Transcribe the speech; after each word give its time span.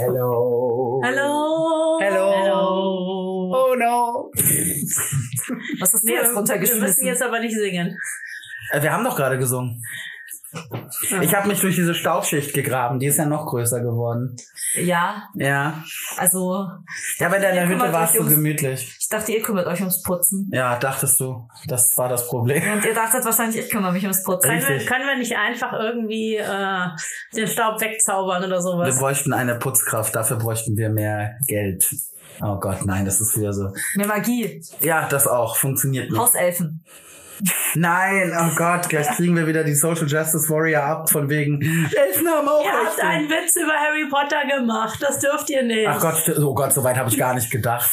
Hello. 0.00 1.00
Hallo. 1.04 1.98
Hello. 2.00 2.32
Hello. 2.32 3.52
Oh 3.52 3.74
no. 3.76 4.30
Was 5.80 5.92
hast 5.92 6.02
du 6.02 6.06
Nee, 6.06 6.12
jetzt 6.14 6.22
wir, 6.22 6.22
wir 6.22 6.22
müssen 6.22 6.36
runtergeschmissen? 6.38 7.06
jetzt 7.06 7.22
aber 7.22 7.40
nicht 7.40 7.54
singen. 7.54 7.98
Äh, 8.72 8.82
Wir 8.82 8.92
haben 8.92 9.04
doch 9.04 9.14
gerade 9.16 9.36
gesungen. 9.38 9.82
Ich 11.22 11.34
habe 11.34 11.48
mich 11.48 11.60
durch 11.60 11.76
diese 11.76 11.94
Staubschicht 11.94 12.52
gegraben. 12.52 12.98
Die 12.98 13.06
ist 13.06 13.18
ja 13.18 13.24
noch 13.24 13.46
größer 13.46 13.80
geworden. 13.80 14.36
ja, 14.74 15.28
Ja. 15.34 15.82
also 16.16 16.66
Ja, 17.18 17.28
bei 17.28 17.38
deiner 17.38 17.54
Ihr 17.54 17.62
Hütte 17.68 17.72
kümmert 17.78 17.92
war 17.92 18.04
es 18.04 18.10
euch 18.10 18.16
so 18.16 18.22
ums- 18.22 18.34
gemütlich. 18.34 18.96
ich 18.98 19.08
dachte, 19.08 19.32
ihr 19.32 19.42
kümmert 19.42 19.66
euch 19.66 19.80
ums 19.80 20.02
Putzen. 20.02 20.50
Ja, 20.52 20.76
dachtest 20.78 21.20
du. 21.20 21.48
Das 21.66 21.96
war 21.96 22.08
das 22.08 22.26
Problem. 22.26 22.62
Und 22.72 22.84
ihr 22.84 22.94
dachtet 22.94 23.24
wahrscheinlich, 23.24 23.64
ich 23.64 23.70
kümmere 23.70 23.92
mich 23.92 24.02
ums 24.02 24.22
Putzen. 24.24 24.50
Können 24.50 24.62
wir, 24.62 24.68
Richtig. 24.70 24.88
können 24.88 25.06
wir 25.06 25.16
nicht 25.16 25.36
einfach 25.36 25.72
irgendwie 25.72 26.36
äh, 26.36 26.86
den 27.36 27.46
Staub 27.46 27.80
wegzaubern 27.80 28.42
oder 28.44 28.56
Wir 28.56 28.62
sowas? 28.62 28.98
bräuchten 28.98 29.32
eine 29.32 29.54
Putzkraft. 29.56 30.14
Dafür 30.16 30.36
bräuchten 30.38 30.76
wir 30.76 30.90
mehr 30.90 31.36
Geld. 31.46 31.88
Oh 32.42 32.56
Gott, 32.58 32.84
nein, 32.86 33.04
das 33.04 33.20
ist 33.20 33.36
wieder 33.38 33.52
so. 33.52 33.70
Mehr 33.96 34.06
Magie. 34.06 34.62
Ja, 34.80 35.06
das 35.08 35.26
auch. 35.26 35.56
Funktioniert 35.56 36.10
nicht. 36.10 36.18
Hauselfen. 36.20 36.84
Nein, 37.74 38.32
oh 38.38 38.54
Gott, 38.56 38.88
gleich 38.88 39.08
kriegen 39.16 39.36
wir 39.36 39.46
wieder 39.46 39.64
die 39.64 39.74
Social 39.74 40.06
Justice 40.06 40.48
Warrior 40.48 40.82
ab 40.82 41.10
von 41.10 41.28
wegen 41.28 41.60
Elfen 41.60 42.28
haben 42.28 42.48
auch 42.48 42.64
Ihr 42.64 42.72
habt 42.72 43.00
einen 43.00 43.28
Witz 43.28 43.56
über 43.56 43.72
Harry 43.72 44.06
Potter 44.08 44.42
gemacht. 44.58 44.98
Das 45.00 45.18
dürft 45.18 45.48
ihr 45.50 45.62
nicht. 45.62 45.86
Ach 45.88 46.00
Gott, 46.00 46.38
oh 46.38 46.54
Gott, 46.54 46.72
so 46.72 46.82
weit 46.84 46.96
habe 46.96 47.08
ich 47.08 47.18
gar 47.18 47.34
nicht 47.34 47.50
gedacht. 47.50 47.90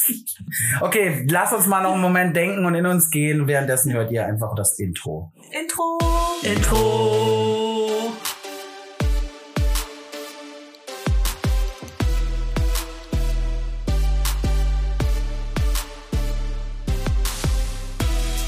Okay, 0.82 1.26
lass 1.30 1.54
uns 1.54 1.68
mal 1.68 1.82
noch 1.84 1.94
einen 1.94 2.02
Moment 2.02 2.36
denken 2.36 2.66
und 2.66 2.76
in 2.76 2.86
uns 2.86 3.10
gehen. 3.10 3.48
Währenddessen 3.48 3.94
hört 3.94 4.12
ihr 4.12 4.26
einfach 4.26 4.56
das 4.56 4.80
Intro. 4.80 5.32
Intro. 5.52 5.98
Intro. 6.44 8.14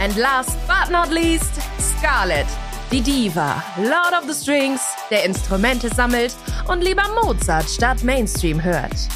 And 0.00 0.16
last 0.16 0.56
but 0.66 0.90
not 0.90 1.10
least, 1.10 1.60
Scarlett, 1.78 2.46
die 2.90 3.00
Diva, 3.00 3.62
Lord 3.78 4.14
of 4.14 4.24
the 4.26 4.34
Strings, 4.34 4.80
der 5.10 5.24
Instrumente 5.24 5.88
sammelt 5.94 6.34
und 6.68 6.82
lieber 6.82 7.04
Mozart 7.22 7.68
statt 7.68 8.02
Mainstream 8.02 8.62
hört. 8.62 9.08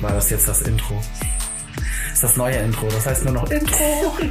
War 0.00 0.12
das 0.12 0.30
jetzt 0.30 0.48
das 0.48 0.62
Intro? 0.62 1.00
Das 2.22 2.36
neue 2.36 2.54
Intro. 2.54 2.86
Das 2.86 3.04
heißt 3.04 3.24
nur 3.24 3.34
noch 3.34 3.50
Intro. 3.50 4.14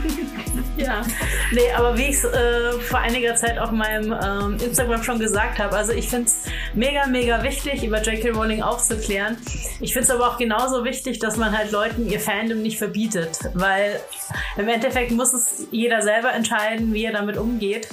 Ja, 0.78 1.04
nee, 1.52 1.72
aber 1.76 1.98
wie 1.98 2.06
ich 2.06 2.16
es 2.16 2.24
äh, 2.24 2.72
vor 2.80 3.00
einiger 3.00 3.36
Zeit 3.36 3.60
auf 3.60 3.72
meinem 3.72 4.12
ähm, 4.12 4.58
Instagram 4.66 5.04
schon 5.04 5.20
gesagt 5.20 5.60
habe, 5.60 5.76
also 5.76 5.92
ich 5.92 6.10
finde 6.10 6.26
es 6.26 6.46
mega, 6.74 7.06
mega 7.06 7.44
wichtig, 7.44 7.84
über 7.84 8.02
J.K. 8.02 8.32
Rowling 8.32 8.64
aufzuklären. 8.64 9.38
Ich 9.80 9.94
finde 9.94 10.06
es 10.06 10.10
aber 10.10 10.28
auch 10.28 10.38
genauso 10.38 10.84
wichtig, 10.84 11.20
dass 11.20 11.38
man 11.38 11.56
halt 11.56 11.72
Leuten 11.72 12.08
ihr 12.08 12.20
Fandom 12.20 12.62
nicht 12.62 12.80
verbietet, 12.80 13.38
weil 13.54 14.00
im 14.58 14.68
Endeffekt 14.68 15.12
muss 15.12 15.34
es 15.34 15.68
jeder 15.72 16.02
selber 16.02 16.34
entscheiden, 16.34 16.94
wie 16.94 17.06
er 17.06 17.14
damit 17.14 17.38
umgeht. 17.38 17.88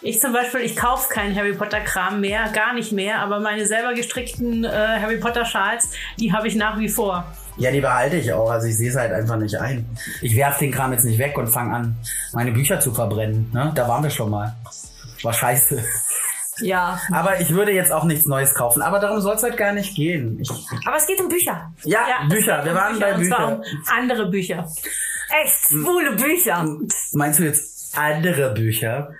Ich 0.00 0.20
zum 0.20 0.32
Beispiel, 0.32 0.60
ich 0.60 0.76
kaufe 0.76 1.12
keinen 1.12 1.34
Harry 1.34 1.52
Potter 1.54 1.80
Kram 1.80 2.20
mehr, 2.20 2.48
gar 2.52 2.72
nicht 2.72 2.92
mehr, 2.92 3.18
aber 3.20 3.40
meine 3.40 3.66
selber 3.66 3.94
gestrickten 3.94 4.64
äh, 4.64 4.68
Harry 4.70 5.16
Potter 5.18 5.44
Schals, 5.44 5.90
die 6.18 6.32
habe 6.32 6.46
ich 6.46 6.54
nach 6.54 6.78
wie 6.78 6.88
vor. 6.88 7.24
Ja, 7.56 7.72
die 7.72 7.80
behalte 7.80 8.16
ich 8.16 8.32
auch. 8.32 8.48
Also 8.48 8.68
ich 8.68 8.76
sehe 8.76 8.90
es 8.90 8.96
halt 8.96 9.12
einfach 9.12 9.36
nicht 9.36 9.56
ein. 9.56 9.84
Ich 10.22 10.36
werf 10.36 10.58
den 10.58 10.70
Kram 10.70 10.92
jetzt 10.92 11.04
nicht 11.04 11.18
weg 11.18 11.36
und 11.36 11.48
fange 11.48 11.74
an, 11.74 11.96
meine 12.32 12.52
Bücher 12.52 12.78
zu 12.78 12.94
verbrennen. 12.94 13.50
Ne? 13.52 13.72
Da 13.74 13.88
waren 13.88 14.02
wir 14.04 14.10
schon 14.10 14.30
mal. 14.30 14.54
War 15.22 15.32
scheiße. 15.32 15.82
Ja. 16.60 17.00
Aber 17.12 17.40
ich 17.40 17.50
würde 17.50 17.72
jetzt 17.72 17.90
auch 17.90 18.04
nichts 18.04 18.26
Neues 18.26 18.54
kaufen. 18.54 18.82
Aber 18.82 19.00
darum 19.00 19.20
soll 19.20 19.34
es 19.34 19.42
halt 19.42 19.56
gar 19.56 19.72
nicht 19.72 19.96
gehen. 19.96 20.38
Ich, 20.40 20.50
Aber 20.86 20.96
es 20.96 21.06
geht 21.06 21.20
um 21.20 21.28
Bücher. 21.28 21.72
ja, 21.82 22.00
es 22.22 22.28
Bücher. 22.28 22.64
Wir 22.64 22.72
um 22.72 22.78
waren 22.78 22.98
bei 23.00 23.14
und 23.14 23.24
zwar 23.26 23.56
Büchern. 23.56 23.76
um 23.80 23.98
andere 23.98 24.30
Bücher. 24.30 24.68
Echt 25.42 25.68
schwule 25.68 26.12
Bücher. 26.12 26.64
Meinst 27.12 27.40
du 27.40 27.44
jetzt 27.44 27.96
andere 27.98 28.54
Bücher? 28.54 29.10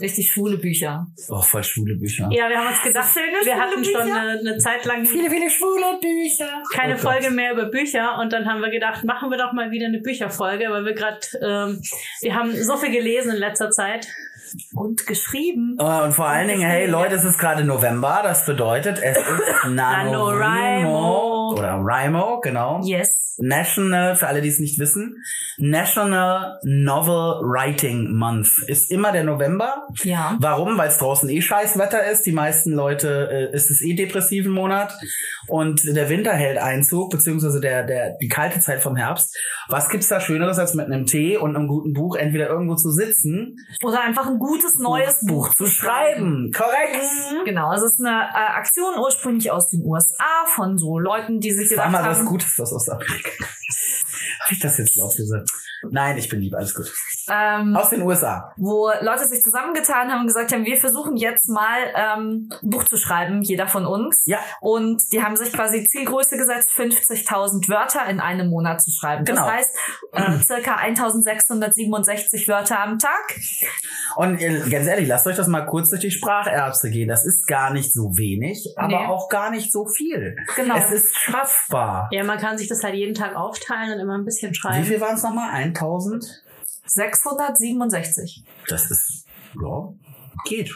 Richtig 0.00 0.32
schwule 0.32 0.56
Bücher. 0.58 1.06
Oh, 1.28 1.42
voll 1.42 1.62
schwule 1.62 1.96
Bücher. 1.96 2.28
Ja, 2.32 2.48
wir 2.48 2.56
haben 2.58 2.68
uns 2.68 2.82
gedacht, 2.82 3.08
schöne, 3.12 3.26
wir 3.32 3.52
schwule 3.52 3.56
hatten 3.60 3.84
schon 3.84 4.02
Bücher. 4.04 4.20
eine, 4.20 4.38
eine 4.40 4.58
Zeit 4.58 4.84
lang 4.86 5.04
viele 5.04 5.50
schwule 5.50 5.98
Bücher. 6.00 6.62
keine 6.72 6.94
Oh. 6.94 6.98
Folge 6.98 7.30
mehr 7.30 7.52
über 7.52 7.66
Bücher 7.66 8.18
und 8.20 8.32
dann 8.32 8.46
haben 8.46 8.60
wir 8.60 8.70
gedacht, 8.70 9.04
machen 9.04 9.30
wir 9.30 9.38
doch 9.38 9.52
mal 9.52 9.70
wieder 9.70 9.86
eine 9.86 10.00
Bücherfolge, 10.00 10.66
weil 10.70 10.84
wir 10.84 10.94
gerade, 10.94 11.20
ähm, 11.42 11.80
wir 12.22 12.34
haben 12.34 12.54
so 12.56 12.76
viel 12.76 12.90
gelesen 12.92 13.32
in 13.32 13.38
letzter 13.38 13.70
Zeit. 13.70 14.06
Und 14.74 15.06
geschrieben. 15.06 15.76
Oh, 15.78 16.02
und 16.02 16.12
vor 16.12 16.26
allen 16.26 16.48
Dingen, 16.48 16.68
hey 16.68 16.86
Leute, 16.88 17.14
es 17.14 17.22
ist 17.24 17.38
gerade 17.38 17.62
November. 17.62 18.18
Das 18.24 18.44
bedeutet, 18.46 18.98
es 19.00 19.16
ist 19.16 19.64
NaNoWriMo. 19.68 21.39
Oder 21.52 21.78
Rimo, 21.82 22.40
genau. 22.40 22.80
Yes. 22.84 23.20
National, 23.40 24.16
für 24.16 24.26
alle, 24.26 24.42
die 24.42 24.48
es 24.48 24.58
nicht 24.58 24.78
wissen, 24.78 25.24
National 25.56 26.58
Novel 26.62 27.40
Writing 27.42 28.12
Month 28.12 28.50
ist 28.66 28.90
immer 28.90 29.12
der 29.12 29.24
November. 29.24 29.88
Ja. 30.02 30.36
Warum? 30.40 30.76
Weil 30.76 30.88
es 30.88 30.98
draußen 30.98 31.28
eh 31.30 31.40
Scheißwetter 31.40 32.10
ist. 32.10 32.26
Die 32.26 32.32
meisten 32.32 32.72
Leute 32.72 33.28
äh, 33.30 33.54
ist 33.54 33.70
es 33.70 33.80
eh 33.82 33.94
depressiven 33.94 34.52
Monat 34.52 34.92
und 35.48 35.84
der 35.84 36.08
Winter 36.08 36.32
hält 36.32 36.58
Einzug, 36.58 37.10
beziehungsweise 37.10 37.60
der, 37.60 37.84
der, 37.84 38.16
die 38.20 38.28
kalte 38.28 38.60
Zeit 38.60 38.82
vom 38.82 38.96
Herbst. 38.96 39.36
Was 39.68 39.88
gibt's 39.88 40.08
da 40.08 40.20
Schöneres, 40.20 40.58
als 40.58 40.74
mit 40.74 40.86
einem 40.86 41.06
Tee 41.06 41.36
und 41.36 41.56
einem 41.56 41.68
guten 41.68 41.92
Buch 41.92 42.16
entweder 42.16 42.48
irgendwo 42.48 42.76
zu 42.76 42.90
sitzen, 42.90 43.56
Oder 43.82 44.02
einfach 44.02 44.26
ein 44.26 44.38
gutes 44.38 44.76
neues 44.76 45.20
Buch 45.26 45.54
zu 45.54 45.66
schreiben? 45.66 46.52
Korrekt. 46.52 47.00
Genau, 47.44 47.72
es 47.72 47.82
ist 47.82 48.00
eine 48.00 48.10
äh, 48.10 48.58
Aktion 48.58 48.98
ursprünglich 48.98 49.50
aus 49.50 49.68
den 49.68 49.82
USA 49.84 50.24
von 50.54 50.78
so 50.78 50.98
Leuten, 50.98 51.39
die 51.40 51.52
sich 51.52 51.68
Sag 51.68 51.76
gedacht 51.76 51.92
mal 51.92 52.04
was 52.04 52.18
haben, 52.18 52.26
Gutes, 52.26 52.58
was 52.58 52.72
aus 52.72 52.88
Amerika. 52.88 53.30
Habe 54.40 54.52
ich 54.52 54.58
das 54.58 54.78
jetzt 54.78 54.96
laut 54.96 55.16
gesagt? 55.16 55.50
Nein, 55.88 56.18
ich 56.18 56.28
bin 56.28 56.40
lieb, 56.40 56.54
alles 56.54 56.74
gut. 56.74 56.92
ähm, 57.30 57.74
Aus 57.76 57.90
den 57.90 58.02
USA. 58.02 58.52
wo 58.56 58.90
Leute 59.00 59.26
sich 59.26 59.42
zusammengetan 59.42 60.10
haben 60.12 60.20
und 60.22 60.26
gesagt 60.26 60.52
haben, 60.52 60.64
wir 60.64 60.76
versuchen 60.76 61.16
jetzt 61.16 61.48
mal 61.48 61.78
ähm, 61.94 62.48
ein 62.62 62.70
Buch 62.70 62.84
zu 62.84 62.96
schreiben, 62.96 63.42
jeder 63.42 63.66
von 63.68 63.86
uns. 63.86 64.22
Ja. 64.26 64.38
Und 64.60 65.02
die 65.12 65.22
haben 65.22 65.36
sich 65.36 65.52
quasi 65.52 65.84
Zielgröße 65.86 66.36
gesetzt, 66.36 66.70
50.000 66.76 67.68
Wörter 67.68 68.06
in 68.08 68.20
einem 68.20 68.48
Monat 68.50 68.80
zu 68.82 68.90
schreiben. 68.90 69.24
Genau. 69.24 69.42
Das 69.46 69.50
heißt, 69.52 69.70
äh, 70.12 70.38
circa 70.44 70.76
1.667 70.76 72.48
Wörter 72.48 72.80
am 72.80 72.98
Tag. 72.98 73.36
Und 74.16 74.40
äh, 74.40 74.60
ganz 74.68 74.86
ehrlich, 74.86 75.08
lasst 75.08 75.26
euch 75.26 75.36
das 75.36 75.48
mal 75.48 75.62
kurz 75.66 75.90
durch 75.90 76.00
die 76.02 76.10
Spracherbse 76.10 76.90
gehen. 76.90 77.08
Das 77.08 77.24
ist 77.24 77.46
gar 77.46 77.72
nicht 77.72 77.92
so 77.92 78.16
wenig, 78.16 78.74
aber 78.76 78.88
Nee. 78.88 79.06
auch 79.06 79.28
gar 79.28 79.50
nicht 79.50 79.72
so 79.72 79.86
viel. 79.86 80.36
Genau. 80.56 80.76
Es 80.76 80.90
ist 80.90 81.16
schaffbar. 81.16 82.08
Ja, 82.12 82.24
man 82.24 82.38
kann 82.38 82.58
sich 82.58 82.68
das 82.68 82.82
halt 82.82 82.94
jeden 82.94 83.14
Tag 83.14 83.34
aufteilen 83.36 83.94
und 83.94 84.00
immer 84.00 84.16
ein 84.18 84.24
bisschen 84.24 84.50
Wie 84.50 84.54
schreiben. 84.56 84.84
viel 84.84 85.00
waren 85.00 85.14
es 85.14 85.22
nochmal? 85.22 85.50
1000? 85.50 85.69
667. 86.86 88.44
Das 88.68 88.90
ist, 88.90 89.26
ja, 89.60 89.92
geht. 90.44 90.70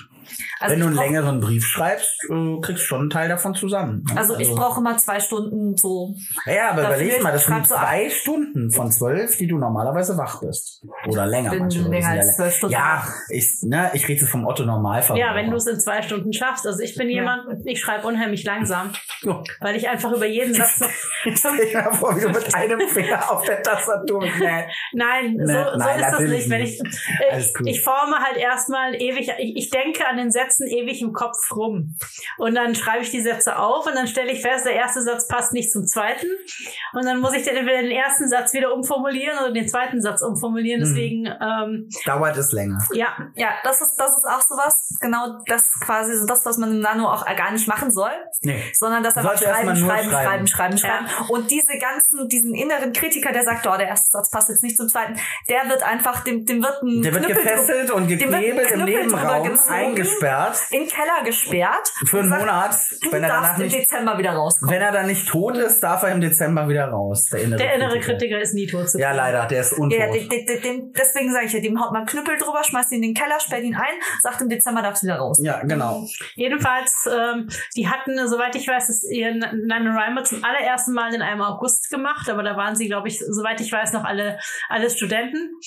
Also 0.61 0.73
Wenn 0.75 0.81
du 0.81 0.85
ich 0.87 0.89
einen 0.89 0.97
brauch- 0.97 1.05
längeren 1.05 1.41
Brief 1.41 1.65
schreibst, 1.67 2.25
äh, 2.31 2.61
kriegst 2.61 2.83
du 2.83 2.87
schon 2.87 3.01
einen 3.03 3.11
Teil 3.11 3.29
davon 3.29 3.55
zusammen. 3.55 4.05
ne? 4.09 4.17
Also 4.19 4.37
ich 4.39 4.51
brauche 4.51 4.81
immer 4.81 4.97
zwei 4.99 5.21
Stunden 5.21 5.77
so. 5.77 6.15
Ja, 6.47 6.71
aber 6.71 6.83
überleg 6.87 7.23
mal, 7.23 7.33
das 7.33 7.43
ich 7.43 7.47
sind 7.49 7.55
schreib 7.57 7.67
so 7.67 7.75
zwei 7.75 8.11
Stunden 8.11 8.71
von 8.73 8.91
zwölf, 8.91 9.37
die 9.37 9.47
du 9.47 9.59
normalerweise 9.59 10.17
wach 10.17 10.41
bist. 10.41 10.85
Oder 11.09 11.27
länger. 11.27 11.51
bin 11.51 11.59
manche 11.61 11.81
länger 11.83 12.09
als 12.09 12.37
zwölf 12.37 12.55
Stunden 12.55 12.73
Ja, 12.75 13.03
wach. 13.05 13.13
ich, 13.29 13.59
ne, 13.63 13.91
ich 13.95 14.07
rede 14.09 14.27
vom 14.27 14.47
Otto 14.47 14.65
Normalverbraucher. 14.65 15.19
Ja, 15.21 15.35
wenn 15.35 15.51
du 15.51 15.57
es 15.57 15.67
in 15.67 15.79
zwei 15.81 16.03
Stunden 16.03 16.33
schaffst. 16.33 16.67
Also 16.67 16.81
ich 16.81 16.95
bin 16.97 17.09
Ja. 17.09 17.17
jemand, 17.17 17.67
ich 17.67 17.81
schreibe 17.81 18.07
unheimlich 18.07 18.45
langsam, 18.45 18.93
Ja. 19.23 19.43
weil 19.61 19.77
ich 19.77 19.89
einfach 19.89 20.13
über 20.13 20.27
jeden 20.27 20.55
Satz 20.55 20.81
noch 20.81 20.89
Stell 21.37 21.69
dir 21.71 21.83
mal 21.83 21.93
vor, 21.93 22.17
wie 22.17 22.21
du 22.21 22.29
mit 22.29 22.55
einem 22.55 22.81
Finger 22.89 23.31
auf 23.31 23.43
der 23.45 23.63
Tastatur 23.63 24.23
nee. 24.25 24.65
Nein, 24.93 25.35
Ne, 25.37 25.47
so, 25.47 25.73
so 25.73 25.79
nein, 25.79 26.01
ist 26.01 26.11
das 26.13 26.21
nicht. 26.21 26.51
Wenn 26.51 26.63
ich, 26.63 26.79
gut. 27.55 27.67
ich 27.67 27.83
forme 27.83 28.17
halt 28.19 28.37
erstmal 28.37 28.95
ewig, 28.95 29.31
ich, 29.39 29.57
ich 29.57 29.71
denke 29.71 30.07
an 30.07 30.14
den 30.17 30.31
Sätzen 30.31 30.67
ewig 30.67 31.03
im 31.03 31.13
Kopf 31.13 31.37
rum. 31.55 31.97
Und 32.39 32.55
dann 32.55 32.75
schreibe 32.75 33.03
ich 33.03 33.11
die 33.11 33.21
Sätze 33.21 33.59
auf 33.59 33.87
und 33.87 33.95
dann 33.95 34.07
stelle 34.07 34.33
ich 34.33 34.43
fest, 34.43 34.67
der 34.67 34.75
erste 34.75 35.03
Satz 35.03 35.29
passt 35.29 35.53
nicht 35.53 35.73
zum 35.73 35.87
zweiten. 35.87 36.27
Und 36.93 37.05
dann 37.05 37.21
muss 37.21 37.35
ich 37.35 37.45
dann 37.45 37.57
entweder 37.57 37.83
den 37.83 37.91
ersten 37.91 38.29
Satz 38.29 38.53
wieder 38.53 38.75
umformulieren 38.75 39.39
oder 39.39 39.53
den 39.53 39.69
zweiten 39.69 40.01
Satz 40.01 40.23
umformulieren. 40.23 40.83
Hm. 40.83 40.89
Deswegen, 40.89 41.27
ähm, 41.27 41.89
Dauert 42.05 42.37
es 42.37 42.53
länger. 42.53 42.79
ja, 42.93 43.09
Ja, 43.35 43.51
das 43.63 43.81
ist, 43.81 43.93
das 43.97 44.11
ist 44.17 44.27
auch 44.27 44.41
sowas, 44.41 44.97
genau 45.01 45.41
das 45.47 45.63
quasi 45.81 46.17
so 46.17 46.27
das, 46.27 46.45
was 46.45 46.59
man 46.59 46.73
im 46.73 46.81
Nano 46.81 47.09
auch 47.09 47.25
gar 47.25 47.53
nicht 47.53 47.67
machen 47.69 47.91
soll. 47.91 48.13
Nee. 48.43 48.63
Sondern 48.75 49.03
das 49.03 49.17
einfach 49.17 49.39
schreiben, 49.39 49.77
schreiben, 49.77 50.11
schreiben, 50.11 50.47
schreiben. 50.47 50.47
schreiben, 50.47 50.79
schreiben, 50.79 51.07
Und 51.29 51.51
diese 51.51 51.79
ganzen, 51.79 52.29
diesen 52.29 52.55
inneren 52.55 52.93
Kritiker, 52.93 53.33
der 53.33 53.45
sagt, 53.45 53.67
oh, 53.67 53.77
der 53.77 53.89
erste 53.89 54.11
Satz 54.11 54.31
passt 54.31 54.49
jetzt 54.49 54.63
nicht 54.63 54.77
zum 54.77 54.89
zweiten, 54.89 55.19
der 55.49 55.69
wird 55.69 55.83
einfach, 55.83 56.25
dem, 56.25 56.45
dem 56.45 56.63
wird 56.63 56.83
ein 56.83 57.03
Der 57.03 57.15
wird 57.15 57.27
gefesselt 57.27 57.91
und 57.91 58.09
geknebelt 58.09 58.71
im 58.71 58.85
Nebenraum, 58.85 59.43
gezogen, 59.45 59.95
eingesperrt. 60.07 60.59
in 60.71 60.81
den 60.81 60.89
Keller 60.89 61.25
gesperrt. 61.25 61.93
Für 62.07 62.21
einen 62.21 62.29
sagt, 62.31 62.41
Monat. 62.41 62.77
Wenn 63.11 63.23
er 63.23 63.29
danach 63.29 63.43
darfst 63.43 63.61
im 63.61 63.67
nicht, 63.67 63.79
Dezember 63.79 64.19
wieder 64.19 64.33
rauskommen. 64.33 64.75
wenn 64.75 64.83
er 64.83 64.93
dann 64.93 65.07
nicht 65.07 65.29
tot 65.29 65.57
ist, 65.57 65.81
darf 65.81 66.03
er 66.03 66.13
im 66.13 66.21
Dezember 66.21 66.69
wieder 66.69 66.89
raus. 66.89 67.27
Der 67.27 67.43
innere, 67.43 67.59
der 67.59 67.75
innere 67.75 68.01
Kritiker 68.01 68.41
ist 68.41 68.55
nie 68.55 68.67
tot 68.67 68.91
zu 68.91 68.99
Ja, 68.99 69.13
leider, 69.13 69.47
der 69.47 69.61
ist 69.61 69.73
untot. 69.73 69.99
Ja, 69.99 70.11
den, 70.11 70.29
den, 70.29 70.47
den, 70.47 70.63
den, 70.63 70.93
deswegen 70.93 71.33
sage 71.33 71.47
ich 71.47 71.53
ja, 71.53 71.61
dem 71.61 71.81
haut 71.83 71.93
man 71.93 72.07
Knüppel 72.07 72.37
drüber, 72.37 72.63
schmeißt 72.63 72.93
ihn 72.93 73.03
in 73.03 73.15
den 73.15 73.15
Keller, 73.15 73.41
sperrt 73.41 73.63
ihn 73.63 73.75
ein, 73.75 73.95
sagt 74.21 74.41
im 74.41 74.49
Dezember 74.49 74.83
darfst 74.83 75.03
du 75.03 75.07
wieder 75.07 75.19
raus. 75.19 75.39
Ja, 75.43 75.61
genau. 75.63 76.05
Jedenfalls, 76.35 77.09
ähm, 77.11 77.49
die 77.77 77.89
hatten, 77.89 78.29
soweit 78.29 78.55
ich 78.57 78.69
weiß, 78.69 79.05
ihren 79.11 79.39
NaNoWriMo 79.39 80.23
zum 80.23 80.45
allerersten 80.45 80.93
Mal 80.93 81.15
in 81.15 81.23
einem 81.23 81.43
August 81.43 81.91
gemacht, 81.91 82.29
aber 82.29 82.43
da 82.43 82.57
waren 82.57 82.77
sie, 82.77 82.87
glaube 82.87 83.09
ich, 83.09 83.19
soweit 83.19 83.61
ich 83.61 83.73
weiß, 83.73 83.93
noch 83.93 84.05
alle, 84.05 84.39
alle 84.69 84.91
Studenten. 84.91 85.59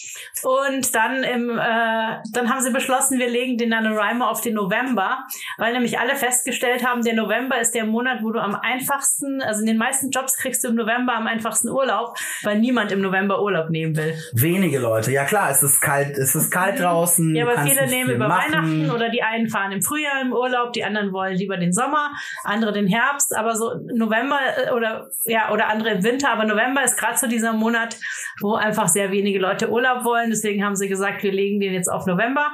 Und 0.44 0.94
dann 0.96 1.24
im, 1.24 1.50
äh, 1.58 2.22
dann 2.34 2.50
haben 2.50 2.62
sie 2.62 2.72
beschlossen, 2.72 3.20
wir 3.20 3.30
legen 3.30 3.58
den 3.58 3.70
NaNoWriMo 3.70 4.27
auf 4.30 4.42
den 4.42 4.54
November, 4.54 5.20
weil 5.58 5.74
nämlich 5.74 6.00
alle 6.00 6.16
festgestellt 6.16 6.86
haben, 6.86 7.04
der 7.04 7.16
November 7.16 7.60
ist 7.60 7.74
der 7.74 7.86
Monat, 7.86 8.20
wo 8.22 8.32
du 8.32 8.40
am 8.40 8.56
einfachsten, 8.56 9.42
also 9.42 9.62
in 9.62 9.68
den 9.68 9.78
meisten 9.78 10.10
Jobs 10.10 10.38
kriegst 10.38 10.64
du 10.64 10.70
im 10.70 10.76
November 10.76 11.16
am 11.16 11.28
einfachsten 11.28 11.70
Urlaub, 11.70 12.18
weil 12.44 12.60
niemand 12.60 12.92
im 12.92 13.02
November 13.02 13.42
Urlaub 13.42 13.70
nehmen 13.70 13.96
will. 13.96 14.16
Wenige 14.34 14.80
Leute. 14.80 15.12
Ja 15.12 15.26
klar, 15.26 15.50
es 15.50 15.64
ist 15.64 15.82
kalt, 15.82 16.18
es 16.18 16.36
ist 16.36 16.52
kalt 16.52 16.80
draußen. 16.80 17.36
Ja, 17.36 17.48
aber 17.48 17.62
viele 17.62 17.88
nehmen 17.88 18.12
über 18.12 18.28
machen. 18.28 18.54
Weihnachten 18.54 18.92
oder 18.92 19.10
die 19.10 19.24
einen 19.24 19.50
fahren 19.50 19.72
im 19.72 19.82
Frühjahr 19.82 20.22
im 20.22 20.34
Urlaub, 20.34 20.74
die 20.74 20.84
anderen 20.84 21.12
wollen 21.12 21.36
lieber 21.36 21.58
den 21.58 21.74
Sommer, 21.74 22.12
andere 22.44 22.74
den 22.74 22.88
Herbst, 22.88 23.36
aber 23.36 23.56
so 23.56 23.74
November 23.94 24.40
äh, 24.66 24.72
oder 24.72 25.10
ja 25.26 25.52
oder 25.52 25.70
andere 25.70 25.92
im 25.92 26.04
Winter, 26.04 26.32
aber 26.32 26.46
November 26.46 26.84
ist 26.84 26.98
gerade 26.98 27.18
so 27.18 27.28
dieser 27.28 27.54
Monat, 27.54 27.98
wo 28.42 28.56
einfach 28.56 28.88
sehr 28.88 29.12
wenige 29.12 29.40
Leute 29.40 29.70
Urlaub 29.70 30.04
wollen. 30.04 30.30
Deswegen 30.30 30.64
haben 30.64 30.76
sie 30.76 30.88
gesagt, 30.88 31.24
wir 31.24 31.32
legen 31.32 31.60
den 31.60 31.74
jetzt 31.74 31.88
auf 31.90 32.06
November. 32.06 32.50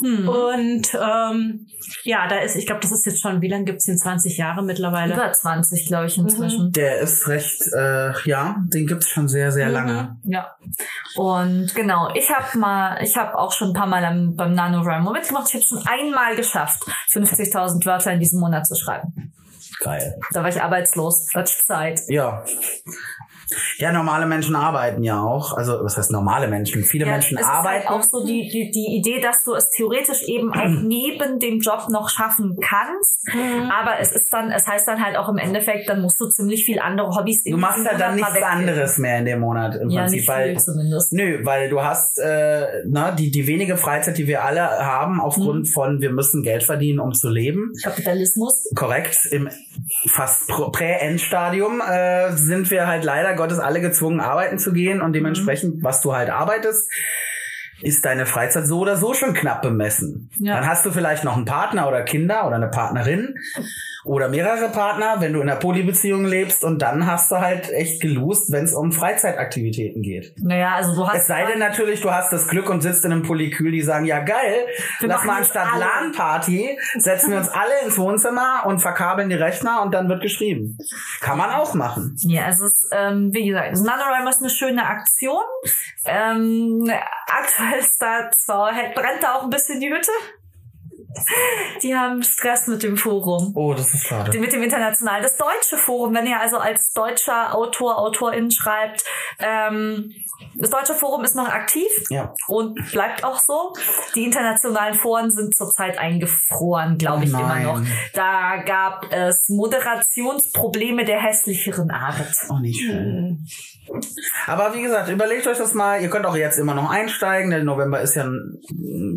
Hm. 0.00 0.28
Und 0.28 0.94
ähm, 1.08 1.66
ja, 2.04 2.28
da 2.28 2.38
ist, 2.38 2.56
ich 2.56 2.66
glaube, 2.66 2.80
das 2.82 2.92
ist 2.92 3.06
jetzt 3.06 3.20
schon, 3.20 3.40
wie 3.40 3.48
lange 3.48 3.64
gibt's 3.64 3.84
den? 3.84 3.98
20 3.98 4.36
Jahre 4.36 4.62
mittlerweile. 4.62 5.14
Über 5.14 5.32
20, 5.32 5.86
glaube 5.86 6.06
ich, 6.06 6.16
Mhm. 6.18 6.24
inzwischen. 6.24 6.72
Der 6.72 6.98
ist 6.98 7.26
recht, 7.28 7.62
äh, 7.74 8.12
ja, 8.28 8.56
den 8.72 8.86
gibt's 8.86 9.08
schon 9.08 9.28
sehr, 9.28 9.50
sehr 9.52 9.68
Mhm. 9.68 9.72
lange. 9.72 10.16
Ja. 10.24 10.56
Und 11.16 11.74
genau, 11.74 12.10
ich 12.14 12.28
habe 12.30 12.58
mal, 12.58 13.02
ich 13.02 13.16
habe 13.16 13.36
auch 13.38 13.52
schon 13.52 13.68
ein 13.70 13.74
paar 13.74 13.86
Mal 13.86 14.04
am, 14.04 14.36
beim 14.36 14.52
NaNoWriMo 14.54 15.12
mitgemacht. 15.12 15.48
Ich 15.48 15.54
habe 15.54 15.64
schon 15.64 15.86
einmal 15.86 16.36
geschafft, 16.36 16.82
50.000 17.10 17.84
Wörter 17.86 18.12
in 18.12 18.20
diesem 18.20 18.40
Monat 18.40 18.66
zu 18.66 18.74
schreiben. 18.74 19.32
Geil. 19.80 20.18
Da 20.32 20.42
war 20.42 20.48
ich 20.48 20.60
arbeitslos, 20.60 21.28
ich 21.34 21.64
Zeit. 21.66 22.00
Ja. 22.08 22.44
Ja, 23.78 23.92
normale 23.92 24.26
Menschen 24.26 24.56
arbeiten 24.56 25.02
ja 25.02 25.22
auch. 25.22 25.54
Also, 25.56 25.78
was 25.82 25.96
heißt 25.96 26.10
normale 26.10 26.48
Menschen? 26.48 26.82
Viele 26.84 27.06
Ja, 27.06 27.12
Menschen 27.12 27.38
es 27.38 27.44
arbeiten. 27.46 27.82
ist 27.82 27.88
halt 27.88 28.00
auch 28.00 28.04
so 28.10 28.26
die, 28.26 28.48
die, 28.48 28.70
die 28.70 28.96
Idee, 28.98 29.20
dass 29.20 29.42
du 29.44 29.54
es 29.54 29.70
theoretisch 29.70 30.22
eben 30.24 30.52
auch 30.52 30.68
neben 30.82 31.38
dem 31.38 31.60
Job 31.60 31.86
noch 31.90 32.08
schaffen 32.10 32.56
kannst. 32.60 33.26
Mhm. 33.32 33.70
Aber 33.70 33.98
es 34.00 34.12
ist 34.12 34.32
dann, 34.32 34.50
es 34.50 34.66
heißt 34.66 34.86
dann 34.86 35.04
halt 35.04 35.16
auch 35.16 35.28
im 35.28 35.38
Endeffekt, 35.38 35.88
dann 35.88 36.02
musst 36.02 36.20
du 36.20 36.28
ziemlich 36.28 36.64
viel 36.64 36.78
andere 36.78 37.14
Hobbys 37.14 37.44
du 37.44 37.56
machst 37.56 37.86
halt 37.88 38.00
dann 38.00 38.16
nichts 38.16 38.42
anderes 38.42 38.98
mehr 38.98 39.18
in 39.18 39.24
dem 39.24 39.40
Monat 39.40 39.76
im 39.76 39.90
Ja, 39.90 40.02
Prinzip, 40.02 40.18
nicht 40.20 40.28
weil 40.28 40.50
viel 40.50 40.58
zumindest. 40.60 41.12
Nö, 41.12 41.44
weil 41.44 41.68
du 41.70 41.82
hast 41.82 42.18
äh, 42.18 42.66
na, 42.86 43.12
die, 43.12 43.30
die 43.30 43.46
wenige 43.46 43.76
Freizeit, 43.76 44.18
die 44.18 44.26
wir 44.26 44.44
alle 44.44 44.60
haben, 44.62 45.20
aufgrund 45.20 45.60
Mhm. 45.60 45.72
von 45.72 46.00
wir 46.00 46.10
müssen 46.12 46.42
Geld 46.42 46.62
verdienen, 46.64 46.98
um 47.00 47.12
zu 47.12 47.28
leben. 47.28 47.72
Kapitalismus. 47.82 48.68
Korrekt, 48.74 49.26
im 49.30 49.48
fast 50.08 50.48
Prä-Endstadium 50.48 51.80
äh, 51.80 52.32
sind 52.32 52.70
wir 52.70 52.86
halt 52.86 53.04
leider 53.04 53.34
Gottes 53.34 53.58
alle 53.58 53.80
gezwungen, 53.80 54.20
arbeiten 54.20 54.58
zu 54.58 54.72
gehen 54.72 55.00
und 55.00 55.12
dementsprechend, 55.12 55.82
was 55.82 56.00
du 56.00 56.14
halt 56.14 56.30
arbeitest, 56.30 56.90
ist 57.80 58.04
deine 58.04 58.26
Freizeit 58.26 58.66
so 58.66 58.80
oder 58.80 58.96
so 58.96 59.14
schon 59.14 59.34
knapp 59.34 59.62
bemessen. 59.62 60.30
Ja. 60.38 60.54
Dann 60.54 60.66
hast 60.66 60.84
du 60.84 60.90
vielleicht 60.90 61.24
noch 61.24 61.36
einen 61.36 61.44
Partner 61.44 61.88
oder 61.88 62.02
Kinder 62.02 62.46
oder 62.46 62.56
eine 62.56 62.68
Partnerin 62.68 63.34
oder 64.04 64.28
mehrere 64.28 64.68
Partner, 64.70 65.16
wenn 65.18 65.32
du 65.32 65.40
in 65.40 65.48
einer 65.48 65.58
Polybeziehung 65.58 66.24
lebst 66.24 66.64
und 66.64 66.80
dann 66.82 67.06
hast 67.06 67.30
du 67.30 67.36
halt 67.36 67.70
echt 67.70 68.00
gelust, 68.00 68.52
wenn 68.52 68.64
es 68.64 68.74
um 68.74 68.92
Freizeitaktivitäten 68.92 70.02
geht. 70.02 70.34
Naja, 70.38 70.74
also 70.74 70.94
du 70.94 71.06
hast. 71.06 71.16
Es 71.16 71.26
sei 71.26 71.46
denn 71.46 71.58
natürlich, 71.58 72.00
du 72.00 72.10
hast 72.10 72.32
das 72.32 72.48
Glück 72.48 72.70
und 72.70 72.80
sitzt 72.80 73.04
in 73.04 73.12
einem 73.12 73.22
Polykül, 73.22 73.72
die 73.72 73.82
sagen, 73.82 74.04
ja 74.04 74.20
geil, 74.20 74.66
Wir 75.00 75.08
lass 75.08 75.24
mal 75.24 75.38
anstatt. 75.38 75.68
LAN-Party, 75.78 76.78
setzen 76.96 77.30
wir 77.30 77.38
uns 77.38 77.48
alle 77.48 77.72
ins 77.84 77.98
Wohnzimmer 77.98 78.64
und 78.66 78.80
verkabeln 78.80 79.28
die 79.28 79.36
Rechner 79.36 79.82
und 79.82 79.92
dann 79.92 80.08
wird 80.08 80.22
geschrieben. 80.22 80.78
Kann 81.20 81.38
man 81.38 81.50
auch 81.50 81.74
machen. 81.74 82.16
Ja, 82.20 82.48
es 82.48 82.60
ist, 82.60 82.88
ähm, 82.92 83.32
wie 83.32 83.46
gesagt, 83.46 83.72
NaNoWriMo 83.72 84.28
ist 84.28 84.40
eine 84.40 84.50
schöne 84.50 84.86
Aktion. 84.86 85.42
Ähm, 86.04 86.90
aktuell 87.26 87.80
ist 87.80 88.00
da 88.00 88.30
zwar, 88.30 88.72
brennt 88.94 89.22
da 89.22 89.34
auch 89.34 89.44
ein 89.44 89.50
bisschen 89.50 89.80
die 89.80 89.88
Hütte. 89.88 90.10
Die 91.82 91.94
haben 91.96 92.22
Stress 92.22 92.66
mit 92.66 92.82
dem 92.82 92.96
Forum. 92.96 93.52
Oh, 93.54 93.72
das 93.74 93.94
ist 93.94 94.06
schade. 94.06 94.38
Mit 94.38 94.52
dem 94.52 94.62
internationalen. 94.62 95.22
Das 95.22 95.36
deutsche 95.36 95.76
Forum, 95.76 96.14
wenn 96.14 96.26
ihr 96.26 96.38
also 96.40 96.58
als 96.58 96.92
deutscher 96.92 97.54
Autor, 97.54 97.98
Autorin 97.98 98.50
schreibt, 98.50 99.04
ähm, 99.38 100.12
das 100.54 100.70
deutsche 100.70 100.94
Forum 100.94 101.24
ist 101.24 101.34
noch 101.34 101.48
aktiv 101.48 101.88
Ja. 102.10 102.32
und 102.46 102.74
bleibt 102.92 103.24
auch 103.24 103.38
so. 103.38 103.72
Die 104.14 104.24
internationalen 104.24 104.94
Foren 104.94 105.30
sind 105.30 105.56
zurzeit 105.56 105.98
eingefroren, 105.98 106.98
glaube 106.98 107.24
ich, 107.24 107.34
Oh 107.34 107.38
immer 107.38 107.60
noch. 107.60 107.80
Da 108.12 108.56
gab 108.64 109.12
es 109.12 109.48
Moderationsprobleme 109.48 111.04
der 111.04 111.20
hässlicheren 111.20 111.90
Art. 111.90 112.16
Auch 112.48 112.60
nicht 112.60 112.80
schön. 112.80 113.46
Aber 114.46 114.74
wie 114.74 114.82
gesagt, 114.82 115.08
überlegt 115.08 115.46
euch 115.46 115.58
das 115.58 115.74
mal. 115.74 116.00
Ihr 116.00 116.08
könnt 116.10 116.26
auch 116.26 116.36
jetzt 116.36 116.58
immer 116.58 116.74
noch 116.74 116.90
einsteigen. 116.90 117.50
Der 117.50 117.62
November 117.64 118.00
ist 118.00 118.14
ja, 118.14 118.24
ein- 118.24 118.58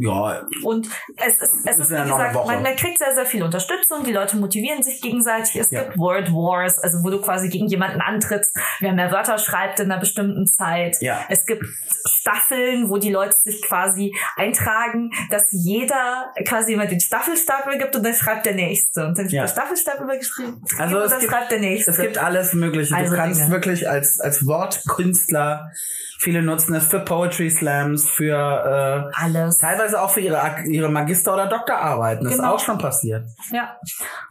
ja, 0.01 0.43
Und 0.63 0.87
es 1.17 1.33
ist, 1.33 1.41
es 1.65 1.77
ist 1.77 1.79
ist 1.85 1.91
ja 1.91 2.05
wie 2.05 2.09
gesagt, 2.09 2.33
man, 2.35 2.63
man 2.63 2.75
kriegt 2.75 2.97
sehr, 2.97 3.13
sehr 3.15 3.25
viel 3.25 3.43
Unterstützung. 3.43 4.03
Die 4.03 4.13
Leute 4.13 4.37
motivieren 4.37 4.83
sich 4.83 5.01
gegenseitig. 5.01 5.55
Es 5.55 5.71
Ja. 5.71 5.83
gibt 5.83 5.97
Word 5.97 6.31
Wars, 6.31 6.77
also 6.79 7.03
wo 7.03 7.09
du 7.09 7.21
quasi 7.21 7.49
gegen 7.49 7.67
jemanden 7.67 8.01
antrittst, 8.01 8.55
wer 8.79 8.93
mehr 8.93 9.11
Wörter 9.11 9.37
schreibt 9.37 9.79
in 9.79 9.91
einer 9.91 9.99
bestimmten 9.99 10.45
Zeit. 10.47 10.97
Ja. 11.01 11.25
Es 11.29 11.45
gibt 11.45 11.63
Staffeln, 12.05 12.89
wo 12.89 12.97
die 12.97 13.11
Leute 13.11 13.35
sich 13.43 13.61
quasi 13.63 14.13
eintragen, 14.35 15.11
dass 15.29 15.43
jeder 15.51 16.31
quasi 16.47 16.73
immer 16.73 16.85
den 16.85 16.99
Staffelstapel 16.99 17.77
gibt 17.77 17.95
und 17.95 18.03
dann 18.03 18.13
schreibt 18.13 18.45
der 18.45 18.53
Nächste. 18.55 19.05
Und 19.07 19.17
dann 19.17 19.25
ist 19.25 19.31
Ja. 19.31 19.43
der 19.43 19.47
Staffelstapel 19.49 20.17
geschrieben 20.17 20.61
Also 20.77 20.97
und 21.01 21.11
dann 21.11 21.19
gibt- 21.19 21.31
schreibt 21.31 21.51
der 21.51 21.59
Nächste. 21.59 21.91
es 21.91 21.97
gibt 21.99 22.17
alles 22.17 22.53
Mögliche. 22.53 22.95
Also 22.95 23.11
du 23.11 23.17
kannst 23.17 23.39
Dinge. 23.41 23.51
wirklich 23.51 23.89
als, 23.89 24.19
als 24.19 24.45
Wortkünstler, 24.61 25.71
viele 26.19 26.41
nutzen 26.41 26.75
es 26.75 26.85
für 26.87 26.99
Poetry 26.99 27.49
Slams, 27.49 28.09
für, 28.09 28.35
äh, 28.35 29.19
alles. 29.19 29.57
teilweise 29.57 30.01
auch 30.01 30.09
für 30.11 30.19
ihre, 30.21 30.39
ihre 30.65 30.89
Magister- 30.89 31.33
oder 31.33 31.47
Doktorarbeiten. 31.47 32.23
Das 32.23 32.33
ist 32.33 32.39
Genau. 32.39 32.53
auch 32.55 32.59
schon 32.59 32.77
passiert. 32.77 33.27
Ja. 33.51 33.77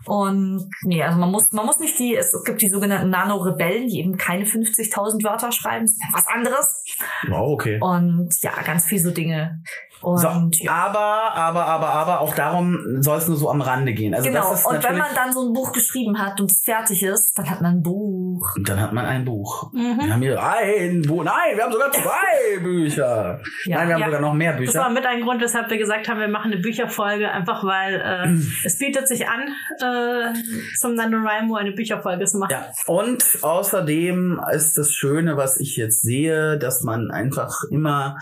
Und 0.06 0.70
nee, 0.82 1.02
also 1.02 1.18
man 1.18 1.30
muss, 1.30 1.50
man 1.52 1.66
muss 1.66 1.78
nicht 1.78 1.98
die, 1.98 2.14
es 2.16 2.32
gibt 2.44 2.62
die 2.62 2.68
sogenannten 2.68 3.10
Nano-Rebellen, 3.10 3.88
die 3.88 3.98
eben 3.98 4.16
keine 4.16 4.44
50.000 4.46 5.24
Wörter 5.24 5.52
schreiben. 5.52 5.86
Das 5.86 5.92
ist 5.92 6.02
was 6.12 6.26
anderes. 6.28 6.84
Wow, 7.28 7.52
okay. 7.52 7.78
Und 7.80 8.30
ja, 8.42 8.52
ganz 8.64 8.86
viel 8.86 8.98
so 9.00 9.10
Dinge. 9.10 9.62
Und 10.02 10.18
So, 10.18 10.28
ja. 10.64 10.72
aber, 10.72 11.34
aber, 11.34 11.66
aber, 11.66 11.88
aber 11.90 12.20
auch 12.20 12.34
darum 12.34 13.02
soll 13.02 13.18
es 13.18 13.28
nur 13.28 13.36
so 13.36 13.50
am 13.50 13.60
Rande 13.60 13.92
gehen. 13.92 14.14
Also 14.14 14.28
Genau, 14.28 14.50
das 14.50 14.60
ist 14.60 14.66
und 14.66 14.82
wenn 14.82 14.96
man 14.98 15.08
dann 15.14 15.32
so 15.32 15.46
ein 15.46 15.52
Buch 15.52 15.72
geschrieben 15.72 16.18
hat 16.18 16.40
und 16.40 16.50
es 16.50 16.62
fertig 16.64 17.02
ist, 17.02 17.36
dann 17.38 17.50
hat 17.50 17.60
man 17.60 17.74
ein 17.76 17.82
Buch. 17.82 18.56
und 18.56 18.68
dann 18.68 18.80
hat 18.80 18.92
man 18.92 19.04
ein 19.04 19.24
Buch. 19.24 19.72
Mhm. 19.72 19.98
Wir 20.00 20.12
haben 20.14 20.22
hier 20.22 20.42
ein 20.42 21.02
Buch. 21.02 21.24
Nein, 21.24 21.56
wir 21.56 21.64
haben 21.64 21.72
sogar 21.72 21.92
zwei 21.92 22.58
Bücher. 22.62 23.40
Ja. 23.66 23.76
Nein, 23.78 23.88
wir 23.88 23.94
haben 23.94 24.00
Ja. 24.00 24.06
sogar 24.06 24.20
noch 24.22 24.34
mehr 24.34 24.52
Das 24.58 24.74
war 24.74 24.88
Bücher. 24.88 24.94
mit 25.00 25.06
ein 25.06 25.20
Grund, 25.22 25.40
weshalb 25.42 25.68
wir 25.70 25.78
gesagt 25.78 26.08
haben, 26.08 26.18
wir 26.20 26.28
machen 26.28 26.52
eine 26.52 26.60
Bücherfolge, 26.62 27.30
einfach 27.30 27.62
weil 27.64 27.94
äh, 28.00 28.38
es 28.64 28.78
bietet 28.78 29.06
sich 29.08 29.26
an, 29.28 29.48
äh, 29.80 30.32
zum 30.78 30.94
NaNoWriMo 30.94 31.56
eine 31.56 31.72
Bücherfolge 31.72 32.24
zu 32.24 32.38
machen. 32.38 32.52
Ja. 32.52 32.66
Und 32.86 33.24
außerdem 33.42 34.40
ist 34.52 34.78
das 34.78 34.90
Schöne, 34.92 35.36
was 35.36 35.58
ich 35.60 35.76
jetzt 35.76 36.02
sehe, 36.02 36.58
dass 36.58 36.82
man 36.82 37.10
einfach 37.10 37.64
immer 37.70 38.16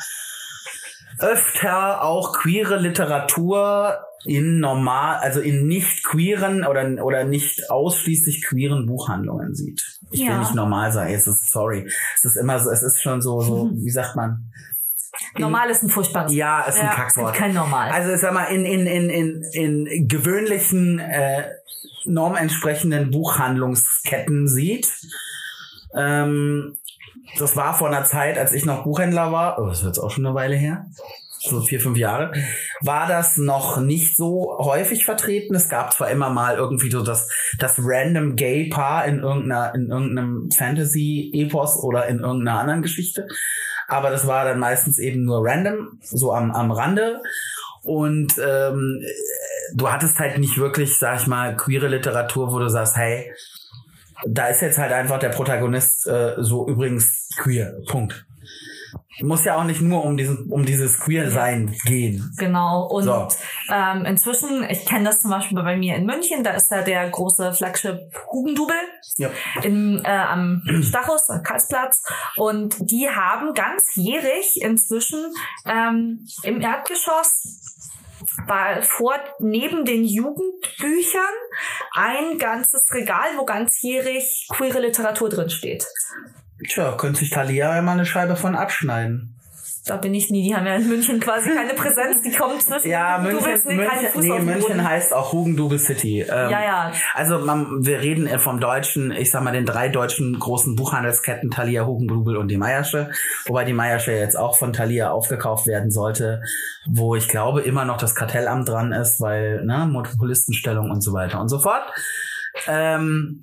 öfter 1.20 2.02
auch 2.04 2.32
queere 2.32 2.76
Literatur 2.78 3.98
in 4.24 4.58
normal, 4.58 5.18
also 5.18 5.40
in 5.40 5.66
nicht 5.66 6.04
queeren 6.04 6.64
oder, 6.64 7.04
oder 7.04 7.24
nicht 7.24 7.70
ausschließlich 7.70 8.44
queeren 8.46 8.86
Buchhandlungen 8.86 9.54
sieht. 9.54 9.80
Ich 10.10 10.20
will 10.20 10.26
Ja. 10.28 10.38
nicht 10.38 10.54
normal 10.54 10.92
sein, 10.92 11.12
es 11.14 11.26
ist 11.26 11.50
sorry. 11.50 11.86
Es 12.16 12.24
ist 12.24 12.36
immer 12.36 12.58
so, 12.58 12.70
es 12.70 12.82
ist 12.82 13.00
schon 13.02 13.22
so, 13.22 13.40
so, 13.40 13.70
wie 13.74 13.90
sagt 13.90 14.16
man? 14.16 14.50
Normal 15.38 15.70
ist 15.70 15.82
ein 15.82 15.88
furchtbares 15.90 16.32
Ja, 16.32 16.62
ist 16.62 16.78
ein 16.78 16.86
Ja, 16.86 16.94
Kackwort. 16.94 17.34
kein 17.34 17.54
Normal. 17.54 17.90
Also 17.90 18.12
ich 18.12 18.20
sag 18.20 18.32
mal, 18.34 18.44
in, 18.46 18.64
in, 18.64 18.86
in, 18.86 19.10
in, 19.10 19.86
in 19.86 20.08
gewöhnlichen 20.08 20.98
äh, 20.98 21.44
normentsprechenden 22.04 23.10
Buchhandlungsketten 23.10 24.48
sieht. 24.48 24.90
Ähm, 25.96 26.76
das 27.36 27.56
war 27.56 27.74
vor 27.74 27.88
einer 27.88 28.04
Zeit, 28.04 28.38
als 28.38 28.52
ich 28.52 28.64
noch 28.64 28.84
Buchhändler 28.84 29.32
war, 29.32 29.58
oh, 29.58 29.66
das 29.66 29.82
wird 29.82 29.96
jetzt 29.96 30.04
auch 30.04 30.10
schon 30.10 30.26
eine 30.26 30.34
Weile 30.34 30.56
her, 30.56 30.86
so 31.40 31.60
vier, 31.60 31.80
fünf 31.80 31.96
Jahre, 31.98 32.32
war 32.80 33.06
das 33.06 33.36
noch 33.36 33.78
nicht 33.78 34.16
so 34.16 34.58
häufig 34.58 35.04
vertreten. 35.04 35.54
Es 35.54 35.68
gab 35.68 35.92
zwar 35.92 36.10
immer 36.10 36.30
mal 36.30 36.56
irgendwie 36.56 36.90
so 36.90 37.02
das, 37.02 37.30
das 37.58 37.76
random 37.78 38.36
Gay-Paar 38.36 39.06
in 39.06 39.20
irgendeiner, 39.20 39.74
in 39.74 39.88
irgendeinem 39.88 40.48
Fantasy-Epos 40.56 41.76
oder 41.82 42.06
in 42.06 42.20
irgendeiner 42.20 42.60
anderen 42.60 42.82
Geschichte. 42.82 43.28
Aber 43.86 44.10
das 44.10 44.26
war 44.26 44.44
dann 44.44 44.58
meistens 44.58 44.98
eben 44.98 45.24
nur 45.24 45.40
random, 45.42 45.98
so 46.02 46.32
am, 46.32 46.50
am 46.50 46.70
Rande. 46.70 47.20
Und 47.82 48.34
ähm, 48.38 49.02
du 49.74 49.90
hattest 49.90 50.18
halt 50.18 50.38
nicht 50.38 50.58
wirklich, 50.58 50.98
sag 50.98 51.20
ich 51.20 51.26
mal, 51.26 51.56
queere 51.56 51.88
Literatur, 51.88 52.52
wo 52.52 52.58
du 52.58 52.68
sagst, 52.68 52.96
hey, 52.96 53.32
da 54.26 54.46
ist 54.48 54.62
jetzt 54.62 54.78
halt 54.78 54.92
einfach 54.92 55.18
der 55.18 55.28
Protagonist 55.30 56.06
äh, 56.06 56.34
so 56.38 56.66
übrigens 56.68 57.28
queer. 57.36 57.74
Punkt. 57.88 58.24
Muss 59.20 59.44
ja 59.44 59.56
auch 59.56 59.64
nicht 59.64 59.80
nur 59.80 60.04
um 60.04 60.16
diesen, 60.16 60.48
um 60.48 60.64
dieses 60.64 61.00
Queer-Sein 61.00 61.74
gehen. 61.84 62.30
Genau. 62.38 62.86
Und 62.86 63.02
So. 63.04 63.26
ähm, 63.68 64.04
inzwischen, 64.04 64.62
ich 64.70 64.86
kenne 64.86 65.06
das 65.06 65.20
zum 65.20 65.30
Beispiel 65.32 65.60
bei 65.60 65.76
mir 65.76 65.96
in 65.96 66.06
München, 66.06 66.44
da 66.44 66.52
ist 66.52 66.70
ja 66.70 66.82
der 66.82 67.10
große 67.10 67.52
Flagship 67.52 67.98
Hugendubel 68.30 68.76
Ja. 69.16 69.28
im, 69.64 70.00
äh, 70.04 70.08
am 70.08 70.62
Stachus, 70.82 71.28
am 71.30 71.42
Karlsplatz. 71.42 72.00
Und 72.36 72.76
die 72.78 73.08
haben 73.08 73.54
ganzjährig 73.54 74.62
inzwischen 74.62 75.32
ähm, 75.66 76.24
im 76.44 76.60
Erdgeschoss 76.60 77.67
war 78.46 78.82
vor 78.82 79.14
neben 79.38 79.84
den 79.84 80.04
Jugendbüchern 80.04 81.22
ein 81.92 82.38
ganzes 82.38 82.92
Regal, 82.92 83.28
wo 83.36 83.44
ganzjährig 83.44 84.48
queere 84.50 84.80
Literatur 84.80 85.28
drin. 85.28 85.48
Tja, 86.68 86.92
könnte 86.96 87.20
sich 87.20 87.30
Thalia 87.30 87.74
ja 87.76 87.82
mal 87.82 87.92
eine 87.92 88.06
Scheibe 88.06 88.36
von 88.36 88.54
abschneiden. 88.54 89.37
Da 89.88 89.96
bin 89.96 90.12
ich 90.14 90.28
nie, 90.30 90.42
die 90.42 90.54
haben 90.54 90.66
ja 90.66 90.74
in 90.74 90.86
München 90.86 91.18
quasi 91.18 91.50
keine 91.50 91.72
Präsenz, 91.72 92.20
die 92.22 92.30
kommen 92.30 92.60
zwischen 92.60 92.90
Ja, 92.90 93.18
München, 93.18 93.42
keinen 93.42 93.76
München, 93.76 94.20
nee, 94.20 94.38
München 94.40 94.86
heißt 94.86 95.14
auch 95.14 95.32
Hugendubel 95.32 95.78
City. 95.78 96.20
Ähm, 96.20 96.50
Ja, 96.50 96.62
ja. 96.62 96.92
Also 97.14 97.38
man, 97.38 97.86
wir 97.86 98.00
reden 98.00 98.26
äh, 98.26 98.38
vom 98.38 98.60
deutschen, 98.60 99.10
ich 99.12 99.30
sag 99.30 99.42
mal, 99.42 99.52
den 99.52 99.64
drei 99.64 99.88
deutschen 99.88 100.38
großen 100.38 100.76
Buchhandelsketten 100.76 101.50
Thalia, 101.50 101.86
Hugendubel 101.86 102.36
und 102.36 102.48
die 102.48 102.58
Meiersche. 102.58 103.10
Wobei 103.46 103.64
die 103.64 103.72
Meiersche 103.72 104.12
jetzt 104.12 104.36
auch 104.38 104.58
von 104.58 104.74
Thalia 104.74 105.10
aufgekauft 105.10 105.66
werden 105.66 105.90
sollte, 105.90 106.42
wo 106.86 107.14
ich 107.14 107.28
glaube 107.28 107.62
immer 107.62 107.86
noch 107.86 107.96
das 107.96 108.14
Kartellamt 108.14 108.68
dran 108.68 108.92
ist, 108.92 109.20
weil 109.20 109.64
ne, 109.64 109.88
Monopolistenstellung 109.90 110.90
und 110.90 111.00
so 111.00 111.14
weiter 111.14 111.40
und 111.40 111.48
so 111.48 111.58
fort. 111.58 111.84
Ähm, 112.66 113.40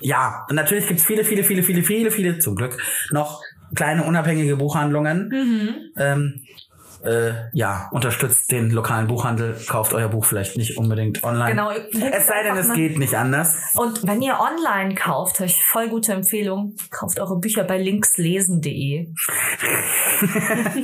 ja, 0.00 0.46
natürlich 0.50 0.86
gibt's 0.86 1.04
viele, 1.04 1.24
viele, 1.24 1.44
viele, 1.44 1.62
viele, 1.62 1.82
viele, 1.82 2.10
viele, 2.10 2.38
zum 2.38 2.56
Glück, 2.56 2.76
noch 3.10 3.42
kleine 3.74 4.04
unabhängige 4.04 4.56
Buchhandlungen. 4.56 5.28
Mhm. 5.28 5.74
Ähm, 5.96 6.44
äh, 7.04 7.50
ja, 7.52 7.88
unterstützt 7.92 8.50
den 8.50 8.70
lokalen 8.70 9.06
Buchhandel, 9.06 9.56
kauft 9.68 9.92
euer 9.92 10.08
Buch 10.08 10.24
vielleicht 10.24 10.56
nicht 10.56 10.78
unbedingt 10.78 11.22
online. 11.22 11.50
Genau. 11.50 11.70
Es 11.70 12.26
sei 12.26 12.42
denn, 12.42 12.56
es 12.56 12.72
geht 12.72 12.98
nicht 12.98 13.14
anders. 13.14 13.54
Und 13.74 14.06
wenn 14.06 14.22
ihr 14.22 14.38
online 14.40 14.94
kauft, 14.94 15.38
habe 15.38 15.46
ich 15.46 15.62
voll 15.62 15.88
gute 15.88 16.12
Empfehlung, 16.12 16.76
kauft 16.90 17.20
eure 17.20 17.38
Bücher 17.38 17.64
bei 17.64 17.78
linkslesen.de. 17.78 19.08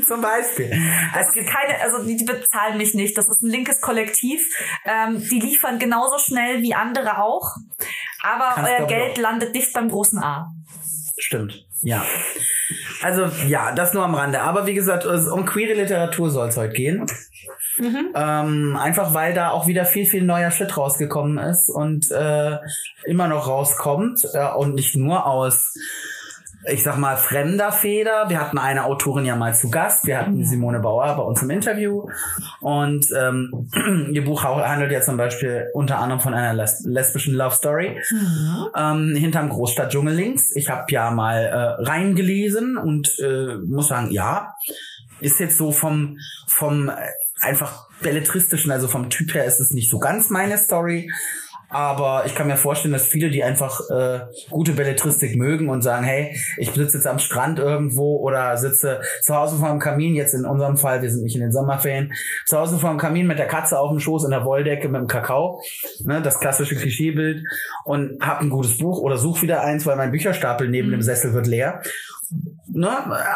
Zum 0.07 0.21
Beispiel. 0.21 0.79
Es 1.19 1.33
gibt 1.33 1.49
Keine, 1.49 1.81
also 1.83 2.05
die, 2.07 2.17
die 2.17 2.25
bezahlen 2.25 2.77
mich 2.77 2.95
nicht. 2.95 3.17
Das 3.17 3.27
ist 3.29 3.43
ein 3.43 3.51
linkes 3.51 3.81
Kollektiv. 3.81 4.43
Ähm, 4.85 5.27
die 5.31 5.41
liefern 5.41 5.79
genauso 5.79 6.19
schnell 6.19 6.63
wie 6.63 6.75
andere 6.75 7.23
auch. 7.23 7.57
Aber 8.23 8.53
Kannst 8.57 8.71
euer 8.71 8.87
Geld 8.87 9.17
landet 9.17 9.55
nicht 9.55 9.73
beim 9.73 9.89
großen 9.89 10.19
A. 10.19 10.53
Stimmt, 11.19 11.67
ja. 11.83 12.05
Also 13.03 13.27
ja, 13.47 13.73
das 13.73 13.95
nur 13.95 14.05
am 14.05 14.15
Rande. 14.15 14.41
Aber 14.43 14.67
wie 14.67 14.75
gesagt, 14.75 15.05
es- 15.05 15.29
um 15.29 15.45
queere 15.47 15.75
Literatur 15.75 16.31
soll 16.31 16.49
es 16.49 16.57
heute 16.57 16.73
gehen. 16.75 17.07
Ähm, 18.15 18.77
einfach 18.77 19.15
weil 19.15 19.33
da 19.33 19.51
auch 19.51 19.67
wieder 19.67 19.85
viel, 19.87 20.05
viel 20.05 20.23
neuer 20.23 20.51
Shit 20.51 20.77
rausgekommen 20.77 21.39
ist 21.39 21.71
und 21.71 22.11
äh, 22.11 22.59
immer 23.07 23.27
noch 23.29 23.47
rauskommt. 23.49 24.23
Äh, 24.35 24.53
und 24.53 24.75
nicht 24.75 24.97
nur 24.97 25.25
aus, 25.27 25.75
ich 26.65 26.83
sag 26.83 26.99
mal, 26.99 27.17
fremder 27.17 27.73
Feder. 27.73 28.29
Wir 28.29 28.41
hatten 28.41 28.59
eine 28.59 28.85
Autorin 28.85 29.25
ja 29.25 29.35
mal 29.35 29.55
zu 29.55 29.71
Gast. 29.71 30.07
Wir 30.07 30.19
hatten 30.19 30.45
Simone 30.45 30.81
Bauer 30.81 31.17
bei 31.17 31.23
uns 31.23 31.41
im 31.43 31.51
Interview. 31.51 32.07
Und 32.61 33.07
ähm, 33.17 33.69
ihr 34.13 34.25
Buch 34.25 34.45
handelt 34.45 34.93
ja 34.93 35.01
zum 35.01 35.17
Beispiel 35.17 35.69
unter 35.73 35.99
anderem 35.99 36.21
von 36.21 36.35
einer 36.35 36.53
les 36.53 36.83
lesbischen 36.85 37.35
Love 37.35 37.55
Story 37.55 37.99
ähm, 38.77 39.15
hinterm 39.17 39.49
Großstadtdschungel 39.49 40.15
links. 40.15 40.55
Ich 40.55 40.69
habe 40.69 40.85
ja 40.91 41.11
mal 41.11 41.45
äh, 41.45 41.83
reingelesen 41.83 42.77
und 42.77 43.19
äh, 43.21 43.57
muss 43.67 43.89
sagen, 43.89 44.11
ja, 44.11 44.55
ist 45.21 45.41
jetzt 45.41 45.57
so 45.57 45.73
vom 45.73 46.19
vom 46.47 46.89
äh, 46.89 46.93
einfach 47.41 47.89
belletristischen, 48.03 48.71
also 48.71 48.89
vom 48.89 49.09
Typ 49.09 49.35
her 49.35 49.45
ist 49.45 49.61
es 49.61 49.71
nicht 49.71 49.91
so 49.91 49.99
ganz 49.99 50.31
meine 50.31 50.59
Story. 50.59 51.11
Aber 51.71 52.25
ich 52.27 52.35
kann 52.35 52.49
mir 52.49 52.57
vorstellen, 52.57 52.93
dass 52.93 53.05
viele, 53.05 53.31
die 53.31 53.45
einfach 53.45 53.81
äh, 53.91 54.21
gute 54.51 54.73
Belletristik 54.73 55.37
mögen 55.37 55.69
und 55.69 55.83
sagen, 55.83 56.05
hey, 56.05 56.37
ich 56.57 56.73
sitze 56.73 56.99
jetzt 56.99 57.07
am 57.07 57.21
Strand 57.21 57.59
irgendwo 57.59 58.17
oder 58.17 58.57
sitze 58.57 59.01
zu 59.23 59.37
Hause 59.37 59.57
vor 59.57 59.69
dem 59.69 59.79
Kamin, 59.79 60.15
jetzt 60.17 60.35
in 60.35 60.45
unserem 60.45 60.77
Fall, 60.77 61.01
wir 61.01 61.11
sind 61.11 61.23
nicht 61.23 61.37
in 61.37 61.43
den 61.43 61.53
Sommerferien, 61.53 62.13
zu 62.47 62.59
Hause 62.59 62.79
vor 62.79 62.91
dem 62.91 62.99
Kamin 62.99 63.29
mit 63.29 63.39
der 63.39 63.47
Katze 63.47 63.79
auf 63.79 63.91
dem 63.91 64.01
Schoß 64.01 64.25
in 64.25 64.31
der 64.31 64.45
Wolldecke 64.45 64.89
mit 64.89 65.01
dem 65.01 65.07
Kakao, 65.07 65.63
ne, 66.05 66.21
das 66.21 66.41
klassische 66.41 66.75
Klischeebild 66.75 67.45
und 67.85 68.21
hab 68.21 68.41
ein 68.41 68.51
gutes 68.51 68.79
Buch 68.79 68.99
oder 68.99 69.17
such 69.17 69.43
wieder 69.43 69.63
eins, 69.63 69.87
weil 69.87 69.97
mein 69.97 70.11
Bücherstapel 70.11 70.69
neben 70.69 70.91
dem 70.91 71.03
Sessel 71.03 71.35
wird 71.35 71.47
leer. 71.47 71.83
Ne, 72.73 72.89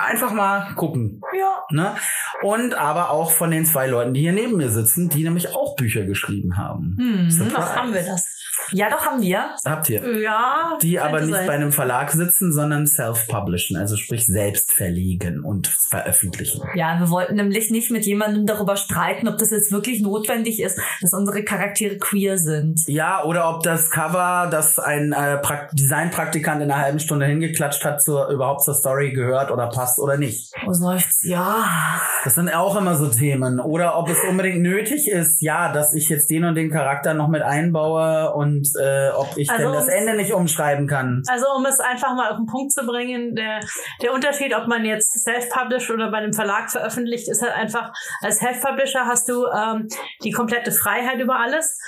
einfach 0.06 0.32
mal 0.32 0.74
gucken. 0.74 1.20
Ja. 1.36 1.64
Ne? 1.70 1.96
Und 2.42 2.74
aber 2.74 3.10
auch 3.10 3.30
von 3.30 3.50
den 3.50 3.66
zwei 3.66 3.86
Leuten, 3.86 4.14
die 4.14 4.20
hier 4.20 4.32
neben 4.32 4.56
mir 4.56 4.70
sitzen, 4.70 5.08
die 5.08 5.24
nämlich 5.24 5.54
auch 5.54 5.76
Bücher 5.76 6.04
geschrieben 6.04 6.56
haben. 6.56 6.96
Surprise. 7.30 7.54
Noch 7.54 7.76
haben 7.76 7.92
wir 7.92 8.02
das. 8.02 8.43
Ja, 8.72 8.90
doch 8.90 9.04
haben 9.04 9.20
wir. 9.22 9.54
Habt 9.64 9.88
ihr. 9.90 10.20
Ja. 10.20 10.78
Die 10.82 10.98
aber 10.98 11.20
nicht 11.20 11.34
sein. 11.34 11.46
bei 11.46 11.54
einem 11.54 11.72
Verlag 11.72 12.10
sitzen, 12.10 12.52
sondern 12.52 12.86
self-publishen, 12.86 13.76
also 13.76 13.96
sprich 13.96 14.26
selbst 14.26 14.72
verlegen 14.72 15.44
und 15.44 15.66
veröffentlichen. 15.66 16.62
Ja, 16.74 16.98
wir 16.98 17.10
wollten 17.10 17.36
nämlich 17.36 17.70
nicht 17.70 17.90
mit 17.90 18.06
jemandem 18.06 18.46
darüber 18.46 18.76
streiten, 18.76 19.28
ob 19.28 19.38
das 19.38 19.50
jetzt 19.50 19.72
wirklich 19.72 20.00
notwendig 20.00 20.60
ist, 20.60 20.78
dass 21.00 21.12
unsere 21.12 21.44
Charaktere 21.44 21.98
queer 21.98 22.38
sind. 22.38 22.80
Ja, 22.86 23.24
oder 23.24 23.48
ob 23.48 23.62
das 23.62 23.90
Cover, 23.90 24.48
das 24.50 24.78
ein 24.78 25.12
äh, 25.12 25.38
Prakt 25.38 25.78
Designpraktikant 25.78 26.62
in 26.62 26.70
einer 26.70 26.80
halben 26.80 27.00
Stunde 27.00 27.26
hingeklatscht 27.26 27.84
hat, 27.84 28.02
zur, 28.02 28.28
überhaupt 28.28 28.62
zur 28.62 28.74
Story 28.74 29.12
gehört 29.12 29.50
oder 29.50 29.68
passt 29.68 29.98
oder 29.98 30.16
nicht. 30.16 30.52
Oh, 30.66 30.72
seufzt, 30.72 31.24
ja. 31.24 32.00
Das 32.24 32.34
sind 32.34 32.48
auch 32.54 32.76
immer 32.76 32.96
so 32.96 33.08
Themen. 33.08 33.60
Oder 33.60 33.98
ob 33.98 34.08
es 34.08 34.18
unbedingt 34.28 34.60
nötig 34.60 35.08
ist, 35.08 35.42
ja, 35.42 35.72
dass 35.72 35.94
ich 35.94 36.08
jetzt 36.08 36.30
den 36.30 36.44
und 36.44 36.54
den 36.54 36.70
Charakter 36.70 37.14
noch 37.14 37.28
mit 37.28 37.42
einbaue 37.42 38.32
und 38.34 38.43
äh, 38.80 39.10
ob 39.10 39.36
ich 39.36 39.50
Also 39.50 39.64
denn 39.64 39.72
das 39.72 39.88
Ende 39.88 40.14
nicht 40.14 40.32
umschreiben 40.32 40.86
kann. 40.86 41.22
Also 41.28 41.46
um 41.56 41.64
es 41.66 41.80
einfach 41.80 42.14
mal 42.14 42.30
auf 42.30 42.36
den 42.36 42.46
Punkt 42.46 42.72
zu 42.72 42.84
bringen, 42.86 43.34
der, 43.34 43.60
der 44.02 44.12
Unterschied, 44.12 44.54
ob 44.54 44.66
man 44.66 44.84
jetzt 44.84 45.22
self-published 45.22 45.90
oder 45.90 46.10
bei 46.10 46.18
einem 46.18 46.32
Verlag 46.32 46.70
veröffentlicht, 46.70 47.28
ist 47.28 47.42
halt 47.42 47.54
einfach, 47.54 47.92
als 48.22 48.38
Self-Publisher 48.38 49.06
hast 49.06 49.28
du 49.28 49.46
ähm, 49.46 49.88
die 50.22 50.30
komplette 50.30 50.72
Freiheit 50.72 51.18
über 51.20 51.36
alles. 51.36 51.78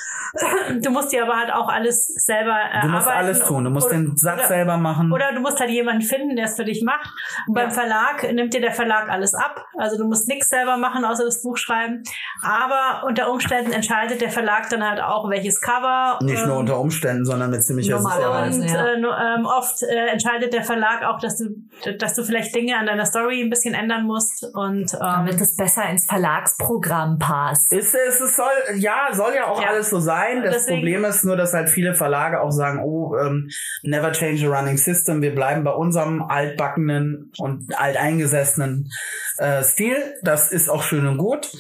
Du 0.83 0.91
musst 0.91 1.13
dir 1.13 1.23
aber 1.23 1.37
halt 1.37 1.53
auch 1.53 1.69
alles 1.69 2.07
selber 2.07 2.51
erarbeiten. 2.53 2.89
Du 2.89 2.93
musst 2.93 3.09
alles 3.09 3.45
tun. 3.45 3.65
Du 3.65 3.71
musst 3.71 3.87
oder, 3.87 3.97
den 3.97 4.17
Satz 4.17 4.39
oder, 4.41 4.49
selber 4.49 4.77
machen. 4.77 5.13
Oder 5.13 5.33
du 5.33 5.41
musst 5.41 5.61
halt 5.61 5.71
jemanden 5.71 6.03
finden, 6.03 6.37
der 6.37 6.47
es 6.47 6.57
für 6.57 6.65
dich 6.65 6.83
macht. 6.83 7.11
Und 7.47 7.55
beim 7.55 7.69
Ja. 7.69 7.75
Verlag 7.75 8.33
nimmt 8.33 8.53
dir 8.53 8.61
der 8.61 8.73
Verlag 8.73 9.09
alles 9.09 9.35
ab. 9.35 9.65
Also 9.79 9.97
du 9.97 10.05
musst 10.07 10.29
nichts 10.29 10.49
selber 10.49 10.77
machen, 10.77 11.05
außer 11.05 11.25
das 11.25 11.43
Buch 11.43 11.57
schreiben. 11.57 12.03
Aber 12.43 13.07
unter 13.07 13.31
Umständen 13.31 13.73
entscheidet 13.73 14.21
der 14.21 14.31
Verlag 14.31 14.69
dann 14.69 14.87
halt 14.89 15.01
auch, 15.01 15.29
welches 15.31 15.61
Cover. 15.61 16.19
Nicht 16.23 16.46
nur 16.47 16.55
ähm, 16.55 16.61
unter 16.61 16.81
Umständen, 16.81 17.25
sondern 17.25 17.51
mit 17.51 17.63
ziemlicher. 17.65 17.99
Sicherheit. 17.99 18.55
und 18.55 18.63
ja. 18.63 18.87
äh, 18.87 18.95
ähm, 18.97 19.47
oft 19.47 19.83
äh, 19.83 20.07
entscheidet 20.13 20.53
der 20.53 20.63
Verlag 20.65 21.03
auch, 21.05 21.19
dass 21.21 21.37
du, 21.39 21.51
dass 21.99 22.15
du 22.15 22.25
vielleicht 22.25 22.55
Dinge 22.55 22.77
an 22.77 22.87
deiner 22.87 23.07
Story 23.07 23.43
ein 23.43 23.51
bisschen 23.51 23.75
ändern 23.75 24.05
musst. 24.07 24.45
Und 24.55 24.93
ähm, 24.95 24.99
Damit 25.01 25.41
es 25.41 25.57
besser 25.57 25.89
ins 25.89 26.07
Verlagsprogramm 26.07 27.19
passt. 27.19 27.73
Ist 27.73 27.95
es, 27.95 28.21
es 28.21 28.37
soll, 28.37 28.77
ja, 28.79 29.09
soll 29.13 29.35
ja 29.35 29.47
auch 29.47 29.61
Ja. 29.61 29.69
alles 29.69 29.91
so 29.91 30.01
sein. 30.01 30.43
Das 30.43 30.55
Deswegen- 30.55 30.77
Problem 30.79 31.05
ist 31.05 31.25
nur, 31.25 31.37
dass 31.37 31.53
halt 31.53 31.69
viele 31.69 31.95
Verlage 31.95 32.41
auch 32.41 32.51
sagen, 32.51 32.81
oh, 32.85 33.17
ähm, 33.17 33.49
never 33.83 34.13
change 34.13 34.47
a 34.47 34.59
running 34.59 34.77
system. 34.79 35.23
Wir 35.23 35.35
bleiben 35.35 35.65
bei 35.65 35.73
unserem 35.73 36.23
altbackenen 36.23 37.33
und 37.39 37.79
alteingesessenen 37.79 38.91
äh, 39.39 39.63
Stil. 39.63 39.97
Das 40.23 40.53
ist 40.53 40.69
auch 40.69 40.83
schön 40.83 41.07
und 41.07 41.19
gut. 41.19 41.51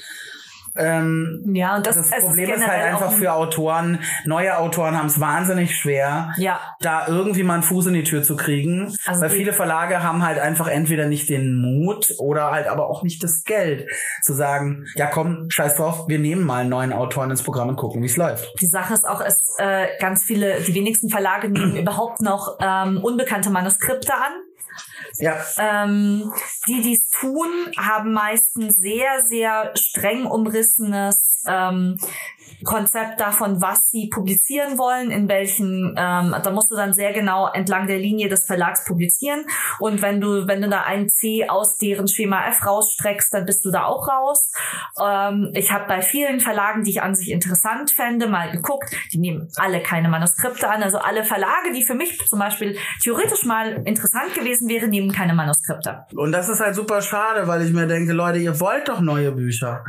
Ähm, 0.78 1.42
Ja, 1.54 1.76
und 1.76 1.86
das, 1.86 1.96
das 1.96 2.10
es 2.10 2.24
Problem 2.24 2.50
ist 2.50 2.66
halt 2.66 2.82
einfach 2.84 3.10
ein- 3.12 3.16
für 3.18 3.32
Autoren, 3.32 3.98
neue 4.24 4.56
Autoren 4.58 4.96
haben 4.98 5.06
es 5.06 5.18
wahnsinnig 5.20 5.74
schwer, 5.76 6.32
Ja. 6.36 6.60
da 6.80 7.06
irgendwie 7.08 7.42
mal 7.42 7.54
einen 7.54 7.62
Fuß 7.62 7.86
in 7.86 7.94
die 7.94 8.04
Tür 8.04 8.22
zu 8.22 8.36
kriegen. 8.36 8.94
Also 9.06 9.22
weil 9.22 9.30
viele 9.30 9.52
Verlage 9.52 10.02
haben 10.02 10.24
halt 10.24 10.38
einfach 10.38 10.68
entweder 10.68 11.06
nicht 11.06 11.28
den 11.28 11.54
Mut 11.60 12.14
oder 12.18 12.50
halt 12.50 12.66
aber 12.68 12.88
auch 12.90 13.02
nicht 13.02 13.22
das 13.22 13.44
Geld 13.44 13.88
zu 14.22 14.32
sagen, 14.34 14.84
ja 14.94 15.06
komm, 15.06 15.50
scheiß 15.50 15.76
drauf, 15.76 16.06
wir 16.08 16.18
nehmen 16.18 16.44
mal 16.44 16.60
einen 16.60 16.70
neuen 16.70 16.92
Autoren 16.92 17.30
ins 17.30 17.42
Programm 17.42 17.68
und 17.68 17.76
gucken, 17.76 18.02
wie 18.02 18.06
es 18.06 18.16
läuft. 18.16 18.52
Die 18.60 18.66
Sache 18.66 18.94
ist 18.94 19.06
auch, 19.08 19.20
es 19.20 19.54
äh, 19.58 19.86
ganz 20.00 20.22
viele, 20.24 20.60
die 20.60 20.74
wenigsten 20.74 21.08
Verlage 21.08 21.48
nehmen 21.48 21.76
überhaupt 21.76 22.20
noch 22.20 22.58
ähm, 22.60 22.98
unbekannte 23.02 23.50
Manuskripte 23.50 24.12
an. 24.14 24.32
Ja, 25.18 25.44
Ähm, 25.58 26.32
die 26.66 26.82
dies 26.82 27.08
tun, 27.10 27.48
haben 27.76 28.12
meistens 28.12 28.76
sehr, 28.76 29.24
sehr 29.24 29.72
streng 29.76 30.26
umrissenes 30.26 31.42
ähm, 31.46 31.98
Konzept 32.64 33.20
davon, 33.20 33.60
was 33.60 33.90
sie 33.90 34.08
publizieren 34.08 34.78
wollen, 34.78 35.10
in 35.10 35.28
welchen, 35.28 35.94
ähm, 35.96 36.34
da 36.42 36.50
musst 36.50 36.70
du 36.70 36.76
dann 36.76 36.94
sehr 36.94 37.12
genau 37.12 37.48
entlang 37.52 37.86
der 37.86 37.98
Linie 37.98 38.28
des 38.28 38.44
Verlags 38.44 38.84
publizieren. 38.84 39.44
Und 39.78 40.02
wenn 40.02 40.20
du, 40.20 40.46
wenn 40.46 40.62
du 40.62 40.68
da 40.68 40.82
ein 40.82 41.08
C 41.08 41.48
aus 41.48 41.78
deren 41.78 42.08
Schema 42.08 42.46
F 42.48 42.64
rausstreckst, 42.66 43.32
dann 43.34 43.44
bist 43.44 43.64
du 43.64 43.70
da 43.70 43.84
auch 43.84 44.08
raus. 44.08 44.52
Ähm, 45.00 45.50
ich 45.54 45.72
habe 45.72 45.86
bei 45.86 46.02
vielen 46.02 46.40
Verlagen, 46.40 46.82
die 46.84 46.90
ich 46.90 47.02
an 47.02 47.14
sich 47.14 47.30
interessant 47.30 47.90
fände, 47.90 48.26
mal 48.26 48.50
geguckt, 48.50 48.94
die 49.12 49.18
nehmen 49.18 49.48
alle 49.56 49.80
keine 49.80 50.08
Manuskripte 50.08 50.68
an. 50.68 50.82
Also 50.82 50.98
alle 50.98 51.24
Verlage, 51.24 51.72
die 51.74 51.84
für 51.84 51.94
mich 51.94 52.18
zum 52.26 52.38
Beispiel 52.38 52.76
theoretisch 53.02 53.44
mal 53.44 53.82
interessant 53.84 54.34
gewesen 54.34 54.68
wären, 54.68 54.90
nehmen 54.90 55.12
keine 55.12 55.34
Manuskripte. 55.34 56.06
und 56.14 56.32
das 56.32 56.48
ist 56.48 56.60
halt 56.60 56.74
super 56.74 57.02
schade, 57.02 57.46
weil 57.46 57.62
ich 57.62 57.72
mir 57.72 57.86
denke, 57.86 58.12
Leute, 58.12 58.38
ihr 58.38 58.58
wollt 58.60 58.88
doch 58.88 59.00
neue 59.00 59.32
Bücher. 59.32 59.84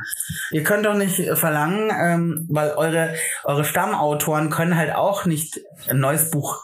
Ihr 0.51 0.63
könnt 0.63 0.85
doch 0.85 0.95
nicht 0.95 1.21
verlangen, 1.37 1.91
ähm, 1.99 2.46
weil 2.49 2.71
eure, 2.71 3.13
eure 3.43 3.63
Stammautoren 3.63 4.49
können 4.49 4.77
halt 4.77 4.93
auch 4.95 5.25
nicht 5.25 5.59
ein 5.89 5.99
neues 5.99 6.31
Buch 6.31 6.63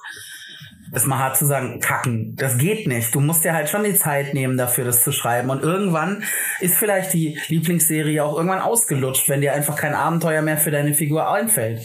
ist 0.94 1.08
mal 1.08 1.18
hart 1.18 1.38
zu 1.38 1.46
sagen, 1.46 1.80
kacken. 1.80 2.36
Das 2.36 2.58
geht 2.58 2.88
nicht. 2.88 3.14
Du 3.16 3.20
musst 3.20 3.44
dir 3.44 3.54
halt 3.54 3.68
schon 3.68 3.84
die 3.84 3.96
Zeit 3.96 4.34
nehmen 4.34 4.58
dafür, 4.58 4.86
das 4.86 5.04
zu 5.04 5.12
schreiben. 5.12 5.50
Und 5.50 5.64
irgendwann 5.64 6.24
ist 6.60 6.76
vielleicht 6.76 7.14
die 7.14 7.40
Lieblingsserie 7.48 8.24
auch 8.24 8.36
irgendwann 8.36 8.62
ausgelutscht, 8.62 9.28
wenn 9.28 9.42
dir 9.42 9.54
einfach 9.54 9.76
kein 9.76 9.96
Abenteuer 9.96 10.44
mehr 10.44 10.58
für 10.58 10.70
deine 10.70 10.94
Figur 10.94 11.32
einfällt. 11.32 11.82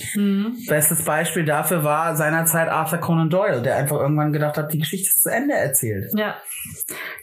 Bestes 0.69 1.05
Beispiel 1.05 1.47
dafür 1.47 1.85
war 1.85 2.17
seinerzeit 2.17 2.69
Arthur 2.69 2.99
Conan 2.99 3.31
Doyle, 3.31 3.63
der 3.63 3.77
einfach 3.77 3.99
irgendwann 3.99 4.33
gedacht 4.33 4.59
hat, 4.59 4.73
die 4.75 4.79
Geschichte 4.79 5.09
ist 5.09 5.23
zu 5.23 5.31
Ende 5.31 5.55
erzählt. 5.55 6.13
Ja. 6.15 6.37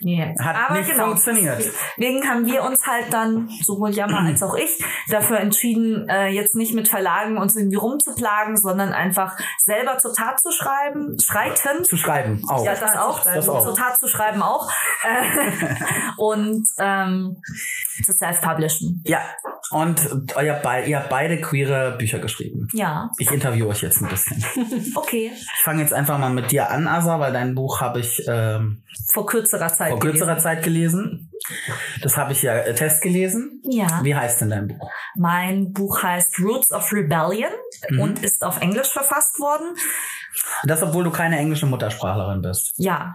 Nee. 0.02 0.36
Hat 0.40 0.56
Aber 0.56 0.78
nicht 0.78 0.90
genau, 0.90 1.08
funktioniert. 1.08 1.58
Deswegen 1.98 2.28
haben 2.28 2.46
wir 2.46 2.64
uns 2.64 2.86
halt 2.86 3.12
dann, 3.12 3.50
sowohl 3.64 3.92
Jammer 3.92 4.20
als 4.26 4.44
auch 4.44 4.56
ich, 4.56 4.84
dafür 5.10 5.40
entschieden, 5.40 6.08
äh, 6.10 6.28
jetzt 6.28 6.56
nicht 6.56 6.74
mit 6.74 6.88
Verlagen 6.88 7.38
uns 7.38 7.56
irgendwie 7.56 7.78
rumzuplagen, 7.78 8.58
sondern 8.58 8.94
einfach 8.94 9.38
selber 9.64 9.98
zur 9.98 10.14
Tat 10.14 10.40
zu 10.40 10.52
schreiben, 10.52 11.18
schreiten. 11.20 11.84
Zu 11.84 11.98
schreiben. 11.98 12.42
Auch. 12.48 12.66
Ja, 12.66 12.76
das 12.76 12.96
auch. 12.96 13.24
Das 13.24 13.50
auch. 13.50 13.64
Zur 13.64 13.76
Tat 13.76 14.00
zu 14.00 14.08
schreiben 14.08 14.42
auch. 14.42 14.72
Und 16.18 16.68
ähm, 16.80 17.42
zu 18.04 18.14
self-publishen. 18.14 19.04
Ja. 19.06 19.22
Und 19.72 20.08
ihr, 20.42 20.54
bei, 20.64 20.86
ihr 20.86 21.00
habt 21.00 21.10
beide 21.10 21.42
queere 21.42 21.96
Bücher 21.98 22.20
geschrieben. 22.20 22.68
Ja, 22.74 23.10
Ich 23.18 23.32
interviewe 23.32 23.68
euch 23.68 23.82
jetzt 23.82 24.02
ein 24.02 24.10
bisschen. 24.10 24.44
okay. 24.96 25.32
Ich 25.34 25.64
fange 25.64 25.82
jetzt 25.82 25.94
einfach 25.94 26.18
mal 26.18 26.30
mit 26.30 26.52
dir 26.52 26.70
an, 26.70 26.88
Asa, 26.88 27.20
weil 27.20 27.34
dein 27.34 27.56
Buch 27.56 27.82
habe 27.82 28.00
ich 28.00 28.24
ähm, 28.28 28.84
Vor 29.12 29.26
kürzerer 29.36 29.74
Zeit. 29.74 29.92
vor 29.92 30.00
kürzerer 30.00 30.38
Zeit 30.38 30.64
gelesen. 30.64 31.32
Das 32.02 32.18
habe 32.18 32.32
ich 32.34 32.42
ja 32.42 32.54
äh, 32.56 32.74
Test 32.74 33.02
gelesen. 33.02 33.62
Ja. 33.64 34.00
Wie 34.04 34.16
heißt 34.16 34.42
denn 34.42 34.50
dein 34.50 34.68
Buch? 34.68 34.90
Mein 35.16 35.74
Buch 35.74 36.02
heißt 36.02 36.40
Roots 36.40 36.72
of 36.72 36.92
Rebellion 36.92 37.52
Mhm. 37.90 38.00
und 38.00 38.24
ist 38.24 38.44
auf 38.44 38.62
Englisch 38.62 38.90
verfasst 38.92 39.40
worden. 39.40 39.76
Das, 40.64 40.82
obwohl 40.82 41.04
du 41.04 41.12
keine 41.12 41.38
englische 41.38 41.66
Muttersprachlerin 41.66 42.42
bist. 42.42 42.74
Ja, 42.78 43.14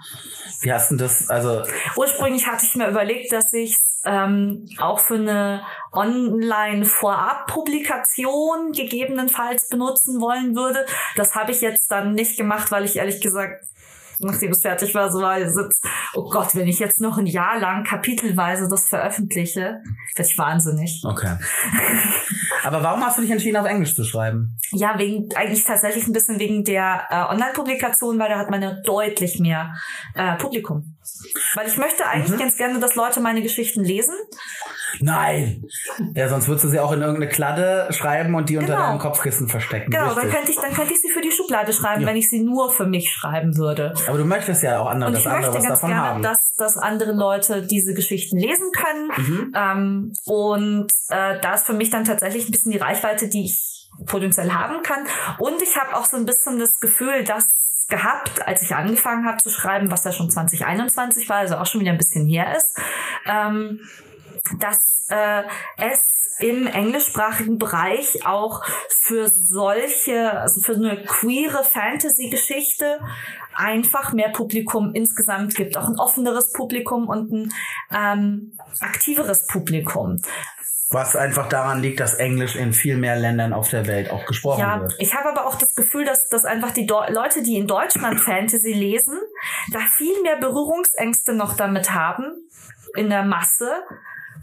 Wie 0.61 0.73
hast 0.73 0.91
du 0.91 0.97
das? 0.97 1.29
Also, 1.29 1.63
Ursprünglich 1.97 2.47
hatte 2.47 2.65
ich 2.67 2.75
mir 2.77 2.89
überlegt, 2.89 3.33
dass 3.33 3.53
ich 3.53 3.77
ähm, 4.05 4.67
auch 4.79 5.01
für 5.01 5.17
eine 5.17 5.63
Online-Vorab-Publikation 5.93 8.73
gegebenenfalls 8.73 9.69
benutzen 9.69 10.21
wollen 10.21 10.55
würde. 10.57 10.85
Das 11.17 11.35
habe 11.35 11.53
ich 11.53 11.61
jetzt 11.61 11.91
dann 11.91 12.15
nicht 12.15 12.37
gemacht, 12.37 12.71
weil 12.71 12.85
ich 12.85 12.97
ehrlich 12.97 13.21
gesagt 13.21 13.65
nachdem 14.21 14.53
es 14.53 14.63
fertig 14.63 14.95
war, 14.95 15.11
so 15.11 15.21
war 15.21 15.41
ich 15.41 15.49
sitz, 15.49 15.81
oh 16.15 16.29
Gott, 16.29 16.55
wenn 16.55 16.69
ich 16.69 16.79
jetzt 16.79 17.01
noch 17.01 17.19
ein 17.19 17.27
Jahr 17.27 17.59
lang 17.59 17.85
kapitelweise 17.85 18.69
das 18.69 18.89
veröffentliche, 18.89 19.83
werde 20.15 20.31
ich 20.31 20.39
wahnsinnig. 20.39 21.03
okay. 21.05 21.37
Aber 22.65 22.83
warum 22.83 23.05
hast 23.05 23.19
du 23.19 23.23
dich 23.23 23.31
entschieden, 23.31 23.57
auf 23.57 23.67
Englisch 23.67 23.95
zu 23.95 24.05
schreiben? 24.05 24.57
Ja, 24.73 24.99
wegen, 24.99 25.29
eigentlich 25.35 25.65
tatsächlich 25.65 26.07
ein 26.07 26.13
bisschen 26.13 26.39
wegen 26.39 26.65
der 26.65 27.07
äh, 27.11 27.33
Online-Publikation, 27.33 28.19
weil 28.19 28.29
da 28.29 28.39
hat 28.39 28.51
man 28.51 28.63
ja 28.63 28.73
deutlich 28.85 29.39
mehr 29.39 29.75
äh, 30.15 30.37
Publikum. 30.37 30.97
Weil 31.55 31.67
ich 31.67 31.77
möchte 31.77 32.07
eigentlich 32.07 32.39
ganz 32.39 32.57
gerne, 32.57 32.79
dass 32.81 32.95
Leute 32.95 33.21
meine 33.21 33.43
Geschichten 33.43 33.83
lesen. 33.85 34.15
Nein! 35.01 35.65
Ja, 36.15 36.29
sonst 36.29 36.49
würdest 36.49 36.65
du 36.65 36.69
sie 36.69 36.81
auch 36.81 36.93
in 36.93 37.01
irgendeine 37.01 37.29
Kladde 37.29 37.89
schreiben 37.91 38.35
und 38.35 38.49
die 38.49 38.57
unter 38.57 38.75
Genau. 38.75 38.87
deinem 38.89 38.99
Kopfkissen 38.99 39.49
verstecken. 39.49 39.91
Genau, 39.91 40.15
dann 40.15 40.31
könnte 40.31 40.51
ich, 40.51 40.57
dann 40.57 40.73
könnte 40.75 40.93
ich 40.93 41.01
sie 41.01 41.09
für 41.11 41.21
die 41.21 41.31
Schublade 41.31 41.73
schreiben, 41.73 42.03
Ja. 42.03 42.09
wenn 42.09 42.17
ich 42.17 42.29
sie 42.29 42.41
nur 42.43 42.71
für 42.71 42.87
mich 42.87 43.11
schreiben 43.11 43.57
würde. 43.57 43.95
Aber 44.07 44.19
du 44.19 44.25
möchtest 44.25 44.63
ja 44.63 44.81
auch 44.81 44.87
andere, 44.87 45.09
Und 45.09 45.15
dass 45.15 45.23
ich 45.23 45.29
andere 45.29 45.51
möchte 45.53 45.59
was 45.59 45.69
ganz 45.69 45.81
davon 45.81 45.91
gerne, 45.91 46.09
haben. 46.09 46.23
dass, 46.23 46.55
dass 46.57 46.77
andere 46.77 47.13
Leute 47.13 47.63
diese 47.67 47.95
Geschichten 47.95 48.39
lesen 48.39 48.71
können. 48.73 49.11
Mhm. 49.17 49.53
Ähm, 49.57 50.13
und 50.27 50.93
äh, 51.09 51.41
da 51.41 51.55
ist 51.55 51.67
für 51.67 51.73
mich 51.75 51.91
dann 51.91 52.05
tatsächlich 52.05 52.50
ein 52.51 52.53
bisschen 52.53 52.73
die 52.73 52.79
Reichweite, 52.79 53.29
die 53.29 53.47
ich 53.47 53.89
potenziell 54.07 54.53
haben 54.53 54.83
kann. 54.83 55.07
Und 55.39 55.63
ich 55.63 55.77
habe 55.77 55.97
auch 55.97 56.05
so 56.05 56.17
ein 56.17 56.27
bisschen 56.27 56.59
das 56.59 56.81
Gefühl, 56.81 57.25
dass 57.25 57.61
gehabt, 57.89 58.47
als 58.47 58.63
ich 58.63 58.75
angefangen 58.75 59.27
habe 59.27 59.39
zu 59.39 59.51
schreiben, 59.51 59.91
was 59.91 60.05
ja 60.05 60.13
schon 60.13 60.31
2021 60.31 61.29
war, 61.29 61.39
also 61.39 61.57
auch 61.57 61.67
schon 61.67 61.81
wieder 61.81 61.91
ein 61.91 61.99
bisschen 61.99 62.27
her 62.27 62.57
ist, 62.57 62.79
ähm, 63.27 63.81
dass 64.61 65.07
äh, 65.09 65.43
es 65.77 65.99
im 66.39 66.67
englischsprachigen 66.67 67.59
Bereich 67.59 68.25
auch 68.25 68.65
für 68.89 69.29
solche, 69.29 70.33
also 70.41 70.63
für 70.63 70.75
eine 70.75 71.05
queere 71.05 71.65
Fantasy-Geschichte 71.65 73.01
einfach 73.55 74.13
mehr 74.13 74.31
Publikum 74.31 74.95
insgesamt 74.95 75.55
gibt, 75.55 75.77
auch 75.77 75.89
ein 75.89 75.99
offeneres 75.99 76.53
Publikum 76.53 77.09
und 77.09 77.31
ein 77.33 77.53
ähm, 77.93 78.59
aktiveres 78.81 79.47
Publikum. 79.49 80.23
Was 80.93 81.15
einfach 81.15 81.49
daran 81.49 81.81
liegt, 81.81 82.01
dass 82.01 82.15
Englisch 82.15 82.57
in 82.57 82.73
viel 82.73 82.97
mehr 82.97 83.15
Ländern 83.17 83.53
auf 83.53 83.69
der 83.71 83.87
Welt 83.87 84.11
auch 84.11 84.27
gesprochen 84.27 84.61
Ja, 84.61 84.81
wird. 84.81 84.97
ich 84.99 85.15
habe 85.15 85.29
aber 85.29 85.47
auch 85.47 85.55
das 85.55 85.77
Gefühl, 85.77 86.05
dass, 86.05 86.29
dass 86.29 86.45
einfach 86.45 86.73
die 86.73 86.85
Deu 86.85 87.09
Leute, 87.11 87.43
die 87.43 87.57
in 87.57 87.69
Deutschland 87.69 88.21
Fantasy 88.29 88.73
lesen, 88.73 89.17
da 89.73 89.79
viel 89.97 90.21
mehr 90.23 90.37
Berührungsängste 90.37 91.33
noch 91.33 91.55
damit 91.55 91.95
haben 91.95 92.33
in 92.97 93.09
der 93.09 93.23
Masse, 93.23 93.71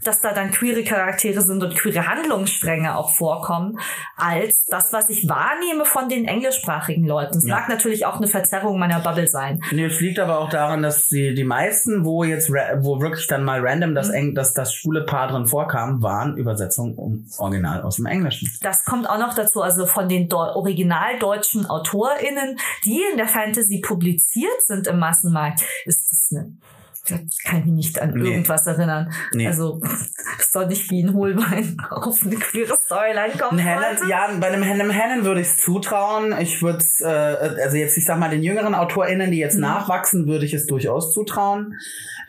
dass 0.04 0.20
da 0.20 0.32
dann 0.32 0.50
queere 0.50 0.84
Charaktere 0.84 1.40
sind 1.40 1.62
und 1.62 1.74
queere 1.74 2.06
Handlungsstränge 2.06 2.96
auch 2.96 3.10
vorkommen, 3.16 3.78
als 4.16 4.64
das, 4.66 4.92
was 4.92 5.08
ich 5.08 5.28
wahrnehme 5.28 5.84
von 5.84 6.08
den 6.08 6.24
englischsprachigen 6.26 7.06
Leuten. 7.06 7.38
Es 7.38 7.46
Ja. 7.46 7.56
mag 7.56 7.68
natürlich 7.68 8.06
auch 8.06 8.16
eine 8.16 8.26
Verzerrung 8.26 8.78
meiner 8.78 9.00
Bubble 9.00 9.28
sein. 9.28 9.60
Nee, 9.72 9.86
es 9.86 10.00
liegt 10.00 10.18
aber 10.18 10.38
auch 10.38 10.50
daran, 10.50 10.82
dass 10.82 11.08
die, 11.08 11.34
die 11.34 11.44
meisten, 11.44 12.04
wo 12.04 12.24
jetzt, 12.24 12.50
wo 12.50 13.00
wirklich 13.00 13.26
dann 13.26 13.44
mal 13.44 13.60
random 13.60 13.90
Mhm. 13.90 13.94
das, 13.94 14.10
Eng, 14.10 14.34
das, 14.34 14.54
das 14.54 14.74
schwule 14.74 15.04
Paar 15.04 15.28
drin 15.28 15.46
vorkam, 15.46 16.02
waren 16.02 16.36
Übersetzungen 16.36 16.94
um 16.96 17.26
Original 17.38 17.82
aus 17.82 17.96
dem 17.96 18.06
Englischen. 18.06 18.48
Das 18.62 18.84
kommt 18.84 19.08
auch 19.08 19.18
noch 19.18 19.34
dazu, 19.34 19.62
also 19.62 19.86
von 19.86 20.08
den 20.08 20.28
Deu 20.28 20.38
original 20.54 21.18
deutschen 21.18 21.66
AutorInnen, 21.66 22.58
die 22.84 23.00
in 23.10 23.16
der 23.16 23.28
Fantasy 23.28 23.80
publiziert 23.80 24.62
sind 24.66 24.86
im 24.86 24.98
Massenmarkt, 24.98 25.62
ist 25.84 26.12
es 26.12 26.28
eine 26.36 26.52
das 27.10 27.38
kann 27.44 27.58
ich 27.60 27.64
mich 27.66 27.74
nicht 27.74 28.00
an 28.00 28.12
Nee. 28.14 28.30
irgendwas 28.30 28.66
erinnern. 28.66 29.12
Nee. 29.32 29.46
Also, 29.46 29.80
es 30.38 30.52
soll 30.52 30.66
nicht 30.66 30.90
wie 30.90 31.02
ein 31.02 31.12
Hohlbein 31.14 31.76
auf 31.90 32.22
eine 32.22 32.36
queere 32.36 32.76
Storyline 32.86 33.32
kommen. 33.38 33.58
Ein 33.60 33.66
Hennen, 33.66 34.08
ja, 34.08 34.28
bei 34.40 34.48
einem 34.48 34.62
Hennen, 34.62 34.90
Hennen 34.90 35.24
würde 35.24 35.40
ich 35.40 35.48
es 35.48 35.56
zutrauen. 35.58 36.34
Ich 36.40 36.62
würde 36.62 36.78
es, 36.78 37.00
äh, 37.00 37.06
also 37.08 37.76
jetzt, 37.76 37.96
ich 37.96 38.04
sag 38.04 38.18
mal, 38.18 38.30
den 38.30 38.42
jüngeren 38.42 38.74
AutorInnen, 38.74 39.30
die 39.30 39.38
jetzt 39.38 39.54
Mhm. 39.54 39.60
nachwachsen, 39.62 40.26
würde 40.26 40.44
ich 40.44 40.54
es 40.54 40.66
durchaus 40.66 41.12
zutrauen. 41.12 41.74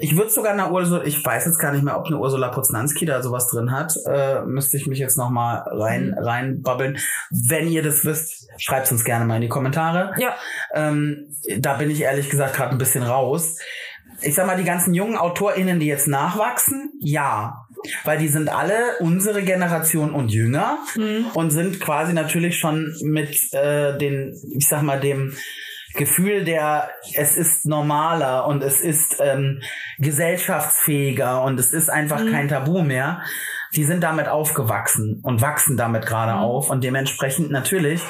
Ich 0.02 0.16
würde 0.16 0.30
sogar 0.30 0.54
einer 0.54 0.72
Ursula, 0.72 1.04
ich 1.04 1.24
weiß 1.24 1.46
jetzt 1.46 1.60
gar 1.60 1.74
nicht 1.74 1.84
mehr, 1.84 1.98
ob 2.00 2.06
eine 2.08 2.18
Ursula 2.20 2.48
Poznanski 2.50 3.06
da 3.06 3.22
sowas 3.22 3.48
drin 3.48 3.72
hat. 3.72 3.94
Äh, 4.08 4.42
müsste 4.46 4.78
ich 4.78 4.88
mich 4.88 5.00
jetzt 5.00 5.18
noch 5.18 5.30
mal 5.30 5.64
rein, 5.68 6.12
Mhm. 6.18 6.24
reinbabbeln. 6.24 6.98
Wenn 7.32 7.68
ihr 7.68 7.84
das 7.84 8.06
wisst, 8.06 8.48
schreibt 8.58 8.90
uns 8.92 9.04
gerne 9.04 9.26
mal 9.26 9.36
in 9.36 9.42
die 9.42 9.50
Kommentare. 9.50 10.14
Ja, 10.18 10.36
Ähm, 10.74 11.36
da 11.58 11.74
bin 11.76 11.90
ich 11.90 12.02
ehrlich 12.02 12.30
gesagt 12.30 12.56
gerade 12.56 12.72
ein 12.72 12.78
bisschen 12.78 13.04
raus. 13.04 13.58
Ich 14.22 14.36
sag 14.36 14.46
mal, 14.48 14.58
die 14.58 14.64
ganzen 14.66 14.94
jungen 14.94 15.18
AutorInnen, 15.18 15.80
die 15.80 15.88
jetzt 15.88 16.08
nachwachsen, 16.08 16.92
ja. 17.00 17.66
Weil 18.04 18.18
die 18.18 18.28
sind 18.28 18.50
alle 18.50 18.98
unsere 19.00 19.42
Generation 19.42 20.12
und 20.14 20.30
jünger 20.30 20.80
und 21.34 21.52
sind 21.52 21.80
quasi 21.80 22.12
natürlich 22.14 22.58
schon 22.60 22.94
mit 23.04 23.54
äh, 23.54 23.98
den, 23.98 24.36
ich 24.58 24.68
sag 24.68 24.82
mal, 24.82 25.00
dem 25.00 25.34
Gefühl 25.96 26.44
der, 26.44 26.90
es 27.16 27.38
ist 27.38 27.66
normaler 27.66 28.46
und 28.48 28.62
es 28.64 28.82
ist 28.82 29.18
ähm, 29.22 29.62
gesellschaftsfähiger 29.98 31.42
und 31.44 31.60
es 31.60 31.72
ist 31.74 31.90
einfach 31.90 32.20
kein 32.30 32.48
Tabu 32.48 32.82
mehr. 32.82 33.22
die 33.76 33.84
sind 33.86 34.02
damit 34.04 34.28
aufgewachsen 34.28 35.20
und 35.24 35.42
wachsen 35.42 35.78
damit 35.78 36.06
gerade 36.06 36.34
Mhm. 36.34 36.40
auf 36.40 36.70
und 36.70 36.84
dementsprechend 36.84 37.52
natürlich 37.52 38.02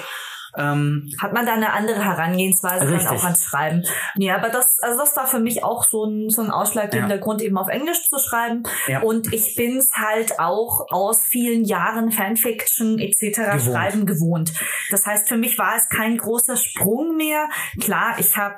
ähm, 0.57 1.11
hat 1.21 1.33
man 1.33 1.45
da 1.45 1.53
eine 1.53 1.73
andere 1.73 2.03
Herangehensweise 2.03 2.85
dann 2.85 2.93
Richtig. 2.95 3.11
auch 3.11 3.23
ans 3.23 3.43
Schreiben. 3.43 3.83
Nee, 4.15 4.31
aber 4.31 4.49
das, 4.49 4.77
also 4.81 4.97
das 4.99 5.15
war 5.15 5.27
für 5.27 5.39
mich 5.39 5.63
auch 5.63 5.83
so 5.83 6.05
ein, 6.05 6.29
so 6.29 6.41
ein 6.41 6.49
ausschlaggebender 6.51 7.15
Ja. 7.15 7.21
Grund, 7.21 7.41
eben 7.41 7.57
auf 7.57 7.67
Englisch 7.67 8.09
zu 8.09 8.17
schreiben. 8.19 8.63
Ja. 8.87 9.01
Und 9.01 9.33
ich 9.33 9.55
bin's 9.55 9.91
halt 9.93 10.39
auch 10.39 10.87
aus 10.89 11.25
vielen 11.25 11.65
Jahren 11.65 12.11
Fanfiction 12.11 12.99
etc. 12.99 13.19
Gewohnt. 13.37 13.61
schreiben 13.61 14.05
gewohnt. 14.05 14.53
Das 14.91 15.05
heißt, 15.05 15.27
für 15.27 15.37
mich 15.37 15.57
war 15.57 15.75
es 15.75 15.87
kein 15.89 16.17
großer 16.17 16.57
Sprung 16.57 17.15
mehr. 17.17 17.47
Klar, 17.79 18.15
ich 18.19 18.35
habe 18.37 18.55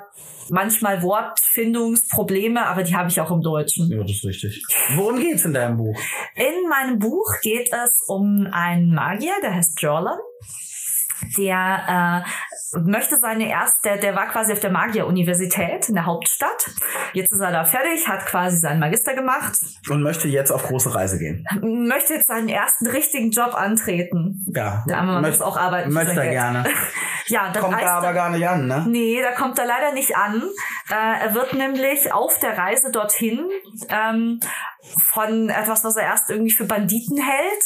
manchmal 0.49 1.01
Wortfindungsprobleme, 1.01 2.65
aber 2.65 2.83
die 2.83 2.95
habe 2.95 3.09
ich 3.09 3.19
auch 3.21 3.31
im 3.31 3.41
Deutschen. 3.41 3.89
ja, 3.91 4.01
das 4.01 4.11
ist 4.11 4.25
richtig. 4.25 4.63
Worum 4.95 5.19
geht's 5.19 5.45
in 5.45 5.53
deinem 5.53 5.77
Buch? 5.77 5.97
In 6.35 6.69
meinem 6.69 6.99
Buch 6.99 7.27
geht 7.41 7.71
es 7.73 8.03
um 8.07 8.47
einen 8.51 8.93
Magier, 8.93 9.33
der 9.41 9.55
heißt 9.55 9.81
Jorlan. 9.81 10.17
Der 11.37 12.23
äh, 12.75 12.79
möchte 12.79 13.17
seine 13.19 13.49
erste, 13.49 13.77
der, 13.83 13.97
der 13.97 14.15
war 14.15 14.27
quasi 14.27 14.53
auf 14.53 14.59
der 14.59 14.71
Magier-Universität 14.71 15.87
in 15.89 15.95
der 15.95 16.05
Hauptstadt. 16.05 16.69
Jetzt 17.13 17.31
ist 17.31 17.39
er 17.39 17.51
da 17.51 17.63
fertig, 17.65 18.07
hat 18.07 18.25
quasi 18.25 18.57
seinen 18.57 18.79
Magister 18.79 19.13
gemacht, 19.13 19.57
Und 19.89 20.01
möchte 20.03 20.27
jetzt 20.27 20.51
auf 20.51 20.63
große 20.63 20.93
Reise 20.95 21.19
gehen. 21.19 21.45
möchte 21.87 22.13
jetzt 22.15 22.27
seinen 22.27 22.49
ersten 22.49 22.87
richtigen 22.87 23.31
Job 23.31 23.53
antreten. 23.53 24.45
Ja, 24.53 24.83
Ja, 24.87 25.01
man 25.03 25.15
muss 25.15 25.21
möchte, 25.29 25.45
auch 25.45 25.57
arbeiten. 25.57 25.91
möchte 25.93 26.11
er 26.15 26.21
Geld. 26.23 26.31
gerne. 26.31 26.65
Ja, 27.27 27.49
dann 27.53 27.63
Kommt 27.63 27.81
da 27.81 27.97
aber 27.99 28.07
er- 28.07 28.13
gar 28.13 28.29
nicht 28.31 28.45
an, 28.45 28.67
ne? 28.67 28.83
Nee, 28.89 29.21
da 29.21 29.31
kommt 29.31 29.57
er 29.57 29.65
leider 29.65 29.93
nicht 29.93 30.17
an. 30.17 30.41
Äh, 30.89 31.23
er 31.27 31.33
wird 31.33 31.53
nämlich 31.53 32.11
auf 32.11 32.37
der 32.39 32.57
Reise 32.57 32.91
dorthin 32.91 33.39
ähm, 33.87 34.39
von 35.13 35.49
etwas, 35.49 35.83
was 35.85 35.95
er 35.95 36.03
erst 36.03 36.29
irgendwie 36.29 36.51
für 36.51 36.65
Banditen 36.65 37.17
hält, 37.21 37.63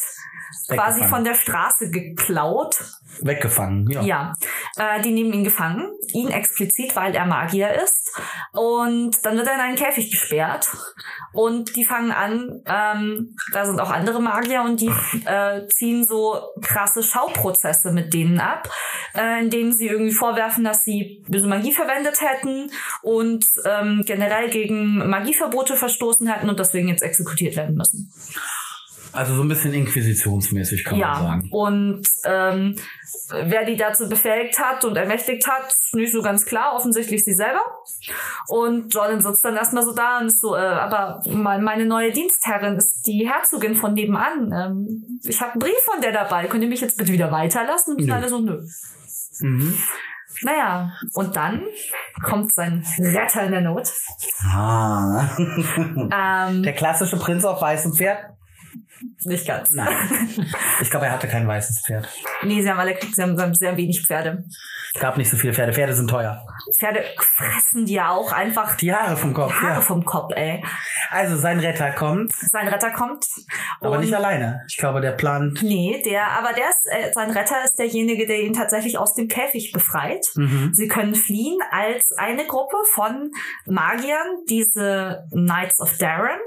quasi 0.70 1.04
von 1.06 1.24
der 1.24 1.34
Straße 1.34 1.90
geklaut. 1.90 2.78
Weggefangen, 3.22 3.90
ja. 3.90 4.02
Ja, 4.02 4.34
äh, 4.78 5.02
die 5.02 5.12
nehmen 5.12 5.34
ihn 5.34 5.44
gefangen, 5.44 5.90
ihn 6.14 6.30
explizit, 6.30 6.96
weil 6.96 7.16
er 7.16 7.26
Magier 7.26 7.74
ist. 7.84 8.12
Und 8.52 9.26
dann 9.26 9.38
wird 9.38 9.48
er 9.48 9.56
in 9.56 9.60
einen 9.60 9.76
Käfig 9.76 10.12
gesperrt. 10.12 10.68
Und 11.34 11.76
die 11.76 11.86
fangen 11.86 12.12
an, 12.12 12.62
ähm, 12.66 13.36
da 13.52 13.66
sind 13.66 13.80
auch 13.82 13.92
andere 13.92 14.22
Magier 14.22 14.62
und 14.62 14.80
die 14.80 14.92
äh, 15.26 15.68
ziehen 15.68 16.06
so 16.06 16.42
krasse 16.62 17.04
Schauprozesse 17.04 17.92
mit 17.92 18.14
denen 18.14 18.40
ab, 18.40 18.70
äh, 19.16 19.42
indem 19.42 19.72
sie 19.72 19.88
irgendwie 19.88 20.14
vorwerfen, 20.14 20.64
dass 20.64 20.84
sie 20.84 21.24
böse 21.28 21.48
Magie 21.48 21.74
verwendet 21.74 22.22
hätten 22.22 22.72
und 23.02 23.46
ähm, 23.66 24.04
generell 24.06 24.50
gegen 24.50 25.10
Magieverbote 25.10 25.76
verstoßen 25.76 26.28
hätten 26.28 26.50
und 26.50 26.60
deswegen 26.60 26.88
jetzt 26.88 27.04
exekutiert 27.04 27.56
werden 27.56 27.76
müssen. 27.76 28.12
Also 29.16 29.36
so 29.36 29.42
ein 29.44 29.48
bisschen 29.48 29.74
inquisitionsmäßig 29.74 30.84
kann 30.84 31.00
man 31.00 31.08
Ja, 31.10 31.16
sagen. 31.16 31.48
und 31.52 32.04
ähm, 32.26 32.76
wer 33.32 33.66
die 33.66 33.76
dazu 33.78 34.08
befähigt 34.10 34.60
hat 34.60 34.84
und 34.86 34.96
ermächtigt 34.96 35.48
hat, 35.48 35.68
ist 35.68 35.94
nicht 35.96 36.12
so 36.12 36.22
ganz 36.22 36.46
klar, 36.46 36.76
offensichtlich 36.76 37.24
sie 37.24 37.34
selber. 37.34 37.62
Und 38.48 38.94
Jordan 38.94 39.22
sitzt 39.22 39.44
dann 39.46 39.56
erstmal 39.56 39.84
so 39.84 39.94
da 39.94 40.20
und 40.20 40.28
ist 40.28 40.42
so, 40.42 40.56
äh, 40.56 40.60
aber 40.60 41.22
me- 41.26 41.60
meine 41.60 41.86
neue 41.86 42.12
Dienstherrin 42.12 42.76
ist 42.76 43.04
die 43.08 43.28
Herzogin 43.30 43.76
von 43.76 43.94
nebenan. 43.94 44.52
Ähm, 44.52 45.20
ich 45.24 45.40
habe 45.42 45.54
einen 45.54 45.60
Brief 45.62 45.80
von 45.92 46.02
der 46.02 46.12
dabei. 46.12 46.46
Könnt 46.48 46.64
ihr 46.64 46.70
mich 46.70 46.82
jetzt 46.82 46.98
bitte 46.98 47.12
wieder 47.14 47.32
weiterlassen? 47.32 47.96
Und 47.96 48.12
alle 48.12 48.30
so, 48.30 48.40
nö. 48.40 48.62
Mhm. 49.40 49.74
Naja, 50.42 50.92
und 51.14 51.36
dann 51.38 51.64
kommt 52.24 52.54
sein 52.54 52.86
Retter 53.00 53.44
in 53.44 53.52
der 53.54 53.62
Not. 53.62 53.90
Ah. 54.44 55.30
Ähm, 55.38 56.62
Der 56.64 56.74
klassische 56.74 57.18
Prinz 57.18 57.46
auf 57.46 57.62
weißem 57.62 57.94
Pferd? 57.94 58.18
Nicht 59.26 59.48
ganz. 59.48 59.70
Nein. 59.72 59.88
Ich 60.82 60.90
glaube, 60.90 61.06
er 61.06 61.12
hatte 61.14 61.28
kein 61.28 61.48
weißes 61.48 61.84
Pferd. 61.86 62.08
Nee, 62.44 62.62
sie 62.62 62.70
haben 62.70 62.80
alle 62.80 62.98
sie 63.02 63.22
haben, 63.22 63.36
sie 63.38 63.44
haben 63.44 63.54
sehr 63.54 63.76
wenig 63.78 64.06
Pferde. 64.06 64.44
Es 64.94 65.02
gab 65.02 65.18
nicht 65.18 65.30
so 65.30 65.36
viele 65.36 65.54
Pferde. 65.54 65.74
Pferde 65.74 65.94
sind 65.94 66.10
teuer. 66.10 66.42
Pferde 66.78 67.04
fressen 67.20 67.86
die 67.86 67.96
ja 67.96 68.12
auch 68.12 68.32
einfach 68.32 68.76
Die 68.76 68.94
Haare 68.94 69.18
vom 69.18 69.34
Kopf, 69.34 69.54
Haare 69.54 69.74
ja. 69.76 69.82
vom 69.82 70.06
Kopf, 70.06 70.32
ey. 70.36 70.64
Also 71.10 71.36
sein 71.38 71.60
Retter 71.60 71.92
kommt, 71.92 72.32
Sein 72.34 72.68
Retter 72.70 72.92
kommt. 72.92 73.26
aber 73.82 73.98
nicht 73.98 74.14
alleine. 74.14 74.62
Ich 74.70 74.78
glaube, 74.78 75.02
der 75.02 75.12
plant. 75.12 75.62
Nee, 75.62 76.02
der, 76.06 76.28
aber 76.28 76.54
der 76.54 76.70
ist, 76.70 76.88
äh, 76.90 77.12
sein 77.14 77.32
Retter 77.32 77.64
ist 77.66 77.76
derjenige, 77.76 78.26
der 78.26 78.42
ihn 78.42 78.54
tatsächlich 78.54 78.98
aus 78.98 79.14
dem 79.14 79.28
Käfig 79.28 79.72
befreit. 79.74 80.26
Mhm. 80.36 80.72
Sie 80.74 80.88
können 80.88 81.14
fliehen 81.14 81.60
als 81.72 82.12
eine 82.18 82.46
Gruppe 82.46 82.78
von 82.94 83.32
Magiern, 83.66 84.28
diese 84.50 85.26
Knights 85.32 85.80
of 85.82 85.98
Darren, 85.98 86.40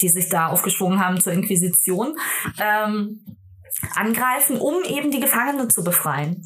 die 0.00 0.08
sich 0.08 0.28
da 0.28 0.48
aufgeschwungen 0.48 1.04
haben 1.04 1.20
zur 1.20 1.32
Inquisition, 1.32 2.16
ähm, 2.58 3.24
angreifen, 3.94 4.58
um 4.58 4.82
eben 4.84 5.10
die 5.10 5.20
Gefangenen 5.20 5.70
zu 5.70 5.82
befreien. 5.84 6.42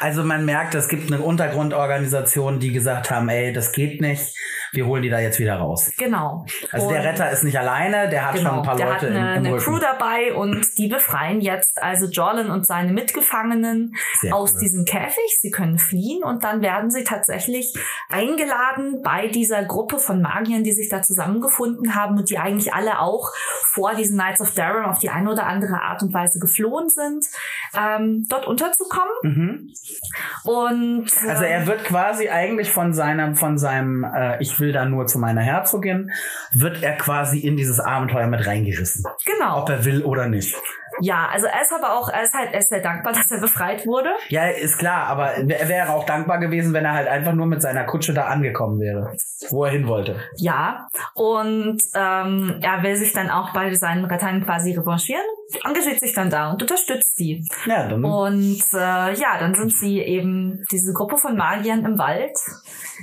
Also 0.00 0.22
man 0.24 0.44
merkt, 0.44 0.74
es 0.74 0.88
gibt 0.88 1.12
eine 1.12 1.20
Untergrundorganisation, 1.22 2.58
die 2.60 2.72
gesagt 2.72 3.10
haben, 3.10 3.28
ey, 3.28 3.52
das 3.52 3.72
geht 3.72 4.00
nicht. 4.00 4.34
Wir 4.72 4.86
holen 4.86 5.02
die 5.02 5.08
da 5.08 5.18
jetzt 5.18 5.38
wieder 5.38 5.56
raus. 5.56 5.90
Genau. 5.96 6.44
Also 6.72 6.88
der 6.90 7.00
Und- 7.00 7.06
Retter 7.06 7.30
ist 7.30 7.42
nicht 7.42 7.58
alleine, 7.58 8.08
der 8.10 8.26
hat 8.26 8.36
schon 8.36 8.44
Genau, 8.44 8.56
ein 8.58 8.62
paar 8.62 8.76
der 8.76 8.86
Leute 8.86 9.06
hat 9.06 9.16
eine, 9.16 9.36
im, 9.38 9.44
im 9.46 9.52
eine. 9.54 9.62
Crew 9.62 9.78
dabei 9.78 10.34
und 10.34 10.76
die 10.76 10.88
befreien 10.88 11.40
jetzt 11.40 11.80
also 11.82 12.06
Jorlan 12.06 12.50
und 12.50 12.66
seine 12.66 12.92
Mitgefangenen 12.92 13.94
Sehr 14.20 14.34
aus 14.34 14.52
cool. 14.54 14.60
diesem 14.60 14.84
Käfig. 14.84 15.38
Sie 15.40 15.50
können 15.50 15.78
fliehen 15.78 16.22
und 16.22 16.44
dann 16.44 16.60
werden 16.60 16.90
sie 16.90 17.04
tatsächlich 17.04 17.72
eingeladen 18.10 19.00
bei 19.02 19.28
dieser 19.28 19.64
Gruppe 19.64 19.98
von 19.98 20.20
Magiern, 20.20 20.64
die 20.64 20.72
sich 20.72 20.88
da 20.88 21.00
zusammengefunden 21.02 21.94
haben 21.94 22.18
und 22.18 22.28
die 22.30 22.38
eigentlich 22.38 22.74
alle 22.74 22.98
auch 23.00 23.30
vor 23.72 23.94
diesen 23.94 24.18
Knights 24.18 24.40
of 24.40 24.52
Darren 24.54 24.84
auf 24.84 24.98
die 24.98 25.08
eine 25.10 25.30
oder 25.32 25.46
andere 25.46 25.80
Art 25.80 26.02
und 26.02 26.12
Weise 26.12 26.38
geflohen 26.38 26.77
sind, 26.86 27.26
ähm, 27.76 28.26
dort 28.28 28.46
unterzukommen. 28.46 29.12
Mhm. 29.22 29.72
Und 30.44 31.06
Also 31.26 31.44
äh, 31.44 31.50
er 31.50 31.66
wird 31.66 31.84
quasi 31.84 32.28
eigentlich 32.28 32.70
von 32.70 32.92
seinem, 32.92 33.34
von 33.34 33.58
seinem, 33.58 34.04
äh, 34.04 34.42
ich 34.42 34.58
will 34.60 34.72
da 34.72 34.84
nur 34.84 35.06
zu 35.06 35.18
meiner 35.18 35.40
Herzogin, 35.40 36.10
wird 36.52 36.82
er 36.82 36.96
quasi 36.96 37.38
in 37.38 37.56
dieses 37.56 37.80
Abenteuer 37.80 38.26
mit 38.26 38.46
reingerissen. 38.46 39.04
genau. 39.24 39.62
Ob 39.62 39.68
er 39.68 39.84
will 39.84 40.04
oder 40.04 40.28
nicht. 40.28 40.54
Ja, 41.00 41.28
also 41.32 41.46
er 41.46 41.62
ist 41.62 41.72
aber 41.72 41.98
auch, 41.98 42.08
er 42.08 42.22
ist 42.22 42.34
halt, 42.34 42.52
er 42.52 42.60
ist 42.60 42.68
sehr 42.68 42.80
dankbar, 42.80 43.12
dass 43.14 43.30
er 43.30 43.40
befreit 43.40 43.86
wurde. 43.86 44.10
Ja, 44.28 44.46
ist 44.48 44.78
klar, 44.78 45.06
aber 45.06 45.34
er 45.34 45.68
wäre 45.68 45.90
auch 45.90 46.04
dankbar 46.04 46.38
gewesen, 46.38 46.72
wenn 46.72 46.84
er 46.84 46.94
halt 46.94 47.08
einfach 47.08 47.32
nur 47.32 47.46
mit 47.46 47.62
seiner 47.62 47.84
Kutsche 47.84 48.14
da 48.14 48.26
angekommen 48.26 48.80
wäre, 48.80 49.14
wo 49.50 49.64
er 49.64 49.70
hin 49.70 49.86
wollte. 49.86 50.16
Ja, 50.36 50.88
und 51.14 51.82
ähm, 51.94 52.60
er 52.62 52.82
will 52.82 52.96
sich 52.96 53.12
dann 53.12 53.30
auch 53.30 53.52
bei 53.52 53.74
seinen 53.74 54.04
Rettern 54.04 54.44
quasi 54.44 54.72
revanchieren, 54.72 55.22
engagiert 55.64 56.00
sich 56.00 56.14
dann 56.14 56.30
da 56.30 56.50
und 56.50 56.62
unterstützt 56.62 57.18
die. 57.18 57.44
Ja, 57.66 57.88
dann 57.88 58.04
Und 58.04 58.62
äh, 58.72 59.14
ja, 59.14 59.38
dann 59.38 59.54
sind 59.54 59.72
sie 59.72 60.00
eben 60.00 60.64
diese 60.70 60.92
Gruppe 60.92 61.16
von 61.16 61.36
Magiern 61.36 61.84
im 61.84 61.98
Wald 61.98 62.36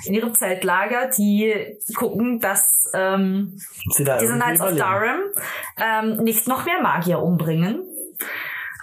in 0.05 0.13
ihrem 0.13 0.33
Zeltlager, 0.33 1.09
die 1.17 1.77
gucken, 1.95 2.39
dass 2.39 2.89
ähm, 2.93 3.57
sie 3.91 4.03
da 4.03 4.17
diese 4.17 4.33
Knights 4.33 4.61
of. 4.61 4.75
Durham 4.75 5.21
ähm, 5.77 6.23
nicht 6.23 6.47
noch 6.47 6.65
mehr 6.65 6.81
Magier 6.81 7.21
umbringen. 7.21 7.81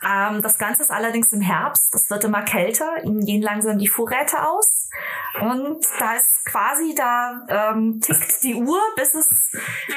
Ähm, 0.04 0.42
das 0.42 0.58
Ganze 0.58 0.82
ist 0.82 0.90
allerdings 0.90 1.32
im 1.32 1.40
Herbst. 1.40 1.94
Es 1.94 2.10
wird 2.10 2.24
immer 2.24 2.42
kälter. 2.42 3.04
Ihnen 3.04 3.24
gehen 3.24 3.42
langsam 3.42 3.78
die 3.78 3.88
Vorräte 3.88 4.46
aus. 4.46 4.88
Und 5.40 5.84
da 5.98 6.14
ist 6.14 6.44
quasi, 6.44 6.94
da 6.94 7.46
ähm, 7.48 8.00
tickt 8.00 8.42
die 8.42 8.54
Uhr, 8.54 8.80
bis 8.96 9.14
es 9.14 9.28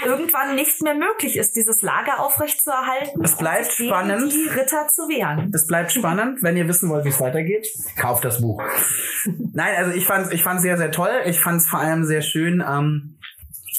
irgendwann 0.06 0.56
nicht 0.56 0.82
mehr 0.82 0.94
möglich 0.94 1.36
ist, 1.38 1.56
dieses 1.56 1.82
Lager 1.82 2.20
aufrechtzuerhalten. 2.20 3.24
Es 3.24 3.36
bleibt 3.36 3.72
spannend. 3.74 4.32
Die 4.32 4.48
Ritter 4.48 4.88
zu 4.88 5.10
wehren. 5.10 5.52
Es 5.54 5.68
bleibt 5.68 5.92
spannend. 5.92 6.40
Wenn 6.42 6.56
ihr 6.56 6.68
wissen 6.68 6.90
wollt, 6.90 7.04
wie 7.04 7.10
es 7.10 7.20
weitergeht, 7.20 7.68
kauft 7.98 8.24
das 8.24 8.42
Buch. 8.42 8.62
Nein, 9.54 9.76
also 9.78 9.92
ich 9.92 10.06
fand 10.06 10.32
ich 10.32 10.44
fand 10.44 10.62
sehr 10.62 10.78
sehr 10.78 10.92
toll. 10.92 11.12
Ich 11.26 11.40
fand 11.40 11.62
es 11.62 11.68
vor 11.68 11.80
allem 11.80 12.06
sehr 12.06 12.22
schön. 12.22 12.64
Ähm, 12.66 13.18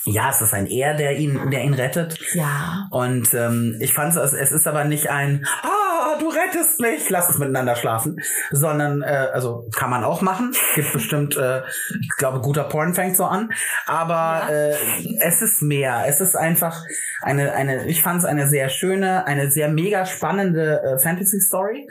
ja, 0.04 0.30
es 0.30 0.40
ist 0.40 0.54
ein 0.54 0.66
Er, 0.66 0.94
der 0.94 1.16
ihn 1.18 1.50
der 1.50 1.64
ihn 1.64 1.74
rettet. 1.74 2.18
Ja. 2.34 2.86
Und 2.90 3.32
ähm, 3.34 3.76
ich 3.80 3.94
fand 3.94 4.14
es, 4.14 4.32
es 4.32 4.52
ist 4.52 4.66
aber 4.66 4.84
nicht 4.84 5.08
ein, 5.08 5.46
ah, 5.62 5.85
du 6.18 6.28
rettest 6.28 6.80
mich, 6.80 7.08
lass 7.10 7.28
uns 7.28 7.38
miteinander 7.38 7.76
schlafen, 7.76 8.20
sondern, 8.50 9.02
äh, 9.02 9.28
also 9.32 9.68
kann 9.74 9.90
man 9.90 10.04
auch 10.04 10.22
machen. 10.22 10.52
Gibt 10.74 10.92
bestimmt, 10.92 11.36
äh, 11.36 11.62
ich 12.00 12.08
glaube, 12.16 12.40
guter 12.40 12.64
Porn 12.64 12.94
fängt 12.94 13.16
so 13.16 13.24
an. 13.24 13.50
Aber 13.86 14.16
Ja. 14.16 14.48
äh, 14.48 14.76
es 15.20 15.42
ist 15.42 15.62
mehr. 15.62 16.04
Es 16.06 16.20
ist 16.20 16.36
einfach 16.36 16.82
eine, 17.22 17.52
eine, 17.52 17.86
ich 17.86 18.02
fand 18.02 18.20
es 18.20 18.24
eine 18.24 18.48
sehr 18.48 18.68
schöne, 18.68 19.26
eine 19.26 19.50
sehr 19.50 19.68
mega 19.68 20.06
spannende 20.06 20.82
äh, 20.82 20.98
Fantasy-Story 20.98 21.88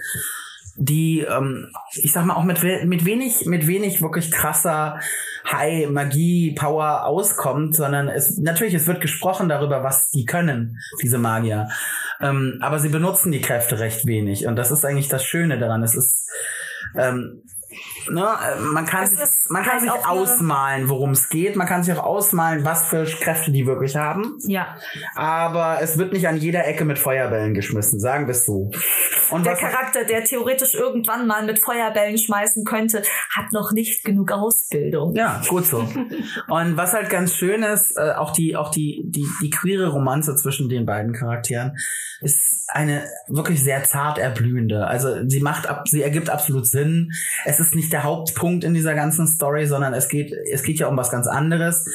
die, 0.77 1.21
ähm, 1.21 1.71
ich 1.93 2.11
sag 2.11 2.25
mal, 2.25 2.35
auch 2.35 2.43
mit, 2.43 2.61
mit 2.85 3.05
wenig, 3.05 3.45
mit 3.45 3.67
wenig 3.67 4.01
wirklich 4.01 4.31
krasser 4.31 4.99
High 5.49 5.89
Magie 5.89 6.53
Power 6.53 7.05
auskommt, 7.05 7.75
sondern 7.75 8.09
es 8.09 8.37
natürlich 8.37 8.73
es 8.73 8.87
wird 8.87 8.99
gesprochen 8.99 9.47
darüber, 9.47 9.83
was 9.83 10.09
die 10.11 10.25
können, 10.25 10.77
diese 11.01 11.17
Magier. 11.17 11.69
Ähm, 12.19 12.57
aber 12.61 12.79
sie 12.79 12.89
benutzen 12.89 13.31
die 13.31 13.41
Kräfte 13.41 13.79
recht 13.79 14.05
wenig 14.05 14.47
und 14.47 14.55
das 14.55 14.71
ist 14.71 14.85
eigentlich 14.85 15.07
das 15.07 15.23
Schöne 15.23 15.57
daran. 15.59 15.83
Es 15.83 15.95
ist 15.95 16.29
ähm, 16.97 17.43
ne, 18.09 18.21
äh, 18.21 18.59
man 18.59 18.85
kann 18.85 19.07
sich, 19.07 19.19
man 19.49 19.63
kann 19.63 19.73
halt 19.73 19.81
sich 19.81 20.07
ausmalen, 20.07 20.89
worum 20.89 21.11
es 21.11 21.29
geht. 21.29 21.55
Man 21.55 21.67
kann 21.67 21.83
sich 21.83 21.95
auch 21.95 22.03
ausmalen, 22.03 22.65
was 22.65 22.89
für 22.89 23.05
Kräfte 23.05 23.51
die 23.51 23.65
wirklich 23.65 23.95
haben. 23.95 24.37
Ja. 24.45 24.77
Aber 25.15 25.79
es 25.81 25.97
wird 25.97 26.13
nicht 26.13 26.27
an 26.27 26.37
jeder 26.37 26.65
Ecke 26.67 26.85
mit 26.85 26.99
Feuerbällen 26.99 27.53
geschmissen, 27.53 27.99
sagen 27.99 28.27
wir 28.27 28.31
es 28.31 28.45
so. 28.45 28.71
Und 29.31 29.45
Der 29.45 29.55
Charakter, 29.55 30.03
der 30.03 30.23
theoretisch 30.23 30.75
irgendwann 30.75 31.27
mal 31.27 31.45
mit 31.45 31.59
Feuerbällen 31.59 32.17
schmeißen 32.17 32.63
könnte, 32.63 33.01
hat 33.35 33.51
noch 33.51 33.71
nicht 33.71 34.03
genug 34.03 34.31
Ausbildung. 34.31 35.15
Ja, 35.15 35.41
gut 35.47 35.65
so. 35.65 35.79
Und 36.47 36.77
was 36.77 36.93
halt 36.93 37.09
ganz 37.09 37.33
schön 37.33 37.63
ist, 37.63 37.97
äh, 37.97 38.11
auch 38.11 38.31
die, 38.31 38.55
auch 38.55 38.71
die, 38.71 39.03
die, 39.05 39.27
die 39.41 39.49
queere 39.49 39.87
Romanze 39.87 40.35
zwischen 40.35 40.69
den 40.69 40.85
beiden 40.85 41.13
Charakteren 41.13 41.75
ist 42.21 42.55
eine 42.67 43.03
wirklich 43.27 43.63
sehr 43.63 43.83
zart 43.83 44.17
erblühende. 44.17 44.87
Also 44.87 45.27
sie 45.27 45.39
macht 45.39 45.67
ab, 45.67 45.87
sie 45.87 46.01
ergibt 46.01 46.29
absolut 46.29 46.65
Sinn. 46.65 47.11
Es 47.45 47.59
ist 47.59 47.75
nicht 47.75 47.91
der 47.95 48.03
Hauptpunkt 48.03 48.65
in 48.65 48.73
dieser 48.73 48.93
ganzen 48.93 49.25
Story, 49.25 49.65
sondern 49.67 49.93
es 49.93 50.09
geht, 50.09 50.33
es 50.51 50.63
geht 50.63 50.79
ja 50.79 50.87
um 50.87 50.97
was 50.97 51.09
ganz 51.09 51.27
anderes. 51.27 51.85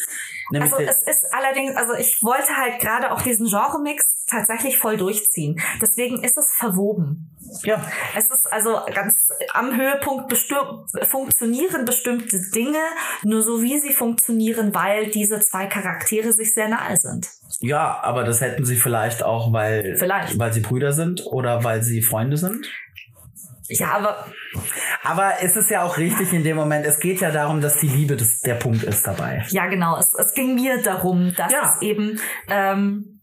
Nämlich 0.50 0.72
Also 0.72 0.82
es 0.82 1.02
ist 1.02 1.26
allerdings, 1.32 1.76
also 1.76 1.92
ich 1.92 2.22
wollte 2.22 2.56
halt 2.56 2.80
gerade 2.80 3.12
auch 3.12 3.20
diesen 3.20 3.46
Genre-Mix 3.46 4.24
tatsächlich 4.26 4.78
voll 4.78 4.96
durchziehen. 4.96 5.60
Deswegen 5.80 6.24
ist 6.24 6.38
es 6.38 6.54
verwoben. 6.54 7.30
ja, 7.64 7.84
Es 8.16 8.30
ist 8.30 8.50
also 8.50 8.80
ganz 8.94 9.14
am 9.52 9.76
Höhepunkt 9.76 10.32
funktionieren 11.02 11.84
bestimmte 11.84 12.40
Dinge 12.54 12.78
nur 13.22 13.42
so, 13.42 13.62
wie 13.62 13.78
sie 13.78 13.92
funktionieren, 13.92 14.74
weil 14.74 15.10
diese 15.10 15.38
zwei 15.40 15.66
Charaktere 15.66 16.32
sich 16.32 16.54
sehr 16.54 16.68
nahe 16.68 16.96
sind. 16.96 17.28
ja, 17.60 18.00
aber 18.02 18.24
das 18.24 18.40
hätten 18.40 18.64
sie 18.64 18.76
vielleicht 18.76 19.22
auch, 19.22 19.52
weil, 19.52 19.96
Vielleicht. 19.98 20.38
weil 20.38 20.52
sie 20.52 20.60
Brüder 20.60 20.92
sind 20.92 21.26
oder 21.26 21.62
weil 21.62 21.82
sie 21.82 22.00
Freunde 22.00 22.38
sind. 22.38 22.66
Ja, 23.78 23.92
aber 23.92 24.26
Aber 25.04 25.34
es 25.42 25.56
ist 25.56 25.70
ja 25.70 25.82
auch 25.82 25.96
richtig 25.96 26.32
in 26.32 26.42
dem 26.44 26.56
Moment, 26.56 26.84
es 26.86 26.98
geht 26.98 27.20
ja 27.20 27.30
darum, 27.30 27.60
dass 27.60 27.78
die 27.78 27.88
Liebe 27.88 28.16
das, 28.16 28.40
der 28.40 28.54
Punkt 28.56 28.82
ist 28.82 29.06
dabei. 29.06 29.44
ja 29.50 29.66
genau, 29.66 29.96
es, 29.98 30.12
es 30.14 30.34
ging 30.34 30.54
mir 30.54 30.82
darum, 30.82 31.32
dass 31.36 31.52
Ja. 31.52 31.72
es 31.76 31.82
eben, 31.82 32.18
ähm, 32.48 33.19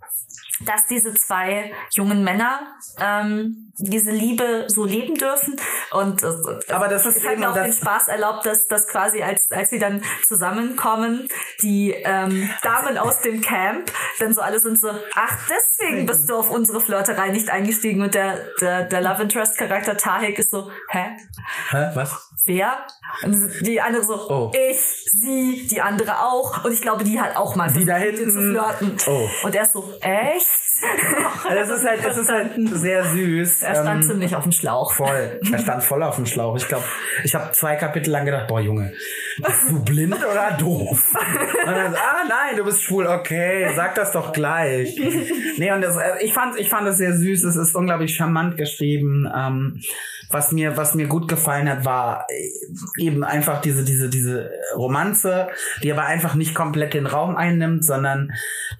dass 0.61 0.85
diese 0.87 1.13
zwei 1.13 1.71
jungen 1.91 2.23
Männer 2.23 2.59
ähm, 2.99 3.71
diese 3.77 4.11
Liebe 4.11 4.65
so 4.67 4.85
leben 4.85 5.15
dürfen 5.15 5.55
und 5.91 6.23
äh, 6.23 6.27
Aber 6.73 6.87
das 6.87 7.05
ist 7.05 7.17
es 7.17 7.25
hat 7.27 7.37
mir 7.37 7.49
auch 7.49 7.55
das- 7.55 7.65
den 7.67 7.73
Spaß 7.73 8.07
erlaubt, 8.07 8.45
dass, 8.45 8.67
dass 8.67 8.87
quasi 8.87 9.21
als, 9.21 9.51
als 9.51 9.69
sie 9.69 9.79
dann 9.79 10.03
zusammenkommen, 10.27 11.27
die 11.61 11.91
ähm, 11.91 12.49
Damen 12.63 12.97
aus 12.97 13.21
dem 13.21 13.41
Camp 13.41 13.91
dann 14.19 14.33
so 14.33 14.41
alle 14.41 14.59
sind 14.59 14.79
so, 14.79 14.89
ach 15.15 15.37
deswegen 15.49 16.05
bist 16.05 16.29
du 16.29 16.35
auf 16.35 16.49
unsere 16.49 16.81
Flirterei 16.81 17.29
nicht 17.29 17.49
eingestiegen 17.49 18.01
und 18.01 18.15
der, 18.15 18.37
der, 18.61 18.83
der 18.85 19.01
Love 19.01 19.23
Interest 19.23 19.57
Charakter 19.57 19.97
Tahik 19.97 20.39
ist 20.39 20.51
so, 20.51 20.71
hä? 20.89 21.17
Hä, 21.69 21.91
was? 21.93 22.23
Wer? 22.45 22.77
Und 23.23 23.51
die 23.61 23.81
andere 23.81 24.03
so, 24.03 24.15
Oh. 24.29 24.51
ich, 24.55 24.79
sie, 25.11 25.67
die 25.69 25.81
andere 25.81 26.19
auch. 26.21 26.63
Und 26.63 26.71
ich 26.71 26.81
glaube, 26.81 27.03
die 27.03 27.19
hat 27.19 27.35
auch 27.35 27.55
mal 27.55 27.71
Die 27.73 27.83
da 27.85 27.97
ihr 27.99 28.15
zu 28.15 28.23
hinten- 28.23 28.51
flirten. 28.51 28.97
Oh. 29.07 29.27
Und 29.43 29.53
er 29.53 29.63
ist 29.63 29.73
so, 29.73 29.93
echt? 29.99 30.46
Das 31.49 31.69
ist 31.69 31.85
halt, 31.85 32.05
das 32.05 32.17
ist 32.17 32.29
halt 32.29 32.51
sehr 32.55 33.03
süß. 33.05 33.61
Er 33.63 33.75
stand 33.75 34.03
Ähm, 34.03 34.09
ziemlich 34.09 34.35
auf 34.35 34.43
dem 34.43 34.51
Schlauch. 34.51 34.93
Voll. 34.93 35.39
Er 35.51 35.59
stand 35.59 35.83
voll 35.83 36.03
auf 36.03 36.15
dem 36.15 36.25
Schlauch. 36.25 36.55
Ich 36.57 36.67
glaube, 36.67 36.83
ich 37.23 37.33
habe 37.35 37.51
zwei 37.53 37.75
Kapitel 37.75 38.11
lang 38.11 38.25
gedacht, 38.25 38.47
boah 38.47 38.59
Junge, 38.59 38.93
bist 39.37 39.69
du 39.69 39.83
blind 39.83 40.15
oder 40.15 40.57
doof? 40.59 40.99
Und 41.65 41.73
dann 41.73 41.95
ah 41.95 42.23
nein, 42.27 42.57
du 42.57 42.63
bist 42.65 42.83
schwul, 42.83 43.07
okay, 43.07 43.71
sag 43.75 43.95
das 43.95 44.11
doch 44.11 44.33
gleich. 44.33 44.95
Nee, 45.57 45.71
und 45.71 45.81
das, 45.81 45.95
äh, 45.97 46.23
ich 46.23 46.33
fand, 46.33 46.59
ich 46.59 46.69
fand 46.69 46.87
es 46.87 46.97
sehr 46.97 47.13
süß. 47.13 47.43
Es 47.43 47.55
ist 47.55 47.75
unglaublich 47.75 48.15
charmant 48.15 48.57
geschrieben. 48.57 49.29
Ähm, 49.35 49.79
was 50.29 50.51
mir, 50.51 50.77
was 50.77 50.93
mir 50.95 51.07
gut 51.07 51.27
gefallen 51.27 51.69
hat, 51.69 51.85
war 51.85 52.25
äh, 52.29 53.03
eben 53.03 53.23
einfach 53.23 53.61
diese, 53.61 53.83
diese, 53.83 54.09
diese 54.09 54.51
Romanze, 54.75 55.47
die 55.83 55.91
aber 55.91 56.03
einfach 56.03 56.35
nicht 56.35 56.53
komplett 56.55 56.93
den 56.93 57.05
Raum 57.05 57.35
einnimmt, 57.35 57.85
sondern 57.85 58.31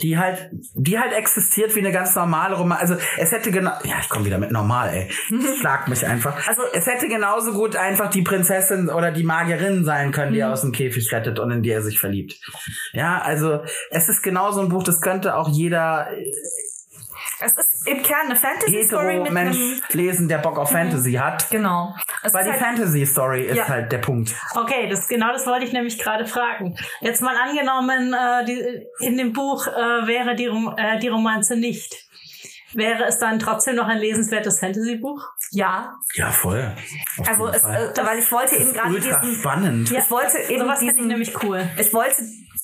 die 0.01 0.17
halt, 0.17 0.49
die 0.73 0.99
halt 0.99 1.13
existiert 1.13 1.75
wie 1.75 1.79
eine 1.79 1.91
ganz 1.91 2.15
normale 2.15 2.55
Romanze. 2.55 2.81
Also 2.81 2.95
es 3.17 3.31
hätte 3.31 3.51
genau, 3.51 3.71
ja, 3.83 3.95
ich 4.01 4.10
komme 4.10 4.25
wieder 4.25 4.38
mit 4.38 4.51
normal, 4.51 4.89
ey. 4.89 5.10
Das 5.47 5.57
schlagt 5.57 5.88
mich 5.88 6.05
einfach. 6.05 6.47
Also- 6.47 6.63
es 6.73 6.86
hätte 6.86 7.07
genauso 7.07 7.53
gut 7.53 7.75
einfach 7.75 8.10
die 8.10 8.21
Prinzessin 8.21 8.89
oder 8.89 9.12
die 9.12 9.23
Magierin 9.23 9.86
sein 9.86 10.12
können, 10.12 10.33
die 10.33 10.39
er 10.39 10.51
aus 10.51 10.62
dem 10.62 10.71
Käfig 10.71 11.12
rettet 11.12 11.39
und 11.39 11.51
in 11.51 11.63
die 11.63 11.71
er 11.71 11.81
sich 11.81 11.99
verliebt. 11.99 12.39
Ja, 12.93 13.19
also 13.21 13.62
es 13.89 14.10
ist 14.10 14.21
genauso 14.21 14.62
ein 14.62 14.69
Buch, 14.69 14.83
das 14.83 15.01
könnte 15.01 15.36
auch 15.36 15.49
jeder 15.49 16.07
Es 17.39 17.52
ist 17.54 17.88
im 17.88 18.02
Kern 18.02 18.26
eine 18.26 18.36
Fantasy-Story 18.36 19.19
mit 19.19 19.28
Hetero-Mensch 19.28 19.58
einem... 19.58 19.82
lesen, 19.93 20.28
der 20.28 20.39
Bock 20.39 20.58
auf 20.58 20.71
Fantasy 20.71 21.13
hat. 21.13 21.50
Genau. 21.52 21.93
Es 22.23 22.34
Weil 22.34 22.45
die 22.45 22.52
halt, 22.52 22.62
Fantasy-Story 22.62 23.43
ist 23.45 23.58
Ja. 23.58 23.67
halt 23.67 23.91
der 23.91 24.00
Punkt. 24.00 24.34
Okay, 24.56 24.89
das 24.89 25.08
genau 25.08 25.32
das 25.32 25.45
wollte 25.45 25.65
ich 25.65 25.71
nämlich 25.73 26.00
gerade 26.00 26.26
fragen. 26.26 26.76
Jetzt 27.02 27.21
mal 27.21 27.36
angenommen, 27.38 28.13
äh, 28.13 28.45
die, 28.45 29.06
in 29.06 29.17
dem 29.17 29.34
Buch 29.34 29.67
äh, 29.67 30.08
wäre 30.08 30.36
die, 30.36 30.45
äh, 30.45 31.00
die 31.00 31.10
Romanze 31.10 31.56
nicht. 31.56 31.95
Wäre 32.73 33.06
es 33.06 33.17
dann 33.19 33.39
trotzdem 33.39 33.76
noch 33.76 33.88
ein 33.88 33.97
lesenswertes 34.00 34.60
Fantasy-Buch? 34.60 35.26
ja, 35.52 35.95
Ja, 36.15 36.32
voll. 36.32 36.76
Auf 37.19 37.30
also 37.30 37.47
es, 37.47 37.63
äh, 37.63 38.06
weil 38.06 38.19
ich 38.19 38.32
wollte 38.32 38.56
eben 38.58 38.73
gerade 38.73 39.00
diesen... 39.00 39.36
spannend. 39.36 39.91
Ich 39.91 40.12
wollte 40.12 40.38
eben 40.50 40.62
Sowas 40.62 40.80
finde 40.80 40.91
ich 40.91 40.97
diesen... 40.97 41.08
nämlich 41.08 41.43
cool. 41.43 41.63
Ich 41.78 41.93
wollte 41.93 42.15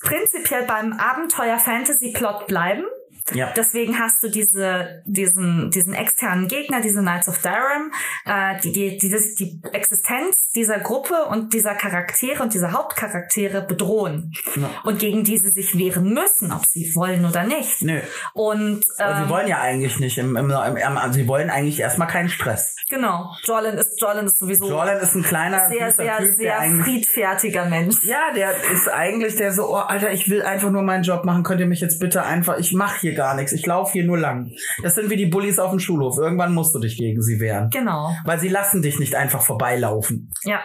prinzipiell 0.02 0.64
beim 0.64 0.92
Abenteuer-Fantasy-Plot 0.92 2.46
bleiben. 2.46 2.84
Ja. 3.32 3.52
Deswegen 3.56 3.98
hast 3.98 4.22
du 4.22 4.28
diese, 4.28 5.02
diesen, 5.06 5.70
diesen 5.70 5.94
externen 5.94 6.46
Gegner, 6.46 6.82
diese 6.82 7.00
Knights 7.00 7.28
of 7.28 7.38
Durham, 7.40 7.90
äh, 8.26 8.60
die, 8.60 8.72
die, 8.72 8.98
dieses, 8.98 9.34
die 9.36 9.62
Existenz 9.72 10.50
dieser 10.54 10.78
Gruppe 10.78 11.24
und 11.30 11.54
dieser 11.54 11.74
Charaktere 11.74 12.42
und 12.42 12.52
dieser 12.52 12.72
Hauptcharaktere 12.72 13.62
bedrohen. 13.62 14.32
Ja. 14.56 14.68
Und 14.84 14.98
gegen 14.98 15.24
die 15.24 15.38
sie 15.38 15.50
sich 15.50 15.76
wehren 15.78 16.12
müssen, 16.12 16.52
ob 16.52 16.66
sie 16.66 16.94
wollen 16.94 17.24
oder 17.24 17.44
nicht. 17.44 17.82
Nö. 17.82 18.00
Und 18.34 18.84
ähm, 18.98 19.24
sie 19.24 19.30
wollen 19.30 19.48
ja 19.48 19.60
eigentlich 19.60 19.98
nicht 20.00 20.18
im, 20.18 20.36
im, 20.36 20.50
im, 20.50 20.76
im 20.76 21.12
sie 21.12 21.26
wollen 21.26 21.48
eigentlich 21.48 21.80
erstmal 21.80 22.08
keinen 22.08 22.28
Stress. 22.28 22.76
genau, 22.90 23.34
Jorlan 23.44 23.78
ist, 23.78 24.00
Jorlan 24.00 24.26
ist 24.26 24.38
sowieso 24.38 24.68
Jordan 24.68 24.98
ist 24.98 25.14
ein 25.14 25.22
kleiner, 25.22 25.68
sehr, 25.70 25.92
sehr, 25.92 26.18
typ, 26.18 26.36
sehr 26.36 26.60
friedfertiger 26.84 27.64
Mensch. 27.64 28.04
Ja, 28.04 28.32
der 28.34 28.52
ist 28.70 28.88
eigentlich 28.88 29.36
der 29.36 29.52
so, 29.52 29.70
oh 29.70 29.76
Alter, 29.76 30.12
ich 30.12 30.28
will 30.28 30.42
einfach 30.42 30.70
nur 30.70 30.82
meinen 30.82 31.04
Job 31.04 31.24
machen. 31.24 31.42
Könnt 31.42 31.60
ihr 31.60 31.66
mich 31.66 31.80
jetzt 31.80 31.98
bitte 31.98 32.22
einfach, 32.22 32.58
ich 32.58 32.72
mache 32.72 33.00
hier 33.00 33.13
gar 33.14 33.34
nichts. 33.34 33.52
Ich 33.52 33.64
laufe 33.66 33.92
hier 33.92 34.04
nur 34.04 34.18
lang. 34.18 34.50
Das 34.82 34.94
sind 34.94 35.10
wie 35.10 35.16
die 35.16 35.26
Bullies 35.26 35.58
auf 35.58 35.70
dem 35.70 35.78
Schulhof. 35.80 36.18
Irgendwann 36.18 36.52
musst 36.54 36.74
du 36.74 36.78
dich 36.78 36.96
gegen 36.96 37.22
sie 37.22 37.40
wehren. 37.40 37.70
Genau, 37.70 38.14
Weil 38.24 38.38
sie 38.38 38.48
lassen 38.48 38.82
dich 38.82 38.98
nicht 38.98 39.14
einfach 39.14 39.42
vorbeilaufen. 39.42 40.30
ja. 40.44 40.60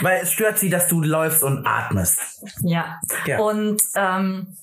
Weil 0.00 0.20
es 0.22 0.32
stört 0.32 0.58
sie, 0.58 0.68
dass 0.70 0.88
du 0.88 1.00
läufst 1.02 1.42
und 1.42 1.66
atmest. 1.66 2.18
Ja. 2.62 3.00
Ja. 3.26 3.38
Und 3.38 3.80
ähm, 3.96 4.56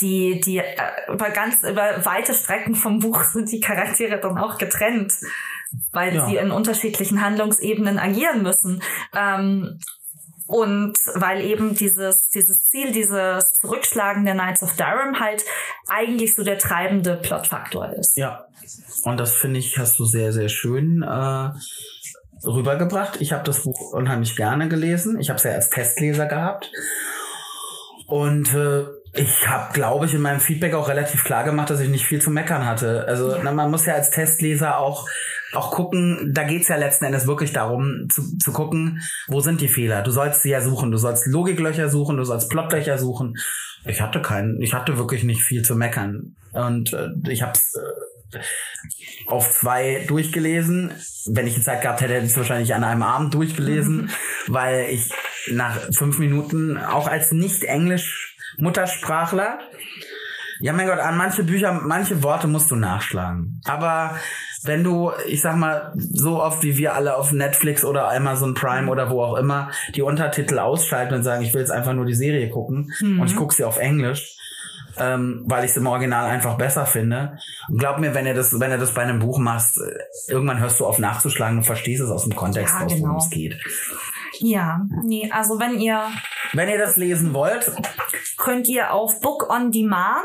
die, 0.00 0.40
die 0.40 0.58
äh, 0.58 0.64
über 1.12 1.30
ganz 1.30 1.56
über 1.62 2.04
weite 2.04 2.34
Strecken 2.34 2.74
vom 2.74 3.00
Buch 3.00 3.22
sind 3.24 3.50
die 3.50 3.60
Charaktere 3.60 4.18
dann 4.20 4.38
auch 4.38 4.58
getrennt, 4.58 5.12
weil 5.92 6.14
Ja. 6.14 6.26
sie 6.26 6.36
in 6.36 6.50
unterschiedlichen 6.50 7.20
Handlungsebenen 7.22 7.98
agieren 7.98 8.42
müssen. 8.42 8.82
Ähm, 9.14 9.78
und 10.46 10.96
weil 11.14 11.40
eben 11.42 11.74
dieses, 11.74 12.30
dieses 12.30 12.68
Ziel, 12.68 12.92
dieses 12.92 13.54
Zurückschlagen 13.54 14.24
der 14.24 14.34
Knights 14.34 14.62
of 14.62 14.76
Durham 14.76 15.18
halt 15.18 15.44
eigentlich 15.88 16.34
so 16.34 16.44
der 16.44 16.58
treibende 16.58 17.16
Plotfaktor 17.16 17.92
ist. 17.94 18.16
Ja. 18.16 18.46
Und 19.04 19.18
das 19.18 19.36
finde 19.36 19.58
ich, 19.58 19.78
hast 19.78 19.98
du 19.98 20.04
sehr, 20.04 20.32
sehr 20.32 20.48
schön 20.48 21.02
äh, 21.02 21.50
rübergebracht. 22.44 23.20
Ich 23.20 23.32
habe 23.32 23.44
das 23.44 23.64
Buch 23.64 23.92
unheimlich 23.92 24.36
gerne 24.36 24.68
gelesen. 24.68 25.18
Ich 25.18 25.28
habe 25.30 25.38
es 25.38 25.44
ja 25.44 25.52
als 25.52 25.70
Testleser 25.70 26.26
gehabt. 26.26 26.70
Und 28.06 28.54
äh, 28.54 28.84
ich 29.14 29.48
habe, 29.48 29.72
glaube 29.72 30.06
ich, 30.06 30.14
in 30.14 30.20
meinem 30.20 30.40
Feedback 30.40 30.74
auch 30.74 30.88
relativ 30.88 31.24
klar 31.24 31.42
gemacht, 31.42 31.70
dass 31.70 31.80
ich 31.80 31.88
nicht 31.88 32.06
viel 32.06 32.20
zu 32.20 32.30
meckern 32.30 32.66
hatte. 32.66 33.04
Also 33.08 33.36
na, 33.42 33.50
man 33.50 33.70
muss 33.70 33.86
ja 33.86 33.94
als 33.94 34.10
Testleser 34.10 34.78
auch 34.78 35.08
auch 35.52 35.70
gucken, 35.70 36.32
da 36.34 36.42
geht's 36.44 36.68
ja 36.68 36.76
letzten 36.76 37.04
Endes 37.04 37.26
wirklich 37.26 37.52
darum, 37.52 38.08
zu, 38.10 38.38
zu 38.38 38.52
gucken, 38.52 39.02
wo 39.28 39.40
sind 39.40 39.60
die 39.60 39.68
Fehler. 39.68 40.02
Du 40.02 40.10
sollst 40.10 40.42
sie 40.42 40.50
ja 40.50 40.60
suchen, 40.60 40.90
du 40.90 40.98
sollst 40.98 41.26
Logiklöcher 41.26 41.88
suchen, 41.88 42.16
du 42.16 42.24
sollst 42.24 42.50
Plotlöcher 42.50 42.98
suchen. 42.98 43.36
Ich 43.84 44.00
hatte 44.00 44.20
keinen, 44.20 44.60
ich 44.60 44.74
hatte 44.74 44.98
wirklich 44.98 45.22
nicht 45.24 45.42
viel 45.42 45.62
zu 45.62 45.76
meckern. 45.76 46.34
Und 46.52 46.92
äh, 46.92 47.10
ich 47.28 47.42
habe 47.42 47.52
äh, 48.32 48.40
auf 49.26 49.52
zwei 49.52 50.04
durchgelesen. 50.08 50.90
Wenn 51.26 51.46
ich 51.46 51.54
die 51.54 51.62
Zeit 51.62 51.82
gehabt 51.82 52.00
hätte, 52.00 52.14
hätte 52.14 52.26
ich 52.26 52.32
es 52.32 52.36
wahrscheinlich 52.36 52.74
an 52.74 52.82
einem 52.82 53.04
Abend 53.04 53.32
durchgelesen, 53.34 54.10
weil 54.48 54.86
ich 54.90 55.12
nach 55.52 55.78
fünf 55.92 56.18
Minuten 56.18 56.76
auch 56.76 57.06
als 57.06 57.30
Nicht-Englisch-Muttersprachler 57.30 59.60
ja, 60.60 60.72
mein 60.72 60.86
Gott, 60.86 60.98
an 60.98 61.16
manche 61.16 61.44
Bücher, 61.44 61.72
manche 61.72 62.22
Worte 62.22 62.48
musst 62.48 62.70
du 62.70 62.76
nachschlagen. 62.76 63.60
Aber 63.64 64.16
wenn 64.66 64.84
du, 64.84 65.12
ich 65.26 65.40
sag 65.40 65.56
mal, 65.56 65.92
so 65.96 66.42
oft 66.42 66.62
wie 66.62 66.76
wir 66.76 66.94
alle 66.94 67.16
auf 67.16 67.32
Netflix 67.32 67.84
oder 67.84 68.10
Amazon 68.12 68.54
Prime 68.54 68.90
oder 68.90 69.10
wo 69.10 69.22
auch 69.22 69.36
immer 69.36 69.70
die 69.94 70.02
Untertitel 70.02 70.58
ausschalten 70.58 71.14
und 71.14 71.22
sagen, 71.22 71.42
ich 71.42 71.52
will 71.54 71.60
jetzt 71.60 71.70
einfach 71.70 71.92
nur 71.92 72.04
die 72.04 72.14
Serie 72.14 72.50
gucken 72.50 72.92
und 73.00 73.26
ich 73.26 73.36
gucke 73.36 73.54
sie 73.54 73.64
auf 73.64 73.78
Englisch, 73.78 74.36
ähm, 74.98 75.44
weil 75.46 75.64
ich 75.64 75.72
es 75.72 75.76
im 75.76 75.86
Original 75.86 76.26
einfach 76.30 76.56
besser 76.56 76.86
finde. 76.86 77.38
Und 77.68 77.78
glaub 77.78 77.98
mir, 77.98 78.14
wenn 78.14 78.26
ihr 78.26 78.34
das, 78.34 78.58
wenn 78.58 78.70
ihr 78.70 78.78
das 78.78 78.94
bei 78.94 79.02
einem 79.02 79.18
Buch 79.18 79.38
machst, 79.38 79.78
äh, 79.78 80.32
irgendwann 80.32 80.60
hörst 80.60 80.80
du 80.80 80.86
auf 80.86 80.98
nachzuschlagen 80.98 81.58
und 81.58 81.64
verstehst 81.64 82.02
es 82.02 82.10
aus 82.10 82.24
dem 82.24 82.34
Kontext 82.34 82.74
Ja, 82.78 82.86
aus, 82.86 82.92
worum 82.92 83.02
genau. 83.02 83.18
es 83.18 83.30
geht. 83.30 83.56
Ja, 84.38 84.80
nee, 85.04 85.30
also 85.32 85.58
wenn 85.58 85.78
ihr 85.78 86.02
Wenn 86.52 86.68
ihr 86.68 86.78
das 86.78 86.96
lesen 86.96 87.32
wollt, 87.34 87.70
könnt 88.36 88.68
ihr 88.68 88.92
auf 88.92 89.20
Book 89.20 89.48
on 89.50 89.70
Demand 89.72 90.24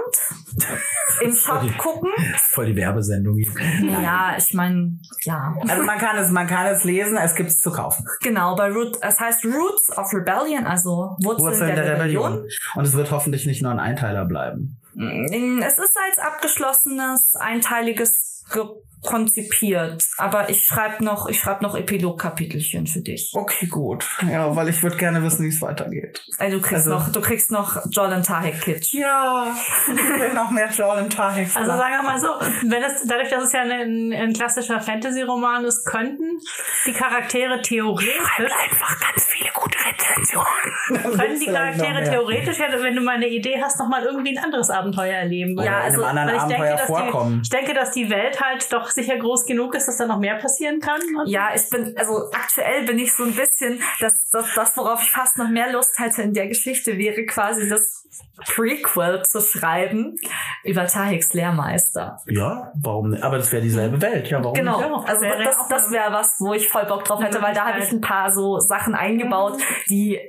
im 1.21 1.33
Shop 1.33 1.63
gucken. 1.77 2.09
voll 2.51 2.67
die 2.67 2.75
Werbesendung 2.75 3.37
hier. 3.37 3.89
Ja, 4.01 4.35
ich 4.37 4.53
meine, 4.53 4.99
ja. 5.23 5.55
Also 5.67 5.83
man 5.83 5.97
kann 5.97 6.17
es, 6.17 6.29
man 6.31 6.47
kann 6.47 6.67
es 6.67 6.83
lesen, 6.83 7.17
es 7.17 7.35
gibt 7.35 7.49
es 7.49 7.59
zu 7.59 7.71
kaufen. 7.71 8.05
Genau, 8.21 8.55
bei 8.55 8.69
Root, 8.71 8.97
es 9.01 9.19
heißt 9.19 9.45
Roots 9.45 9.97
of 9.97 10.13
Rebellion, 10.13 10.65
also 10.65 11.15
Wurzeln, 11.23 11.47
Wurzeln 11.51 11.75
der, 11.75 11.93
Rebellion. 11.95 12.45
Und 12.75 12.85
es 12.85 12.93
wird 12.93 13.11
hoffentlich 13.11 13.45
nicht 13.45 13.61
nur 13.61 13.71
ein 13.71 13.79
Einteiler 13.79 14.25
bleiben. 14.25 14.77
Mm, 14.93 15.61
Es 15.61 15.73
ist 15.77 15.97
als 16.07 16.19
abgeschlossenes, 16.19 17.33
einteiliges 17.35 18.43
ge- 18.53 18.65
konzipiert, 19.01 20.05
aber 20.17 20.49
ich 20.49 20.63
schreibe 20.63 21.03
noch, 21.03 21.27
ich 21.27 21.39
schreibe 21.39 21.63
noch 21.63 21.75
Epilog-Kapitelchen 21.75 22.87
für 22.87 23.01
dich. 23.01 23.31
Okay, 23.33 23.65
gut. 23.67 24.05
Ja, 24.29 24.55
weil 24.55 24.69
ich 24.69 24.81
würde 24.83 24.97
gerne 24.97 25.23
wissen, 25.23 25.43
wie 25.45 25.49
es 25.49 25.61
weitergeht. 25.61 26.23
Also 26.37 26.57
du 26.57 26.61
kriegst 26.61 26.87
Also- 26.87 26.89
noch, 26.91 27.11
du 27.11 27.21
kriegst 27.21 27.51
noch 27.51 27.77
Jordan 27.91 28.23
Tahek 28.23 28.61
Kitsch. 28.61 28.93
Ja, 28.93 29.55
ich 29.87 29.97
will 29.97 30.33
noch 30.33 30.51
mehr 30.51 30.69
Jordan 30.69 31.09
Tahek. 31.09 31.49
Also 31.55 31.71
sagen 31.71 31.93
wir 31.95 32.03
mal 32.03 32.19
so, 32.19 32.27
wenn 32.69 32.83
es 32.83 33.05
dadurch, 33.07 33.29
dass 33.29 33.43
es 33.45 33.53
ja 33.53 33.61
ein, 33.61 34.13
ein 34.13 34.33
klassischer 34.33 34.79
Fantasy-Roman 34.79 35.65
ist, 35.65 35.85
könnten 35.85 36.39
die 36.85 36.93
Charaktere 36.93 37.61
theoretisch 37.61 38.11
einfach 38.39 38.99
ganz 38.99 39.25
viele 39.29 39.49
gute 39.53 39.77
Rezensionen. 39.79 41.17
können 41.17 41.39
die 41.39 41.45
Charaktere 41.45 42.03
theoretisch, 42.03 42.59
ja, 42.59 42.65
wenn 42.81 42.95
du 42.95 43.01
mal 43.01 43.15
eine 43.15 43.27
Idee 43.27 43.61
hast, 43.61 43.79
noch 43.79 43.87
mal 43.87 44.03
irgendwie 44.03 44.37
ein 44.37 44.43
anderes 44.43 44.69
Abenteuer 44.69 45.15
erleben. 45.15 45.57
Oder 45.57 45.65
in 45.87 45.93
einem 45.93 46.03
anderen 46.03 46.27
weil 46.27 46.35
ich 46.35 46.41
Abenteuer 46.41 46.65
denke, 46.67 46.77
dass 46.77 46.87
vorkommen. 46.87 47.35
Die, 47.35 47.41
ich 47.43 47.49
denke, 47.49 47.73
dass 47.73 47.91
die 47.91 48.09
Welt 48.09 48.41
halt 48.41 48.73
doch 48.73 48.90
sicher 48.91 49.17
groß 49.17 49.45
genug 49.45 49.75
ist, 49.75 49.87
dass 49.87 49.97
da 49.97 50.05
noch 50.05 50.19
mehr 50.19 50.35
passieren 50.35 50.79
kann. 50.79 51.01
Und 51.17 51.27
Ja, 51.27 51.49
ich 51.55 51.69
bin, 51.69 51.95
also 51.97 52.29
aktuell 52.31 52.85
bin 52.85 52.99
ich 52.99 53.13
so 53.13 53.23
ein 53.23 53.33
bisschen, 53.35 53.81
dass 53.99 54.13
das, 54.31 54.45
das, 54.55 54.77
worauf 54.77 55.01
ich 55.01 55.11
fast 55.11 55.37
noch 55.37 55.49
mehr 55.49 55.71
Lust 55.71 55.97
hätte 55.99 56.21
in 56.21 56.33
der 56.33 56.47
Geschichte, 56.47 56.97
wäre 56.97 57.25
quasi 57.25 57.67
das 57.69 58.07
Prequel 58.55 59.23
zu 59.23 59.39
schreiben 59.41 60.15
über 60.63 60.85
Taheks 60.87 61.33
Lehrmeister. 61.33 62.17
Ja, 62.27 62.71
warum 62.81 63.11
nicht? 63.11 63.23
Aber 63.23 63.37
das 63.37 63.51
wäre 63.51 63.61
dieselbe 63.61 64.01
Welt. 64.01 64.29
Ja, 64.29 64.43
warum 64.43 64.53
Genau, 64.55 64.77
nicht? 64.79 64.89
Ja, 64.89 65.13
also 65.13 65.25
das, 65.43 65.67
das 65.69 65.91
wäre 65.91 66.11
was, 66.11 66.35
wo 66.39 66.53
ich 66.53 66.67
voll 66.69 66.85
Bock 66.85 67.03
drauf 67.05 67.23
hätte, 67.23 67.41
weil 67.41 67.53
da 67.53 67.67
habe 67.67 67.79
ich 67.79 67.91
ein 67.91 68.01
paar 68.01 68.31
so 68.31 68.59
Sachen 68.59 68.95
eingebaut, 68.95 69.59
die 69.89 70.19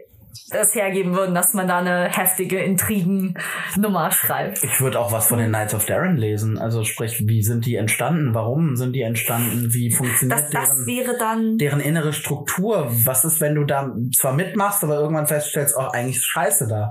es 0.51 0.75
hergeben 0.75 1.15
würden, 1.15 1.35
dass 1.35 1.55
man 1.55 1.69
da 1.69 1.79
eine 1.79 2.09
heftige 2.09 2.59
Intrigennummer 2.59 4.11
schreibt. 4.11 4.63
Ich 4.63 4.81
würde 4.81 4.99
auch 4.99 5.13
was 5.13 5.29
von 5.29 5.39
den 5.39 5.49
Knights 5.49 5.75
of 5.75 5.87
Darren 5.87 6.17
lesen. 6.17 6.59
Also 6.59 6.85
sprich, 6.85 7.23
wie 7.27 7.43
sind 7.43 7.67
die 7.67 7.77
entstanden? 7.77 8.35
Warum 8.35 8.77
sind 8.77 8.95
die 8.95 9.03
entstanden? 9.03 9.73
Wie 9.73 9.91
funktioniert 9.91 10.41
Das, 10.41 10.51
das 10.51 10.85
deren, 10.87 11.59
deren 11.59 11.81
innere 11.81 12.13
Struktur? 12.13 12.89
Was 13.05 13.25
ist, 13.25 13.41
wenn 13.41 13.55
du 13.55 13.65
da 13.65 13.93
zwar 14.15 14.33
mitmachst, 14.33 14.83
aber 14.85 14.95
irgendwann 15.01 15.27
feststellst, 15.27 15.75
oh, 15.77 15.89
eigentlich 15.93 16.17
ist 16.17 16.27
scheiße 16.27 16.67
da. 16.69 16.91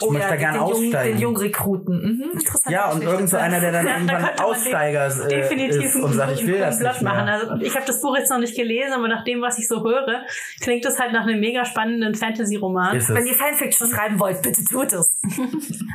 Ich 0.00 0.10
möchte 0.10 0.28
da 0.28 0.34
den, 0.34 0.40
gerne 0.40 0.60
aussteigen. 0.60 1.12
den 1.16 1.22
Jungrekruten. 1.22 2.02
Mhm, 2.02 2.30
interessant. 2.32 2.72
ja, 2.72 2.90
und 2.90 3.02
irgend 3.02 3.28
so 3.28 3.36
einer, 3.36 3.60
der 3.60 3.72
dann 3.72 3.84
Da 4.06 4.18
irgendwann 4.18 4.22
man 4.22 4.40
Aussteiger 4.40 5.06
äh, 5.06 5.28
definitiv 5.28 5.84
ist 5.84 5.96
und 5.96 6.12
sagt, 6.12 6.32
ich 6.32 6.46
will 6.46 6.58
das 6.58 6.80
nicht 6.80 7.02
machen. 7.02 7.24
mehr. 7.24 7.34
Also 7.34 7.54
ich 7.60 7.74
habe 7.74 7.86
das 7.86 8.00
Buch 8.00 8.16
jetzt 8.16 8.30
noch 8.30 8.38
nicht 8.38 8.56
gelesen, 8.56 8.92
aber 8.92 9.08
nach 9.08 9.24
dem, 9.24 9.40
was 9.40 9.58
ich 9.58 9.68
so 9.68 9.82
höre, 9.82 10.22
klingt 10.60 10.84
es 10.84 10.98
halt 10.98 11.12
nach 11.12 11.22
einem 11.22 11.40
mega 11.40 11.64
spannenden 11.64 12.14
Fantasy-Roman. 12.14 12.73
Ist 12.96 13.08
Wenn 13.12 13.26
ihr 13.26 13.34
Fanfiction 13.34 13.88
schreiben 13.88 14.18
wollt, 14.18 14.42
bitte 14.42 14.64
tut 14.64 14.92
es. 14.92 15.20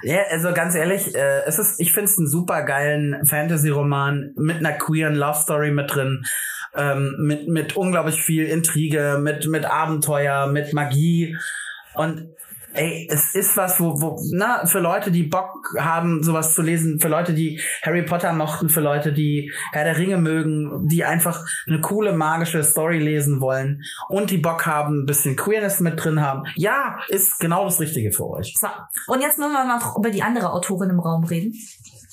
Ja, 0.02 0.20
also 0.30 0.54
ganz 0.54 0.76
ehrlich, 0.76 1.14
äh, 1.14 1.42
es 1.46 1.60
ist, 1.60 1.80
ich 1.80 1.92
finde 1.92 2.06
es 2.06 2.18
einen 2.18 2.30
super 2.30 2.64
geilen 2.64 3.26
Fantasy-Roman 3.26 4.32
mit 4.38 4.58
einer 4.58 4.72
queeren 4.72 5.16
Love 5.16 5.38
Story 5.38 5.72
mit 5.72 5.94
drin, 5.94 6.24
ähm, 6.74 7.16
mit 7.20 7.50
mit 7.50 7.76
unglaublich 7.76 8.22
viel 8.22 8.46
Intrige, 8.46 9.20
mit 9.22 9.46
mit 9.48 9.66
Abenteuer, 9.66 10.48
mit 10.48 10.74
Magie. 10.74 11.38
Und 11.96 12.30
Ey, 12.74 13.08
es 13.10 13.34
ist 13.34 13.58
was, 13.58 13.80
wo, 13.80 14.00
wo, 14.00 14.22
na, 14.32 14.66
für 14.66 14.80
Leute, 14.80 15.12
die 15.12 15.24
Bock 15.24 15.76
haben, 15.78 16.24
sowas 16.24 16.54
zu 16.54 16.62
lesen, 16.62 17.00
für 17.00 17.08
Leute, 17.08 17.34
die 17.34 17.60
Harry 17.82 18.04
Potter 18.04 18.32
mochten, 18.34 18.70
für 18.70 18.82
Leute, 18.82 19.12
die 19.12 19.52
Herr 19.72 19.86
der 19.86 19.98
Ringe 19.98 20.18
mögen, 20.18 20.88
die 20.88 21.04
einfach 21.04 21.44
eine 21.68 21.82
coole 21.82 22.14
magische 22.14 22.64
Story 22.64 23.00
lesen 23.00 23.42
wollen 23.42 23.82
und 24.08 24.30
die 24.30 24.38
Bock 24.38 24.66
haben, 24.68 25.02
ein 25.02 25.06
bisschen 25.06 25.36
Queerness 25.36 25.80
mit 25.80 26.04
drin 26.04 26.22
haben. 26.22 26.44
Ja, 26.56 27.00
ist 27.08 27.40
genau 27.40 27.66
das 27.66 27.80
Richtige 27.80 28.12
für 28.12 28.30
euch. 28.30 28.54
So, 28.60 28.68
und 29.08 29.22
jetzt 29.22 29.40
müssen 29.40 29.52
wir 29.52 29.66
mal 29.66 29.80
noch 29.80 29.98
über 29.98 30.12
die 30.12 30.22
andere 30.22 30.52
Autorin 30.54 30.92
im 30.92 31.00
Raum 31.00 31.24
reden. 31.24 31.54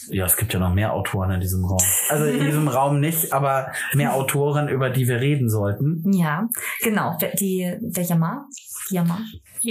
Ja, 0.08 0.24
es 0.24 0.36
gibt 0.36 0.52
ja 0.54 0.60
noch 0.60 0.72
mehr 0.72 0.92
Autoren 0.92 1.32
in 1.32 1.40
diesem 1.40 1.64
Raum. 1.64 1.82
Also 2.08 2.24
in 2.24 2.40
diesem 2.44 2.68
Raum 2.68 3.00
nicht, 3.00 3.32
aber 3.32 3.72
mehr 3.92 4.14
Autoren, 4.14 4.68
über 4.68 4.88
die 4.88 5.08
wir 5.08 5.20
reden 5.20 5.50
sollten. 5.50 6.12
Ja, 6.12 6.48
genau. 6.82 7.18
Die, 7.40 7.76
der 7.80 8.04
Yama, 8.04 8.46
Yama 8.90 9.18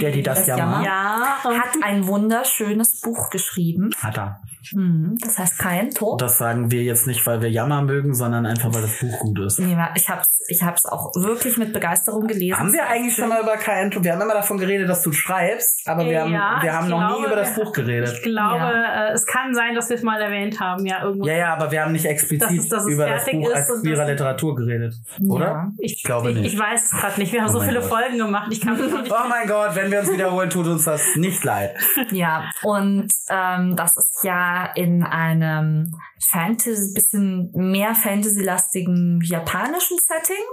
Der, 0.02 0.12
die 0.12 0.22
das 0.22 0.40
Das 0.40 0.46
ja 0.58 0.66
macht, 0.66 0.84
Ja, 0.84 1.38
hat 1.44 1.82
ein 1.82 2.06
wunderschönes 2.06 3.00
Buch 3.00 3.30
geschrieben. 3.30 3.90
hat 4.00 4.16
er. 4.18 4.40
Mhm, 4.74 5.16
das 5.20 5.38
heißt 5.38 5.58
kein 5.58 5.90
Tod. 5.90 6.20
Das 6.20 6.38
sagen 6.38 6.70
wir 6.70 6.82
jetzt 6.82 7.06
nicht, 7.06 7.26
weil 7.26 7.40
wir 7.40 7.50
Jammer 7.50 7.82
mögen, 7.82 8.14
sondern 8.14 8.46
einfach, 8.46 8.72
weil 8.74 8.82
das 8.82 8.98
Buch 8.98 9.18
gut 9.20 9.38
ist. 9.40 9.58
Nee, 9.60 9.76
ich 9.94 10.08
hab's, 10.08 10.26
ich 10.48 10.62
hab's 10.62 10.84
auch 10.86 11.12
wirklich 11.14 11.56
mit 11.58 11.72
Begeisterung 11.72 12.26
gelesen. 12.26 12.58
Haben 12.58 12.72
wir 12.72 12.86
eigentlich 12.88 13.14
schon 13.16 13.28
mal 13.28 13.42
über 13.42 13.56
kein 13.56 13.92
Wir 14.04 14.12
haben 14.12 14.20
immer 14.22 14.34
davon 14.34 14.58
geredet, 14.58 14.88
dass 14.88 15.02
du 15.02 15.12
schreibst, 15.12 15.86
aber 15.88 16.04
wir 16.04 16.22
haben, 16.22 16.32
Ja, 16.32 16.58
wir 16.62 16.72
haben 16.72 16.84
ich 16.84 16.90
noch 16.90 17.00
nie 17.00 17.06
glaube, 17.14 17.26
über 17.26 17.36
das 17.36 17.54
Buch 17.54 17.72
geredet. 17.72 18.12
ich 18.14 18.22
glaube, 18.22 18.72
äh, 18.72 19.12
es 19.12 19.26
kann 19.26 19.54
sein, 19.54 19.74
dass 19.74 19.88
wir 19.88 19.96
es 19.96 20.02
mal 20.02 20.20
erwähnt 20.20 20.60
haben, 20.60 20.84
ja, 20.86 21.02
irgendwo. 21.02 21.26
Ja, 21.26 21.34
ja, 21.36 21.52
aber 21.54 21.70
wir 21.70 21.82
haben 21.82 21.92
nicht 21.92 22.04
explizit 22.06 22.42
Dass 22.42 22.52
es- 22.64 22.68
dass 22.68 22.84
es 22.84 22.92
über 22.92 23.06
das 23.06 23.24
fertig 23.24 23.40
Buch 23.42 23.50
ist 23.50 23.56
als 23.56 23.70
und 23.70 23.82
queerer 23.82 24.06
Literatur 24.06 24.54
geredet, 24.56 24.94
oder? 25.28 25.72
Ich, 25.78 26.02
glaube 26.02 26.30
ich, 26.30 26.36
nicht. 26.36 26.54
Ich 26.54 26.58
weiß 26.58 26.84
es 26.92 27.00
gerade 27.00 27.20
nicht. 27.20 27.32
Wir 27.32 27.42
haben 27.42 27.50
Oh 27.50 27.58
so 27.58 27.60
viele 27.60 27.80
Gott. 27.80 27.88
Folgen 27.88 28.18
gemacht. 28.18 28.48
Ich 28.50 28.60
kann 28.60 28.76
nicht. 28.76 29.10
Oh 29.12 29.28
mein 29.28 29.46
Gott, 29.48 29.74
wenn 29.74 29.90
wir 29.90 30.00
uns 30.00 30.12
wiederholen, 30.12 30.50
tut 30.50 30.66
uns 30.66 30.84
das 30.84 31.02
nicht 31.16 31.42
leid. 31.44 31.74
Ja, 32.10 32.50
und 32.62 33.08
ähm, 33.28 33.76
das 33.76 33.96
ist 33.96 34.20
ja 34.24 34.55
in 34.64 35.02
einem 35.02 35.92
Fantasy, 36.30 36.94
bisschen 36.94 37.50
mehr 37.54 37.94
Fantasy-lastigen 37.94 39.20
japanischen 39.22 39.98
Setting. 39.98 40.44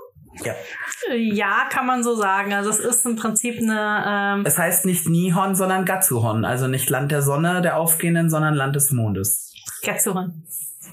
Ja. 0.43 0.53
Ja, 1.15 1.67
kann 1.69 1.85
man 1.85 2.03
so 2.03 2.15
sagen. 2.15 2.53
Also 2.53 2.71
es 2.71 2.79
ist 2.79 3.05
im 3.05 3.15
Prinzip 3.15 3.59
eine. 3.59 4.03
Ähm, 4.39 4.45
Es 4.45 4.57
heißt 4.57 4.85
nicht 4.85 5.07
Nihon, 5.07 5.55
sondern 5.55 5.85
Gatsuhon. 5.85 6.43
Also 6.45 6.67
nicht 6.67 6.89
Land 6.89 7.11
der 7.11 7.21
Sonne, 7.21 7.61
der 7.61 7.77
aufgehenden, 7.77 8.29
sondern 8.29 8.55
Land 8.55 8.75
des 8.75 8.91
Mondes. 8.91 9.53
Getsuhon. 9.83 10.43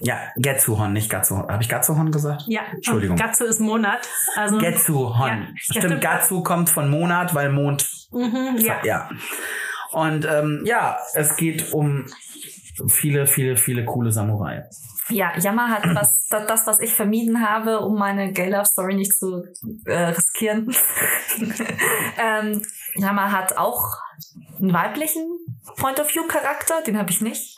Ja, 0.01 0.17
Getsuhon, 0.35 0.93
nicht 0.93 1.09
Gatsuhon. 1.09 1.47
Habe 1.47 1.61
ich 1.61 1.69
Gatsuhon 1.69 2.11
gesagt? 2.11 2.43
Ja. 2.47 2.61
Entschuldigung. 2.73 3.17
Gatsu 3.17 3.45
ist 3.45 3.59
Monat. 3.59 4.07
Also. 4.35 4.57
Getsuhon. 4.57 5.27
Ja, 5.27 5.47
stimmt, 5.55 5.85
stimmt. 5.85 6.01
Gatsu 6.01 6.43
kommt 6.43 6.69
von 6.69 6.89
Monat, 6.89 7.33
weil 7.35 7.51
Mond. 7.51 7.89
Mhm, 8.11 8.57
ja. 8.57 8.79
Ja. 8.83 9.09
Und 9.91 10.25
ähm, 10.25 10.63
ja, 10.65 10.97
es 11.13 11.35
geht 11.35 11.73
um 11.73 12.05
viele, 12.87 13.27
viele, 13.27 13.57
viele 13.57 13.85
coole 13.85 14.11
Samurai. 14.11 14.63
Ja, 15.09 15.37
Yama 15.37 15.67
hat 15.69 15.83
was, 15.95 16.27
das, 16.29 16.67
was 16.67 16.79
ich 16.79 16.93
vermieden 16.93 17.47
habe, 17.47 17.79
um 17.79 17.97
meine 17.97 18.31
Gay 18.31 18.49
Love 18.49 18.65
Story 18.65 18.95
nicht 18.95 19.13
zu 19.13 19.43
äh, 19.85 20.09
riskieren. 20.09 20.73
ähm, 22.17 22.61
Yama 22.95 23.31
hat 23.31 23.57
auch 23.57 23.97
einen 24.59 24.73
weiblichen 24.73 25.25
Point 25.77 25.99
of 25.99 26.13
View 26.13 26.27
Charakter, 26.27 26.81
den 26.85 26.97
habe 26.97 27.09
ich 27.11 27.21
nicht. 27.21 27.57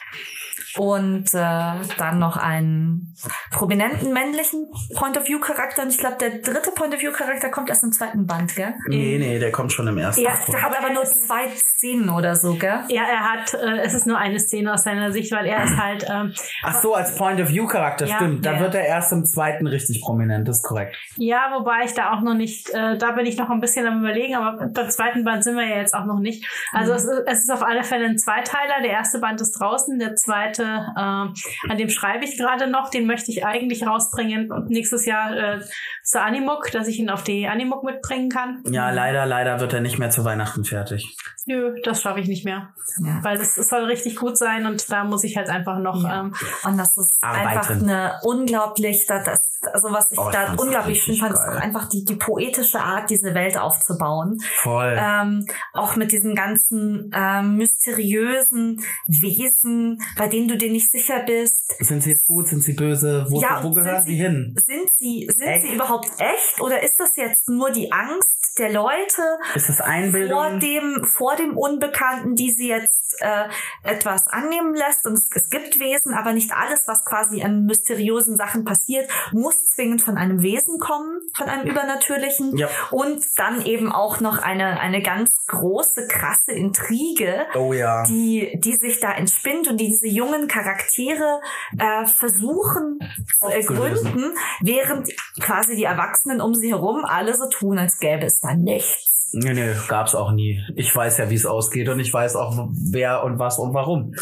Und 0.77 1.33
äh, 1.33 1.73
dann 1.97 2.19
noch 2.19 2.37
einen 2.37 3.15
prominenten 3.51 4.13
männlichen 4.13 4.67
Point 4.95 5.17
of 5.17 5.27
View 5.27 5.39
Charakter. 5.39 5.83
Und 5.83 5.89
ich 5.89 5.97
glaube, 5.97 6.17
der 6.19 6.29
dritte 6.39 6.71
Point 6.71 6.93
of 6.95 7.01
View 7.01 7.11
Charakter 7.11 7.49
kommt 7.49 7.69
erst 7.69 7.83
im 7.83 7.91
zweiten 7.91 8.25
Band, 8.25 8.55
gell? 8.55 8.73
Nee, 8.87 9.17
nee, 9.19 9.39
der 9.39 9.51
kommt 9.51 9.71
schon 9.71 9.87
im 9.87 9.97
ersten. 9.97 10.21
Ja, 10.23 10.31
Der 10.47 10.61
hat 10.61 10.77
aber 10.77 10.93
nur 10.93 11.03
zwei 11.05 11.49
Szenen 11.55 12.09
oder 12.09 12.35
so, 12.35 12.55
gell? 12.55 12.79
Ja, 12.87 13.03
er 13.03 13.19
hat, 13.31 13.53
äh, 13.53 13.81
es 13.81 13.93
ist 13.93 14.07
nur 14.07 14.17
eine 14.17 14.39
Szene 14.39 14.73
aus 14.73 14.83
seiner 14.83 15.11
Sicht, 15.11 15.31
weil 15.31 15.45
er 15.45 15.63
ist 15.63 15.77
halt, 15.77 16.05
ähm, 16.09 16.33
Ach 16.63 16.81
so, 16.81 16.93
als 16.95 17.15
Point 17.15 17.39
of 17.41 17.49
View 17.49 17.67
Charakter, 17.67 18.05
Ja, 18.05 18.15
stimmt. 18.15 18.45
Da 18.45 18.53
ja. 18.53 18.59
wird 18.59 18.75
er 18.75 18.85
erst 18.85 19.11
im 19.11 19.25
zweiten 19.25 19.67
richtig 19.67 20.01
prominent, 20.01 20.47
das 20.47 20.57
ist 20.57 20.63
korrekt. 20.63 20.97
ja, 21.17 21.51
wobei 21.57 21.83
ich 21.85 21.93
da 21.93 22.13
auch 22.13 22.21
noch 22.21 22.33
nicht, 22.35 22.69
äh, 22.71 22.97
da 22.97 23.11
bin 23.11 23.25
ich 23.25 23.37
noch 23.37 23.49
ein 23.49 23.59
bisschen 23.59 23.85
am 23.85 23.99
überlegen, 23.99 24.35
aber 24.35 24.67
beim 24.67 24.89
zweiten 24.89 25.23
Band 25.23 25.43
sind 25.43 25.55
wir 25.55 25.67
ja 25.67 25.77
jetzt 25.77 25.93
auch 25.93 26.05
noch 26.05 26.19
nicht. 26.19 26.45
Also 26.71 26.93
es, 26.93 27.03
ist, 27.05 27.21
es 27.27 27.39
ist 27.43 27.51
auf 27.51 27.63
alle 27.63 27.83
Fälle 27.83 28.05
ein 28.05 28.17
Zweiteiler. 28.17 28.81
Der 28.81 28.91
erste 28.91 29.19
Band 29.19 29.39
ist 29.41 29.51
draußen, 29.59 29.99
der 29.99 30.15
zweite, 30.15 30.62
äh, 30.63 31.69
an 31.71 31.77
dem 31.77 31.89
schreibe 31.89 32.25
ich 32.25 32.37
gerade 32.37 32.67
noch, 32.67 32.89
den 32.89 33.05
möchte 33.05 33.31
ich 33.31 33.45
eigentlich 33.45 33.85
rausbringen 33.85 34.51
und 34.51 34.69
nächstes 34.69 35.05
Jahr 35.05 35.35
äh, 35.35 35.61
zur 36.03 36.21
Animuk, 36.21 36.71
dass 36.71 36.87
ich 36.87 36.99
ihn 36.99 37.09
auf 37.09 37.23
die 37.23 37.47
Animuk 37.47 37.83
mitbringen 37.83 38.29
kann. 38.29 38.63
Ja, 38.69 38.89
leider, 38.91 39.25
leider 39.25 39.59
wird 39.59 39.73
er 39.73 39.81
nicht 39.81 39.99
mehr 39.99 40.09
zu 40.09 40.23
Weihnachten 40.25 40.63
fertig. 40.65 41.15
Nö, 41.45 41.75
das 41.83 42.01
schaffe 42.01 42.19
ich 42.19 42.27
nicht 42.27 42.45
mehr. 42.45 42.69
Ja. 43.03 43.19
Weil 43.23 43.37
es, 43.39 43.55
soll 43.55 43.83
richtig 43.85 44.15
gut 44.17 44.37
sein 44.37 44.65
und 44.65 44.89
da 44.91 45.03
muss 45.03 45.23
ich 45.23 45.37
halt 45.37 45.49
einfach 45.49 45.79
noch 45.79 46.03
Ja. 46.03 46.21
ähm, 46.21 46.33
Und 46.63 46.77
das 46.77 46.97
ist 46.97 47.17
Arbeiten. 47.21 47.47
einfach 47.47 47.69
eine 47.71 48.19
unglaublich, 48.23 49.05
das 49.07 49.52
also 49.73 49.91
was 49.91 50.11
ich 50.11 50.17
Oh, 50.19 50.29
da 50.31 50.53
unglaublich 50.53 51.01
schön 51.03 51.15
fand, 51.15 51.33
ist 51.33 51.39
auch 51.41 51.61
einfach 51.61 51.89
die, 51.89 52.03
die 52.05 52.15
poetische 52.15 52.79
Art, 52.79 53.09
diese 53.09 53.33
Welt 53.33 53.57
aufzubauen. 53.57 54.39
Voll. 54.61 54.97
Ähm, 54.99 55.45
auch 55.73 55.95
mit 55.95 56.11
diesen 56.11 56.35
ganzen 56.35 57.11
ähm, 57.13 57.57
mysteriösen 57.57 58.83
Wesen, 59.07 60.01
bei 60.17 60.27
denen 60.27 60.47
du 60.47 60.57
dir 60.57 60.71
nicht 60.71 60.91
sicher 60.91 61.19
bist. 61.25 61.75
sind 61.79 62.03
sie 62.03 62.11
jetzt 62.11 62.25
gut, 62.25 62.47
sind 62.47 62.61
sie 62.63 62.73
böse? 62.73 63.25
Wo, 63.29 63.41
Ja, 63.41 63.63
wo 63.63 63.71
gehören 63.71 64.03
sind 64.03 64.05
sie 64.05 64.15
hin? 64.15 64.55
Sind 64.65 64.89
sie, 64.97 65.29
sind 65.35 65.47
Echt? 65.47 65.67
sie 65.67 65.73
überhaupt 65.75 66.09
echt 66.19 66.61
oder 66.61 66.81
ist 66.83 66.99
das 66.99 67.15
jetzt 67.15 67.49
nur 67.49 67.71
die 67.71 67.91
Angst 67.91 68.57
der 68.57 68.71
Leute 68.71 69.21
Ist 69.55 69.69
das 69.69 69.77
vor 69.77 69.85
Einbildung? 69.85 70.59
dem, 70.59 71.03
vor 71.05 71.35
dem 71.35 71.57
Unbekannten, 71.57 72.35
die 72.35 72.51
sie 72.51 72.69
jetzt 72.69 73.15
äh, 73.19 73.45
etwas 73.83 74.27
annehmen 74.27 74.73
lässt? 74.75 75.05
Und 75.05 75.13
es, 75.13 75.27
es 75.33 75.49
gibt 75.49 75.79
Wesen, 75.79 76.13
aber 76.13 76.33
nicht 76.33 76.51
alles, 76.53 76.87
was 76.87 77.03
quasi 77.05 77.41
an 77.43 77.65
mysteriösen 77.65 78.35
Sachen 78.37 78.63
passiert, 78.65 79.09
muss 79.31 79.52
zwingend 79.73 80.01
von 80.01 80.17
einem 80.17 80.41
Wesen 80.41 80.79
kommen, 80.79 81.19
von 81.35 81.47
einem 81.47 81.67
Übernatürlichen. 81.69 82.57
Ja. 82.57 82.67
Und 82.91 83.23
dann 83.37 83.65
eben 83.65 83.91
auch 83.91 84.19
noch 84.19 84.37
eine, 84.39 84.79
eine 84.79 85.01
ganz 85.01 85.31
große, 85.47 86.07
krasse 86.07 86.51
Intrige, 86.51 87.45
Oh 87.55 87.73
ja. 87.73 88.03
die, 88.03 88.59
die 88.63 88.75
sich 88.75 88.99
da 88.99 89.13
entspinnt 89.13 89.67
und 89.67 89.77
die 89.77 89.87
diese 89.87 90.07
jungen 90.07 90.47
Charaktere 90.47 91.39
äh, 91.77 92.05
versuchen 92.05 92.99
zu 93.39 93.45
ergründen, 93.45 94.33
während 94.61 95.09
quasi 95.39 95.75
die 95.75 95.83
Erwachsenen 95.83 96.41
um 96.41 96.53
sie 96.53 96.69
herum 96.69 97.05
alle 97.05 97.35
so 97.35 97.49
tun, 97.49 97.77
als 97.77 97.99
gäbe 97.99 98.25
es 98.25 98.39
da 98.39 98.53
nichts. 98.53 99.29
Nee, 99.33 99.53
nee, 99.53 99.73
gab's 99.87 100.13
auch 100.13 100.31
nie. 100.31 100.63
Ich 100.75 100.95
weiß 100.95 101.17
ja, 101.17 101.29
wie 101.29 101.35
es 101.35 101.45
ausgeht 101.45 101.89
und 101.89 101.99
ich 101.99 102.13
weiß 102.13 102.35
auch, 102.35 102.69
wer 102.71 103.23
und 103.23 103.39
was 103.39 103.57
und 103.57 103.73
warum. 103.73 104.13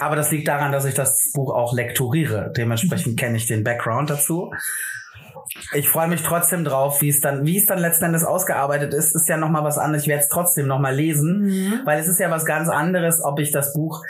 Aber 0.00 0.16
das 0.16 0.30
liegt 0.30 0.48
daran, 0.48 0.72
dass 0.72 0.84
ich 0.84 0.94
das 0.94 1.30
Buch 1.34 1.54
auch 1.54 1.72
lektoriere. 1.74 2.52
Dementsprechend 2.56 3.16
kenne 3.18 3.36
ich 3.36 3.46
den 3.46 3.64
Background 3.64 4.10
dazu. 4.10 4.50
Ich 5.74 5.88
freue 5.88 6.08
mich 6.08 6.22
trotzdem 6.22 6.64
drauf, 6.64 7.02
wie 7.02 7.08
es 7.08 7.20
dann, 7.20 7.44
wie 7.44 7.58
es 7.58 7.66
dann 7.66 7.78
letzten 7.78 8.04
Endes 8.04 8.24
ausgearbeitet 8.24 8.94
ist, 8.94 9.14
ist 9.14 9.28
ja 9.28 9.36
noch 9.36 9.48
mal 9.48 9.64
was 9.64 9.78
anderes. 9.78 10.02
Ich 10.02 10.08
werde 10.08 10.22
es 10.22 10.28
trotzdem 10.28 10.66
noch 10.68 10.78
mal 10.78 10.94
lesen, 10.94 11.82
weil 11.84 11.98
es 11.98 12.06
ist 12.06 12.20
ja 12.20 12.30
was 12.30 12.44
ganz 12.44 12.68
anderes, 12.68 13.20
ob 13.22 13.40
ich 13.40 13.50
das 13.50 13.72
Buch 13.72 14.04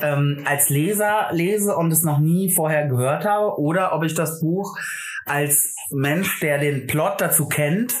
ähm, 0.00 0.44
als 0.44 0.68
Leser 0.68 1.28
lese 1.32 1.76
und 1.76 1.92
es 1.92 2.02
noch 2.02 2.18
nie 2.18 2.54
vorher 2.54 2.88
gehört 2.88 3.24
habe, 3.24 3.58
oder 3.58 3.94
ob 3.94 4.04
ich 4.04 4.14
das 4.14 4.40
Buch 4.40 4.76
als 5.24 5.74
Mensch, 5.90 6.40
der 6.40 6.58
den 6.58 6.86
Plot 6.86 7.20
dazu 7.20 7.48
kennt, 7.48 7.94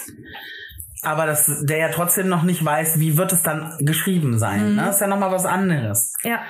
aber 1.02 1.26
das, 1.26 1.50
der 1.64 1.78
ja 1.78 1.88
trotzdem 1.88 2.28
noch 2.28 2.42
nicht 2.42 2.64
weiß, 2.64 2.98
wie 3.00 3.16
wird 3.16 3.32
es 3.32 3.42
dann 3.42 3.74
geschrieben 3.80 4.38
sein. 4.38 4.76
Ne? 4.76 4.82
Das 4.86 4.96
ist 4.96 5.00
ja 5.00 5.06
noch 5.08 5.18
mal 5.18 5.32
was 5.32 5.44
anderes. 5.46 6.12
Ja. 6.22 6.40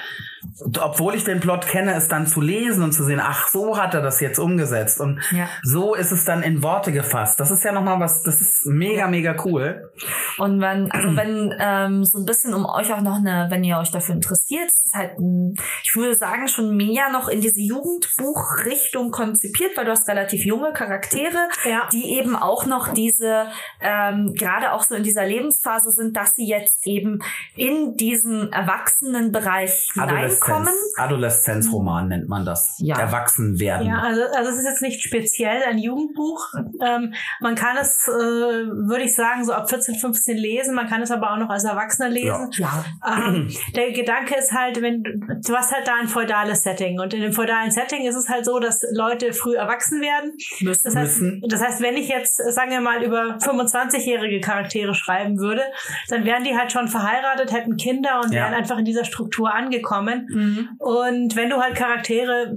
Obwohl 0.81 1.15
ich 1.15 1.23
den 1.25 1.39
Plot 1.41 1.67
kenne, 1.69 1.95
es 1.95 2.09
dann 2.09 2.27
zu 2.27 2.41
lesen 2.41 2.83
und 2.83 2.93
zu 2.93 3.05
sehen, 3.05 3.21
ach, 3.23 3.49
so 3.49 3.79
hat 3.81 3.95
er 3.95 4.03
das 4.03 4.21
jetzt 4.21 4.39
umgesetzt 4.39 5.01
und 5.01 5.21
Ja. 5.31 5.47
so 5.63 5.95
ist 5.95 6.11
es 6.11 6.25
dann 6.25 6.43
in 6.43 6.63
Worte 6.63 6.91
gefasst. 6.93 7.39
Das 7.39 7.51
ist 7.53 7.63
ja 7.65 7.71
noch 7.73 7.83
mal 7.83 8.01
was, 8.01 8.23
das 8.25 8.41
ist 8.41 8.67
mega, 8.67 9.07
mega 9.07 9.37
cool. 9.45 9.91
Und 10.39 10.61
wenn, 10.61 10.91
also 10.91 11.17
wenn 11.17 11.55
ähm, 11.61 12.05
so 12.05 12.19
ein 12.19 12.25
bisschen 12.27 12.55
um 12.55 12.67
euch 12.67 12.93
auch 12.93 13.01
noch 13.03 13.17
eine, 13.19 13.47
wenn 13.51 13.63
ihr 13.65 13.79
euch 13.79 13.91
dafür 13.93 14.17
interessiert, 14.17 14.67
es 14.69 14.85
ist 14.87 14.95
halt, 14.95 15.17
ein, 15.19 15.55
ich 15.85 15.93
würde 15.95 16.17
sagen, 16.17 16.49
schon 16.49 16.77
mehr 16.77 17.09
noch 17.11 17.29
in 17.29 17.41
diese 17.41 17.61
Jugendbuchrichtung 17.61 19.11
konzipiert, 19.11 19.77
weil 19.77 19.85
du 19.85 19.93
hast 19.93 20.09
relativ 20.09 20.45
junge 20.45 20.73
Charaktere, 20.73 21.49
Ja. 21.65 21.89
die 21.93 22.17
eben 22.19 22.35
auch 22.37 22.67
noch 22.67 22.89
diese, 22.93 23.47
ähm, 23.81 24.35
gerade 24.43 24.73
auch 24.73 24.83
so 24.83 24.95
in 24.95 25.03
dieser 25.03 25.27
Lebensphase 25.27 25.91
sind, 25.93 26.17
dass 26.17 26.35
sie 26.35 26.47
jetzt 26.47 26.87
eben 26.87 27.21
in 27.57 27.97
diesen 27.97 28.53
Erwachsenenbereich 28.53 29.91
hineinkommen. 29.95 30.75
Adoleszenzroman 30.97 32.09
nennt 32.09 32.29
man 32.29 32.45
das. 32.45 32.75
Ja. 32.79 32.99
Erwachsen 32.99 33.61
werden. 33.61 33.87
Ja, 33.87 34.01
also, 34.01 34.23
also 34.35 34.51
es 34.51 34.59
ist 34.59 34.65
jetzt 34.65 34.83
nicht 34.83 35.01
speziell 35.01 35.63
ein 35.63 35.79
Jugendbuch. 35.79 36.53
Ähm, 36.85 37.15
man 37.41 37.55
kann 37.55 37.77
es, 37.77 38.09
äh, 38.09 38.13
würde 38.13 39.05
ich 39.05 39.15
sagen, 39.15 39.45
so 39.45 39.53
ab 39.53 39.71
14, 39.71 39.95
15 39.95 40.37
lesen. 40.37 40.75
Man 40.75 40.89
kann 40.89 41.03
es 41.03 41.11
aber 41.11 41.33
auch 41.33 41.39
noch 41.39 41.51
als 41.51 41.65
Erwachsener 41.65 42.09
lesen. 42.09 42.51
Ja. 42.55 42.85
Ähm, 43.07 43.49
der 43.77 43.93
Gedanke 43.93 44.35
ist 44.37 44.53
halt, 44.53 44.83
wenn 44.83 45.03
du 45.03 45.53
du 45.53 45.59
hast 45.59 45.73
halt 45.73 45.87
da 45.87 45.97
ein 46.01 46.09
feudales 46.09 46.63
Setting 46.63 46.99
und 46.99 47.13
in 47.13 47.21
dem 47.21 47.33
feudalen 47.33 47.71
Setting 47.71 48.07
ist 48.07 48.17
es 48.17 48.29
halt 48.29 48.47
so, 48.47 48.59
dass 48.59 48.83
Leute 48.93 49.33
früh 49.33 49.55
erwachsen 49.55 50.01
werden. 50.01 50.33
Müssen. 50.61 50.83
Das 50.85 50.97
heißt, 50.97 51.21
Müssen. 51.21 51.43
das 51.47 51.63
heißt, 51.63 51.83
wenn 51.83 51.97
ich 51.97 52.09
jetzt, 52.09 52.37
sagen 52.37 52.71
wir 52.71 52.81
mal, 52.81 53.03
über 53.03 53.37
25-jährige 53.37 54.32
Charaktere 54.41 54.95
schreiben 54.95 55.39
würde, 55.39 55.63
dann 56.09 56.25
wären 56.25 56.45
die 56.45 56.57
halt 56.57 56.73
schon 56.73 56.89
verheiratet, 56.89 57.53
hätten 57.53 57.77
Kinder 57.77 58.21
und 58.23 58.33
Ja. 58.33 58.43
wären 58.45 58.55
einfach 58.55 58.79
in 58.79 58.85
dieser 58.85 59.05
Struktur 59.05 59.53
angekommen. 59.55 60.27
Mhm. 60.31 60.69
Und 60.79 61.37
wenn 61.37 61.51
du 61.51 61.57
halt 61.61 61.75
Charaktere 61.75 62.57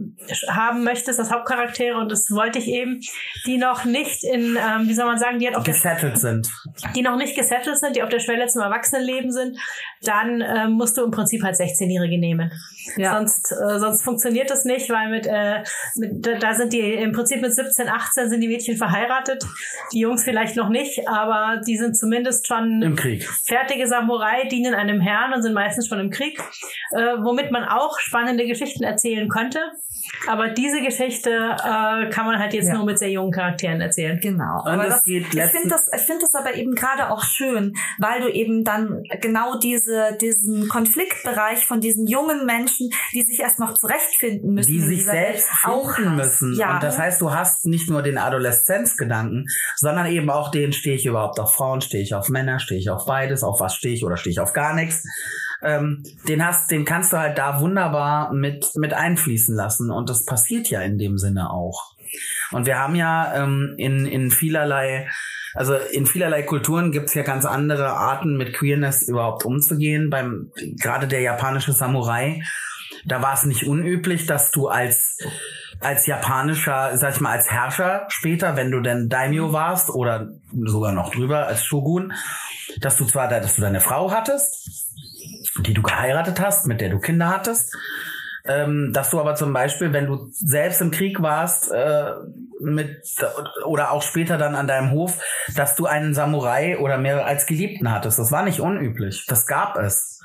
haben 0.49 0.83
möchtest, 0.83 1.19
das 1.19 1.31
Hauptcharaktere, 1.31 1.97
und 1.97 2.11
das 2.11 2.29
wollte 2.31 2.59
ich 2.59 2.67
eben, 2.67 2.99
die 3.45 3.57
noch 3.57 3.85
nicht 3.85 4.23
in, 4.23 4.57
ähm, 4.57 4.87
wie 4.87 4.93
soll 4.93 5.05
man 5.05 5.17
sagen, 5.17 5.39
die 5.39 5.47
halt 5.47 5.55
der 5.57 5.73
Gesettelt 5.73 6.17
sind. 6.19 6.49
die 6.95 7.01
noch 7.01 7.17
nicht 7.17 7.35
gesettelt 7.35 7.77
sind, 7.77 7.95
die 7.95 8.03
auf 8.03 8.09
der 8.09 8.19
Schwelle 8.19 8.47
zum 8.47 8.61
Erwachsenenleben 8.61 9.31
sind, 9.31 9.57
dann 10.03 10.41
ähm, 10.41 10.71
musst 10.73 10.97
du 10.97 11.03
im 11.03 11.11
Prinzip 11.11 11.43
halt 11.43 11.55
16-Jährige 11.55 12.17
nehmen. 12.19 12.51
Ja. 12.97 13.17
Sonst, 13.17 13.51
äh, 13.51 13.79
sonst 13.79 14.03
funktioniert 14.03 14.49
das 14.49 14.63
nicht, 14.65 14.89
weil 14.89 15.09
mit, 15.09 15.25
äh, 15.27 15.63
mit 15.95 16.25
da- 16.25 16.37
da 16.37 16.53
sind 16.53 16.73
die 16.73 16.79
im 16.93 17.11
Prinzip 17.11 17.41
mit 17.41 17.53
17, 17.53 17.89
18 17.89 18.29
sind 18.29 18.41
die 18.41 18.47
Mädchen 18.47 18.77
verheiratet, 18.77 19.43
die 19.91 19.99
Jungs 19.99 20.23
vielleicht 20.23 20.55
noch 20.55 20.69
nicht, 20.69 21.07
aber 21.07 21.61
die 21.67 21.77
sind 21.77 21.97
zumindest 21.97 22.47
schon 22.47 22.81
Im 22.81 22.95
Krieg. 22.95 23.27
fertige 23.45 23.87
Samurai, 23.87 24.47
dienen 24.47 24.73
einem 24.73 24.99
Herrn 25.01 25.33
und 25.33 25.41
sind 25.41 25.53
meistens 25.53 25.87
schon 25.87 25.99
im 25.99 26.09
Krieg, 26.09 26.39
äh, 26.91 26.97
womit 27.21 27.51
man 27.51 27.63
auch 27.63 27.99
spannende 27.99 28.45
Geschichten 28.45 28.83
erzählen 28.83 29.27
könnte. 29.29 29.59
Aber 30.27 30.49
diese 30.49 30.81
Geschichte 30.81 31.29
äh, 31.31 32.09
kann 32.09 32.25
man 32.25 32.37
halt 32.39 32.53
jetzt 32.53 32.67
Ja. 32.67 32.75
nur 32.75 32.85
mit 32.85 32.99
sehr 32.99 33.09
jungen 33.09 33.31
Charakteren 33.31 33.81
erzählen. 33.81 34.19
Genau. 34.21 34.61
Und 34.63 34.67
aber 34.71 34.85
das, 34.85 35.03
geht 35.03 35.25
ich 35.33 35.41
finde 35.41 35.69
das, 35.69 35.89
ich 35.93 36.01
finde 36.01 36.21
das 36.21 36.35
aber 36.35 36.53
eben 36.55 36.75
gerade 36.75 37.09
auch 37.09 37.23
schön, 37.23 37.73
weil 37.97 38.21
du 38.21 38.27
eben 38.31 38.63
dann 38.63 39.03
genau 39.21 39.57
diese, 39.57 40.15
diesen 40.21 40.67
Konfliktbereich 40.67 41.65
von 41.65 41.81
diesen 41.81 42.07
jungen 42.07 42.45
Menschen, 42.45 42.89
die 43.13 43.23
sich 43.23 43.39
erst 43.39 43.59
noch 43.59 43.73
zurechtfinden 43.73 44.53
müssen, 44.53 44.71
die 44.71 44.79
sich 44.79 45.03
selbst 45.05 45.47
Welt, 45.65 45.75
auch 45.75 45.97
müssen. 45.97 46.53
Ja. 46.55 46.75
Und 46.75 46.83
das 46.83 46.97
heißt, 46.99 47.21
du 47.21 47.33
hast 47.33 47.65
nicht 47.65 47.89
nur 47.89 48.01
den 48.03 48.17
Adoleszenzgedanken, 48.17 49.47
sondern 49.75 50.05
eben 50.07 50.29
auch 50.29 50.51
den, 50.51 50.73
stehe 50.73 50.95
ich 50.95 51.05
überhaupt 51.05 51.39
auf 51.39 51.54
Frauen, 51.55 51.81
stehe 51.81 52.03
ich 52.03 52.13
auf 52.13 52.29
Männer, 52.29 52.59
stehe 52.59 52.79
ich 52.79 52.89
auf 52.89 53.05
beides, 53.05 53.43
auf 53.43 53.59
was 53.59 53.75
stehe 53.75 53.93
ich 53.93 54.05
oder 54.05 54.17
stehe 54.17 54.31
ich 54.31 54.39
auf 54.39 54.53
gar 54.53 54.73
nichts. 54.73 55.03
Ähm, 55.63 56.03
den 56.27 56.45
hast, 56.45 56.69
den 56.71 56.85
kannst 56.85 57.13
du 57.13 57.17
halt 57.17 57.37
da 57.37 57.59
wunderbar 57.59 58.33
mit, 58.33 58.69
mit 58.75 58.93
einfließen 58.93 59.55
lassen. 59.55 59.89
Und 59.89 60.09
das 60.09 60.25
passiert 60.25 60.69
ja 60.69 60.81
in 60.81 60.97
dem 60.97 61.17
Sinne 61.17 61.49
auch. 61.49 61.95
Und 62.51 62.65
wir 62.65 62.77
haben 62.77 62.95
ja 62.95 63.43
ähm, 63.43 63.75
in, 63.77 64.05
in 64.05 64.31
vielerlei, 64.31 65.09
also 65.53 65.75
in 65.75 66.05
vielerlei 66.05 66.43
Kulturen 66.43 66.91
gibt's 66.91 67.13
ja 67.13 67.23
ganz 67.23 67.45
andere 67.45 67.93
Arten, 67.93 68.37
mit 68.37 68.53
Queerness 68.53 69.07
überhaupt 69.07 69.45
umzugehen. 69.45 70.09
Beim 70.09 70.51
gerade 70.79 71.07
der 71.07 71.21
japanische 71.21 71.73
Samurai, 71.73 72.41
da 73.05 73.21
war 73.21 73.33
es 73.33 73.45
nicht 73.45 73.65
unüblich, 73.65 74.25
dass 74.25 74.51
du 74.51 74.67
als 74.67 75.17
als 75.79 76.05
japanischer, 76.05 76.97
sag 76.97 77.15
ich 77.15 77.21
mal, 77.21 77.31
als 77.31 77.49
Herrscher 77.49 78.05
später, 78.09 78.55
wenn 78.55 78.71
du 78.71 78.81
denn 78.81 79.09
Daimyo 79.09 79.53
warst 79.53 79.89
oder 79.89 80.29
sogar 80.65 80.91
noch 80.91 81.11
drüber 81.11 81.47
als 81.47 81.63
Shogun, 81.63 82.13
dass 82.79 82.97
du 82.97 83.05
zwar, 83.05 83.27
da, 83.27 83.39
dass 83.39 83.55
du 83.55 83.61
deine 83.61 83.81
Frau 83.81 84.11
hattest, 84.11 84.69
die 85.59 85.73
du 85.73 85.81
geheiratet 85.81 86.39
hast, 86.39 86.67
mit 86.67 86.81
der 86.81 86.89
du 86.89 86.99
Kinder 86.99 87.29
hattest, 87.29 87.75
ähm, 88.47 88.91
dass 88.93 89.09
du 89.09 89.19
aber 89.19 89.35
zum 89.35 89.53
Beispiel, 89.53 89.91
wenn 89.91 90.05
du 90.05 90.27
selbst 90.31 90.81
im 90.81 90.91
Krieg 90.91 91.21
warst, 91.21 91.71
äh, 91.71 92.11
mit 92.59 93.01
oder 93.65 93.91
auch 93.91 94.03
später 94.03 94.37
dann 94.37 94.55
an 94.55 94.67
deinem 94.67 94.91
Hof, 94.91 95.19
dass 95.55 95.75
du 95.75 95.87
einen 95.87 96.13
Samurai 96.13 96.77
oder 96.77 96.97
mehrere 96.97 97.25
als 97.25 97.47
Geliebten 97.47 97.91
hattest. 97.91 98.19
Das 98.19 98.31
war 98.31 98.43
nicht 98.43 98.59
unüblich. 98.59 99.25
Das 99.27 99.47
gab 99.47 99.77
es. 99.77 100.21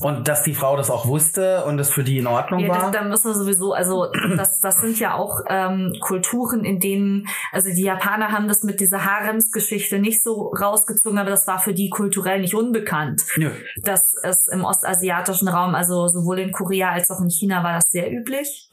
Und 0.00 0.28
dass 0.28 0.42
die 0.44 0.54
Frau 0.54 0.76
das 0.76 0.90
auch 0.90 1.06
wusste 1.06 1.64
und 1.64 1.78
es 1.78 1.90
für 1.90 2.04
die 2.04 2.18
in 2.18 2.26
Ordnung 2.26 2.60
Ja, 2.60 2.68
war. 2.68 2.90
da 2.90 3.02
müssen 3.02 3.26
wir 3.26 3.34
sowieso, 3.34 3.72
also 3.72 4.06
das, 4.36 4.60
das 4.60 4.80
sind 4.80 4.98
ja 4.98 5.14
auch 5.14 5.40
ähm, 5.48 5.92
Kulturen, 6.00 6.64
in 6.64 6.78
denen, 6.80 7.26
also 7.52 7.70
die 7.70 7.82
Japaner 7.82 8.30
haben 8.30 8.48
das 8.48 8.62
mit 8.62 8.80
dieser 8.80 9.04
Haremsgeschichte 9.04 9.98
nicht 9.98 10.22
so 10.22 10.48
rausgezogen, 10.48 11.18
aber 11.18 11.30
das 11.30 11.46
war 11.46 11.58
für 11.58 11.74
die 11.74 11.90
kulturell 11.90 12.40
nicht 12.40 12.54
unbekannt. 12.54 13.22
Nö. 13.36 13.50
dass 13.82 14.14
es 14.22 14.48
im 14.48 14.64
ostasiatischen 14.64 15.48
Raum, 15.48 15.74
also 15.74 16.08
sowohl 16.08 16.38
in 16.38 16.52
Korea 16.52 16.90
als 16.90 17.10
auch 17.10 17.20
in 17.20 17.30
China, 17.30 17.62
war 17.64 17.72
das 17.74 17.90
sehr 17.90 18.10
üblich. 18.10 18.70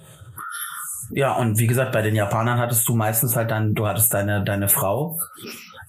Ja, 1.09 1.33
und 1.33 1.57
wie 1.57 1.67
gesagt, 1.67 1.93
bei 1.93 2.01
den 2.01 2.15
Japanern 2.15 2.59
hattest 2.59 2.87
du 2.87 2.95
meistens 2.95 3.35
halt 3.35 3.49
dann, 3.49 3.73
du 3.73 3.87
hattest 3.87 4.13
deine, 4.13 4.43
deine 4.43 4.67
Frau. 4.67 5.19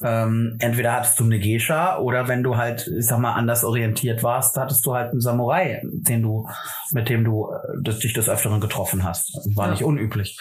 Ähm, 0.03 0.57
entweder 0.61 0.93
hattest 0.93 1.19
du 1.19 1.25
eine 1.25 1.41
Geisha 1.41 1.99
oder 1.99 2.29
wenn 2.29 2.43
du 2.45 2.57
halt, 2.57 2.87
ich 2.87 3.07
sag 3.07 3.19
mal, 3.19 3.33
anders 3.35 3.65
orientiert 3.65 4.23
warst, 4.23 4.57
hattest 4.57 4.87
du 4.87 4.95
halt 4.95 5.11
einen 5.11 5.21
Samurai, 5.21 5.81
den 5.85 6.23
du, 6.23 6.49
mit 6.93 7.09
dem 7.09 7.25
du 7.25 7.51
äh, 7.53 7.57
das, 7.83 7.99
dich 7.99 8.13
des 8.13 8.29
Öfteren 8.29 8.61
getroffen 8.61 9.03
hast. 9.03 9.33
War 9.57 9.67
Ja. 9.67 9.73
nicht 9.73 9.83
unüblich. 9.85 10.39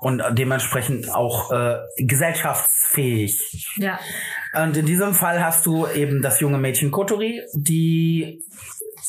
Und 0.00 0.22
dementsprechend 0.32 1.12
auch 1.14 1.50
äh, 1.52 1.78
gesellschaftsfähig. 1.96 3.66
Ja. 3.76 3.98
Und 4.62 4.76
in 4.76 4.86
diesem 4.86 5.14
Fall 5.14 5.42
hast 5.44 5.66
du 5.66 5.86
eben 5.86 6.22
das 6.22 6.40
junge 6.40 6.58
Mädchen 6.58 6.90
Kotori, 6.90 7.42
die 7.54 8.42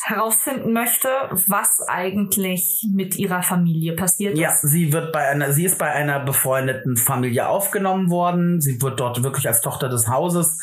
herausfinden 0.04 0.72
möchte, 0.72 1.08
was 1.46 1.80
eigentlich 1.86 2.86
mit 2.92 3.16
ihrer 3.16 3.42
Familie 3.42 3.94
passiert 3.94 4.36
Ja, 4.36 4.50
ist. 4.50 4.62
sie 4.62 4.92
wird 4.92 5.12
bei 5.12 5.28
einer, 5.28 5.52
sie 5.52 5.64
ist 5.64 5.78
bei 5.78 5.90
einer 5.92 6.20
befreundeten 6.20 6.96
Familie 6.96 7.48
aufgenommen 7.48 8.10
worden. 8.10 8.60
Sie 8.60 8.80
wird 8.82 9.00
dort 9.00 9.22
wirklich 9.22 9.46
als 9.46 9.60
Tochter 9.60 9.88
des 9.88 10.08
Hauses 10.08 10.60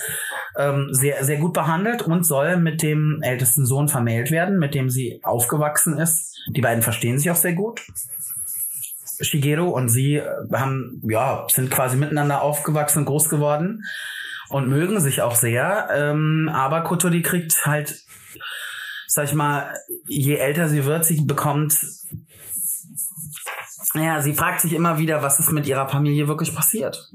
ähm, 0.57 0.89
sehr, 0.91 1.23
sehr 1.23 1.38
gut 1.38 1.53
behandelt 1.53 2.01
und 2.01 2.25
soll 2.25 2.57
mit 2.57 2.81
dem 2.81 3.19
ältesten 3.21 3.65
Sohn 3.65 3.88
vermählt 3.88 4.31
werden, 4.31 4.57
mit 4.57 4.73
dem 4.75 4.89
sie 4.89 5.19
aufgewachsen 5.23 5.97
ist. 5.97 6.38
Die 6.55 6.61
beiden 6.61 6.81
verstehen 6.83 7.17
sich 7.17 7.29
auch 7.31 7.36
sehr 7.36 7.53
gut. 7.53 7.81
Shigeru 9.21 9.69
und 9.69 9.89
sie 9.89 10.15
äh, 10.17 10.25
haben, 10.53 11.01
ja, 11.07 11.45
sind 11.49 11.71
quasi 11.71 11.97
miteinander 11.97 12.41
aufgewachsen 12.41 12.99
und 12.99 13.05
groß 13.05 13.29
geworden 13.29 13.83
und 14.49 14.67
mögen 14.69 14.99
sich 14.99 15.21
auch 15.21 15.36
sehr. 15.36 15.88
Ähm, 15.93 16.49
aber 16.53 16.81
Kotori 16.81 17.21
kriegt 17.21 17.65
halt, 17.65 18.05
sag 19.16 19.26
ich 19.26 19.34
mal, 19.34 19.74
je 20.07 20.36
älter 20.36 20.68
sie 20.68 20.84
wird, 20.84 21.05
sie 21.05 21.22
bekommt 21.22 21.74
ja, 23.93 24.22
sie 24.22 24.34
fragt 24.34 24.59
sich 24.59 24.74
immer 24.74 24.97
wieder, 24.97 25.22
was 25.22 25.39
ist 25.39 25.53
mit 25.53 25.68
ihrer 25.68 25.88
Familie 25.88 26.28
wirklich 26.28 26.53
passiert. 26.53 27.09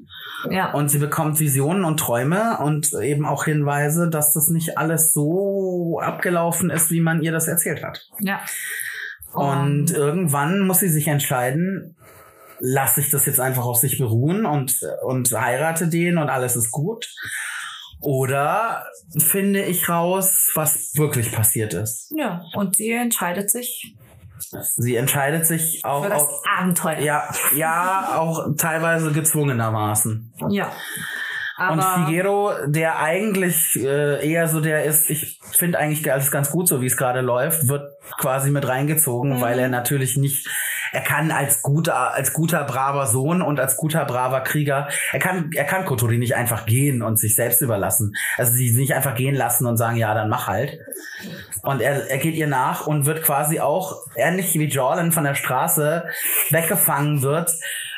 Ja. 0.48 0.72
Und 0.72 0.88
sie 0.88 0.96
bekommt 0.96 1.38
Visionen 1.38 1.84
und 1.84 2.00
Träume 2.00 2.56
und 2.56 2.94
eben 2.94 3.26
auch 3.26 3.44
Hinweise, 3.44 4.08
dass 4.08 4.32
das 4.32 4.48
nicht 4.48 4.78
alles 4.78 5.12
so 5.12 6.00
abgelaufen 6.02 6.70
ist, 6.70 6.90
wie 6.90 7.02
man 7.02 7.20
ihr 7.20 7.32
das 7.32 7.48
erzählt 7.48 7.84
hat. 7.84 8.08
ja. 8.20 8.40
Und 9.32 9.90
irgendwann 9.90 10.66
muss 10.66 10.80
sie 10.80 10.88
sich 10.88 11.06
entscheiden, 11.06 11.96
lasse 12.58 13.00
ich 13.00 13.10
das 13.10 13.26
jetzt 13.26 13.40
einfach 13.40 13.64
auf 13.64 13.76
sich 13.76 13.98
beruhen 13.98 14.46
und, 14.46 14.80
und 15.02 15.30
heirate 15.32 15.86
den 15.86 16.16
und 16.16 16.30
alles 16.30 16.56
ist 16.56 16.72
gut. 16.72 17.06
Oder 18.00 18.86
finde 19.18 19.62
ich 19.64 19.88
raus, 19.88 20.50
was 20.54 20.92
wirklich 20.94 21.32
passiert 21.32 21.74
ist. 21.74 22.12
ja. 22.16 22.42
Und 22.54 22.76
sie 22.76 22.90
entscheidet 22.92 23.50
sich 23.50 23.94
Sie 24.76 24.96
entscheidet 24.96 25.46
sich 25.46 25.84
auch, 25.84 26.02
für 26.04 26.08
das 26.10 26.22
auch 26.22 26.42
Abenteuer. 26.58 26.98
ja, 27.00 27.28
ja, 27.54 28.12
auch 28.16 28.46
teilweise 28.56 29.12
gezwungenermaßen. 29.12 30.32
Ja. 30.48 30.72
Und 31.58 31.78
Aber 31.80 32.06
Figero, 32.06 32.52
der 32.66 32.98
eigentlich 33.00 33.76
äh, 33.76 34.26
eher 34.26 34.48
so 34.48 34.62
der 34.62 34.84
ist, 34.84 35.10
ich 35.10 35.38
finde 35.58 35.78
eigentlich 35.78 36.10
alles 36.10 36.30
ganz 36.30 36.50
gut, 36.50 36.68
so 36.68 36.80
wie 36.80 36.86
es 36.86 36.96
gerade 36.96 37.20
läuft, 37.20 37.68
wird 37.68 37.82
quasi 38.18 38.50
mit 38.50 38.66
reingezogen, 38.66 39.36
Mhm. 39.36 39.40
weil 39.42 39.58
er 39.58 39.68
natürlich 39.68 40.16
nicht, 40.16 40.48
er 40.92 41.02
kann 41.02 41.30
als 41.30 41.62
guter, 41.62 42.14
als 42.14 42.32
guter 42.32 42.64
braver 42.64 43.06
Sohn 43.06 43.42
und 43.42 43.60
als 43.60 43.76
guter 43.76 44.04
braver 44.04 44.40
Krieger, 44.40 44.88
er 45.12 45.18
kann, 45.18 45.50
er 45.54 45.64
kann 45.64 45.84
Kotori 45.84 46.18
nicht 46.18 46.34
einfach 46.34 46.66
gehen 46.66 47.02
und 47.02 47.18
sich 47.18 47.34
selbst 47.34 47.62
überlassen. 47.62 48.14
Also 48.36 48.52
sie 48.52 48.72
nicht 48.72 48.94
einfach 48.94 49.14
gehen 49.14 49.34
lassen 49.34 49.66
und 49.66 49.76
sagen, 49.76 49.96
ja, 49.96 50.14
dann 50.14 50.28
mach 50.28 50.46
halt. 50.46 50.78
Und 51.62 51.80
er, 51.80 52.10
er 52.10 52.18
geht 52.18 52.34
ihr 52.34 52.46
nach 52.46 52.86
und 52.86 53.06
wird 53.06 53.22
quasi 53.22 53.60
auch, 53.60 54.06
ähnlich 54.16 54.54
wie 54.54 54.64
Jordan 54.64 55.12
von 55.12 55.24
der 55.24 55.34
Straße 55.34 56.04
weggefangen 56.50 57.22
wird, 57.22 57.52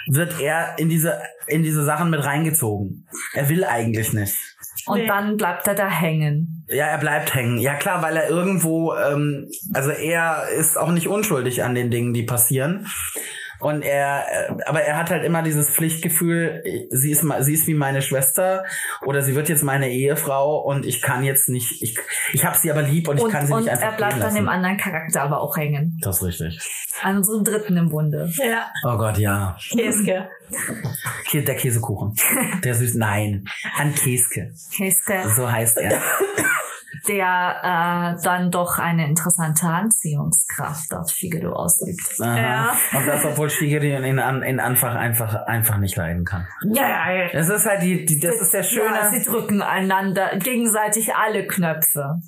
wird 0.06 0.40
er 0.40 0.78
in 0.78 0.88
diese, 0.88 1.20
in 1.46 1.62
diese 1.62 1.84
Sachen 1.84 2.10
mit 2.10 2.24
reingezogen. 2.24 3.06
Er 3.34 3.48
will 3.48 3.64
eigentlich 3.64 4.12
nicht. 4.12 4.36
Und 4.86 5.00
Nee. 5.00 5.06
dann 5.06 5.36
bleibt 5.36 5.66
er 5.66 5.74
da 5.74 5.88
hängen. 5.88 6.64
Ja, 6.68 6.86
er 6.86 6.98
bleibt 6.98 7.34
hängen. 7.34 7.58
Ja 7.58 7.74
klar, 7.74 8.02
weil 8.02 8.16
er 8.16 8.28
irgendwo, 8.28 8.94
ähm, 8.94 9.48
also 9.74 9.90
er 9.90 10.48
ist 10.56 10.76
auch 10.78 10.90
nicht 10.90 11.08
unschuldig 11.08 11.62
an 11.64 11.74
den 11.74 11.90
Dingen, 11.90 12.14
die 12.14 12.22
passieren. 12.22 12.86
Und 13.62 13.82
er, 13.82 14.24
äh, 14.28 14.62
aber 14.66 14.82
er 14.82 14.96
hat 14.96 15.10
halt 15.10 15.24
immer 15.24 15.42
dieses 15.42 15.70
Pflichtgefühl, 15.70 16.62
sie 16.90 17.10
ist, 17.10 17.24
sie 17.40 17.54
ist 17.54 17.66
wie 17.66 17.74
meine 17.74 18.02
Schwester 18.02 18.64
oder 19.06 19.22
sie 19.22 19.34
wird 19.34 19.48
jetzt 19.48 19.62
meine 19.62 19.88
Ehefrau 19.90 20.58
und 20.60 20.84
ich 20.84 21.00
kann 21.00 21.22
jetzt 21.22 21.48
nicht, 21.48 21.80
ich, 21.82 21.96
ich 22.32 22.44
habe 22.44 22.56
sie 22.58 22.70
aber 22.70 22.82
lieb 22.82 23.08
und 23.08 23.18
ich 23.18 23.22
Und, 23.22 23.30
kann 23.30 23.46
sie 23.46 23.52
und 23.52 23.60
nicht 23.60 23.70
einfach 23.70 23.92
er 23.92 23.96
bleibt 23.96 24.20
an 24.20 24.34
dem 24.34 24.48
anderen 24.48 24.76
Charakter 24.76 25.22
aber 25.22 25.40
auch 25.40 25.56
hängen. 25.56 25.98
Das 26.02 26.16
ist 26.16 26.22
richtig. 26.24 26.58
An 27.02 27.16
unserem 27.16 27.44
dritten 27.44 27.76
im 27.76 27.88
Bunde. 27.88 28.30
Ja, 28.36 28.70
Oh 28.84 28.96
Gott, 28.96 29.18
ja. 29.18 29.56
Käske. 29.70 30.28
Hier 31.30 31.44
der 31.44 31.56
Käsekuchen. 31.56 32.14
Der 32.64 32.74
süß. 32.74 32.94
Nein. 32.94 33.44
An 33.78 33.94
Käske. 33.94 34.52
Käske, 34.76 35.28
So 35.36 35.50
heißt 35.50 35.78
er. 35.78 36.02
der 37.08 38.16
äh, 38.18 38.22
dann 38.22 38.50
doch 38.50 38.78
eine 38.78 39.06
interessante 39.06 39.66
Anziehungskraft 39.66 40.92
auf 40.94 41.10
Figaro 41.10 41.52
ausübt. 41.52 42.20
Aha. 42.20 42.38
Ja. 42.38 42.76
Und 42.96 43.06
das, 43.06 43.24
obwohl 43.24 43.50
Shigeri 43.50 43.96
ihn 43.96 44.18
an, 44.18 44.42
in 44.42 44.60
Anfang 44.60 44.96
einfach, 44.96 45.46
einfach 45.46 45.78
nicht 45.78 45.96
leiden 45.96 46.24
kann. 46.24 46.46
Ja, 46.72 46.88
ja, 46.88 47.12
ja. 47.12 47.28
Das 47.32 47.48
ist 47.48 47.66
halt 47.66 47.82
die, 47.82 48.04
die 48.04 48.20
das 48.20 48.40
ist 48.40 48.52
der 48.52 48.62
Ja, 48.62 48.66
schöne. 48.68 49.10
sie 49.10 49.22
drücken 49.28 49.62
einander 49.62 50.36
gegenseitig 50.38 51.14
alle 51.14 51.46
Knöpfe. 51.46 52.20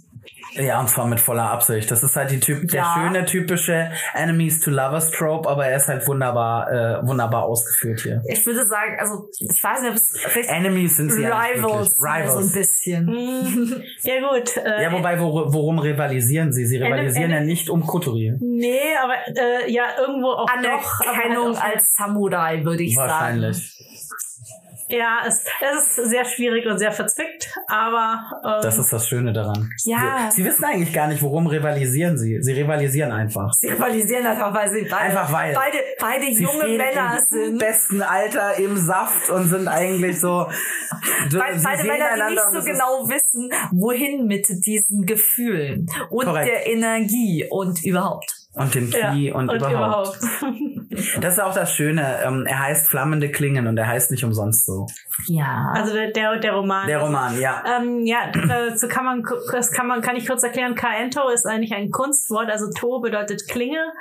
Ja, 0.57 0.79
und 0.81 0.89
zwar 0.89 1.07
mit 1.07 1.20
voller 1.20 1.51
Absicht. 1.51 1.91
Das 1.91 2.03
ist 2.03 2.14
halt 2.14 2.31
die 2.31 2.39
typ, 2.41 2.68
der 2.68 2.81
Ja. 2.83 2.95
schöne 2.97 3.25
typische 3.25 3.91
Enemies 4.14 4.61
to 4.61 4.70
Lovers 4.70 5.11
Trope, 5.11 5.49
aber 5.49 5.66
er 5.66 5.77
ist 5.79 5.89
halt 5.89 6.07
wunderbar, 6.07 6.70
äh, 6.70 7.07
wunderbar 7.07 7.43
ausgeführt 7.45 8.01
hier. 8.01 8.22
Ich 8.29 8.47
würde 8.47 8.64
sagen, 8.66 8.97
also 9.01 9.29
ich 9.41 9.62
weiß 9.62 9.83
nicht, 9.83 9.91
ob 9.91 9.97
es 9.97 10.16
vielleicht 10.29 10.51
Enemies 10.51 10.97
sind 10.97 11.11
sie 11.11 11.25
Rivals, 11.25 11.62
wirklich. 11.62 11.95
so 11.97 12.07
ein 12.07 12.22
Rivals. 12.22 12.53
bisschen. 12.53 13.07
Mm, 13.07 13.83
Ja 14.03 14.14
gut. 14.31 14.57
Äh, 14.57 14.83
Ja, 14.85 14.93
wobei, 14.93 15.18
wor 15.20 15.53
worum 15.53 15.79
rivalisieren 15.81 16.53
sie? 16.53 16.66
Sie 16.66 16.77
rivalisieren 16.77 17.31
Ene- 17.33 17.41
ja 17.41 17.45
nicht 17.45 17.68
um 17.68 17.85
Kotori. 17.85 18.33
Nee, 18.41 18.79
aber 19.03 19.14
äh, 19.37 19.70
ja, 19.72 19.85
irgendwo 19.99 20.29
auch 20.29 20.47
doch. 20.47 20.53
aber 20.55 20.62
halt 20.68 21.25
Anerkennung 21.25 21.57
auch- 21.57 21.62
als 21.62 21.95
Samurai, 21.97 22.64
würde 22.64 22.83
ich 22.85 22.95
sagen. 22.95 23.11
Wahrscheinlich. 23.11 23.81
Ja, 24.89 25.20
es, 25.26 25.45
es 25.61 25.99
ist 25.99 26.11
sehr 26.11 26.24
schwierig 26.24 26.66
und 26.66 26.78
sehr 26.78 26.93
verzwickt, 26.93 27.49
aber 27.68 28.22
ähm, 28.45 28.62
Das 28.62 28.78
ist 28.78 28.93
das 28.93 29.09
Schöne 29.09 29.32
daran. 29.32 29.70
Ja. 29.85 30.28
Sie, 30.30 30.43
sie 30.43 30.45
wissen 30.49 30.64
eigentlich 30.64 30.93
gar 30.93 31.07
nicht, 31.09 31.22
worum 31.22 31.47
rivalisieren 31.47 32.18
sie. 32.18 32.39
Sie 32.43 32.53
rivalisieren 32.53 33.11
einfach. 33.11 33.53
Sie 33.55 33.68
rivalisieren 33.68 34.26
einfach, 34.26 34.53
weil 34.55 34.70
sie 34.70 34.82
beide, 34.82 34.97
Einfach 34.97 35.32
weil. 35.32 35.55
beide, 35.55 35.78
beide 35.99 36.26
junge 36.30 36.68
Männer 36.76 37.18
im 37.18 37.26
sind. 37.28 37.59
besten 37.59 38.03
Alter 38.03 38.59
im 38.59 38.76
Saft 38.76 39.30
und 39.30 39.49
sind 39.49 39.68
eigentlich 39.68 40.20
so. 40.20 40.47
Du, 41.30 41.39
Beide, 41.39 41.85
Männer, 41.85 42.28
die 42.28 42.35
nicht 42.35 42.45
und 42.49 42.55
so 42.61 42.64
genau 42.64 43.09
wissen, 43.09 43.51
wohin 43.72 44.26
mit 44.26 44.47
diesen 44.66 45.05
Gefühlen 45.07 45.87
und 46.11 46.24
Korrekt. 46.26 46.49
der 46.49 46.66
Energie 46.66 47.47
und 47.51 47.82
überhaupt. 47.85 48.32
Und 48.53 48.74
dem 48.74 48.91
ja, 48.91 49.12
Key 49.12 49.32
und, 49.32 49.51
überhaupt. 49.51 50.18
Das 51.20 51.34
ist 51.34 51.40
auch 51.40 51.55
das 51.55 51.74
Schöne. 51.74 52.20
Ähm, 52.24 52.47
er 52.47 52.61
heißt 52.61 52.88
Flammende 52.88 53.30
Klingen 53.30 53.66
und 53.66 53.76
er 53.76 53.86
heißt 53.86 54.11
nicht 54.11 54.24
umsonst 54.24 54.66
so. 54.66 54.86
Ja. 55.26 55.72
also 55.74 55.92
der, 55.92 56.11
der, 56.11 56.38
der 56.38 56.53
Roman. 56.53 56.86
Der 56.86 57.01
Roman, 57.01 57.40
ja. 57.40 57.62
Ähm, 57.78 58.05
ja, 58.05 58.30
dazu 58.32 58.88
kann 58.88 59.05
man, 59.05 59.24
das 59.53 59.72
kann 59.72 59.86
man, 59.86 60.03
kann 60.03 60.16
ich 60.16 60.26
kurz 60.26 60.42
erklären. 60.42 60.74
Kaento 60.74 61.28
ist 61.28 61.47
eigentlich 61.47 61.74
ein 61.74 61.90
Kunstwort, 61.90 62.51
also 62.51 62.70
To 62.70 63.01
bedeutet 63.01 63.49
Klinge 63.49 63.92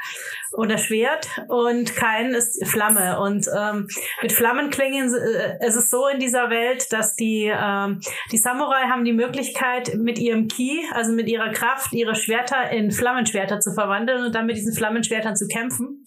oder 0.53 0.77
Schwert 0.77 1.27
und 1.47 1.95
Kain 1.95 2.33
ist 2.33 2.65
Flamme. 2.67 3.19
Und 3.19 3.47
ähm, 3.57 3.87
mit 4.21 4.31
Flammenklingen 4.31 5.13
äh, 5.13 5.57
es 5.59 5.75
ist 5.75 5.89
so 5.89 6.07
in 6.07 6.19
dieser 6.19 6.49
Welt, 6.49 6.91
dass 6.91 7.15
die 7.15 7.51
ähm, 7.53 7.99
die 8.31 8.37
Samurai 8.37 8.87
haben 8.89 9.05
die 9.05 9.13
Möglichkeit 9.13 9.95
mit 9.95 10.19
ihrem 10.19 10.47
Ki, 10.47 10.83
also 10.93 11.11
mit 11.11 11.27
ihrer 11.27 11.49
Kraft, 11.49 11.93
ihre 11.93 12.15
Schwerter 12.15 12.69
in 12.71 12.91
Flammenschwerter 12.91 13.59
zu 13.59 13.73
verwandeln 13.73 14.25
und 14.25 14.35
dann 14.35 14.45
mit 14.45 14.57
diesen 14.57 14.73
Flammenschwertern 14.73 15.35
zu 15.35 15.47
kämpfen. 15.47 16.05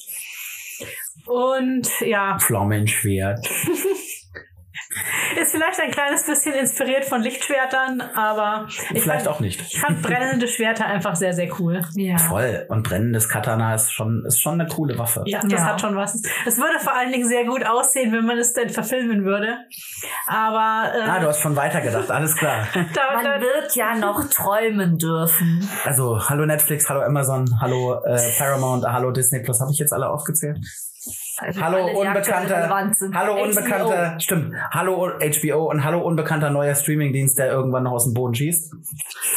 Und 1.27 1.89
ja, 2.01 2.39
Flammenschwert. 2.39 3.47
ist 5.41 5.51
vielleicht 5.53 5.81
ein 5.81 5.91
kleines 5.91 6.25
bisschen 6.25 6.55
inspiriert 6.55 7.05
von 7.05 7.21
Lichtschwertern, 7.21 8.01
aber 8.15 8.67
ich 8.69 9.03
Vielleicht 9.03 9.25
fand, 9.27 9.29
auch 9.29 9.41
nicht. 9.41 9.61
ich 9.61 9.79
fand 9.79 10.01
brennende 10.03 10.49
Schwerter 10.49 10.87
einfach 10.87 11.17
sehr, 11.17 11.35
sehr 11.35 11.49
cool. 11.61 11.83
ja. 11.97 12.17
Voll. 12.17 12.65
Und 12.71 12.83
brennendes 12.89 13.29
Katana 13.29 13.75
ist 13.75 13.93
schon, 13.93 14.25
ist 14.27 14.41
schon 14.41 14.59
eine 14.61 14.69
coole 14.71 14.97
Waffe. 14.99 15.23
Ja, 15.27 15.41
das 15.43 15.53
Ja. 15.53 15.67
hat 15.67 15.81
schon 15.81 15.97
was. 15.97 16.15
Es 16.47 16.57
würde 16.57 16.79
vor 16.81 16.95
allen 16.95 17.13
Dingen 17.13 17.29
sehr 17.29 17.45
gut 17.45 17.67
aussehen, 17.67 18.13
wenn 18.13 18.25
man 18.25 18.39
es 18.39 18.55
denn 18.55 18.71
verfilmen 18.71 19.25
würde. 19.25 19.59
Aber 20.27 20.91
äh, 20.95 21.03
Ah, 21.03 21.21
du 21.21 21.27
hast 21.29 21.41
schon 21.41 21.57
weitergedacht. 21.57 22.11
Alles 22.11 22.35
klar. 22.37 22.67
da, 22.95 23.15
Man 23.15 23.25
da, 23.25 23.41
wird 23.41 23.75
ja 23.75 23.95
noch 23.97 24.25
träumen 24.31 24.97
dürfen. 24.99 25.69
Also, 25.85 26.27
hallo 26.29 26.47
Netflix, 26.47 26.89
hallo 26.89 27.03
Amazon, 27.03 27.45
hallo 27.61 28.01
äh, 28.05 28.19
Paramount, 28.39 28.85
hallo 28.87 29.11
Disney 29.11 29.43
Plus. 29.43 29.61
Habe 29.61 29.73
ich 29.73 29.79
jetzt 29.79 29.93
alle 29.93 30.09
aufgezählt? 30.09 30.59
Also 31.39 31.61
Hallo 31.61 31.87
unbekannter, 32.01 32.69
hallo 33.13 33.35
HBO. 33.35 33.43
unbekannter, 33.43 34.21
stimmt, 34.21 34.55
hallo 34.71 35.11
HBO 35.19 35.71
und 35.71 35.85
hallo 35.85 36.01
unbekannter 36.01 36.49
neuer 36.51 36.75
Streamingdienst, 36.75 37.39
der 37.39 37.51
irgendwann 37.51 37.83
noch 37.83 37.93
aus 37.93 38.05
dem 38.05 38.15
Boden 38.15 38.35
schießt. 38.35 38.73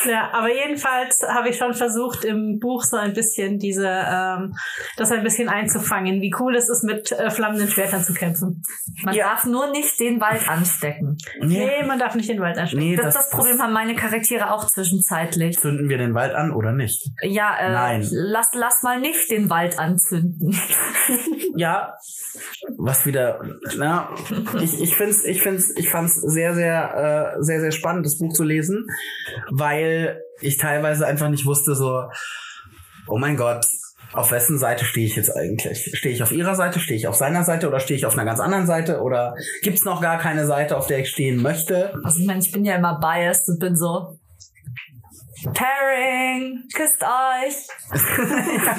Ja, 0.09 0.29
aber 0.31 0.47
jedenfalls 0.53 1.21
habe 1.27 1.49
ich 1.49 1.57
schon 1.57 1.73
versucht, 1.73 2.23
im 2.23 2.59
Buch 2.59 2.83
so 2.83 2.95
ein 2.95 3.13
bisschen 3.13 3.59
diese, 3.59 3.87
ähm, 3.87 4.55
das 4.95 5.11
ein 5.11 5.23
bisschen 5.23 5.49
einzufangen, 5.49 6.21
wie 6.21 6.33
cool 6.39 6.55
es 6.55 6.69
ist, 6.69 6.83
mit 6.83 7.11
äh, 7.11 7.29
flammenden 7.29 7.67
Schwertern 7.67 8.01
zu 8.01 8.13
kämpfen. 8.13 8.63
Man 9.03 9.15
darf 9.17 9.45
nur 9.45 9.69
nicht 9.71 9.99
den 9.99 10.21
Wald 10.21 10.47
anstecken. 10.47 11.17
Nee, 11.41 11.83
man 11.85 11.99
darf 11.99 12.15
nicht 12.15 12.29
den 12.29 12.39
Wald 12.39 12.57
anstecken. 12.57 12.83
Nee, 12.83 12.95
Das, 12.95 13.13
das 13.13 13.29
Problem 13.29 13.61
haben 13.61 13.73
meine 13.73 13.95
Charaktere 13.95 14.53
auch 14.53 14.65
zwischenzeitlich. 14.67 15.59
Zünden 15.59 15.89
wir 15.89 15.97
den 15.97 16.13
Wald 16.13 16.33
an 16.33 16.51
oder 16.53 16.71
nicht? 16.71 17.09
Ja, 17.23 17.57
äh, 17.57 17.71
Nein. 17.71 18.07
lass, 18.09 18.51
lass 18.53 18.83
mal 18.83 18.99
nicht 19.01 19.29
den 19.29 19.49
Wald 19.49 19.77
anzünden. 19.77 20.57
Ja, 21.55 21.88
was 22.77 23.05
wieder, 23.05 23.41
na, 23.77 24.09
ich, 24.61 24.81
ich 24.81 24.95
find's, 24.95 25.23
ich 25.25 25.41
find's, 25.41 25.75
ich 25.75 25.89
fand's 25.89 26.15
sehr, 26.15 26.53
sehr, 26.53 27.35
äh, 27.37 27.43
sehr, 27.43 27.59
sehr 27.59 27.71
spannend, 27.71 28.05
das 28.05 28.17
Buch 28.17 28.33
zu 28.33 28.43
lesen, 28.43 28.87
weil 29.51 30.21
ich 30.41 30.57
teilweise 30.57 31.05
einfach 31.05 31.29
nicht 31.29 31.45
wusste, 31.45 31.75
so, 31.75 32.03
oh 33.07 33.17
mein 33.17 33.37
Gott, 33.37 33.65
auf 34.13 34.31
wessen 34.31 34.57
Seite 34.57 34.85
stehe 34.85 35.05
ich 35.05 35.15
jetzt 35.15 35.35
eigentlich? 35.35 35.91
Stehe 35.93 36.13
ich 36.13 36.23
auf 36.23 36.31
ihrer 36.31 36.55
Seite, 36.55 36.79
stehe 36.79 36.97
ich 36.97 37.07
auf 37.07 37.15
seiner 37.15 37.43
Seite 37.43 37.67
oder 37.67 37.79
stehe 37.79 37.97
ich 37.97 38.05
auf 38.05 38.13
einer 38.13 38.25
ganz 38.25 38.39
anderen 38.39 38.65
Seite 38.65 39.01
oder 39.01 39.35
gibt's 39.61 39.85
noch 39.85 40.01
gar 40.01 40.17
keine 40.17 40.47
Seite, 40.47 40.77
auf 40.77 40.87
der 40.87 40.99
ich 40.99 41.09
stehen 41.09 41.41
möchte? 41.41 41.93
Also 42.03 42.19
ich 42.19 42.25
meine, 42.25 42.39
ich 42.39 42.51
bin 42.51 42.65
ja 42.65 42.75
immer 42.75 42.99
biased 42.99 43.49
und 43.49 43.59
bin 43.59 43.75
so 43.75 44.19
Pairing, 45.53 46.63
küsst 46.73 47.01
euch. 47.03 47.67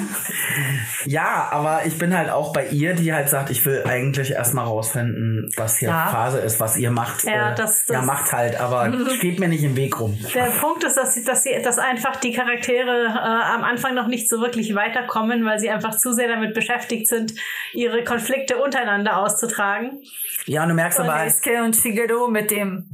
Ja, 1.05 1.47
aber 1.51 1.85
ich 1.85 1.97
bin 1.97 2.15
halt 2.15 2.29
auch 2.29 2.53
bei 2.53 2.67
ihr, 2.67 2.93
die 2.93 3.11
halt 3.13 3.27
sagt, 3.29 3.49
ich 3.49 3.65
will 3.65 3.83
eigentlich 3.87 4.31
erstmal 4.31 4.65
rausfinden, 4.65 5.51
was 5.57 5.77
hier 5.77 5.89
Ja. 5.89 6.07
Phase 6.07 6.39
ist, 6.39 6.59
was 6.59 6.77
ihr 6.77 6.91
macht. 6.91 7.23
Ja, 7.23 7.51
Äh, 7.53 7.55
das- 7.55 7.87
ja, 7.87 7.95
das- 7.97 8.05
macht 8.05 8.31
halt, 8.31 8.59
aber 8.59 8.91
steht 9.17 9.39
mir 9.39 9.47
nicht 9.47 9.63
im 9.63 9.75
Weg 9.75 9.99
rum. 9.99 10.15
Der 10.35 10.45
Punkt 10.61 10.83
ist, 10.83 10.95
dass, 10.97 11.15
sie, 11.15 11.23
dass, 11.23 11.43
sie, 11.43 11.59
dass 11.63 11.79
einfach 11.79 12.17
die 12.17 12.33
Charaktere 12.33 13.05
äh, 13.07 13.53
am 13.55 13.63
Anfang 13.63 13.95
noch 13.95 14.07
nicht 14.07 14.29
so 14.29 14.41
wirklich 14.41 14.75
weiterkommen, 14.75 15.43
weil 15.45 15.57
sie 15.59 15.69
einfach 15.71 15.97
zu 15.97 16.13
sehr 16.13 16.27
damit 16.27 16.53
beschäftigt 16.53 17.07
sind, 17.07 17.33
ihre 17.73 18.03
Konflikte 18.03 18.57
untereinander 18.57 19.17
auszutragen. 19.17 20.03
Ja, 20.45 20.63
und 20.63 20.69
du 20.69 20.75
merkst 20.75 20.99
Und 20.99 21.05
aber 21.05 21.19
halt, 21.19 21.31
Daisuke 21.31 21.63
und 21.63 21.75
Shigeru 21.75 22.27
mit 22.27 22.51
dem, 22.51 22.89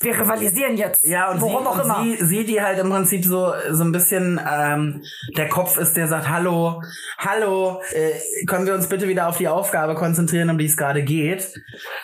wir 0.00 0.18
rivalisieren 0.18 0.76
jetzt. 0.76 1.02
ja, 1.04 1.30
und, 1.30 1.36
sie, 1.36 1.42
Worum 1.42 1.66
auch 1.66 1.74
und 1.78 1.84
immer. 1.84 2.02
sie, 2.02 2.16
sie, 2.24 2.44
die 2.44 2.60
halt 2.60 2.78
im 2.78 2.90
Prinzip 2.90 3.11
so, 3.20 3.52
so 3.70 3.84
ein 3.84 3.92
bisschen 3.92 4.40
ähm, 4.50 5.02
der 5.36 5.48
Kopf 5.48 5.76
ist, 5.76 5.94
der 5.96 6.08
sagt, 6.08 6.28
hallo, 6.28 6.82
hallo, 7.18 7.80
äh, 7.92 8.44
können 8.46 8.66
wir 8.66 8.74
uns 8.74 8.88
bitte 8.88 9.08
wieder 9.08 9.28
auf 9.28 9.36
die 9.38 9.48
Aufgabe 9.48 9.94
konzentrieren, 9.94 10.48
um 10.50 10.58
die 10.58 10.66
es 10.66 10.76
gerade 10.76 11.02
geht. 11.02 11.54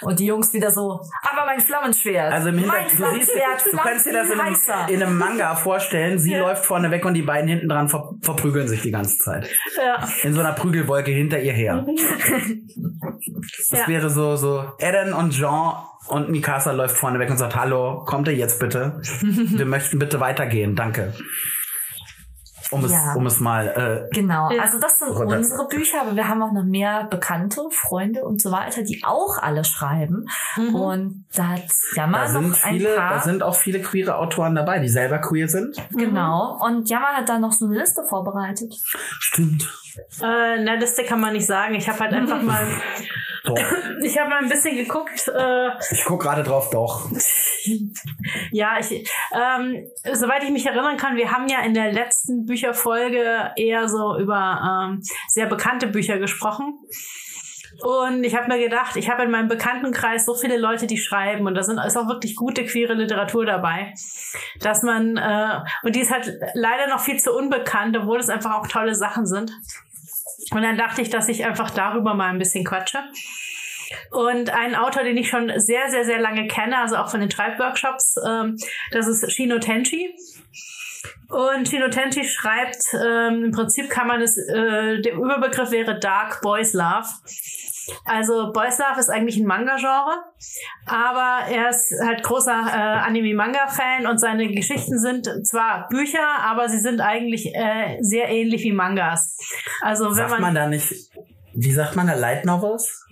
Und 0.02 0.18
die 0.18 0.26
Jungs 0.26 0.52
wieder 0.52 0.70
so, 0.70 1.00
aber 1.22 1.46
mein 1.46 1.60
Flammenschwert. 1.60 2.32
Also 2.32 2.48
im 2.50 2.58
Hintergrund, 2.58 2.98
du 2.98 3.18
siehst, 3.18 3.30
du 3.72 3.76
kannst 3.76 4.06
dir 4.06 4.12
das 4.12 4.30
in 4.30 4.40
einem, 4.40 4.56
in 4.88 5.02
einem 5.02 5.16
Manga 5.18 5.54
vorstellen, 5.56 6.18
sie 6.18 6.34
läuft 6.34 6.66
vorne 6.66 6.90
weg 6.90 7.04
und 7.04 7.14
die 7.14 7.22
beiden 7.22 7.48
hinten 7.48 7.68
dran 7.68 7.88
ver 7.88 8.10
verprügeln 8.22 8.68
sich 8.68 8.82
die 8.82 8.90
ganze 8.90 9.16
Zeit. 9.18 9.48
Ja. 9.76 10.06
In 10.22 10.34
so 10.34 10.40
einer 10.40 10.52
Prügelwolke 10.52 11.10
hinter 11.10 11.40
ihr 11.40 11.52
her. 11.52 11.86
Das 13.70 13.80
Ja. 13.80 13.88
wäre 13.88 14.10
so, 14.10 14.36
so 14.36 14.64
Eren 14.78 15.12
und 15.12 15.32
Jean 15.32 15.74
und 16.08 16.30
Mikasa 16.30 16.72
läuft 16.72 16.96
vorne 16.96 17.18
weg 17.18 17.30
und 17.30 17.36
sagt, 17.38 17.56
hallo, 17.56 18.04
kommt 18.06 18.28
ihr 18.28 18.34
jetzt 18.34 18.58
bitte? 18.60 19.00
Wir 19.22 19.66
möchten 19.66 19.98
bitte 19.98 20.20
weitergehen, 20.20 20.74
danke. 20.76 21.12
Um 22.70 22.84
es, 22.84 22.92
Ja. 22.92 23.14
um 23.14 23.24
es 23.26 23.40
mal, 23.40 23.66
äh, 24.10 24.14
Genau, 24.14 24.50
Ja. 24.50 24.60
also 24.60 24.78
das 24.78 24.98
sind 24.98 25.08
Runter. 25.08 25.38
unsere 25.38 25.66
Bücher, 25.68 26.02
aber 26.02 26.14
wir 26.16 26.28
haben 26.28 26.42
auch 26.42 26.52
noch 26.52 26.64
mehr 26.64 27.04
Bekannte, 27.04 27.62
Freunde 27.70 28.24
und 28.24 28.42
so 28.42 28.50
weiter, 28.52 28.82
die 28.82 29.02
auch 29.04 29.38
alle 29.40 29.64
schreiben. 29.64 30.26
Und 30.74 31.24
da 31.34 31.46
hat 31.48 31.62
Jammer 31.94 32.18
da 32.18 32.28
sind 32.28 32.50
noch 32.50 32.62
ein 32.64 32.74
viele, 32.76 32.94
paar. 32.94 33.14
da 33.14 33.20
sind 33.22 33.42
auch 33.42 33.54
viele 33.54 33.80
queere 33.80 34.16
Autoren 34.18 34.54
dabei, 34.54 34.80
die 34.80 34.88
selber 34.90 35.18
queer 35.18 35.48
sind. 35.48 35.76
genau. 35.96 36.58
Und 36.62 36.90
Jammer 36.90 37.16
hat 37.16 37.28
da 37.30 37.38
noch 37.38 37.52
so 37.52 37.64
eine 37.64 37.78
Liste 37.78 38.02
vorbereitet. 38.06 38.74
Stimmt. 39.18 39.66
Äh, 40.22 40.62
na, 40.62 40.74
Liste 40.74 41.04
kann 41.04 41.20
man 41.20 41.32
nicht 41.32 41.46
sagen. 41.46 41.74
Ich 41.74 41.88
habe 41.88 41.98
halt 42.00 42.12
einfach 42.12 42.42
mal, 42.42 42.66
ich 44.02 44.18
habe 44.18 44.30
mal 44.30 44.42
ein 44.42 44.48
bisschen 44.48 44.76
geguckt. 44.76 45.28
Äh, 45.28 45.70
Ich 45.90 46.04
guck 46.04 46.22
gerade 46.22 46.42
drauf, 46.42 46.70
doch. 46.70 47.08
ja, 48.50 48.78
ich, 48.78 49.08
ähm, 49.32 49.86
soweit 50.12 50.44
ich 50.44 50.50
mich 50.50 50.66
erinnern 50.66 50.96
kann, 50.96 51.16
wir 51.16 51.32
haben 51.32 51.48
ja 51.48 51.60
in 51.60 51.74
der 51.74 51.92
letzten 51.92 52.46
Bücherfolge 52.46 53.52
eher 53.56 53.88
so 53.88 54.18
über 54.18 54.88
ähm, 54.90 55.02
sehr 55.28 55.46
bekannte 55.46 55.86
Bücher 55.86 56.18
gesprochen. 56.18 56.78
Und 57.80 58.24
ich 58.24 58.34
habe 58.34 58.48
mir 58.48 58.58
gedacht, 58.58 58.96
ich 58.96 59.08
habe 59.08 59.22
in 59.22 59.30
meinem 59.30 59.46
Bekanntenkreis 59.46 60.24
so 60.24 60.34
viele 60.34 60.56
Leute, 60.56 60.86
die 60.86 60.98
schreiben 60.98 61.46
und 61.46 61.54
da 61.54 61.62
sind 61.62 61.78
ist 61.78 61.96
auch 61.96 62.08
wirklich 62.08 62.34
gute 62.34 62.64
queere 62.64 62.94
Literatur 62.94 63.46
dabei, 63.46 63.94
dass 64.60 64.82
man 64.82 65.16
äh, 65.16 65.60
und 65.84 65.94
die 65.94 66.00
ist 66.00 66.10
halt 66.10 66.32
leider 66.54 66.88
noch 66.88 67.00
viel 67.00 67.20
zu 67.20 67.32
unbekannt, 67.32 67.96
obwohl 67.96 68.18
es 68.18 68.30
einfach 68.30 68.58
auch 68.58 68.66
tolle 68.66 68.96
Sachen 68.96 69.26
sind. 69.26 69.52
Und 70.52 70.62
dann 70.62 70.78
dachte 70.78 71.02
ich, 71.02 71.10
dass 71.10 71.28
ich 71.28 71.44
einfach 71.44 71.70
darüber 71.70 72.14
mal 72.14 72.30
ein 72.30 72.38
bisschen 72.38 72.64
quatsche. 72.64 72.98
Und 74.10 74.50
ein 74.50 74.74
Autor, 74.74 75.02
den 75.02 75.16
ich 75.16 75.28
schon 75.28 75.50
sehr, 75.56 75.88
sehr, 75.90 76.04
sehr 76.04 76.20
lange 76.20 76.46
kenne, 76.46 76.78
also 76.78 76.96
auch 76.96 77.10
von 77.10 77.20
den 77.20 77.30
Schreibworkshops, 77.30 78.16
ähm, 78.26 78.56
das 78.90 79.06
ist 79.06 79.32
Shino 79.32 79.58
Tenchi. 79.58 80.14
Und 81.28 81.68
Shino 81.68 81.88
Tenchi 81.88 82.24
schreibt, 82.24 82.82
ähm, 82.94 83.44
im 83.44 83.52
Prinzip 83.52 83.90
kann 83.90 84.06
man 84.06 84.20
es, 84.20 84.36
äh, 84.36 85.00
der 85.00 85.14
Überbegriff 85.14 85.70
wäre 85.70 85.98
Dark 85.98 86.40
Boys 86.42 86.72
Love. 86.72 87.08
Also 88.04 88.52
Boys 88.52 88.78
Love 88.78 88.98
ist 89.00 89.10
eigentlich 89.10 89.36
ein 89.38 89.46
Manga-Genre, 89.46 90.24
aber 90.86 91.50
er 91.50 91.70
ist 91.70 91.92
halt 92.04 92.22
großer 92.22 92.50
äh, 92.52 93.06
Anime-Manga-Fan 93.06 94.06
und 94.06 94.18
seine 94.18 94.48
Geschichten 94.48 94.98
sind 94.98 95.28
zwar 95.46 95.88
Bücher, 95.88 96.26
aber 96.40 96.68
sie 96.68 96.78
sind 96.78 97.00
eigentlich 97.00 97.54
äh, 97.54 97.98
sehr 98.00 98.28
ähnlich 98.28 98.62
wie 98.62 98.72
Mangas. 98.72 99.36
Also 99.80 100.06
wenn 100.06 100.14
Sagt 100.14 100.30
man, 100.30 100.40
man 100.40 100.54
da 100.54 100.66
nicht, 100.66 100.92
wie 101.54 101.72
sagt 101.72 101.96
man 101.96 102.06
da, 102.06 102.14
Light 102.14 102.44
Novels? 102.44 103.04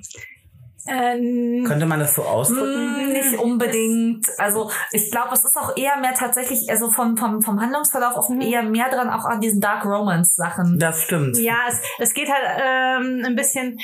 äh, 0.87 1.63
Könnte 1.65 1.87
man 1.87 2.01
das 2.01 2.15
so 2.15 2.23
ausdrücken? 2.23 2.97
Hm, 2.97 3.13
nicht 3.13 3.39
unbedingt. 3.39 4.27
Also 4.39 4.71
ich 4.93 5.11
glaube, 5.11 5.31
es 5.33 5.45
ist 5.45 5.57
auch 5.57 5.77
eher 5.77 5.97
mehr 5.99 6.15
tatsächlich, 6.15 6.69
also 6.71 6.91
vom, 6.91 7.17
vom, 7.17 7.43
vom 7.43 7.61
Handlungsverlauf 7.61 8.17
auch 8.17 8.31
eher 8.31 8.63
mehr 8.63 8.89
dran, 8.89 9.11
auch 9.11 9.25
an 9.25 9.41
diesen 9.41 9.61
Dark 9.61 9.85
Romance 9.85 10.37
Sachen. 10.37 10.79
Das 10.79 11.03
stimmt. 11.03 11.39
Ja, 11.39 11.57
es, 11.69 11.81
es 11.99 12.15
geht 12.15 12.29
halt 12.29 12.45
ähm, 12.61 13.23
ein 13.27 13.35
bisschen, 13.35 13.79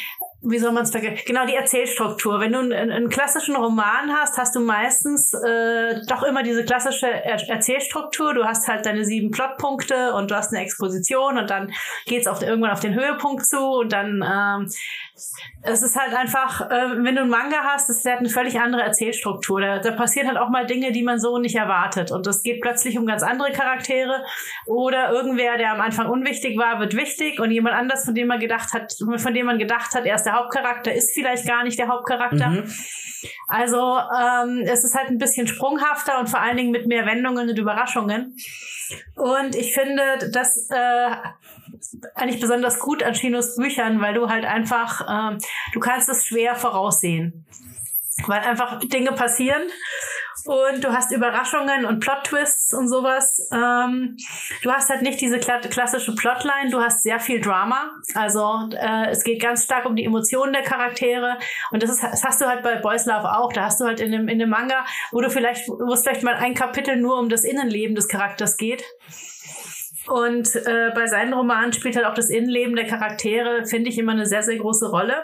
wie 0.44 0.58
soll 0.58 0.72
man 0.72 0.82
es 0.82 0.90
vergleichen? 0.90 1.20
Genau, 1.24 1.46
die 1.46 1.54
Erzählstruktur. 1.54 2.40
Wenn 2.40 2.52
du 2.52 2.58
einen, 2.58 2.90
einen 2.90 3.08
klassischen 3.08 3.54
Roman 3.54 4.12
hast, 4.12 4.36
hast 4.38 4.56
du 4.56 4.60
meistens 4.60 5.32
äh, 5.34 6.00
doch 6.08 6.24
immer 6.24 6.42
diese 6.42 6.64
klassische 6.64 7.06
er 7.06 7.48
Erzählstruktur. 7.48 8.34
Du 8.34 8.44
hast 8.44 8.66
halt 8.66 8.84
deine 8.84 9.04
sieben 9.04 9.30
Plotpunkte 9.30 10.12
und 10.14 10.30
du 10.30 10.34
hast 10.34 10.52
eine 10.52 10.62
Exposition 10.62 11.38
und 11.38 11.48
dann 11.48 11.72
geht's 12.06 12.26
auf, 12.26 12.42
irgendwann 12.42 12.72
auf 12.72 12.80
den 12.80 12.94
Höhepunkt 12.94 13.46
zu 13.46 13.58
und 13.58 13.92
dann 13.92 14.24
ähm, 14.26 14.70
es 15.62 15.82
ist 15.82 15.96
halt 15.96 16.14
einfach, 16.14 16.60
äh, 16.70 17.04
wenn 17.04 17.14
du 17.14 17.22
einen 17.22 17.30
Manga 17.30 17.58
hast, 17.62 17.88
das 17.88 17.98
ist 17.98 18.04
halt 18.04 18.18
eine 18.18 18.28
völlig 18.28 18.58
andere 18.58 18.82
Erzählstruktur. 18.82 19.60
Da, 19.60 19.78
da 19.78 19.92
passieren 19.92 20.28
halt 20.28 20.38
auch 20.38 20.48
mal 20.48 20.66
Dinge, 20.66 20.92
die 20.92 21.02
man 21.02 21.20
so 21.20 21.38
nicht 21.38 21.54
erwartet. 21.54 22.10
Und 22.10 22.26
es 22.26 22.42
geht 22.42 22.60
plötzlich 22.60 22.98
um 22.98 23.06
ganz 23.06 23.22
andere 23.22 23.52
Charaktere. 23.52 24.24
Oder 24.66 25.12
irgendwer, 25.12 25.58
der 25.58 25.72
am 25.72 25.80
Anfang 25.80 26.08
unwichtig 26.08 26.58
war, 26.58 26.80
wird 26.80 26.96
wichtig 26.96 27.38
und 27.38 27.50
jemand 27.50 27.76
anders, 27.76 28.04
von 28.04 28.14
dem 28.14 28.26
man 28.26 28.40
gedacht 28.40 28.72
hat, 28.72 28.92
von 29.16 29.34
dem 29.34 29.46
man 29.46 29.58
gedacht 29.58 29.94
hat, 29.94 30.04
er 30.04 30.16
ist 30.16 30.24
der 30.24 30.34
Hauptcharakter, 30.34 30.92
ist 30.92 31.12
vielleicht 31.14 31.46
gar 31.46 31.62
nicht 31.62 31.78
der 31.78 31.88
Hauptcharakter. 31.88 32.48
Mhm. 32.48 32.72
Also 33.46 33.78
ähm, 33.78 34.62
es 34.64 34.82
ist 34.82 34.96
halt 34.96 35.08
ein 35.08 35.18
bisschen 35.18 35.46
sprunghafter 35.46 36.18
und 36.18 36.28
vor 36.28 36.40
allen 36.40 36.56
Dingen 36.56 36.72
mit 36.72 36.86
mehr 36.86 37.06
Wendungen 37.06 37.48
und 37.48 37.58
Überraschungen. 37.58 38.36
Und 39.14 39.54
ich 39.54 39.74
finde 39.74 40.02
das 40.32 40.68
äh, 40.70 41.10
eigentlich 42.14 42.40
besonders 42.40 42.78
gut 42.78 43.02
an 43.02 43.14
Chinos 43.14 43.56
Büchern, 43.56 44.00
weil 44.00 44.14
du 44.14 44.28
halt 44.28 44.44
einfach, 44.44 45.06
ähm, 45.08 45.38
du 45.72 45.80
kannst 45.80 46.08
es 46.08 46.26
schwer 46.26 46.54
voraussehen. 46.54 47.46
Weil 48.26 48.40
einfach 48.40 48.78
Dinge 48.80 49.12
passieren 49.12 49.62
und 50.44 50.82
du 50.82 50.92
hast 50.92 51.12
Überraschungen 51.12 51.84
und 51.84 52.00
Plot-Twists 52.00 52.74
und 52.74 52.88
sowas. 52.88 53.48
Ähm, 53.52 54.16
du 54.62 54.72
hast 54.72 54.90
halt 54.90 55.02
nicht 55.02 55.20
diese 55.20 55.38
kla 55.38 55.58
klassische 55.60 56.14
Plotline, 56.14 56.70
du 56.70 56.80
hast 56.80 57.02
sehr 57.02 57.20
viel 57.20 57.40
Drama. 57.40 57.90
Also 58.14 58.68
äh, 58.72 59.10
es 59.10 59.24
geht 59.24 59.40
ganz 59.40 59.64
stark 59.64 59.86
um 59.86 59.96
die 59.96 60.04
Emotionen 60.04 60.52
der 60.52 60.62
Charaktere 60.62 61.38
und 61.70 61.82
das, 61.82 61.90
ist, 61.90 62.02
das 62.02 62.24
hast 62.24 62.40
du 62.40 62.46
halt 62.46 62.62
bei 62.62 62.76
Boys 62.76 63.06
Love 63.06 63.36
auch. 63.36 63.52
Da 63.52 63.64
hast 63.64 63.80
du 63.80 63.84
halt 63.84 64.00
in 64.00 64.12
dem, 64.12 64.28
in 64.28 64.38
dem 64.38 64.50
Manga, 64.50 64.84
wo 65.10 65.20
du 65.20 65.30
vielleicht, 65.30 65.68
wo 65.68 65.92
es 65.92 66.02
vielleicht 66.02 66.22
mal 66.22 66.34
ein 66.34 66.54
Kapitel 66.54 66.96
nur 66.96 67.18
um 67.18 67.28
das 67.28 67.44
Innenleben 67.44 67.94
des 67.94 68.08
Charakters 68.08 68.56
geht. 68.56 68.84
Und 70.08 70.54
äh, 70.56 70.90
bei 70.94 71.06
seinen 71.06 71.32
Romanen 71.32 71.72
spielt 71.72 71.96
halt 71.96 72.06
auch 72.06 72.14
das 72.14 72.28
Innenleben 72.30 72.74
der 72.76 72.86
Charaktere, 72.86 73.64
finde 73.66 73.90
ich, 73.90 73.98
immer 73.98 74.12
eine 74.12 74.26
sehr, 74.26 74.42
sehr 74.42 74.56
große 74.58 74.90
Rolle. 74.90 75.14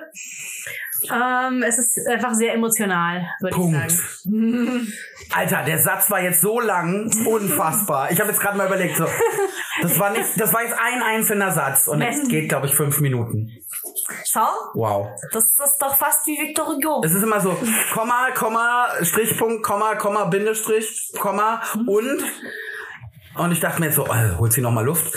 Ähm, 1.13 1.63
es 1.63 1.79
ist 1.79 2.07
einfach 2.09 2.35
sehr 2.35 2.55
emotional, 2.55 3.25
würde 3.41 3.55
ich 3.57 3.63
Punkt. 3.63 3.91
sagen. 3.91 4.93
Alter, 5.35 5.63
der 5.65 5.79
Satz 5.79 6.11
war 6.11 6.21
jetzt 6.21 6.41
so 6.41 6.59
lang, 6.61 7.11
unfassbar. 7.25 8.11
Ich 8.11 8.19
habe 8.21 8.31
jetzt 8.31 8.41
gerade 8.41 8.57
mal 8.59 8.67
überlegt, 8.67 8.97
so, 8.97 9.07
das 9.83 9.99
war 9.99 10.11
nicht, 10.11 10.25
das 10.37 10.53
war 10.53 10.63
jetzt 10.63 10.75
ein 10.77 11.03
einzelner 11.03 11.53
Satz 11.53 11.87
und 11.87 12.03
es 12.03 12.27
geht, 12.29 12.49
glaube 12.49 12.67
ich, 12.67 12.75
fünf 12.75 13.01
Minuten. 13.01 13.53
Schau, 14.25 14.49
Wow. 14.75 15.09
das 15.33 15.45
ist 15.47 15.79
doch 15.81 15.95
fast 15.97 16.27
wie 16.27 16.37
Victor 16.39 16.67
Hugo. 16.67 17.03
Es 17.05 17.13
ist 17.15 17.23
immer 17.23 17.41
so, 17.41 17.57
Komma, 17.93 18.31
Komma, 18.35 18.89
Strichpunkt, 19.03 19.63
Komma, 19.63 19.95
Komma, 19.97 20.25
Bindestrich, 20.25 21.13
Komma 21.19 21.63
und 21.87 22.23
Und 23.37 23.53
ich 23.53 23.61
dachte 23.61 23.79
mir 23.81 23.87
jetzt 23.87 23.97
so, 23.97 24.07
oh, 24.09 24.39
holt 24.39 24.53
sie 24.53 24.61
noch 24.61 24.73
mal 24.73 24.85
Luft. 24.85 25.13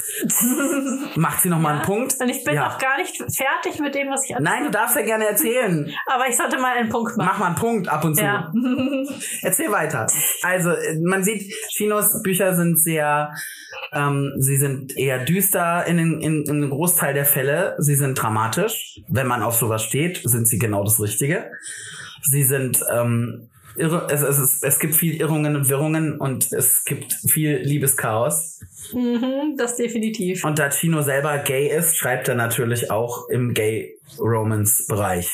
Macht 1.15 1.41
sie 1.41 1.49
noch 1.49 1.59
mal 1.59 1.75
einen 1.75 1.81
Punkt. 1.81 2.15
Und 2.19 2.29
ich 2.29 2.43
bin 2.43 2.55
Ja. 2.55 2.69
noch 2.69 2.77
gar 2.77 2.97
nicht 2.97 3.15
fertig 3.17 3.79
mit 3.79 3.95
dem, 3.95 4.09
was 4.09 4.29
ich 4.29 4.35
Nein, 4.39 4.65
du 4.65 4.71
darfst 4.71 4.95
ja 4.95 5.01
gerne 5.01 5.25
erzählen. 5.27 5.91
Aber 6.05 6.27
ich 6.27 6.37
sollte 6.37 6.59
mal 6.59 6.77
einen 6.77 6.89
Punkt 6.89 7.17
machen. 7.17 7.29
Mach 7.31 7.39
mal 7.39 7.45
einen 7.47 7.55
Punkt 7.55 7.87
ab 7.87 8.03
und 8.03 8.15
zu. 8.15 8.23
Ja. 8.23 8.51
Erzähl 9.41 9.71
weiter. 9.71 10.07
Also, 10.43 10.73
man 11.03 11.23
sieht, 11.23 11.51
Chinos 11.69 12.21
Bücher 12.21 12.55
sind 12.55 12.79
sehr, 12.79 13.33
ähm, 13.93 14.33
sie 14.37 14.57
sind 14.57 14.95
eher 14.97 15.19
düster 15.25 15.85
in, 15.87 15.97
in, 15.97 16.21
in 16.21 16.49
einem 16.49 16.69
Großteil 16.69 17.13
der 17.13 17.25
Fälle. 17.25 17.75
Sie 17.79 17.95
sind 17.95 18.21
dramatisch. 18.21 18.99
Wenn 19.07 19.27
man 19.27 19.41
auf 19.41 19.55
sowas 19.55 19.83
steht, 19.83 20.21
sind 20.23 20.47
sie 20.47 20.59
genau 20.59 20.83
das 20.83 20.99
Richtige. 20.99 21.51
Sie 22.23 22.43
sind, 22.43 22.79
ähm, 22.93 23.49
irre, 23.75 24.07
es, 24.09 24.21
es, 24.21 24.39
es, 24.39 24.63
es 24.63 24.79
gibt 24.79 24.95
viel 24.95 25.15
Irrungen 25.15 25.55
und 25.55 25.69
Wirrungen 25.69 26.19
und 26.19 26.51
es 26.51 26.83
gibt 26.85 27.13
viel 27.13 27.57
Liebeschaos. 27.57 28.59
Mhm, 28.93 29.57
das 29.57 29.77
definitiv. 29.77 30.43
Und 30.43 30.59
da 30.59 30.69
Chino 30.69 31.01
selber 31.01 31.37
gay 31.39 31.67
ist, 31.67 31.97
schreibt 31.97 32.27
er 32.27 32.35
natürlich 32.35 32.91
auch 32.91 33.29
im 33.29 33.53
Gay-Romance-Bereich. 34.17 35.29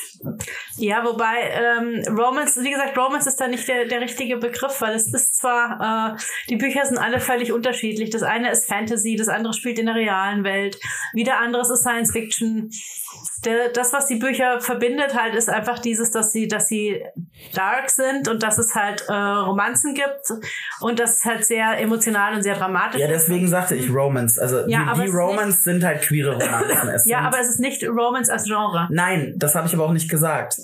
Ja, 0.78 1.03
wobei 1.03 1.36
ähm, 1.51 2.03
Romance, 2.18 2.61
wie 2.63 2.72
gesagt, 2.72 2.97
Romance 2.97 3.28
ist 3.28 3.39
da 3.39 3.47
nicht 3.47 3.68
der, 3.68 3.86
der 3.86 4.01
richtige 4.01 4.38
Begriff, 4.38 4.82
weil 4.82 4.95
es 4.95 5.13
ist 5.13 5.38
zwar, 5.38 6.15
äh, 6.15 6.20
die 6.49 6.55
Bücher 6.55 6.86
sind 6.86 6.97
alle 6.97 7.20
völlig 7.20 7.51
unterschiedlich. 7.51 8.09
Das 8.09 8.24
eine 8.24 8.51
ist 8.51 8.65
Fantasy, 8.68 9.15
das 9.15 9.28
andere 9.28 9.53
spielt 9.53 9.80
in 9.80 9.86
der 9.88 9.95
realen 9.95 10.43
Welt, 10.43 10.80
wieder 11.13 11.39
anderes 11.39 11.70
ist 11.70 11.82
Science 11.82 12.11
Fiction. 12.11 12.70
Der, 13.45 13.70
das, 13.70 13.93
was 13.93 14.07
die 14.07 14.15
Bücher 14.15 14.59
verbindet, 14.61 15.13
halt, 15.15 15.36
ist 15.36 15.49
einfach 15.49 15.80
dieses, 15.80 16.09
dass 16.11 16.32
sie, 16.32 16.47
dass 16.47 16.68
sie 16.68 17.03
dark 17.53 17.89
sind 17.89 18.28
und 18.28 18.41
dass 18.41 18.57
es 18.57 18.74
halt 18.74 19.05
äh, 19.07 19.13
Romanzen 19.13 19.93
gibt 19.93 20.34
und 20.82 20.99
dass 20.99 21.18
es 21.20 21.26
halt 21.26 21.45
sehr 21.45 21.80
emotional 21.80 22.34
und 22.34 22.41
sehr 22.41 22.55
dramatisch 22.55 22.99
Ja, 22.99 23.07
ist. 23.07 23.28
deswegen 23.28 23.47
sagte 23.47 23.76
ich 23.76 23.89
Romance. 23.91 24.39
Also 24.39 24.68
Ja, 24.68 24.91
die, 24.93 25.01
die 25.01 25.07
ist 25.07 25.13
Romance 25.13 25.63
sind 25.63 25.84
halt 25.84 26.01
queere 26.01 26.34
Romanzen. 26.34 27.07
Ja, 27.09 27.20
aber 27.22 27.39
es 27.39 27.49
ist 27.49 27.59
nicht 27.59 27.84
Romance 27.88 28.30
als 28.32 28.45
Genre. 28.45 28.66
Nein, 28.89 29.34
das 29.38 29.55
habe 29.55 29.68
ich 29.68 29.74
aber 29.74 29.86
auch 29.86 29.93
nicht 29.93 30.09
gesagt. 30.09 30.55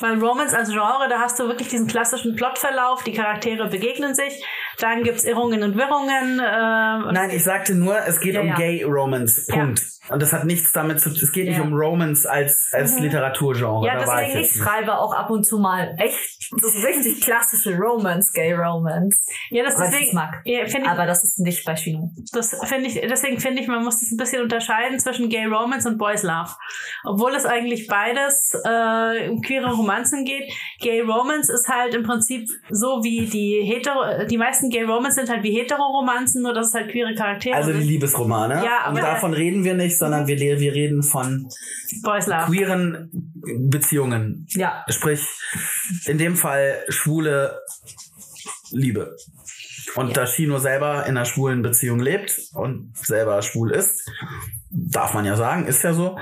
Weil 0.00 0.22
Romance 0.22 0.54
als 0.54 0.68
Genre, 0.68 1.08
da 1.08 1.20
hast 1.20 1.38
du 1.38 1.48
wirklich 1.48 1.68
diesen 1.68 1.86
klassischen 1.86 2.36
Plotverlauf, 2.36 3.04
die 3.04 3.12
Charaktere 3.12 3.68
begegnen 3.68 4.14
sich, 4.14 4.44
dann 4.82 5.02
gibt's 5.02 5.24
Irrungen 5.24 5.62
und 5.62 5.76
Wirrungen. 5.76 6.38
Äh, 6.38 7.12
Nein, 7.12 7.30
ich 7.30 7.44
sagte 7.44 7.74
nur, 7.74 7.96
es 8.06 8.20
geht 8.20 8.34
Ja, 8.34 8.40
um 8.40 8.48
ja. 8.48 8.54
Gay 8.56 8.82
Romance. 8.84 9.46
Punkt. 9.48 9.82
Und 10.08 10.20
das 10.20 10.32
hat 10.32 10.44
nichts 10.44 10.72
damit 10.72 11.00
zu 11.00 11.10
Es 11.10 11.30
geht 11.30 11.46
nicht 11.46 11.58
Ja. 11.58 11.62
um 11.62 11.72
Romance 11.72 12.26
als, 12.28 12.70
als 12.72 12.98
Literaturgenre. 12.98 13.86
Ja, 13.86 13.94
da 13.94 14.00
ich 14.00 14.26
deswegen 14.26 14.44
Ich 14.44 14.52
nicht. 14.54 14.62
schreibe 14.64 14.98
auch 14.98 15.14
ab 15.14 15.30
und 15.30 15.44
zu 15.46 15.58
mal 15.58 15.94
echt, 15.96 16.52
ist 16.52 16.84
richtig 16.84 17.20
klassische 17.22 17.76
Romance, 17.76 18.32
Gay 18.34 18.52
Romance. 18.52 19.24
ja, 19.50 19.62
das 19.62 19.76
Was 19.76 19.84
ich 19.84 19.90
deswegen, 19.92 20.14
mag. 20.16 20.40
ja, 20.44 20.64
ich, 20.64 20.86
Aber 20.88 21.06
das 21.06 21.22
ist 21.22 21.38
nicht 21.38 21.64
bei 21.64 21.76
Chino. 21.76 22.10
das 22.32 22.50
finde 22.64 22.88
ich, 22.88 23.00
deswegen 23.00 23.38
finde 23.38 23.62
ich, 23.62 23.68
man 23.68 23.84
muss 23.84 24.00
das 24.00 24.10
ein 24.10 24.16
bisschen 24.16 24.42
unterscheiden 24.42 24.98
zwischen 24.98 25.28
Gay 25.28 25.44
Romance 25.46 25.86
und 25.88 25.98
Boys 25.98 26.24
Love. 26.24 26.50
Obwohl 27.04 27.34
es 27.36 27.44
eigentlich 27.46 27.86
beides 27.86 28.54
äh, 28.64 29.28
um 29.30 29.40
queere 29.40 29.72
Romanzen 29.72 30.24
geht. 30.24 30.52
Gay 30.80 31.00
Romance 31.02 31.50
ist 31.52 31.68
halt 31.68 31.94
im 31.94 32.02
Prinzip 32.02 32.48
so 32.70 33.04
wie 33.04 33.26
die 33.26 33.62
hetero, 33.64 34.26
die 34.26 34.36
meisten 34.36 34.68
Gay 34.72 34.82
Romance 34.84 35.14
sind 35.16 35.28
halt 35.28 35.42
wie 35.44 35.52
Hetero-Romanzen, 35.58 36.42
nur 36.42 36.52
dass 36.54 36.68
es 36.68 36.74
halt 36.74 36.90
queere 36.90 37.14
Charaktere 37.14 37.54
Also 37.54 37.72
die. 37.72 37.78
Liebesromane. 37.80 38.64
Ja, 38.64 38.80
aber- 38.86 38.96
Und 38.96 39.02
davon 39.02 39.34
reden 39.34 39.62
wir 39.64 39.74
nicht, 39.74 39.96
sondern 39.98 40.26
wir, 40.26 40.38
wir 40.38 40.72
reden 40.74 41.02
von 41.02 41.48
Boys 42.02 42.26
Love. 42.26 42.46
queeren 42.46 43.10
Beziehungen. 43.70 44.46
Ja. 44.50 44.84
Sprich, 44.88 45.24
in 46.06 46.18
dem 46.18 46.34
Fall 46.36 46.78
schwule 46.88 47.60
Liebe. 48.70 49.16
Und 49.94 50.16
da 50.16 50.24
Chino 50.26 50.58
selber 50.58 51.02
in 51.06 51.16
einer 51.16 51.26
schwulen 51.26 51.60
Beziehung 51.60 52.00
lebt 52.00 52.40
und 52.54 52.96
selber 52.96 53.42
schwul 53.42 53.72
ist, 53.72 54.08
darf 54.70 55.12
man 55.12 55.26
ja 55.26 55.36
sagen, 55.36 55.66
ist 55.66 55.82
ja 55.82 55.92
so, 55.92 56.18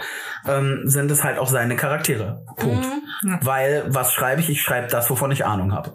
ähm, 0.48 0.80
sind 0.86 1.08
es 1.10 1.22
halt 1.22 1.38
auch 1.38 1.46
seine 1.46 1.76
Charaktere. 1.76 2.44
Punkt. 2.56 2.84
Mhm. 3.22 3.38
Weil, 3.42 3.84
was 3.88 4.12
schreibe 4.12 4.40
ich? 4.40 4.48
Ich 4.50 4.62
schreibe 4.62 4.88
das, 4.88 5.08
wovon 5.08 5.30
ich 5.30 5.44
Ahnung 5.44 5.72
habe. 5.72 5.94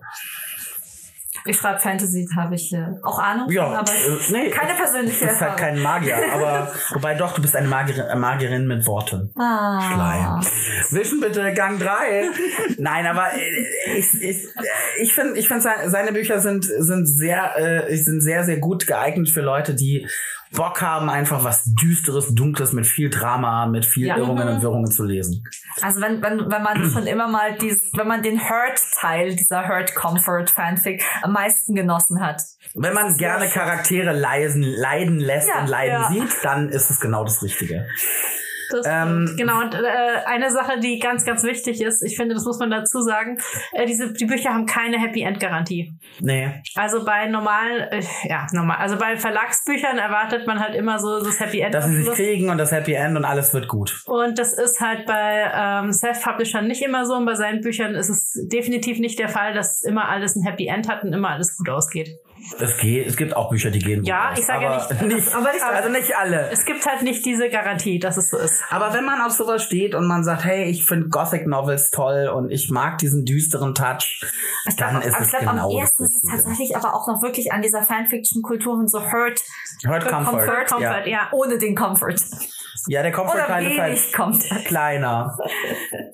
Ich 1.48 1.58
schreibe 1.58 1.80
Fantasy, 1.80 2.28
habe 2.36 2.56
ich 2.56 2.74
äh, 2.74 2.86
auch 3.04 3.20
Ahnung, 3.20 3.52
Ja, 3.52 3.68
aber 3.68 3.92
äh, 3.92 4.32
nee, 4.32 4.50
keine 4.50 4.74
persönliche 4.74 5.20
Du 5.20 5.28
bist 5.28 5.42
halt 5.42 5.58
kein 5.58 5.80
Magier, 5.82 6.18
aber 6.34 6.72
wobei 6.92 7.14
doch, 7.14 7.34
du 7.34 7.42
bist 7.42 7.56
eine 7.56 7.68
Magierin, 7.68 8.20
Magierin 8.20 8.66
mit 8.68 8.86
Worten. 8.88 9.32
ah. 9.38 9.80
Schleim. 9.82 10.42
Wischen 10.92 11.20
bitte, 11.20 11.54
Gang 11.54 11.80
3. 11.80 12.30
Nein, 12.78 13.06
aber 13.06 13.28
äh, 13.34 13.98
ich, 13.98 14.08
ich, 14.22 14.48
ich 15.00 15.14
finde, 15.14 15.38
ich 15.38 15.48
finde 15.48 15.62
seine, 15.62 15.90
seine 15.90 16.12
Bücher 16.14 16.40
sind, 16.40 16.66
sind 16.66 17.06
sehr, 17.06 17.58
äh, 17.58 17.96
sind 17.96 18.22
sehr, 18.22 18.44
sehr 18.44 18.58
gut 18.58 18.88
geeignet 18.88 19.30
für 19.30 19.42
Leute, 19.42 19.76
die 19.76 20.08
Bock 20.54 20.82
haben, 20.82 21.10
einfach 21.10 21.44
was 21.44 21.64
Düsteres, 21.66 22.34
Dunkles 22.34 22.74
mit 22.74 22.86
viel 22.88 23.10
Drama, 23.10 23.66
mit 23.66 23.86
viel 23.86 24.08
Ja. 24.08 24.18
Irrungen 24.18 24.48
und. 24.48 24.62
Wirrungen 24.62 24.92
zu 24.92 25.04
lesen. 25.04 25.44
Also 25.82 26.02
wenn, 26.02 26.22
wenn, 26.22 26.52
wenn 26.52 26.64
man 26.64 26.90
schon 26.94 27.08
immer 27.08 27.28
mal 27.28 27.58
dieses, 27.58 27.82
wenn 27.94 28.08
man 28.08 28.22
den 28.22 28.40
Hurt-Teil 28.40 29.36
dieser 29.36 29.68
Hurt-Comfort-Fanfic 29.68 31.04
am 31.24 31.34
meisten 31.34 31.76
genossen 31.76 32.22
hat. 32.22 32.42
Wenn 32.74 32.94
man 32.94 33.18
gerne 33.18 33.50
Charaktere 33.50 34.12
leisen, 34.14 34.62
leiden 34.64 35.20
lässt 35.20 35.48
Ja, 35.48 35.62
und 35.62 35.68
leiden 35.68 36.02
ja. 36.02 36.10
sieht, 36.10 36.44
dann 36.44 36.70
ist 36.70 36.90
es 36.90 37.00
genau 37.00 37.24
das 37.24 37.42
Richtige. 37.42 37.88
Das 38.72 38.86
Ähm, 38.88 39.34
genau, 39.38 39.62
und 39.62 39.74
äh, 39.74 39.78
eine 40.26 40.52
Sache, 40.52 40.80
die 40.80 41.00
ganz, 41.00 41.26
ganz 41.26 41.44
wichtig 41.44 41.82
ist, 41.82 42.04
ich 42.04 42.16
finde, 42.16 42.36
das 42.36 42.46
muss 42.46 42.60
man 42.60 42.70
dazu 42.70 43.02
sagen, 43.02 43.40
äh, 43.74 43.86
diese, 43.86 44.14
die 44.14 44.26
Bücher 44.26 44.54
haben 44.54 44.66
keine 44.66 45.00
Happy 45.00 45.22
End 45.22 45.40
Garantie. 45.40 45.94
Nee. 46.20 46.62
Also 46.76 47.06
bei 47.06 47.28
normalen, 47.28 47.82
äh, 47.92 48.04
ja, 48.24 48.48
normal, 48.52 48.78
also 48.78 48.98
bei 48.98 49.18
Verlagsbüchern 49.18 49.98
erwartet 49.98 50.48
man 50.48 50.60
halt 50.60 50.76
immer 50.76 51.00
so 51.00 51.24
das 51.24 51.40
Happy 51.40 51.60
End. 51.60 51.74
Dass 51.74 51.86
sie 51.86 52.04
sich 52.04 52.14
kriegen 52.14 52.50
und 52.50 52.58
das 52.58 52.72
Happy 52.72 52.94
End 52.94 53.18
und 53.18 53.26
alles 53.26 53.54
wird 53.54 53.68
gut. 53.68 54.04
Und 54.06 54.40
das 54.40 54.58
ist 54.58 54.80
halt 54.82 55.06
bei 55.06 55.52
ähm, 55.54 55.92
Self-Publishern 55.92 56.68
nicht 56.68 56.82
immer 56.82 57.06
so. 57.06 57.16
Und 57.16 57.26
bei 57.26 57.36
seinen 57.36 57.62
Büchern 57.62 57.96
ist 57.96 58.10
es 58.10 58.48
definitiv 58.48 59.00
nicht 59.00 59.20
der 59.20 59.30
Fall, 59.30 59.54
dass 59.54 59.82
immer 59.84 60.10
alles 60.10 60.36
ein 60.36 60.44
Happy 60.44 60.68
End 60.68 60.88
hat 60.90 61.04
und 61.04 61.14
immer 61.14 61.30
alles 61.30 61.56
gut 61.58 61.70
ausgeht. 61.70 62.10
Es 62.60 62.78
geht, 62.78 63.08
es 63.08 63.18
gibt 63.18 63.36
auch 63.36 63.50
Bücher, 63.50 63.70
die 63.72 63.80
gehen 63.80 64.04
Ja, 64.04 64.32
aus, 64.32 64.40
ich 64.40 64.46
sag 64.46 64.62
ja 64.62 64.76
nicht- 64.78 65.02
nicht, 65.02 65.34
aber 65.34 65.52
nicht 65.52 65.64
also 65.64 65.90
nicht 65.90 66.16
alle. 66.16 66.50
Es 66.52 66.64
gibt 66.66 66.86
halt 66.86 67.02
nicht 67.02 67.26
diese 67.26 67.50
Garantie, 67.50 68.00
dass 68.00 68.18
es 68.18 68.30
so 68.30 68.38
ist. 68.38 68.64
Aber 68.70 68.94
wenn 68.94 69.04
man 69.04 69.20
auf 69.22 69.32
sowas 69.32 69.64
steht 69.64 69.96
und 69.96 70.08
man 70.08 70.24
sagt, 70.24 70.46
hey, 70.46 70.66
ich 70.66 70.86
finde 70.86 71.10
Gothic 71.10 71.48
Novels 71.48 71.90
toll 71.92 72.30
und 72.34 72.52
ich 72.52 72.70
mag 72.70 72.98
diesen 73.00 73.26
düsteren 73.26 73.74
Touch, 73.76 74.22
dann 74.78 75.02
ist 75.02 75.14
aber 75.16 75.22
es 75.24 75.28
ich 75.34 75.38
glaube, 75.38 75.46
genau 75.46 75.70
am 75.70 75.72
das 75.72 75.90
ersten 75.90 76.04
ist 76.06 76.10
es 76.10 76.16
Richtige. 76.24 76.38
tatsächlich 76.38 76.76
aber 76.78 76.94
auch 76.96 77.08
noch 77.08 77.22
wirklich 77.22 77.52
an 77.52 77.62
dieser 77.62 77.82
Fanfiction-Kultur 77.84 78.74
und 78.74 78.90
so 78.92 79.02
Hurt 79.02 79.42
Hurt 79.88 80.08
Comfort. 80.08 80.32
Comfort, 80.32 80.66
Comfort, 80.68 80.82
Ja. 80.82 81.06
ja. 81.08 81.30
ohne 81.32 81.58
den 81.58 81.76
Comfort. 81.76 82.16
Ja, 82.88 83.02
der 83.02 83.12
Oder 83.12 83.24
Comfort-Teil 83.24 83.66
ist 83.72 83.80
halt 83.80 84.14
Comfort. 84.14 84.66
kleiner. 84.66 85.38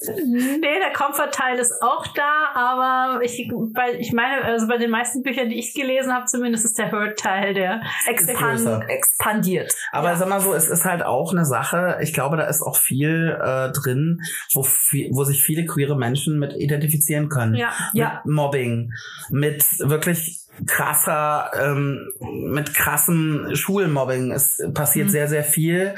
Nee, 0.03 0.80
der 0.80 0.91
Comfort-Teil 0.93 1.59
ist 1.59 1.74
auch 1.82 2.07
da, 2.07 2.49
aber 2.55 3.24
ich, 3.24 3.47
bei, 3.74 3.93
ich 3.99 4.13
meine, 4.13 4.43
also 4.43 4.67
bei 4.67 4.78
den 4.78 4.89
meisten 4.89 5.22
Büchern, 5.22 5.49
die 5.49 5.59
ich 5.59 5.74
gelesen 5.76 6.11
habe, 6.13 6.26
zumindest 6.26 6.65
ist 6.65 6.78
der 6.80 6.91
Hurt-Teil 6.91 7.53
der. 7.53 7.82
Expand, 8.07 8.89
expandiert. 8.89 9.74
Aber 9.91 10.15
sag 10.15 10.28
mal 10.28 10.41
so, 10.41 10.53
es 10.53 10.67
ist 10.69 10.86
halt 10.86 11.03
auch 11.03 11.32
eine 11.32 11.45
Sache, 11.45 11.99
ich 12.01 12.13
glaube, 12.13 12.38
da 12.38 12.45
ist 12.45 12.61
auch 12.61 12.76
viel 12.78 13.38
äh, 13.39 13.72
drin, 13.72 14.22
wo, 14.53 14.63
viel, 14.63 15.09
wo 15.13 15.24
sich 15.24 15.43
viele 15.43 15.65
queere 15.65 15.95
Menschen 15.97 16.39
mit 16.39 16.53
identifizieren 16.53 17.30
können. 17.30 17.55
Ja. 17.55 17.72
Ja. 17.93 18.22
Mit 18.26 18.34
Mobbing, 18.34 18.91
mit 19.30 19.63
wirklich 19.80 20.39
krasser, 20.67 21.51
ähm, 21.59 22.11
mit 22.19 22.74
krassem 22.74 23.49
Schulmobbing. 23.55 24.32
Es 24.32 24.57
passiert 24.74 25.07
Mhm. 25.07 25.11
sehr, 25.11 25.28
sehr 25.28 25.43
viel, 25.43 25.95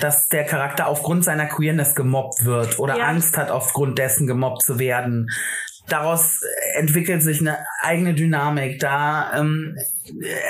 dass 0.00 0.28
der 0.28 0.44
Charakter 0.44 0.86
aufgrund 0.88 1.24
seiner 1.24 1.46
Queerness 1.46 1.94
gemobbt 1.94 2.44
wird 2.44 2.78
oder 2.78 2.96
Ja. 2.96 3.04
Angst 3.06 3.36
hat, 3.36 3.50
aufgrund 3.50 3.98
dessen 3.98 4.26
gemobbt 4.26 4.62
zu 4.62 4.78
werden. 4.78 5.28
Daraus 5.88 6.40
entwickelt 6.74 7.22
sich 7.22 7.40
eine 7.40 7.58
eigene 7.80 8.14
Dynamik, 8.14 8.78
da 8.78 9.32
ähm, 9.36 9.76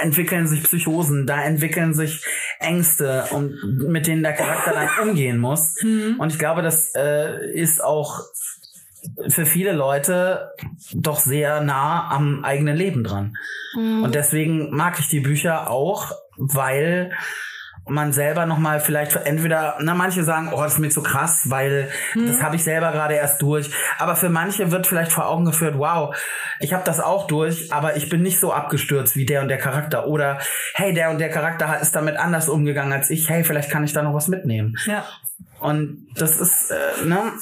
entwickeln 0.03 0.47
sich 0.47 0.63
Psychosen, 0.65 1.27
da 1.27 1.43
entwickeln 1.43 1.95
sich 1.95 2.23
Ängste, 2.59 3.25
und 3.31 3.55
mit 3.89 4.07
denen 4.07 4.23
der 4.23 4.35
Charakter 4.35 4.73
dann 4.73 4.89
umgehen 5.09 5.39
muss. 5.39 5.77
Und 5.83 6.31
ich 6.33 6.39
glaube, 6.39 6.61
das 6.63 6.93
äh, 6.95 7.53
ist 7.55 7.83
auch 7.83 8.21
für 9.29 9.47
viele 9.47 9.73
Leute 9.73 10.51
doch 10.93 11.19
sehr 11.19 11.63
nah 11.63 12.11
am 12.11 12.45
eigenen 12.45 12.77
Leben 12.77 13.03
dran. 13.03 13.35
Und 14.05 14.15
deswegen 14.15 14.77
mag 14.77 14.99
ich 14.99 15.09
die 15.09 15.21
Bücher 15.21 15.71
auch, 15.71 16.13
weil 16.37 17.13
man 17.91 18.13
selber 18.13 18.47
nochmal 18.47 18.81
vielleicht 18.81 19.17
entweder, 19.17 19.77
na, 19.81 19.95
manche 19.95 20.23
sagen, 20.23 20.51
oh, 20.53 20.63
das 20.63 20.75
ist 20.75 20.79
mir 20.79 20.91
zu 20.91 21.03
krass, 21.03 21.43
weil 21.51 21.91
das 22.15 22.43
habe 22.43 22.57
ich 22.57 22.65
selber 22.65 22.93
gerade 22.93 23.15
erst 23.15 23.43
durch. 23.43 23.71
Aber 23.99 24.17
für 24.17 24.31
manche 24.31 24.71
wird 24.71 24.87
vielleicht 24.87 25.13
vor 25.13 25.29
Augen 25.29 25.45
geführt, 25.45 25.75
wow, 25.77 26.17
ich 26.61 26.73
habe 26.73 26.85
das 26.85 27.01
auch 27.01 27.27
durch, 27.27 27.73
aber 27.73 27.97
ich 27.97 28.09
bin 28.09 28.23
nicht 28.23 28.41
so 28.41 28.53
abgestürzt 28.53 29.17
wie 29.17 29.27
der 29.27 29.43
und 29.43 29.49
der 29.49 29.59
Charakter. 29.59 30.07
Oder 30.07 30.39
hey, 30.75 30.95
der 30.95 31.11
und 31.11 31.19
der 31.19 31.31
Charakter 31.31 31.81
ist 31.81 31.95
damit 31.95 32.17
anders 32.17 32.49
umgegangen 32.49 32.93
als 32.93 33.11
ich. 33.11 33.29
Hey, 33.29 33.45
vielleicht 33.45 33.71
kann 33.71 33.85
ich 33.85 33.93
da 33.93 34.03
noch 34.03 34.15
was 34.15 34.29
mitnehmen. 34.29 34.77
Ja. 34.87 35.05
Und 35.61 36.07
das 36.15 36.41
ist, 36.41 36.71
äh, 36.71 37.07
ne? 37.07 37.33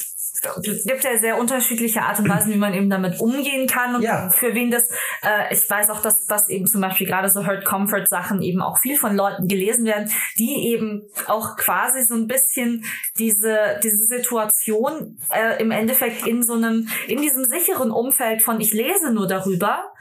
Es 0.63 0.85
gibt 0.85 1.05
ja 1.05 1.19
sehr 1.19 1.39
unterschiedliche 1.39 2.03
Art 2.03 2.19
und 2.19 2.29
Weisen, 2.29 2.53
wie 2.53 2.57
man 2.59 2.75
eben 2.75 2.91
damit 2.91 3.21
umgehen 3.21 3.67
kann 3.67 3.95
und 3.97 4.03
Ja. 4.03 4.31
für 4.31 4.55
wen 4.55 4.71
das, 4.71 4.89
äh, 5.23 5.53
ich 5.53 5.69
weiß 5.69 5.91
auch, 5.91 6.01
dass 6.01 6.27
das 6.27 6.49
eben 6.49 6.67
zum 6.67 6.81
Beispiel 6.81 7.07
gerade 7.07 7.29
so 7.29 7.47
Hurt 7.47 7.65
Comfort 7.65 8.07
Sachen 8.07 8.43
eben 8.43 8.61
auch 8.63 8.79
viel 8.79 8.97
von 8.97 9.17
Leuten 9.17 9.49
gelesen 9.49 9.85
werden, 9.85 10.11
die 10.39 10.69
eben 10.69 11.03
auch 11.27 11.57
quasi 11.57 12.05
so 12.05 12.15
ein 12.15 12.27
bisschen 12.27 12.85
diese, 13.19 13.81
diese 13.83 14.05
Situation 14.07 15.19
äh, 15.31 15.61
im 15.61 15.71
Endeffekt 15.71 16.27
in 16.27 16.43
so 16.43 16.55
einem, 16.55 16.89
in 17.07 17.21
diesem 17.21 17.45
sicheren 17.45 17.91
Umfeld 17.91 18.43
von 18.43 18.61
ich 18.61 18.73
lese 18.73 19.13
nur 19.13 19.27
darüber, 19.27 19.93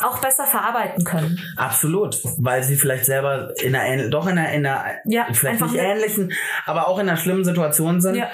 auch 0.00 0.18
besser 0.18 0.44
verarbeiten 0.44 1.04
können. 1.04 1.38
Absolut, 1.56 2.18
weil 2.38 2.62
sie 2.64 2.76
vielleicht 2.76 3.04
selber 3.06 3.52
in 3.62 3.76
einer 3.76 4.08
doch 4.08 4.26
in 4.26 4.36
einer, 4.38 4.52
in 4.52 4.66
einer 4.66 4.84
Ja, 5.04 5.26
vielleicht 5.32 5.60
nicht 5.60 5.76
ähnlichen, 5.76 6.32
aber 6.66 6.88
auch 6.88 6.98
in 6.98 7.08
einer 7.08 7.16
schlimmen 7.16 7.44
Situation 7.44 8.00
sind 8.00 8.16
Ja. 8.16 8.28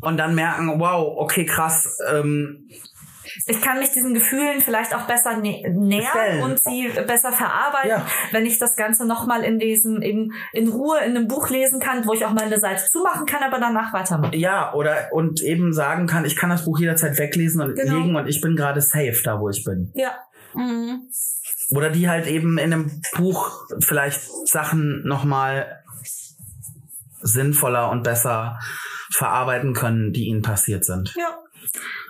Und 0.00 0.16
dann 0.16 0.34
merken, 0.34 0.78
wow, 0.80 1.16
okay, 1.18 1.44
krass, 1.46 1.98
ähm, 2.12 2.68
ich 3.46 3.60
kann 3.60 3.78
mich 3.78 3.90
diesen 3.90 4.14
Gefühlen 4.14 4.62
vielleicht 4.62 4.94
auch 4.94 5.02
besser 5.02 5.36
nä 5.36 5.62
nähern 5.68 6.06
Stellen. 6.10 6.42
und 6.42 6.62
sie 6.62 6.88
besser 7.06 7.30
verarbeiten, 7.30 7.90
Ja. 7.90 8.06
wenn 8.32 8.46
ich 8.46 8.58
das 8.58 8.74
Ganze 8.74 9.06
nochmal 9.06 9.44
in 9.44 9.58
diesem, 9.58 10.00
in, 10.00 10.32
in 10.54 10.68
Ruhe 10.68 10.98
in 11.00 11.14
einem 11.14 11.28
Buch 11.28 11.50
lesen 11.50 11.78
kann, 11.78 12.06
wo 12.06 12.14
ich 12.14 12.24
auch 12.24 12.32
mal 12.32 12.44
eine 12.44 12.58
Seite 12.58 12.84
zumachen 12.86 13.26
kann, 13.26 13.42
aber 13.42 13.58
danach 13.60 13.92
weitermachen. 13.92 14.32
ja, 14.38 14.72
oder 14.72 15.08
und 15.12 15.42
eben 15.42 15.74
sagen 15.74 16.06
kann, 16.06 16.24
ich 16.24 16.36
kann 16.36 16.48
das 16.48 16.64
Buch 16.64 16.78
jederzeit 16.78 17.18
weglesen 17.18 17.60
und 17.60 17.74
Genau. 17.76 17.98
legen 17.98 18.16
und 18.16 18.26
ich 18.28 18.40
bin 18.40 18.56
gerade 18.56 18.80
safe 18.80 19.20
da, 19.22 19.38
wo 19.40 19.50
ich 19.50 19.62
bin. 19.62 19.92
Ja. 19.94 20.12
Mhm. 20.54 21.02
Oder 21.70 21.90
die 21.90 22.08
halt 22.08 22.26
eben 22.26 22.56
in 22.56 22.72
einem 22.72 23.02
Buch 23.14 23.52
vielleicht 23.80 24.22
Sachen 24.48 25.06
nochmal 25.06 25.82
sinnvoller 27.20 27.90
und 27.90 28.02
besser 28.04 28.58
verarbeiten 29.10 29.72
können, 29.72 30.12
die 30.12 30.26
ihnen 30.26 30.42
passiert 30.42 30.84
sind. 30.84 31.14
Ja. 31.16 31.38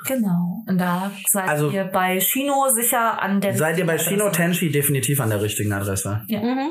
Genau. 0.06 0.62
Und 0.66 0.78
da 0.78 1.10
seid 1.28 1.48
Also- 1.48 1.70
ihr 1.70 1.84
bei 1.84 2.20
Shino 2.20 2.68
sicher 2.74 3.20
an 3.20 3.40
der 3.40 3.56
Seid 3.56 3.78
ihr 3.78 3.86
bei 3.86 3.98
Shino. 3.98 4.30
Tenshi 4.30 4.70
definitiv 4.70 5.20
an 5.20 5.30
der 5.30 5.42
richtigen 5.42 5.72
Adresse? 5.72 6.22
Mhm. 6.28 6.70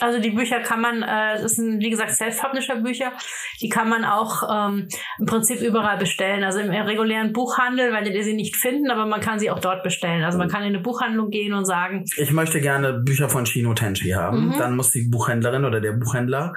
Also 0.00 0.20
die 0.20 0.30
Bücher 0.30 0.60
kann 0.60 0.80
man, 0.80 1.02
äh, 1.02 1.34
es 1.44 1.56
sind 1.56 1.80
wie 1.80 1.90
gesagt 1.90 2.10
Self-Publisher-Bücher, 2.12 3.12
die 3.60 3.68
kann 3.68 3.88
man 3.88 4.04
auch 4.04 4.42
ähm, 4.50 4.88
im 5.18 5.26
Prinzip 5.26 5.60
überall 5.60 5.98
bestellen. 5.98 6.44
Also 6.44 6.60
im 6.60 6.70
regulären 6.70 7.32
Buchhandel 7.32 7.92
werdet 7.92 8.14
ihr 8.14 8.24
sie 8.24 8.34
nicht 8.34 8.56
finden, 8.56 8.90
aber 8.90 9.06
man 9.06 9.20
kann 9.20 9.38
sie 9.38 9.50
auch 9.50 9.60
dort 9.60 9.82
bestellen. 9.82 10.24
Also 10.24 10.38
man 10.38 10.48
kann 10.48 10.62
in 10.62 10.68
eine 10.68 10.80
Buchhandlung 10.80 11.30
gehen 11.30 11.52
und 11.54 11.64
sagen, 11.66 12.04
Ich 12.16 12.32
möchte 12.32 12.60
gerne 12.60 12.94
Bücher 12.94 13.28
von 13.28 13.46
Shino 13.46 13.74
Tenshi 13.74 14.10
haben. 14.10 14.48
Mhm. 14.48 14.58
Dann 14.58 14.76
muss 14.76 14.90
die 14.90 15.02
Buchhändlerin 15.08 15.64
oder 15.64 15.80
der 15.80 15.92
Buchhändler 15.92 16.52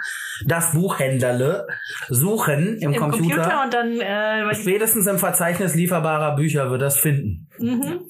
das 0.46 0.72
Buchhändlerle 0.74 1.68
suchen 2.10 2.78
im, 2.80 2.94
im 2.94 3.00
Computer, 3.00 3.64
und 3.64 3.74
dann 3.74 4.00
äh, 4.00 4.54
Spätestens 4.56 5.08
im 5.08 5.18
Verzeichnis 5.18 5.65
lieferbarer 5.74 6.36
Bücher 6.36 6.70
wird 6.70 6.82
das 6.82 6.98
finden. 6.98 7.48
mhm. 7.58 8.02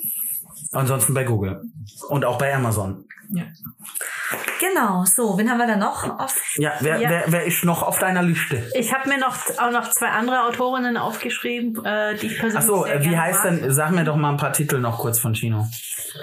Ansonsten 0.71 1.13
bei 1.13 1.23
Google. 1.23 1.61
Und 2.09 2.25
auch 2.25 2.37
bei 2.37 2.53
Amazon. 2.53 3.04
Genau. 4.59 5.05
So, 5.05 5.37
wen 5.37 5.49
haben 5.49 5.57
wir 5.57 5.67
da 5.67 5.75
noch? 5.75 6.19
Auf 6.19 6.35
Ja, 6.55 6.73
wer, 6.79 6.99
Ja. 6.99 7.09
Wer, 7.09 7.23
wer 7.27 7.45
ist 7.45 7.63
noch 7.63 7.83
auf 7.83 7.99
deiner 7.99 8.23
Liste? 8.23 8.63
Ich 8.73 8.93
habe 8.93 9.09
mir 9.09 9.17
noch 9.17 9.35
auch 9.57 9.71
noch 9.71 9.89
zwei 9.89 10.07
andere 10.07 10.43
Autorinnen 10.43 10.97
aufgeschrieben, 10.97 11.83
äh, 11.85 12.15
die 12.15 12.27
ich 12.27 12.39
persönlich 12.39 12.57
Achso, 12.57 12.85
äh, 12.85 12.99
wie 12.99 13.09
gerne 13.09 13.21
heißt 13.21 13.43
mag. 13.43 13.59
denn, 13.59 13.71
sag 13.71 13.91
mir 13.91 14.03
doch 14.03 14.15
mal 14.15 14.31
ein 14.31 14.37
paar 14.37 14.53
Titel 14.53 14.79
noch 14.79 14.99
kurz 14.99 15.19
von 15.19 15.33
Chino. 15.33 15.67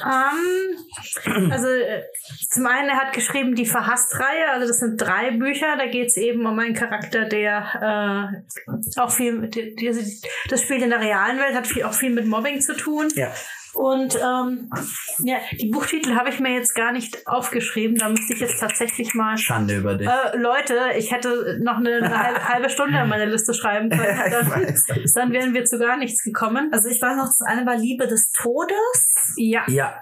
Ähm, 0.04 1.50
also 1.50 1.68
äh, 1.68 2.02
zum 2.50 2.66
einen, 2.66 2.88
er 2.88 2.96
hat 2.96 3.12
geschrieben 3.12 3.54
die 3.54 3.66
Verhasst-Reihe, 3.66 4.50
also 4.52 4.66
das 4.66 4.78
sind 4.78 5.00
drei 5.00 5.32
Bücher, 5.32 5.76
da 5.76 5.86
geht 5.86 6.08
es 6.08 6.16
eben 6.16 6.46
um 6.46 6.58
einen 6.58 6.74
Charakter, 6.74 7.26
der 7.26 8.42
äh, 8.66 9.00
auch 9.00 9.10
viel, 9.10 9.34
mit, 9.34 9.54
die, 9.54 9.74
die, 9.74 9.92
das 10.48 10.62
spielt 10.62 10.82
in 10.82 10.90
der 10.90 11.00
realen 11.00 11.38
Welt, 11.38 11.54
hat 11.54 11.66
viel, 11.66 11.84
auch 11.84 11.94
viel 11.94 12.10
mit 12.10 12.26
Mobbing 12.26 12.60
zu 12.60 12.76
tun. 12.76 13.08
Ja. 13.14 13.32
Und 13.74 14.16
ähm, 14.16 14.70
ja, 15.18 15.36
die 15.58 15.68
Buchtitel 15.68 16.14
habe 16.14 16.28
ich 16.28 16.40
mir 16.40 16.52
jetzt 16.54 16.74
gar 16.74 16.92
nicht 16.92 17.26
aufgeschrieben, 17.26 17.96
da 17.96 18.08
müsste 18.10 18.34
ich 18.34 18.40
jetzt 18.40 18.60
tatsächlich 18.60 19.14
mal 19.14 19.38
Schande 19.38 19.76
über 19.76 19.94
dich. 19.94 20.06
äh, 20.06 20.36
Leute, 20.36 20.74
ich 20.96 21.10
hätte 21.10 21.58
noch 21.62 21.78
eine, 21.78 21.96
eine 21.96 22.18
halbe, 22.22 22.48
halbe 22.48 22.70
Stunde 22.70 22.98
in 22.98 23.08
meine 23.08 23.26
Liste 23.26 23.54
schreiben 23.54 23.88
können. 23.90 24.30
Dann, 24.30 24.50
weiß. 24.50 25.12
dann 25.14 25.32
wären 25.32 25.54
wir 25.54 25.64
zu 25.64 25.78
gar 25.78 25.96
nichts 25.96 26.22
gekommen. 26.22 26.70
Also 26.72 26.88
ich 26.88 27.00
weiß 27.00 27.16
noch, 27.16 27.26
das 27.26 27.40
eine 27.42 27.64
war 27.64 27.76
Liebe 27.76 28.06
des 28.06 28.30
Todes. 28.32 29.34
Ja. 29.36 29.64
Ja, 29.68 29.94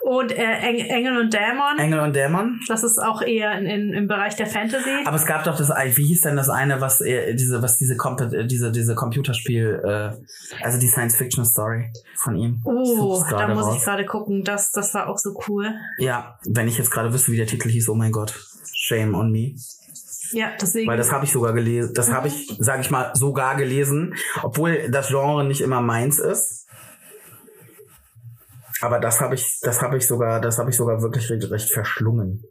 Und 0.00 0.32
äh, 0.32 0.42
Eng- 0.42 0.86
Engel 0.86 1.18
und 1.18 1.34
Dämon. 1.34 1.78
Engel 1.78 2.00
und 2.00 2.14
Dämon. 2.14 2.60
Das 2.68 2.82
ist 2.84 2.98
auch 2.98 3.20
eher 3.20 3.58
in, 3.58 3.66
in, 3.66 3.92
im 3.92 4.06
Bereich 4.08 4.36
der 4.36 4.46
Fantasy. 4.46 4.90
Aber 5.04 5.16
es 5.16 5.26
gab 5.26 5.44
doch 5.44 5.56
das, 5.56 5.70
wie 5.70 6.04
hieß 6.06 6.20
denn 6.22 6.36
das 6.36 6.48
eine, 6.48 6.80
was 6.80 7.00
äh, 7.00 7.34
diese, 7.34 7.62
was 7.62 7.78
diese, 7.78 7.94
Comp- 7.94 8.32
äh, 8.32 8.46
diese, 8.46 8.70
diese 8.70 8.94
Computerspiel, 8.94 9.82
äh, 9.84 10.64
also 10.64 10.78
die 10.78 10.88
Science-Fiction-Story 10.88 11.92
von 12.16 12.36
ihm. 12.36 12.60
oh, 12.64 13.22
da 13.30 13.48
muss 13.48 13.66
raus. 13.66 13.76
ich 13.78 13.84
gerade 13.84 14.06
gucken. 14.06 14.44
Das, 14.44 14.70
das 14.70 14.94
war 14.94 15.08
auch 15.08 15.18
so 15.18 15.38
cool. 15.48 15.74
Ja, 15.98 16.38
wenn 16.46 16.68
ich 16.68 16.78
jetzt 16.78 16.90
gerade 16.90 17.12
wüsste, 17.12 17.32
wie 17.32 17.36
der 17.36 17.46
Titel 17.46 17.68
hieß, 17.68 17.88
oh 17.88 17.94
mein 17.94 18.12
Gott. 18.12 18.34
Shame 18.72 19.14
on 19.14 19.30
me. 19.32 19.54
Ja, 20.32 20.52
deswegen. 20.60 20.88
Weil 20.88 20.98
das 20.98 21.10
habe 21.10 21.24
ich 21.24 21.32
sogar 21.32 21.52
gelesen, 21.54 21.92
das 21.94 22.12
habe 22.12 22.28
ich, 22.28 22.54
sage 22.58 22.82
ich 22.82 22.90
mal, 22.90 23.10
sogar 23.14 23.56
gelesen, 23.56 24.14
obwohl 24.42 24.90
das 24.90 25.08
Genre 25.08 25.44
nicht 25.44 25.60
immer 25.62 25.80
meins 25.80 26.18
ist. 26.18 26.66
Aber 28.80 29.00
das 29.00 29.20
habe 29.20 29.34
ich, 29.34 29.58
das 29.62 29.82
habe 29.82 29.96
ich 29.96 30.06
sogar, 30.06 30.40
das 30.40 30.58
habe 30.58 30.70
ich 30.70 30.76
sogar 30.76 31.02
wirklich 31.02 31.28
recht, 31.30 31.50
recht 31.50 31.70
verschlungen. 31.70 32.44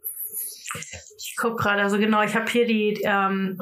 ich 0.74 1.36
guck 1.38 1.58
gerade. 1.58 1.82
Also 1.82 1.98
genau, 1.98 2.22
ich 2.22 2.34
habe 2.34 2.50
hier 2.50 2.66
die, 2.66 3.00
ähm, 3.04 3.58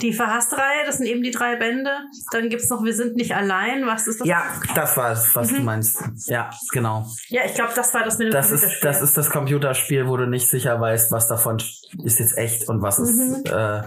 die 0.00 0.12
Verhasst-Reihe. 0.12 0.84
Das 0.86 0.98
sind 0.98 1.06
eben 1.06 1.22
die 1.22 1.30
drei 1.30 1.56
Bände. 1.56 1.90
Dann 2.32 2.48
gibt's 2.48 2.68
noch 2.68 2.82
Wir 2.84 2.94
sind 2.94 3.16
nicht 3.16 3.34
allein. 3.34 3.86
Was 3.86 4.06
ist 4.06 4.20
das? 4.20 4.26
Ja, 4.26 4.44
das 4.74 4.96
war 4.96 5.12
es, 5.12 5.34
was 5.34 5.48
du 5.48 5.60
meinst. 5.60 6.02
Ja, 6.26 6.50
genau. 6.72 7.06
Ja, 7.28 7.42
ich 7.44 7.54
glaube, 7.54 7.72
das 7.74 7.94
war 7.94 8.04
das 8.04 8.18
mit 8.18 8.28
dem 8.28 8.32
Das 8.32 8.50
ist, 8.50 8.80
das 8.82 9.02
ist 9.02 9.16
das 9.16 9.30
Computerspiel, 9.30 10.08
wo 10.08 10.16
du 10.16 10.26
nicht 10.26 10.48
sicher 10.48 10.80
weißt, 10.80 11.12
was 11.12 11.28
davon 11.28 11.58
ist 12.02 12.18
jetzt 12.18 12.36
echt 12.36 12.68
und 12.68 12.82
was 12.82 12.98
ist. 12.98 13.48
Äh, 13.48 13.82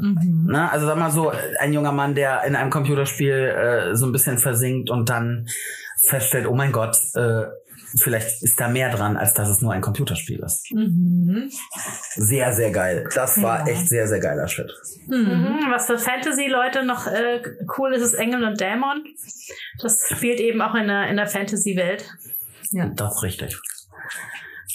ne? 0.00 0.70
Also 0.70 0.86
sag 0.86 0.96
mal 0.96 1.10
so, 1.10 1.32
ein 1.58 1.72
junger 1.72 1.92
Mann, 1.92 2.14
der 2.14 2.44
in 2.44 2.56
einem 2.56 2.70
Computerspiel 2.70 3.32
äh, 3.32 3.96
so 3.96 4.06
ein 4.06 4.12
bisschen 4.12 4.38
versinkt 4.38 4.90
und 4.90 5.08
dann 5.08 5.46
feststellt, 6.08 6.46
oh 6.46 6.54
mein 6.54 6.72
Gott, 6.72 6.96
äh, 7.14 7.42
vielleicht 8.00 8.42
ist 8.42 8.58
da 8.60 8.68
mehr 8.68 8.90
dran, 8.90 9.16
als 9.16 9.32
dass 9.34 9.48
es 9.48 9.60
nur 9.60 9.72
ein 9.72 9.80
Computerspiel 9.80 10.40
ist. 10.40 10.70
Mhm. 10.72 11.50
Sehr, 12.14 12.52
sehr 12.52 12.70
geil. 12.70 13.08
Das 13.14 13.40
war 13.42 13.60
Ja. 13.66 13.72
echt 13.74 13.88
sehr, 13.88 14.06
sehr 14.08 14.20
geiler 14.20 14.48
Shit. 14.48 14.70
Mhm, 15.06 15.66
was 15.70 15.86
für 15.86 15.98
Fantasy-Leute 15.98 16.84
noch 16.84 17.06
äh, 17.06 17.40
cool 17.78 17.94
ist, 17.94 18.02
ist 18.02 18.14
Engel 18.14 18.44
und 18.44 18.60
Dämon. 18.60 19.04
Das 19.80 20.00
spielt 20.14 20.40
eben 20.40 20.60
auch 20.62 20.74
in 20.74 20.88
der, 20.88 21.08
in 21.08 21.16
der 21.16 21.26
Fantasy-Welt. 21.26 22.04
Das 22.94 23.14
ist 23.16 23.22
richtig. 23.22 23.56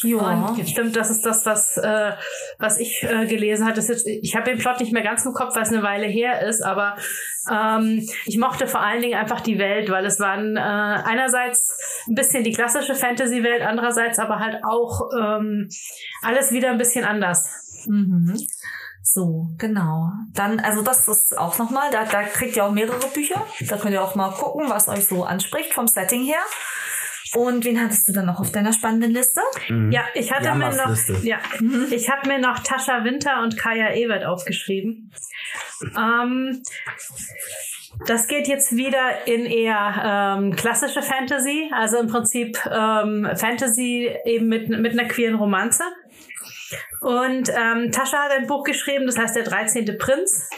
Ja. 0.03 0.55
Stimmt, 0.65 0.95
das 0.95 1.11
ist 1.11 1.23
das, 1.25 1.45
was, 1.45 1.77
äh, 1.77 2.13
was 2.57 2.79
ich 2.79 3.03
äh, 3.03 3.27
gelesen 3.27 3.67
hatte. 3.67 3.81
Jetzt, 3.81 4.07
ich 4.07 4.35
habe 4.35 4.49
den 4.49 4.57
Plot 4.57 4.79
nicht 4.79 4.93
mehr 4.93 5.03
ganz 5.03 5.23
im 5.25 5.33
Kopf, 5.33 5.55
weil 5.55 5.61
es 5.63 5.69
eine 5.69 5.83
Weile 5.83 6.07
her 6.07 6.41
ist, 6.47 6.61
aber 6.63 6.95
ähm, 7.49 8.07
ich 8.25 8.37
mochte 8.37 8.67
vor 8.67 8.81
allen 8.81 9.01
Dingen 9.01 9.17
einfach 9.17 9.41
die 9.41 9.57
Welt, 9.57 9.89
weil 9.89 10.05
es 10.05 10.19
waren 10.19 10.57
äh, 10.57 10.59
einerseits 10.59 11.77
ein 12.07 12.15
bisschen 12.15 12.43
die 12.43 12.51
klassische 12.51 12.95
Fantasy-Welt, 12.95 13.63
andererseits 13.63 14.19
aber 14.19 14.39
halt 14.39 14.63
auch 14.63 15.09
ähm, 15.19 15.69
alles 16.21 16.51
wieder 16.51 16.69
ein 16.69 16.77
bisschen 16.77 17.05
anders. 17.05 17.49
Mhm. 17.87 18.37
So, 19.03 19.49
genau. 19.57 20.11
Dann, 20.33 20.59
also 20.59 20.83
das 20.83 21.07
ist 21.07 21.37
auch 21.37 21.57
nochmal, 21.57 21.89
da, 21.91 22.05
da 22.05 22.23
kriegt 22.23 22.55
ihr 22.55 22.63
auch 22.63 22.71
mehrere 22.71 23.07
Bücher. 23.07 23.45
Da 23.67 23.77
könnt 23.77 23.93
ihr 23.93 24.03
auch 24.03 24.15
mal 24.15 24.31
gucken, 24.31 24.69
was 24.69 24.87
euch 24.87 25.05
so 25.05 25.23
anspricht 25.23 25.73
vom 25.73 25.87
Setting 25.87 26.23
her. 26.23 26.41
Und 27.33 27.63
wen 27.63 27.81
hattest 27.81 28.07
du 28.07 28.13
dann 28.13 28.25
noch 28.25 28.39
auf 28.39 28.51
deiner 28.51 28.73
spannenden 28.73 29.11
Liste? 29.11 29.41
Mhm. 29.69 29.91
Ja, 29.91 30.03
ich 30.13 30.31
hatte 30.31 30.43
mir 30.53 30.65
Jammers 30.65 30.77
noch, 30.77 30.89
Liste. 30.89 31.17
ja, 31.23 31.37
ich 31.89 32.09
habe 32.09 32.27
mir 32.27 32.39
noch 32.39 32.59
Tascha 32.59 33.03
Winter 33.03 33.41
und 33.41 33.57
Kaya 33.57 33.93
Ewert 33.93 34.25
aufgeschrieben. 34.25 35.11
Ähm, 35.97 36.61
das 38.07 38.27
geht 38.27 38.47
jetzt 38.47 38.75
wieder 38.75 39.27
in 39.27 39.45
eher 39.45 40.37
ähm, 40.39 40.55
klassische 40.55 41.01
Fantasy, 41.01 41.69
also 41.73 41.99
im 41.99 42.07
Prinzip 42.07 42.57
ähm, 42.65 43.29
Fantasy 43.35 44.11
eben 44.25 44.47
mit, 44.47 44.69
mit 44.69 44.91
einer 44.97 45.07
queeren 45.07 45.35
Romanze. 45.35 45.83
Und 47.01 47.49
ähm, 47.49 47.91
Tascha 47.91 48.23
hat 48.23 48.31
ein 48.31 48.47
Buch 48.47 48.63
geschrieben, 48.63 49.05
das 49.05 49.17
heißt 49.17 49.35
Der 49.35 49.43
13. 49.43 49.97
Prinz. 49.97 50.49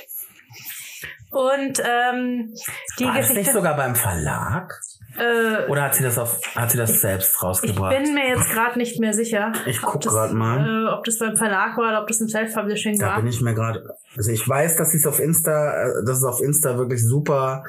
Und 1.32 1.80
ähm, 1.84 2.53
die 2.99 3.05
War 3.05 3.13
das 3.17 3.21
Geschichte. 3.30 3.39
nicht 3.39 3.51
sogar 3.51 3.76
beim 3.76 3.95
Verlag? 3.95 4.80
Äh, 5.18 5.70
Oder 5.70 5.84
hat 5.84 5.95
sie 5.95 6.03
das 6.03 6.18
auf, 6.18 6.39
hat 6.55 6.72
sie 6.72 6.78
das 6.78 7.01
selbst 7.01 7.36
ich 7.36 7.43
rausgebracht? 7.43 7.95
bin 7.95 8.14
mir 8.14 8.30
jetzt 8.30 8.49
gerade 8.51 8.78
nicht 8.78 8.99
mehr 8.99 9.14
sicher. 9.14 9.51
Ich 9.66 9.84
ob 9.84 9.91
guck 9.93 10.01
das, 10.01 10.14
grad 10.14 10.34
mal. 10.34 10.88
Äh, 10.88 10.93
ob 10.93 11.03
das 11.03 11.20
beim 11.20 11.36
Verlag 11.36 11.78
war 11.78 11.89
oder 11.89 12.01
ob 12.01 12.07
das 12.07 12.20
im 12.22 12.28
Self-Publishing 12.28 12.97
Da 12.97 13.07
war. 13.07 13.16
bin 13.18 13.28
ich 13.28 13.41
mir 13.41 13.53
gerade. 13.53 13.95
Also 14.18 14.32
ich 14.32 14.47
weiß, 14.47 14.76
dass 14.78 14.93
es 14.93 15.05
auf 15.05 15.20
Insta, 15.20 15.84
äh, 15.84 16.05
dass 16.05 16.18
es 16.18 16.24
auf 16.24 16.41
Insta 16.41 16.78
wirklich 16.78 17.03
super 17.03 17.64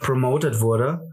promoted 0.00 0.60
wurde. 0.60 1.10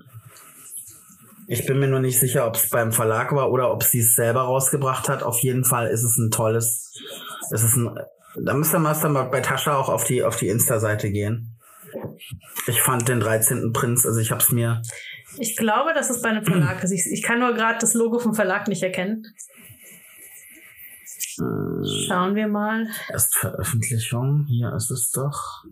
Ich 1.48 1.66
bin 1.66 1.80
mir 1.80 1.88
nur 1.88 2.02
nicht 2.02 2.20
sicher, 2.20 2.46
ob 2.46 2.56
es 2.56 2.70
beim 2.70 2.92
Verlag 2.92 3.32
war 3.34 3.50
oder 3.52 3.72
ob 3.72 3.84
sie 3.84 4.02
es 4.02 4.16
selber 4.16 4.42
rausgebracht 4.42 5.08
hat. 5.08 5.24
Auf 5.24 5.40
jeden 5.40 5.64
Fall 5.64 5.88
ist 5.88 6.04
es 6.04 6.18
ein 6.18 6.30
tolles. 6.32 6.94
Es 7.52 7.64
ist 7.64 7.78
ein. 7.78 7.98
Da 8.36 8.54
müsste 8.54 8.80
man 8.80 9.00
dann 9.02 9.14
mal 9.14 9.24
bei 9.24 9.40
Tascha 9.40 9.76
auch 9.78 9.88
auf 9.90 10.04
die 10.04 10.24
auf 10.24 10.36
die 10.36 10.50
Insta-Seite 10.50 11.10
gehen. 11.10 11.58
Ich 12.68 12.82
fand 12.82 13.08
den 13.08 13.22
13. 13.22 13.72
Prinz, 13.72 14.06
also 14.06 14.20
ich 14.20 14.32
hab's 14.32 14.52
mir. 14.52 14.82
Ich 15.38 15.55
glaube, 15.55 15.93
dass 15.93 16.09
es 16.09 16.21
bei 16.21 16.30
einem 16.30 16.45
Verlag 16.45 16.84
ist. 16.84 16.91
Ich, 16.91 17.05
ich 17.11 17.21
kann 17.21 17.39
nur 17.39 17.53
gerade 17.53 17.78
das 17.80 17.93
Logo 17.93 18.19
vom 18.19 18.34
Verlag 18.34 18.67
nicht 18.67 18.84
erkennen. 18.84 19.25
Schauen 22.07 22.36
wir 22.36 22.47
mal. 22.47 22.88
Erstveröffentlichung, 23.09 24.45
hier 24.47 24.73
ist 24.73 24.89
es 24.89 25.11
doch. 25.11 25.63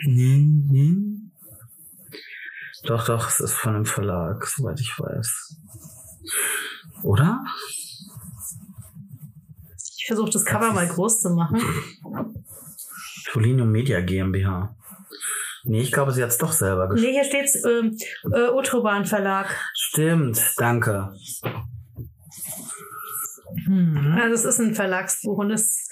Hm, 0.00 0.68
hm. 0.70 1.32
Doch, 2.84 3.06
doch, 3.06 3.28
es 3.28 3.40
ist 3.40 3.54
von 3.54 3.74
einem 3.74 3.86
Verlag, 3.86 4.46
soweit 4.46 4.78
ich 4.80 4.92
weiß. 4.98 5.56
Oder? 7.02 7.42
Ich 9.98 10.06
versuche 10.06 10.30
das 10.30 10.44
Cover 10.44 10.72
mal 10.72 10.86
groß 10.86 11.22
zu 11.22 11.30
machen. 11.30 11.60
Folinium 13.30 13.72
Media 13.72 14.00
GmbH. 14.00 14.76
Nee, 15.68 15.80
ich 15.80 15.92
glaube, 15.92 16.12
sie 16.12 16.22
hat's 16.22 16.38
doch 16.38 16.52
selber 16.52 16.88
geschrieben. 16.88 17.12
Nee, 17.12 17.14
hier 17.14 17.24
steht's 17.24 17.64
ähm, 17.64 17.96
äh, 18.32 18.50
Utroban 18.50 19.04
Verlag. 19.04 19.48
Stimmt, 19.74 20.40
danke. 20.56 21.12
Also 23.68 24.34
es 24.34 24.44
ist 24.44 24.60
ein 24.60 24.74
Verlagsbuch 24.74 25.38
und 25.38 25.50
es 25.50 25.88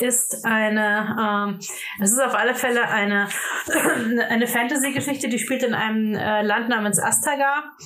ist 0.00 0.44
eine, 0.44 1.16
ähm, 1.20 1.58
es 2.00 2.10
ist 2.10 2.20
auf 2.20 2.34
alle 2.34 2.54
Fälle 2.54 2.88
eine, 2.88 3.28
eine 4.28 4.46
Fantasy-Geschichte, 4.46 5.28
die 5.28 5.38
spielt 5.38 5.62
in 5.62 5.74
einem 5.74 6.14
äh, 6.14 6.42
Land 6.42 6.68
namens 6.68 6.98
Astagar. 6.98 7.76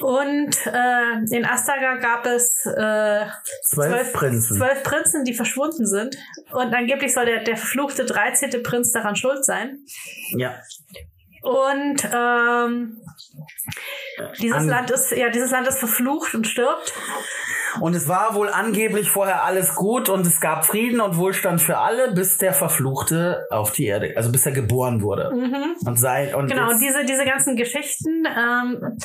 Und 0.00 0.56
äh, 0.66 1.36
in 1.36 1.44
Astagar 1.44 1.98
gab 1.98 2.26
es 2.26 2.64
äh, 2.66 3.24
Zwölf 3.64 4.12
Prinzen. 4.12 4.56
zwölf 4.56 4.82
Prinzen, 4.82 5.24
die 5.24 5.34
verschwunden 5.34 5.86
sind. 5.86 6.16
Und 6.52 6.74
angeblich 6.74 7.14
soll 7.14 7.26
der, 7.26 7.44
der 7.44 7.56
verfluchte 7.56 8.04
13. 8.04 8.62
Prinz 8.62 8.92
daran 8.92 9.16
schuld 9.16 9.44
sein. 9.44 9.78
Ja. 10.36 10.54
Und 11.42 12.08
ähm, 12.14 13.00
dieses 14.40 14.56
An- 14.58 14.68
Land 14.68 14.90
ist, 14.92 15.10
ja, 15.12 15.28
dieses 15.30 15.50
Land 15.50 15.66
ist 15.66 15.78
verflucht 15.78 16.34
und 16.34 16.46
stirbt. 16.46 16.92
Und 17.80 17.94
es 17.96 18.06
war 18.06 18.34
wohl 18.34 18.48
angeblich 18.50 19.08
vorher 19.10 19.44
alles 19.44 19.74
gut 19.74 20.10
und 20.10 20.26
es 20.26 20.40
gab 20.40 20.66
Frieden 20.66 21.00
und 21.00 21.16
Wohlstand 21.16 21.60
für 21.62 21.78
alle, 21.78 22.12
bis 22.12 22.36
der 22.36 22.52
Verfluchte 22.52 23.46
auf 23.50 23.72
die 23.72 23.86
Erde, 23.86 24.12
also 24.14 24.30
bis 24.30 24.44
er 24.44 24.52
geboren 24.52 25.00
wurde. 25.00 25.30
Und 25.30 25.96
sei, 25.98 26.36
und 26.36 26.44
Mhm. 26.44 26.48
Genau, 26.48 26.70
und 26.70 26.80
diese, 26.80 27.04
diese 27.06 27.24
ganzen 27.24 27.56
Geschichten, 27.56 28.24
ähm, 28.26 28.98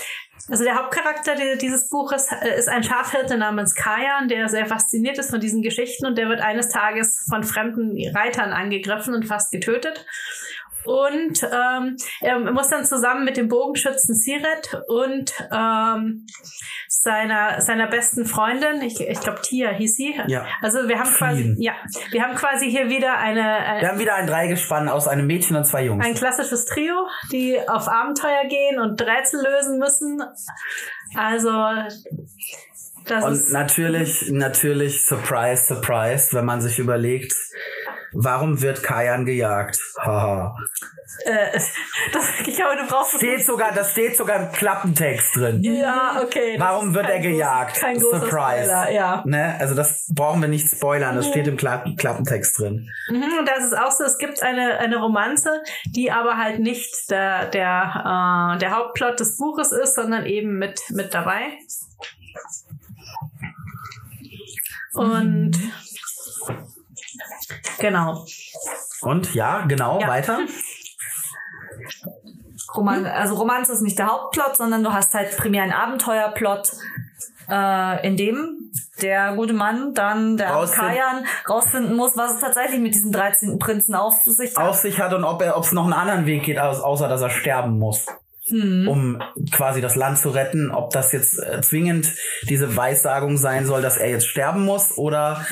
also 0.49 0.63
der 0.63 0.75
Hauptcharakter 0.75 1.35
di- 1.35 1.57
dieses 1.57 1.89
Buches 1.89 2.27
äh, 2.31 2.57
ist 2.57 2.69
ein 2.69 2.83
Schafhirte 2.83 3.37
namens 3.37 3.75
Kajan, 3.75 4.27
der 4.27 4.47
sehr 4.49 4.65
fasziniert 4.65 5.17
ist 5.17 5.29
von 5.29 5.39
diesen 5.39 5.61
Geschichten 5.61 6.05
und 6.05 6.17
der 6.17 6.29
wird 6.29 6.41
eines 6.41 6.69
Tages 6.69 7.25
von 7.29 7.43
fremden 7.43 7.97
Reitern 8.15 8.51
angegriffen 8.51 9.13
und 9.13 9.25
fast 9.25 9.51
getötet. 9.51 10.05
Und 10.87 11.43
ähm, 11.43 11.97
er 12.21 12.39
muss 12.39 12.69
dann 12.69 12.85
zusammen 12.85 13.25
mit 13.25 13.35
dem 13.37 13.49
Bogenschützen 13.49 14.15
Siret 14.15 14.81
und 14.87 15.33
ähm, 15.51 16.25
seiner, 16.87 17.61
seiner 17.61 17.87
besten 17.87 18.25
Freundin, 18.25 18.81
ich, 18.81 19.01
ich 19.01 19.19
glaube 19.19 19.41
Tia 19.41 19.69
hieß 19.71 19.95
sie. 19.95 20.15
Ja. 20.27 20.45
Also 20.61 20.87
wir 20.87 20.99
haben 20.99 21.09
quasi, 21.09 21.55
ja, 21.59 21.73
wir 22.11 22.23
haben 22.23 22.35
quasi 22.35 22.71
hier 22.71 22.89
wieder 22.89 23.17
eine, 23.17 23.43
eine 23.43 23.81
wir 23.81 23.89
haben 23.89 23.99
wieder 23.99 24.15
ein 24.15 24.27
Dreigespann 24.27 24.87
aus 24.87 25.07
einem 25.07 25.27
Mädchen 25.27 25.55
und 25.57 25.65
zwei 25.65 25.83
Jungs. 25.85 26.05
ein 26.05 26.15
klassisches 26.15 26.65
Trio, 26.65 27.07
die 27.31 27.59
auf 27.67 27.87
Abenteuer 27.87 28.45
gehen 28.47 28.79
und 28.79 29.01
Rätsel 29.01 29.43
lösen 29.43 29.77
müssen. 29.77 30.21
Also, 31.15 31.51
das 33.05 33.23
Und 33.23 33.51
natürlich, 33.51 34.29
natürlich, 34.31 35.05
surprise, 35.05 35.63
surprise, 35.65 36.35
wenn 36.35 36.45
man 36.45 36.61
sich 36.61 36.79
überlegt, 36.79 37.33
warum 38.13 38.61
wird 38.61 38.83
Kajan 38.83 39.25
gejagt? 39.25 39.79
Haha. 39.99 40.55
Äh, 41.25 41.51
das, 42.13 42.23
ich 42.45 42.55
glaube, 42.55 42.77
du 42.77 42.87
brauchst 42.87 43.15
steht 43.15 43.45
sogar, 43.45 43.71
das 43.73 43.91
steht 43.91 44.15
sogar 44.17 44.43
im 44.43 44.51
Klappentext 44.51 45.35
drin. 45.35 45.61
Ja, 45.63 46.21
okay. 46.23 46.55
Warum 46.57 46.93
wird 46.93 47.09
er 47.09 47.19
gejagt? 47.19 47.77
Kein 47.77 47.99
Surprise. 47.99 48.27
Spoiler, 48.27 48.91
ja. 48.91 49.23
Ne? 49.25 49.55
Also 49.59 49.75
das 49.75 50.07
brauchen 50.13 50.41
wir 50.41 50.47
nicht 50.47 50.69
spoilern, 50.69 51.15
das 51.15 51.27
steht 51.27 51.47
im 51.47 51.57
Klappen 51.57 51.95
Klappentext 51.95 52.59
drin. 52.59 52.89
Mhm, 53.09 53.39
und 53.39 53.47
das 53.47 53.63
ist 53.63 53.77
auch 53.77 53.91
so, 53.91 54.03
es 54.03 54.17
gibt 54.17 54.41
eine, 54.43 54.77
eine 54.79 54.97
Romanze, 54.97 55.61
die 55.85 56.11
aber 56.11 56.37
halt 56.37 56.59
nicht 56.59 57.09
der, 57.09 57.47
der, 57.47 58.55
äh, 58.55 58.59
der 58.59 58.75
Hauptplot 58.75 59.19
des 59.19 59.37
Buches 59.37 59.71
ist, 59.71 59.95
sondern 59.95 60.25
eben 60.25 60.57
mit, 60.57 60.81
mit 60.89 61.13
dabei. 61.13 61.57
Und 64.93 65.57
genau. 67.79 68.25
Und 69.01 69.33
ja, 69.33 69.65
genau, 69.65 69.99
Ja. 69.99 70.07
weiter. 70.07 70.39
Roman, 72.75 73.05
also 73.05 73.35
Romanze 73.35 73.71
ist 73.73 73.81
nicht 73.81 73.97
der 73.97 74.07
Hauptplot, 74.07 74.57
sondern 74.57 74.83
du 74.83 74.91
hast 74.91 75.13
halt 75.13 75.37
primär 75.37 75.63
einen 75.63 75.71
Abenteuerplot, 75.71 76.71
äh, 77.49 78.05
in 78.07 78.17
dem 78.17 78.71
der 79.01 79.35
gute 79.35 79.53
Mann 79.53 79.93
dann, 79.93 80.37
der 80.37 80.49
Rausfind- 80.51 80.75
Kajan, 80.75 81.25
rausfinden 81.47 81.95
muss, 81.95 82.17
was 82.17 82.33
es 82.35 82.39
tatsächlich 82.41 82.79
mit 82.81 82.95
diesem 82.95 83.11
13. 83.11 83.59
Prinzen 83.59 83.93
auf 83.95 84.15
sich 84.25 84.55
hat. 84.57 84.67
Auf 84.67 84.75
sich 84.77 84.99
hat 84.99 85.13
und 85.13 85.23
ob 85.23 85.41
er, 85.41 85.55
ob 85.55 85.63
es 85.63 85.71
noch 85.71 85.83
einen 85.83 85.93
anderen 85.93 86.25
Weg 86.25 86.43
geht, 86.43 86.57
außer 86.59 87.07
dass 87.07 87.21
er 87.21 87.29
sterben 87.29 87.77
muss. 87.77 88.05
Hm. 88.49 88.87
Um 88.87 89.21
quasi 89.51 89.81
das 89.81 89.95
Land 89.95 90.19
zu 90.19 90.29
retten, 90.29 90.71
ob 90.71 90.91
das 90.91 91.11
jetzt 91.11 91.37
äh, 91.37 91.61
zwingend 91.61 92.13
diese 92.43 92.77
Weissagung 92.77 93.37
sein 93.37 93.65
soll, 93.65 93.81
dass 93.81 93.97
er 93.97 94.09
jetzt 94.09 94.27
sterben 94.27 94.63
muss 94.63 94.97
oder 94.97 95.45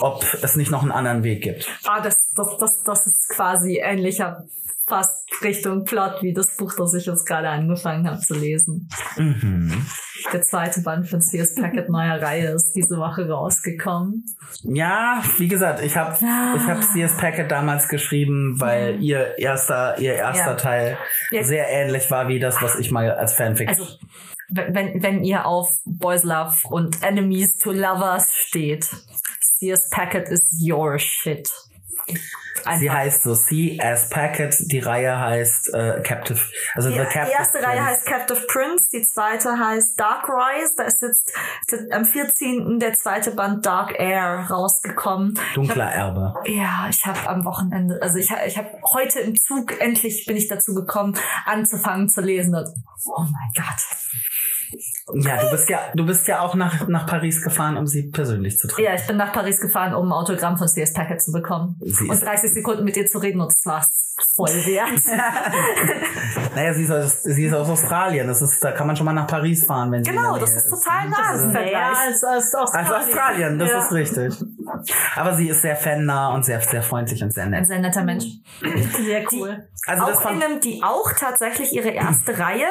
ob 0.00 0.24
es 0.42 0.56
nicht 0.56 0.70
noch 0.70 0.82
einen 0.82 0.90
anderen 0.90 1.22
Weg 1.22 1.42
gibt. 1.42 1.68
Ah, 1.84 2.00
das, 2.00 2.30
das, 2.34 2.56
das, 2.58 2.82
das 2.82 3.06
ist 3.06 3.28
quasi 3.28 3.78
ähnlicher 3.78 4.44
fast 4.92 5.26
Richtung 5.42 5.84
Plot 5.84 6.22
wie 6.22 6.34
das 6.34 6.54
Buch, 6.56 6.74
das 6.76 6.92
ich 6.92 7.06
jetzt 7.06 7.24
gerade 7.26 7.48
angefangen 7.48 8.06
habe 8.06 8.20
zu 8.20 8.34
lesen. 8.34 8.88
Mhm. 9.16 9.86
Der 10.32 10.42
zweite 10.42 10.82
Band 10.82 11.08
von 11.08 11.22
C.S. 11.22 11.54
Packet 11.54 11.88
neuer 11.88 12.20
Reihe 12.20 12.50
ist 12.54 12.72
diese 12.76 12.98
Woche 12.98 13.26
rausgekommen. 13.28 14.24
Ja, 14.64 15.22
wie 15.38 15.48
gesagt, 15.48 15.80
ich 15.82 15.96
habe 15.96 16.14
Ja. 16.20 16.54
ich 16.56 16.86
CS 17.08 17.16
Packet 17.16 17.50
damals 17.50 17.88
geschrieben, 17.88 18.56
weil 18.60 19.02
ihr 19.02 19.38
erster 19.38 19.98
ihr 19.98 20.12
erster 20.14 20.50
Ja. 20.50 20.54
Teil 20.56 20.98
Ja. 21.30 21.42
sehr 21.42 21.68
ähnlich 21.70 22.10
war 22.10 22.28
wie 22.28 22.38
das, 22.38 22.60
was 22.60 22.78
ich 22.78 22.90
mal 22.90 23.10
als 23.12 23.32
Fanfic. 23.32 23.68
Also, 23.70 23.86
wenn, 24.50 25.02
wenn- 25.02 25.24
ihr 25.24 25.46
auf 25.46 25.70
Boys 25.86 26.22
Love 26.24 26.54
und 26.68 27.02
Enemies 27.02 27.56
to 27.56 27.72
Lovers 27.72 28.30
steht, 28.34 28.84
C.S. 29.58 29.88
Packet 29.88 30.28
is 30.28 30.42
your 30.62 30.98
shit. 30.98 31.48
Sie 32.78 32.90
heißt 32.90 33.22
so 33.22 33.34
CS 33.34 34.08
Packet, 34.10 34.56
die 34.70 34.78
Reihe 34.78 35.18
heißt 35.18 35.74
äh, 35.74 36.00
Captive, 36.02 36.38
also 36.74 36.88
Die, 36.90 36.94
The 36.96 37.04
Captive. 37.04 37.26
die 37.26 37.32
erste 37.32 37.58
Reihe 37.58 37.64
Prince. 37.76 37.84
heißt 37.86 38.06
Captive 38.06 38.40
Prince, 38.48 38.88
die 38.92 39.02
zweite 39.02 39.58
heißt 39.58 39.98
Dark 39.98 40.28
Rise. 40.28 40.74
Da 40.76 40.84
ist 40.84 41.02
jetzt 41.02 41.32
am 41.92 42.04
14. 42.04 42.78
der 42.78 42.94
zweite 42.94 43.32
Band 43.32 43.64
Dark 43.66 43.98
Air 43.98 44.46
rausgekommen. 44.50 45.38
Dunkler 45.54 45.90
Erbe. 45.92 46.34
Ja, 46.46 46.86
ich 46.88 47.04
habe 47.06 47.28
am 47.28 47.44
Wochenende, 47.44 47.98
also 48.02 48.18
ich, 48.18 48.30
hab- 48.30 48.46
ich 48.46 48.56
habe 48.56 48.68
heute 48.92 49.20
im 49.20 49.34
Zug 49.36 49.80
endlich 49.80 50.24
bin 50.26 50.36
ich 50.36 50.48
dazu 50.48 50.74
gekommen, 50.74 51.16
anzufangen 51.46 52.08
zu 52.08 52.20
lesen. 52.20 52.54
Und, 52.54 52.68
oh 53.06 53.20
mein 53.22 53.50
Gott. 53.54 53.82
Ja, 55.14 55.42
du 55.42 55.50
bist 55.50 55.68
ja, 55.68 55.80
du 55.94 56.06
bist 56.06 56.28
ja 56.28 56.40
auch 56.40 56.54
nach, 56.54 56.86
nach 56.88 57.06
Paris 57.06 57.42
gefahren, 57.42 57.76
um 57.76 57.86
sie 57.86 58.04
persönlich 58.10 58.58
zu 58.58 58.68
treffen. 58.68 58.84
Ja, 58.84 58.94
ich 58.94 59.06
bin 59.06 59.16
nach 59.16 59.32
Paris 59.32 59.60
gefahren, 59.60 59.94
um 59.94 60.06
ein 60.08 60.12
Autogramm 60.12 60.56
von 60.56 60.66
CS 60.68 60.92
Packet 60.92 61.20
zu 61.20 61.32
bekommen. 61.32 61.76
Sie 61.80 62.04
und 62.08 62.12
ist- 62.14 62.22
30 62.22 62.52
Sekunden 62.52 62.84
mit 62.84 62.96
ihr 62.96 63.06
zu 63.06 63.18
reden 63.18 63.40
und 63.40 63.52
es 63.52 63.64
war 63.66 63.84
voll 64.34 64.48
wert. 64.66 65.00
Naja, 66.54 66.74
sie 66.74 66.82
ist, 66.84 66.90
aus, 66.90 67.22
sie 67.22 67.44
ist 67.46 67.54
aus 67.54 67.68
Australien. 67.68 68.26
Das 68.26 68.42
ist, 68.42 68.62
da 68.62 68.72
kann 68.72 68.86
man 68.86 68.94
schon 68.94 69.06
mal 69.06 69.14
nach 69.14 69.26
Paris 69.26 69.64
fahren, 69.64 69.90
wenn 69.90 70.02
genau, 70.02 70.36
das 70.38 70.52
ist 70.52 70.68
total 70.68 71.08
nah. 71.08 71.32
Das 71.32 71.40
ist 71.46 71.50
Vergleich. 71.52 71.96
als, 72.08 72.24
als 72.24 72.54
Australien. 72.54 72.92
Als 72.92 73.06
Australien, 73.08 73.58
das 73.58 73.70
Ja. 73.70 73.78
ist 73.84 73.92
richtig. 73.92 74.34
Aber 75.16 75.34
sie 75.34 75.48
ist 75.48 75.62
sehr 75.62 75.76
fannah 75.76 76.34
und 76.34 76.44
sehr, 76.44 76.60
sehr 76.60 76.82
freundlich 76.82 77.22
und 77.22 77.32
sehr 77.32 77.44
Ein 77.44 77.50
nett. 77.50 77.66
sehr 77.66 77.78
netter 77.78 78.04
Mensch. 78.04 78.24
Sehr 78.60 79.24
cool. 79.32 79.66
Also 79.86 80.06
das 80.06 80.18
auch 80.18 80.30
in 80.30 80.42
einem, 80.42 80.60
die 80.60 80.82
auch 80.84 81.10
tatsächlich 81.12 81.72
ihre 81.72 81.88
erste 81.88 82.38
Reihe 82.38 82.66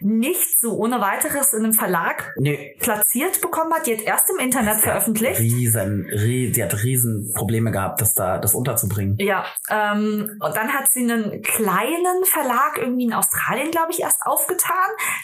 nicht 0.00 0.60
so 0.60 0.76
ohne 0.76 1.00
weiteres 1.00 1.52
in 1.52 1.64
einem 1.64 1.74
Verlag 1.74 2.32
nee, 2.38 2.76
platziert 2.80 3.40
bekommen 3.42 3.72
hat. 3.74 3.86
Die 3.86 3.94
hat 3.94 4.02
erst 4.02 4.30
im 4.30 4.38
Internet 4.38 4.76
veröffentlicht. 4.76 5.40
riesen, 5.40 6.06
rie, 6.10 6.54
sie 6.54 6.62
hat 6.62 6.82
riesen 6.82 7.32
Probleme 7.34 7.70
gehabt, 7.70 8.00
das 8.00 8.14
da, 8.14 8.38
das 8.38 8.54
unterzubringen. 8.54 9.16
Ja, 9.18 9.44
ähm, 9.68 10.38
und 10.40 10.56
dann 10.56 10.68
hat 10.72 10.88
sie 10.94 11.00
einen 11.00 11.42
kleinen 11.42 12.24
Verlag 12.24 12.78
irgendwie 12.78 13.04
in 13.04 13.12
Australien, 13.12 13.70
glaube 13.70 13.90
ich, 13.90 14.00
erst 14.00 14.22
aufgetan, 14.24 14.72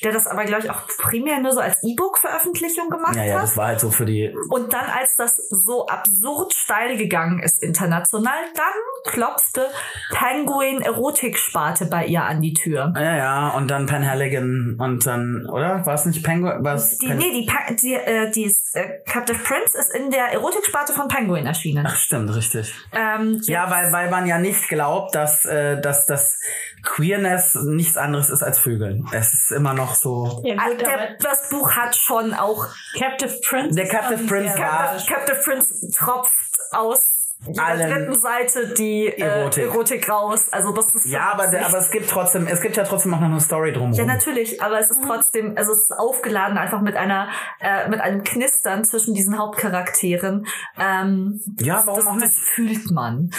der 0.05 0.12
das 0.12 0.27
aber, 0.27 0.45
glaube 0.45 0.64
ich, 0.64 0.71
auch 0.71 0.87
primär 0.99 1.39
nur 1.41 1.53
so 1.53 1.61
als 1.61 1.79
E-Book-Veröffentlichung 1.83 2.91
gemacht 2.91 3.16
Ja, 3.16 3.25
ja, 3.25 3.35
hat. 3.37 3.43
das 3.45 3.57
war 3.57 3.68
halt 3.68 3.81
so 3.81 3.91
für 3.91 4.05
die, 4.05 4.35
Und 4.51 4.73
dann, 4.73 4.85
als 4.87 5.16
das 5.16 5.37
so 5.51 5.87
absurd 5.87 6.53
steil 6.55 6.97
gegangen 6.97 7.41
ist 7.41 7.62
international, 7.62 8.35
dann 8.55 9.12
klopfte 9.12 9.66
Penguin 10.12 10.83
Erotik-Sparte 10.83 11.87
bei 11.87 12.07
ihr 12.07 12.23
an 12.25 12.41
die 12.43 12.53
Tür. 12.53 12.93
Ja, 12.97 13.16
ja, 13.16 13.49
und 13.51 13.71
dann 13.71 13.87
Penhaligon 13.87 14.77
und 14.79 15.07
dann, 15.07 15.47
oder? 15.49 15.85
War 15.87 15.95
es 15.95 16.05
nicht 16.05 16.23
Penguin? 16.25 16.59
Was? 16.64 16.99
Die, 16.99 17.09
nee, 17.09 17.33
die, 17.33 17.47
Pa- 17.47 17.73
die, 17.73 17.95
äh, 17.95 18.31
die 18.31 18.45
ist, 18.45 18.75
äh, 18.75 19.01
Captive 19.07 19.39
Prince 19.39 19.79
ist 19.79 19.95
in 19.95 20.11
der 20.11 20.27
Erotik-Sparte 20.33 20.93
von 20.93 21.09
Penguin 21.09 21.47
erschienen. 21.47 21.87
Ach, 21.89 21.97
stimmt, 21.97 22.35
richtig. 22.35 22.75
Ähm, 22.93 23.41
Ja, 23.45 23.71
weil, 23.71 23.93
weil 23.93 24.11
man 24.11 24.27
ja 24.27 24.39
nicht 24.39 24.68
glaubt, 24.68 25.14
dass, 25.14 25.45
äh, 25.51 25.80
dass, 25.80 26.07
dass 26.07 26.38
Queerness 26.82 27.55
nichts 27.57 27.96
anderes 27.96 28.30
ist 28.30 28.42
als 28.42 28.59
Vögeln. 28.59 29.07
Es 29.12 29.32
ist 29.34 29.53
immer 29.53 29.74
noch 29.74 29.94
so. 29.94 30.40
Ja, 30.44 30.55
äh, 30.55 30.70
gut, 30.70 30.80
der, 30.80 31.16
das 31.20 31.48
Buch 31.51 31.70
hat 31.72 31.94
schon 31.96 32.32
auch 32.32 32.66
Captive 32.98 33.38
Prince. 33.46 33.74
Der 33.76 33.88
Captive 33.88 34.26
Prince 34.26 34.57
war- 34.59 34.96
Captive 35.07 35.40
Prince 35.44 35.90
tropft 35.96 36.32
aus 36.72 37.20
Allen 37.59 37.91
dritten 37.91 38.20
Seite 38.20 38.74
die 38.74 39.07
äh, 39.07 39.20
Erotik. 39.20 39.64
Erotik. 39.64 40.09
raus. 40.11 40.47
Also 40.51 40.72
das 40.72 40.95
ist 40.95 41.07
Ja, 41.07 41.32
aber, 41.32 41.45
aber 41.45 41.78
es 41.78 41.91
gibt 41.91 42.11
trotzdem, 42.11 42.47
es 42.47 42.61
gibt 42.61 42.76
ja 42.76 42.84
trotzdem 42.84 43.14
auch 43.14 43.20
noch 43.20 43.28
eine 43.28 43.41
Story 43.41 43.72
drumherum. 43.72 43.95
Ja, 43.95 44.05
natürlich, 44.05 44.62
aber 44.62 44.78
es 44.78 44.91
ist 44.91 45.01
trotzdem, 45.07 45.55
also 45.57 45.72
es 45.72 45.78
ist 45.80 45.93
aufgeladen 45.93 46.59
einfach 46.59 46.82
mit 46.82 46.97
einer, 46.97 47.28
äh, 47.61 47.88
mit 47.88 48.01
einem 48.01 48.24
Knistern 48.24 48.84
zwischen 48.84 49.14
diesen 49.14 49.38
Hauptcharakteren. 49.38 50.47
Ähm, 50.78 51.41
Ja, 51.61 51.82
warum 51.86 52.01
das, 52.01 52.07
auch 52.07 52.14
nicht? 52.14 52.26
das 52.26 52.34
fühlt 52.55 52.91
man. 52.91 53.30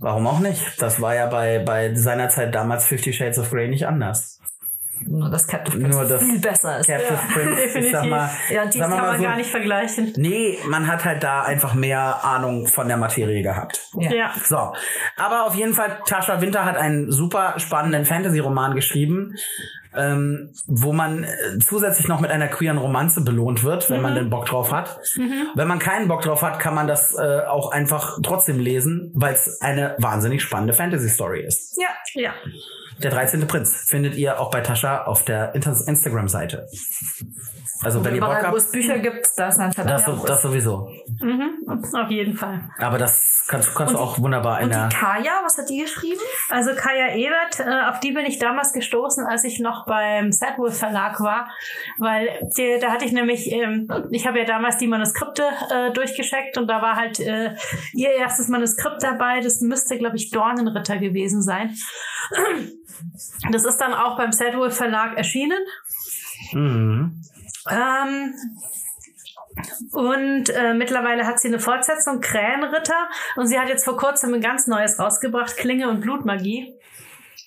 Warum 0.00 0.26
auch 0.26 0.40
nicht? 0.40 0.82
Das 0.82 1.00
war 1.00 1.14
ja 1.14 1.26
bei, 1.26 1.60
bei 1.60 1.94
seiner 1.94 2.28
Zeit 2.28 2.54
damals 2.54 2.86
Fifty 2.86 3.12
Shades 3.12 3.38
of 3.38 3.50
Grey 3.50 3.68
nicht 3.68 3.86
anders. 3.86 4.35
Nur 5.04 5.30
dass 5.30 5.46
Captive 5.46 5.78
Prince 5.78 5.98
Nur 5.98 6.08
das 6.08 6.22
viel 6.22 6.38
besser 6.38 6.78
ist. 6.78 6.86
Captive 6.86 7.18
Prince, 7.32 7.62
ich 7.62 7.72
sag 7.72 7.82
definitiv. 7.82 8.10
mal, 8.10 8.30
Ja, 8.50 8.66
die 8.66 8.78
Kann 8.78 8.90
mal 8.90 9.02
man 9.02 9.16
so, 9.18 9.22
gar 9.22 9.36
nicht 9.36 9.50
vergleichen. 9.50 10.12
Nee, 10.16 10.58
man 10.68 10.86
hat 10.86 11.04
halt 11.04 11.22
da 11.22 11.42
einfach 11.42 11.74
mehr 11.74 12.24
Ahnung 12.24 12.66
von 12.66 12.88
der 12.88 12.96
Materie 12.96 13.42
gehabt. 13.42 13.80
Ja. 13.98 14.12
Ja. 14.12 14.32
So, 14.42 14.72
aber 15.16 15.44
auf 15.46 15.54
jeden 15.54 15.74
Fall, 15.74 15.98
Tascha 16.06 16.40
Winter 16.40 16.64
hat 16.64 16.76
einen 16.76 17.10
super 17.12 17.54
spannenden 17.58 18.04
Fantasy-Roman 18.04 18.74
geschrieben, 18.74 19.34
ähm, 19.94 20.52
wo 20.66 20.92
man 20.92 21.24
äh, 21.24 21.28
zusätzlich 21.66 22.06
noch 22.08 22.20
mit 22.20 22.30
einer 22.30 22.48
queeren 22.48 22.76
Romanze 22.78 23.22
belohnt 23.22 23.64
wird, 23.64 23.88
wenn 23.90 24.02
man 24.02 24.14
den 24.14 24.28
Bock 24.30 24.46
drauf 24.46 24.72
hat. 24.72 24.98
Wenn 25.54 25.68
man 25.68 25.78
keinen 25.78 26.08
Bock 26.08 26.22
drauf 26.22 26.42
hat, 26.42 26.58
kann 26.58 26.74
man 26.74 26.86
das 26.86 27.14
äh, 27.14 27.40
auch 27.46 27.70
einfach 27.72 28.18
trotzdem 28.22 28.58
lesen, 28.58 29.10
weil 29.14 29.34
es 29.34 29.60
eine 29.62 29.94
wahnsinnig 29.98 30.42
spannende 30.42 30.74
Fantasy-Story 30.74 31.40
ist. 31.46 31.78
Ja. 31.80 31.88
Ja. 32.22 32.34
Der 33.02 33.10
13. 33.10 33.46
Prinz 33.46 33.84
findet 33.88 34.14
ihr 34.16 34.40
auch 34.40 34.50
bei 34.50 34.60
Tascha 34.60 35.04
auf 35.04 35.24
der 35.24 35.54
Instagram-Seite. 35.54 36.66
Also 37.82 38.04
wenn 38.04 38.14
ihr 38.14 38.20
Bock 38.20 38.30
Überall, 38.30 38.42
wo 38.44 38.46
habt, 38.48 38.56
es 38.58 38.70
Bücher 38.70 38.98
gibt, 38.98 39.28
da 39.36 39.48
ist 39.48 39.58
ein 39.58 39.72
das, 39.72 40.04
das 40.04 40.42
sowieso. 40.42 40.90
Mhm. 41.20 41.84
Auf 41.92 42.10
jeden 42.10 42.36
Fall. 42.36 42.60
Aber 42.78 42.98
das 42.98 43.44
kannst, 43.48 43.74
kannst 43.74 43.94
du 43.94 43.98
auch 43.98 44.18
wunderbar 44.18 44.60
in 44.60 44.64
Und 44.66 44.74
der... 44.74 44.88
die 44.88 44.96
Kaya, 44.96 45.40
was 45.44 45.58
hat 45.58 45.68
die 45.68 45.78
geschrieben? 45.82 46.20
Also 46.48 46.70
Kaya 46.74 47.14
Ebert, 47.14 47.60
äh, 47.60 47.90
auf 47.90 48.00
die 48.00 48.12
bin 48.12 48.24
ich 48.24 48.38
damals 48.38 48.72
gestoßen, 48.72 49.26
als 49.26 49.44
ich 49.44 49.60
noch 49.60 49.86
beim 49.86 50.32
Sadwolf 50.32 50.78
Verlag 50.78 51.20
war, 51.20 51.50
weil 51.98 52.28
die, 52.56 52.78
da 52.80 52.90
hatte 52.90 53.04
ich 53.04 53.12
nämlich, 53.12 53.50
ähm, 53.52 53.88
ich 54.10 54.26
habe 54.26 54.38
ja 54.38 54.44
damals 54.44 54.78
die 54.78 54.86
Manuskripte 54.86 55.44
äh, 55.70 55.92
durchgecheckt 55.92 56.58
und 56.58 56.68
da 56.68 56.80
war 56.82 56.96
halt 56.96 57.20
äh, 57.20 57.54
ihr 57.92 58.10
erstes 58.10 58.48
Manuskript 58.48 59.02
dabei, 59.02 59.40
das 59.40 59.60
müsste, 59.60 59.98
glaube 59.98 60.16
ich, 60.16 60.30
Dornenritter 60.30 60.96
gewesen 60.98 61.42
sein. 61.42 61.74
Das 63.50 63.64
ist 63.64 63.76
dann 63.78 63.92
auch 63.92 64.16
beim 64.16 64.32
Sadwolf 64.32 64.76
Verlag 64.76 65.16
erschienen. 65.16 65.58
Mhm. 66.52 67.20
Ähm, 67.70 68.34
und 69.92 70.50
äh, 70.50 70.74
mittlerweile 70.74 71.26
hat 71.26 71.40
sie 71.40 71.48
eine 71.48 71.58
Fortsetzung, 71.58 72.20
Krähenritter. 72.20 73.08
Und 73.36 73.46
sie 73.46 73.58
hat 73.58 73.68
jetzt 73.68 73.84
vor 73.84 73.96
kurzem 73.96 74.34
ein 74.34 74.40
ganz 74.40 74.66
neues 74.66 74.98
rausgebracht, 74.98 75.56
Klinge 75.56 75.88
und 75.88 76.00
Blutmagie. 76.00 76.74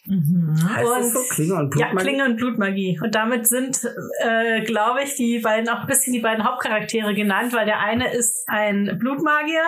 Heißt 0.09 0.87
das 0.87 1.05
Und- 1.05 1.13
so? 1.13 1.19
Klinge 1.35 1.53
und 1.55 1.75
Ja, 1.75 1.87
Blutmagie? 1.87 2.07
Klinge 2.07 2.25
und 2.25 2.35
Blutmagie. 2.37 2.99
Und 3.03 3.15
damit 3.15 3.47
sind, 3.47 3.79
äh, 4.23 4.61
glaube 4.61 5.03
ich, 5.03 5.15
die 5.15 5.39
beiden 5.39 5.69
auch 5.69 5.81
ein 5.81 5.87
bisschen 5.87 6.13
die 6.13 6.19
beiden 6.19 6.43
Hauptcharaktere 6.45 7.13
genannt, 7.13 7.53
weil 7.53 7.65
der 7.65 7.79
eine 7.79 8.11
ist 8.13 8.43
ein 8.47 8.97
Blutmagier, 8.99 9.61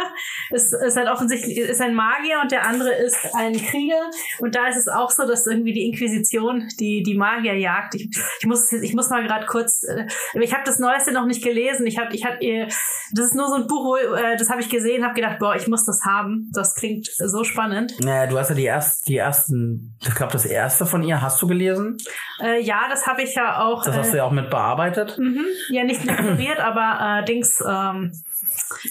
ist, 0.50 0.74
ist 0.74 0.98
halt 0.98 1.10
offensichtlich, 1.10 1.58
ist 1.58 1.82
ein 1.82 1.94
Magier 1.94 2.40
und 2.42 2.52
der 2.52 2.66
andere 2.68 2.92
ist 2.94 3.18
ein 3.36 3.54
Krieger. 3.54 4.10
Und 4.40 4.56
da 4.56 4.68
ist 4.68 4.78
es 4.78 4.88
auch 4.88 5.12
so, 5.12 5.28
dass 5.28 5.46
irgendwie 5.46 5.74
die 5.74 5.88
Inquisition 5.88 6.68
die, 6.80 7.04
die 7.04 7.16
Magier 7.16 7.54
jagt. 7.58 7.96
Ich, 7.96 8.10
ich, 8.40 8.46
muss, 8.48 8.72
ich 8.72 8.94
muss 8.96 9.10
mal 9.10 9.24
gerade 9.24 9.46
kurz, 9.46 9.84
äh, 9.84 10.06
ich 10.40 10.54
habe 10.54 10.64
das 10.66 10.80
Neueste 10.80 11.12
noch 11.12 11.26
nicht 11.26 11.44
gelesen. 11.44 11.86
Ich 11.86 11.98
habe, 12.00 12.14
ich 12.16 12.26
hab, 12.26 12.42
äh, 12.42 12.66
das 13.14 13.26
ist 13.28 13.36
nur 13.36 13.48
so 13.48 13.56
ein 13.56 13.68
Buch, 13.68 13.86
wo, 13.86 13.96
äh, 13.96 14.36
das 14.38 14.50
habe 14.50 14.62
ich 14.62 14.70
gesehen, 14.70 15.04
habe 15.04 15.14
gedacht, 15.14 15.38
boah, 15.40 15.56
ich 15.56 15.68
muss 15.68 15.86
das 15.86 16.02
haben. 16.06 16.50
Das 16.54 16.74
klingt 16.76 17.08
so 17.18 17.44
spannend. 17.44 17.94
Naja, 18.00 18.28
du 18.28 18.38
hast 18.40 18.50
ja 18.50 18.56
die, 18.56 18.64
erst, 18.66 19.08
die 19.08 19.18
ersten, 19.18 19.96
ich 20.02 20.16
glaube, 20.16 20.31
das 20.32 20.46
erste 20.46 20.86
von 20.86 21.04
ihr 21.04 21.22
hast 21.22 21.42
du 21.42 21.48
gelesen. 21.48 21.98
Äh, 22.42 22.62
ja, 22.62 22.82
das 22.90 23.06
habe 23.08 23.22
ich 23.24 23.36
ja 23.36 23.62
auch. 23.62 23.84
Das 23.84 23.96
hast 23.96 24.10
äh, 24.10 24.12
du 24.12 24.18
ja 24.18 24.24
auch 24.26 24.32
mit 24.32 24.50
bearbeitet. 24.50 25.18
Mhm. 25.18 25.46
Ja, 25.70 25.84
nicht 25.84 26.04
lektoriert, 26.04 26.60
aber 26.62 27.20
äh, 27.22 27.26
Dings, 27.26 27.64
ähm, 27.68 28.12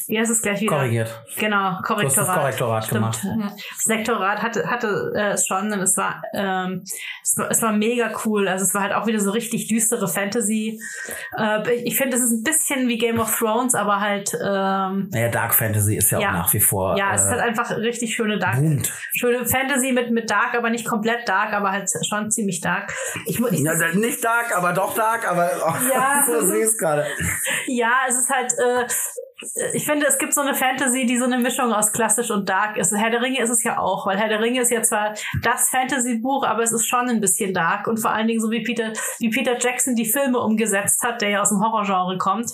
wie 0.07 0.19
heißt 0.19 0.31
es 0.31 0.41
gleich 0.43 0.61
wieder? 0.61 0.77
Korrigiert. 0.77 1.23
Genau, 1.39 1.71
Du 1.71 1.77
hast 1.77 1.85
Korrektorat. 1.87 2.29
das 2.29 2.35
Korrektorat 2.37 2.85
Stimmt. 2.85 3.01
gemacht. 3.01 3.21
Ja. 3.25 3.53
Das 3.75 3.85
Lektorat 3.87 4.43
hatte, 4.43 4.71
hatte 4.71 5.13
äh, 5.15 5.31
es 5.33 5.47
schon 5.47 5.73
und 5.73 5.81
es 5.81 5.97
war, 5.97 6.23
ähm, 6.33 6.83
es 7.23 7.35
war, 7.37 7.51
es 7.51 7.61
war 7.63 7.73
mega 7.73 8.11
cool. 8.25 8.49
Also 8.49 8.65
es 8.65 8.75
war 8.75 8.83
halt 8.83 8.95
auch 8.95 9.07
wieder 9.07 9.21
so 9.21 9.31
richtig 9.31 9.69
düstere 9.69 10.09
Fantasy. 10.09 10.81
Äh, 11.37 11.73
ich 11.85 11.97
finde, 11.97 12.17
es 12.17 12.23
ist 12.23 12.33
ein 12.33 12.43
bisschen 12.43 12.89
wie 12.89 12.97
Game 12.99 13.19
of 13.21 13.37
Thrones, 13.39 13.75
aber 13.75 14.01
halt, 14.01 14.33
ähm, 14.35 15.09
Naja, 15.11 15.29
Dark 15.29 15.55
Fantasy 15.55 15.97
ist 15.97 16.11
ja, 16.11 16.21
Ja. 16.21 16.29
auch 16.31 16.33
nach 16.35 16.55
wie 16.55 16.61
vor. 16.61 16.97
ja, 16.97 17.15
es 17.15 17.23
ist 17.23 17.29
halt 17.31 17.41
äh, 17.41 17.45
einfach 17.45 17.71
richtig 17.77 18.15
schöne 18.15 18.39
Dark. 18.39 18.57
boomt. 18.57 18.91
Schöne 19.13 19.45
Fantasy 19.47 19.93
mit, 19.93 20.11
mit 20.11 20.31
Dark, 20.31 20.55
aber 20.57 20.71
nicht 20.71 20.87
komplett 20.87 21.29
Dark, 21.31 21.53
aber 21.53 21.71
halt 21.71 21.89
schon 22.09 22.31
ziemlich 22.31 22.61
Dark. 22.61 22.93
Ich, 23.27 23.39
ich, 23.39 23.61
Ja, 23.61 23.95
nicht 23.95 24.25
Dark, 24.25 24.57
aber 24.57 24.73
doch 24.73 24.95
Dark, 24.95 25.31
aber 25.31 25.51
oh, 25.65 25.75
Ja. 25.93 26.23
so 26.27 26.41
süß 26.47 26.77
gerade. 26.77 27.07
Ja, 27.67 27.93
es 28.09 28.17
ist 28.17 28.31
halt, 28.31 28.53
äh, 28.59 28.87
ich 29.73 29.85
finde, 29.87 30.07
es 30.07 30.19
gibt 30.19 30.35
so 30.35 30.41
eine 30.41 30.55
Fantasy, 30.55 31.07
die 31.07 31.17
so 31.17 31.25
eine 31.25 31.39
Mischung 31.39 31.73
aus 31.73 31.93
klassisch 31.93 32.31
und 32.31 32.49
dark 32.49 32.77
ist. 32.77 32.95
Herr 32.95 33.11
der 33.11 33.23
Ringe 33.23 33.41
ist 33.41 33.51
es 33.51 33.63
ja 33.65 33.79
auch, 33.79 34.07
weil 34.07 34.19
Herr 34.19 34.29
der 34.29 34.41
Ringe 34.41 34.61
ist 34.61 34.71
ja 34.71 34.83
zwar 34.83 35.15
das 35.43 35.69
Fantasy-Buch, 35.71 36.45
aber 36.45 36.63
es 36.63 36.73
ist 36.73 36.87
schon 36.87 37.09
ein 37.09 37.21
bisschen 37.21 37.55
dark 37.55 37.87
und 37.87 37.99
vor 37.99 38.11
allen 38.13 38.27
Dingen 38.27 38.41
so 38.41 38.51
wie 38.51 38.63
Peter, 38.63 38.93
wie 39.19 39.31
Peter 39.31 39.59
Jackson 39.59 39.95
die 39.95 40.07
Filme 40.07 40.39
umgesetzt 40.39 41.03
hat, 41.03 41.23
der 41.23 41.31
ja 41.31 41.41
aus 41.43 41.49
dem 41.51 41.61
Horrorgenre 41.61 42.19
kommt, 42.19 42.51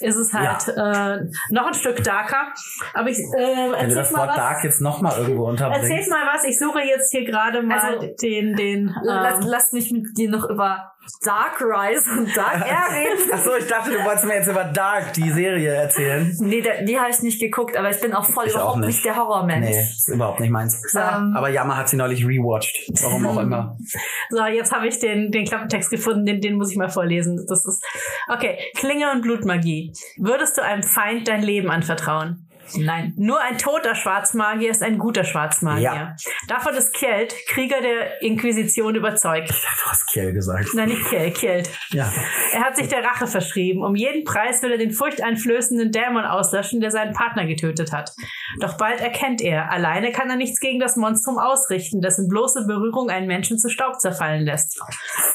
ist 0.00 0.16
es 0.16 0.32
halt 0.32 0.68
äh, 0.68 1.24
noch 1.50 1.66
ein 1.66 1.74
Stück 1.74 2.02
darker. 2.04 2.52
Aber 2.94 3.08
ich 3.08 3.18
äh, 3.18 3.22
Wenn 3.36 3.70
du 3.70 3.74
erzähl 3.76 3.94
das 3.94 4.10
mal 4.12 4.18
Wort 4.20 4.28
was. 4.30 4.36
Dark 4.36 4.64
jetzt 4.64 4.80
nochmal 4.80 5.18
irgendwo 5.18 5.48
Erzähl 5.50 5.66
unterbringst. 5.68 6.10
mal 6.10 6.26
was. 6.34 6.44
Ich 6.44 6.58
suche 6.58 6.80
jetzt 6.82 7.10
hier 7.10 7.24
gerade 7.24 7.62
mal 7.62 7.78
Also, 7.78 8.06
den 8.20 8.54
den. 8.56 8.94
Lass, 9.02 9.42
Ähm, 9.42 9.46
lass 9.48 9.72
mich 9.72 9.90
mit 9.90 10.16
dir 10.18 10.30
noch 10.30 10.48
über 10.48 10.92
Dark 11.22 11.60
Rise 11.60 12.10
und 12.18 12.36
Dark 12.36 12.60
Air 12.66 12.88
reden. 12.92 13.32
Achso, 13.32 13.56
ich 13.56 13.66
dachte, 13.66 13.90
du 13.92 14.04
wolltest 14.04 14.24
mir 14.26 14.34
jetzt 14.36 14.48
über 14.48 14.64
Dark, 14.64 15.12
die 15.14 15.30
Serie, 15.30 15.72
erzählen. 15.74 16.34
Nee, 16.40 16.60
der, 16.60 16.82
die 16.84 16.98
habe 16.98 17.10
ich 17.10 17.20
nicht 17.22 17.40
geguckt, 17.40 17.76
aber 17.76 17.90
ich 17.90 18.00
bin 18.00 18.12
auch 18.14 18.24
voll 18.24 18.46
Ich 18.46 18.54
auch 18.54 18.60
überhaupt 18.60 18.78
nicht. 18.80 18.86
nicht. 18.88 19.04
der 19.04 19.16
Horrormensch. 19.16 19.68
Nee, 19.70 19.80
ist 19.80 20.08
überhaupt 20.08 20.40
nicht 20.40 20.50
meins. 20.50 20.80
Ähm, 20.94 21.34
Aber 21.36 21.48
Yama 21.48 21.76
hat 21.76 21.88
sie 21.88 21.96
neulich 21.96 22.24
rewatcht. 22.26 22.76
Warum 23.02 23.26
auch 23.26 23.38
immer. 23.38 23.76
So, 24.28 24.44
jetzt 24.44 24.72
habe 24.72 24.88
ich 24.88 24.98
den, 24.98 25.30
den 25.30 25.44
Klappentext 25.44 25.88
gefunden, 25.88 26.26
den, 26.26 26.40
den 26.40 26.56
muss 26.56 26.70
ich 26.72 26.76
mal 26.76 26.88
vorlesen. 26.88 27.44
Das 27.48 27.64
ist. 27.64 27.84
Okay, 28.28 28.58
Klinge 28.76 29.12
und 29.12 29.22
Blutmagie. 29.22 29.92
Würdest 30.18 30.58
du 30.58 30.62
einem 30.62 30.82
Feind 30.82 31.28
dein 31.28 31.42
Leben 31.42 31.70
anvertrauen? 31.70 32.45
Nein. 32.74 33.14
Nur 33.16 33.40
ein 33.40 33.58
toter 33.58 33.94
Schwarzmagier 33.94 34.70
ist 34.70 34.82
ein 34.82 34.98
guter 34.98 35.24
Schwarzmagier. 35.24 35.82
Ja. 35.82 36.16
Davon 36.48 36.74
ist 36.74 36.92
Kjeld, 36.92 37.34
Krieger 37.48 37.80
der 37.80 38.22
Inquisition, 38.22 38.94
überzeugt. 38.94 39.50
Du 39.50 39.90
hast 39.90 40.06
Kiel 40.08 40.32
gesagt. 40.32 40.68
Nein, 40.74 40.88
nicht 40.88 41.04
Kjeld, 41.06 41.34
Kjeld. 41.36 41.70
Ja. 41.90 42.10
Er 42.52 42.64
hat 42.64 42.76
sich 42.76 42.88
der 42.88 43.04
Rache 43.04 43.26
verschrieben. 43.26 43.84
Um 43.84 43.94
jeden 43.94 44.24
Preis 44.24 44.62
will 44.62 44.72
er 44.72 44.78
den 44.78 44.92
furchteinflößenden 44.92 45.92
Dämon 45.92 46.24
auslöschen, 46.24 46.80
der 46.80 46.90
seinen 46.90 47.12
Partner 47.12 47.46
getötet 47.46 47.92
hat. 47.92 48.12
Doch 48.60 48.76
bald 48.76 49.00
erkennt 49.00 49.40
er, 49.40 49.70
alleine 49.70 50.12
kann 50.12 50.30
er 50.30 50.36
nichts 50.36 50.60
gegen 50.60 50.80
das 50.80 50.96
Monstrum 50.96 51.38
ausrichten, 51.38 52.00
dessen 52.00 52.28
bloße 52.28 52.66
Berührung 52.66 53.10
einen 53.10 53.26
Menschen 53.26 53.58
zu 53.58 53.68
Staub 53.68 54.00
zerfallen 54.00 54.44
lässt. 54.44 54.80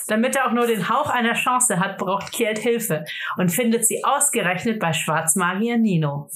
Damit 0.08 0.36
er 0.36 0.48
auch 0.48 0.52
nur 0.52 0.68
den 0.68 0.90
Hauch 0.90 1.10
einer 1.10 1.34
Chance 1.34 1.80
hat, 1.80 1.98
braucht 1.98 2.32
Kjeld 2.32 2.60
Hilfe 2.60 3.06
und 3.38 3.50
findet 3.50 3.86
sie 3.88 4.04
ausgerechnet 4.04 4.80
bei 4.80 4.94
Schwarzmagier 4.94 5.78
Nino. 5.78 6.30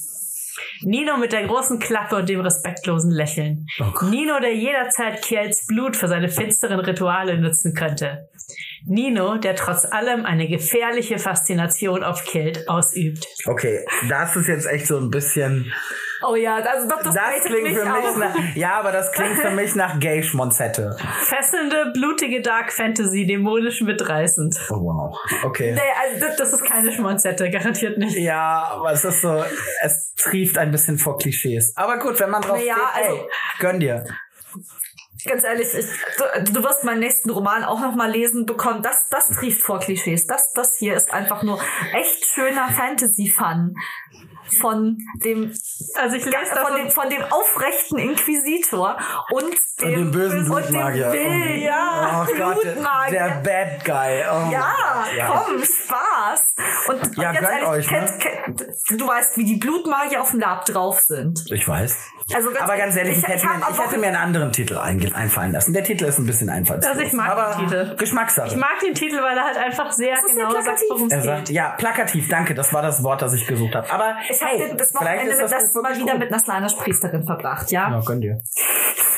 Nino 0.82 1.16
mit 1.16 1.32
der 1.32 1.46
großen 1.46 1.78
Klappe 1.78 2.16
und 2.16 2.28
dem 2.28 2.40
respektlosen 2.40 3.10
Lächeln. 3.10 3.66
Oh. 3.80 4.04
Nino, 4.06 4.40
der 4.40 4.54
jederzeit 4.54 5.22
Kjells 5.22 5.66
Blut 5.66 5.96
für 5.96 6.08
seine 6.08 6.28
finsteren 6.28 6.80
Rituale 6.80 7.38
nutzen 7.38 7.74
könnte. 7.74 8.28
Nino, 8.84 9.36
der 9.36 9.56
trotz 9.56 9.84
allem 9.84 10.24
eine 10.24 10.48
gefährliche 10.48 11.18
Faszination 11.18 12.04
auf 12.04 12.24
Kjeld 12.24 12.68
ausübt. 12.68 13.26
Okay, 13.46 13.84
das 14.08 14.36
ist 14.36 14.48
jetzt 14.48 14.66
echt 14.66 14.86
so 14.86 14.98
ein 14.98 15.10
bisschen. 15.10 15.72
Oh 16.28 16.34
ja, 16.34 16.56
also 16.56 16.88
das, 16.88 17.02
das, 17.04 17.14
Das 17.14 17.44
klingt 17.44 17.68
für 17.68 17.84
mich 17.84 18.16
nach, 18.16 18.34
ja, 18.54 18.72
aber 18.78 18.92
das 18.92 19.12
klingt 19.12 19.36
für 19.40 19.50
mich 19.50 19.74
nach 19.74 19.98
Gay 20.00 20.22
Schmonzette. 20.22 20.96
Fesselnde, 21.24 21.92
blutige 21.94 22.40
Dark 22.42 22.72
Fantasy, 22.72 23.26
dämonisch 23.26 23.80
mitreißend. 23.82 24.56
Oh 24.70 24.74
wow. 24.74 25.18
Okay. 25.44 25.72
Nee, 25.72 25.80
also 26.02 26.26
das, 26.26 26.36
das 26.36 26.52
ist 26.54 26.64
keine 26.64 26.90
Schmonzette, 26.92 27.50
garantiert 27.50 27.98
nicht. 27.98 28.16
Ja, 28.16 28.68
aber 28.72 28.92
es 28.92 29.04
ist 29.04 29.20
so, 29.22 29.44
es 29.82 30.14
trieft 30.16 30.58
ein 30.58 30.70
bisschen 30.70 30.98
vor 30.98 31.18
Klischees. 31.18 31.72
Aber 31.76 31.98
gut, 31.98 32.18
wenn 32.18 32.30
man 32.30 32.42
drauf 32.42 32.58
Naja, 32.58 32.74
steht, 32.74 33.02
ey, 33.04 33.08
also- 33.10 33.28
gönn 33.60 33.80
dir. 33.80 34.04
Ganz 35.24 35.42
ehrlich, 35.42 35.66
ich, 35.76 35.86
du, 36.18 36.52
du 36.52 36.62
wirst 36.62 36.84
meinen 36.84 37.00
nächsten 37.00 37.30
Roman 37.30 37.64
auch 37.64 37.80
noch 37.80 37.96
mal 37.96 38.08
lesen 38.08 38.46
bekommen. 38.46 38.82
Das, 38.82 39.08
das 39.10 39.26
trieft 39.28 39.60
vor 39.62 39.80
Klischees. 39.80 40.26
Das, 40.26 40.52
das 40.52 40.76
hier 40.78 40.94
ist 40.94 41.12
einfach 41.12 41.42
nur 41.42 41.58
echt 41.94 42.26
schöner 42.26 42.68
Fantasy-Fun. 42.68 43.74
Von 44.60 44.98
dem, 45.24 45.52
Also 45.94 46.16
ich 46.16 46.24
lese 46.24 46.56
von 46.62 46.76
dem, 46.76 46.90
von 46.90 47.08
dem 47.10 47.22
aufrechten 47.30 47.98
Inquisitor 47.98 48.96
und 49.30 49.44
dem, 49.80 49.88
Und 49.88 49.94
den 49.96 50.10
bösen 50.10 50.38
und 50.50 50.64
dem 50.64 50.70
Blutmagier. 50.72 51.12
Will, 51.12 51.62
ja, 51.62 52.24
oh 52.26 52.34
Gott, 52.36 52.62
Blutmagier. 52.62 53.18
der 53.18 53.28
Bad 53.42 53.84
Guy. 53.84 54.24
Oh 54.30 54.50
Ja, 54.52 54.74
ja. 55.16 55.26
komm, 55.44 55.62
Spaß. 55.62 56.40
Und, 56.88 57.16
Ja, 57.18 57.30
und 57.30 57.38
gönnt 57.38 57.50
ehrlich, 57.50 57.68
euch, 57.68 57.90
ne? 57.90 57.98
kennt, 57.98 58.20
kennt, 58.58 59.00
du 59.00 59.06
weißt, 59.06 59.36
wie 59.36 59.44
die 59.44 59.56
Blutmagier 59.56 60.20
auf 60.20 60.30
dem 60.30 60.40
Lab 60.40 60.64
drauf 60.64 61.00
sind. 61.00 61.44
Ich 61.50 61.66
weiß. 61.66 61.96
Also 62.34 62.48
ganz 62.50 62.60
Aber 62.62 62.76
ganz 62.76 62.96
ehrlich, 62.96 63.18
ich, 63.18 63.22
ich, 63.22 63.28
hätte, 63.28 63.46
mir, 63.46 63.66
ich 63.70 63.78
hätte 63.78 63.98
mir 63.98 64.06
einen 64.08 64.16
anderen 64.16 64.50
Titel 64.50 64.76
einfallen 64.78 65.52
lassen. 65.52 65.72
Der 65.72 65.84
Titel 65.84 66.06
ist 66.06 66.18
ein 66.18 66.26
bisschen 66.26 66.50
einfallslos. 66.50 66.90
Also 66.90 67.04
ich 67.04 67.12
mag 67.12 67.28
aber 67.30 67.54
den 67.56 67.68
Titel. 67.68 67.96
Geschmackssache. 67.96 68.48
Ich 68.48 68.56
mag 68.56 68.80
den 68.84 68.94
Titel, 68.94 69.22
weil 69.22 69.36
er 69.36 69.44
halt 69.44 69.56
einfach 69.58 69.92
sehr 69.92 70.16
genau 70.28 70.50
sagt, 70.50 70.82
worum 70.90 71.06
es 71.06 71.12
er 71.12 71.18
geht. 71.18 71.26
sagt, 71.26 71.50
ja, 71.50 71.70
plakativ, 71.78 72.28
danke, 72.28 72.54
das 72.54 72.72
war 72.72 72.82
das 72.82 73.02
Wort, 73.04 73.22
das 73.22 73.32
ich 73.34 73.46
gesucht 73.46 73.74
habe. 73.76 73.88
Aber 73.92 74.16
Ich 74.28 74.40
habe 74.42 74.50
hey, 74.58 74.74
das 74.76 74.90
vielleicht 74.90 74.94
Wochenende 75.20 75.32
ist 75.32 75.40
das 75.52 75.72
das 75.72 75.74
mal 75.82 75.96
wieder 75.96 76.12
gut. 76.12 76.18
mit 76.20 76.32
einer 76.32 76.40
Slanisch-Priesterin 76.42 77.24
verbracht, 77.26 77.70
ja? 77.70 77.90
Ja, 77.90 78.00
gönn 78.04 78.20
dir. 78.20 78.40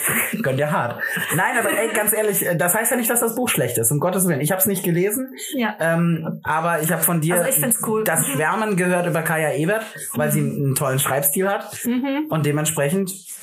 gönn 0.43 0.57
dir 0.57 0.71
hart. 0.73 1.01
Nein, 1.37 1.59
aber 1.59 1.71
ey, 1.71 1.89
ganz 1.93 2.13
ehrlich, 2.15 2.45
äh, 2.47 2.57
das 2.57 2.75
heißt 2.75 2.91
ja 2.91 2.97
nicht, 2.97 3.11
dass 3.11 3.21
das 3.21 3.35
Buch 3.35 3.49
schlecht 3.49 3.77
ist, 3.79 3.91
um 3.91 4.01
Gottes 4.01 4.27
Willen. 4.27 4.41
Ich 4.41 4.51
habe 4.51 4.59
es 4.59 4.67
nicht 4.67 4.83
gelesen, 4.83 5.35
Ja. 5.55 5.75
ähm, 5.81 6.41
aber 6.45 6.81
ich 6.81 6.91
habe 6.91 7.03
von 7.03 7.21
dir 7.21 7.35
Also 7.37 7.49
ich 7.49 7.57
find's 7.57 7.83
cool. 7.87 8.05
das 8.05 8.27
Schwärmen 8.27 8.77
gehört 8.77 9.07
über 9.07 9.21
Kaya 9.23 9.53
Ebert, 9.53 9.85
weil 10.15 10.31
sie 10.31 10.41
einen 10.41 10.75
tollen 10.75 10.99
Schreibstil 10.99 11.49
hat 11.49 11.85
Mhm. 11.85 12.27
und 12.31 12.47
dementsprechend 12.47 12.98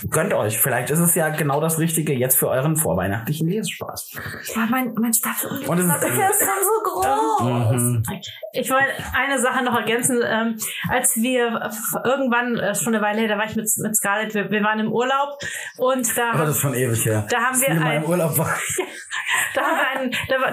gönnt 0.09 0.33
euch. 0.33 0.57
Vielleicht 0.59 0.89
ist 0.89 0.99
es 0.99 1.15
ja 1.15 1.29
genau 1.29 1.61
das 1.61 1.79
Richtige 1.79 2.13
jetzt 2.13 2.37
für 2.37 2.47
euren 2.49 2.75
vorweihnachtlichen 2.75 3.47
Lesespaß. 3.47 4.11
Ja, 4.55 4.67
mein, 4.69 4.93
mein 4.95 5.13
Stapel 5.13 5.49
Und 5.67 5.79
es 5.79 5.85
ist- 5.85 6.03
ist 6.03 6.39
so 6.39 6.91
groß. 6.91 7.81
Mhm. 7.81 8.03
Ich 8.53 8.69
wollte 8.71 8.85
eine 9.13 9.39
Sache 9.39 9.63
noch 9.63 9.75
ergänzen. 9.75 10.21
Ähm, 10.25 10.57
als 10.89 11.15
wir 11.17 11.71
irgendwann, 12.05 12.57
äh, 12.57 12.73
schon 12.75 12.95
eine 12.95 13.03
Weile 13.03 13.19
her, 13.21 13.27
da 13.29 13.37
war 13.37 13.45
ich 13.45 13.55
mit, 13.55 13.69
mit 13.77 13.95
Scarlett, 13.95 14.33
wir, 14.33 14.49
wir 14.49 14.63
waren 14.63 14.79
im 14.79 14.91
Urlaub 14.91 15.37
und 15.77 16.17
da, 16.17 16.31
Aber 16.31 16.45
das 16.45 16.55
ist 16.55 16.61
schon 16.61 16.73
ewig 16.73 17.05
her. 17.05 17.25
Da 17.29 17.37
haben 17.39 17.59
wir 17.61 17.69
ein- 17.69 18.03
im 18.03 18.09
Urlaub 18.09 18.37
war. 18.37 18.55
da, 19.53 19.61
haben 19.61 19.77
wir 19.77 19.99
einen, 19.99 20.11
da, 20.29 20.51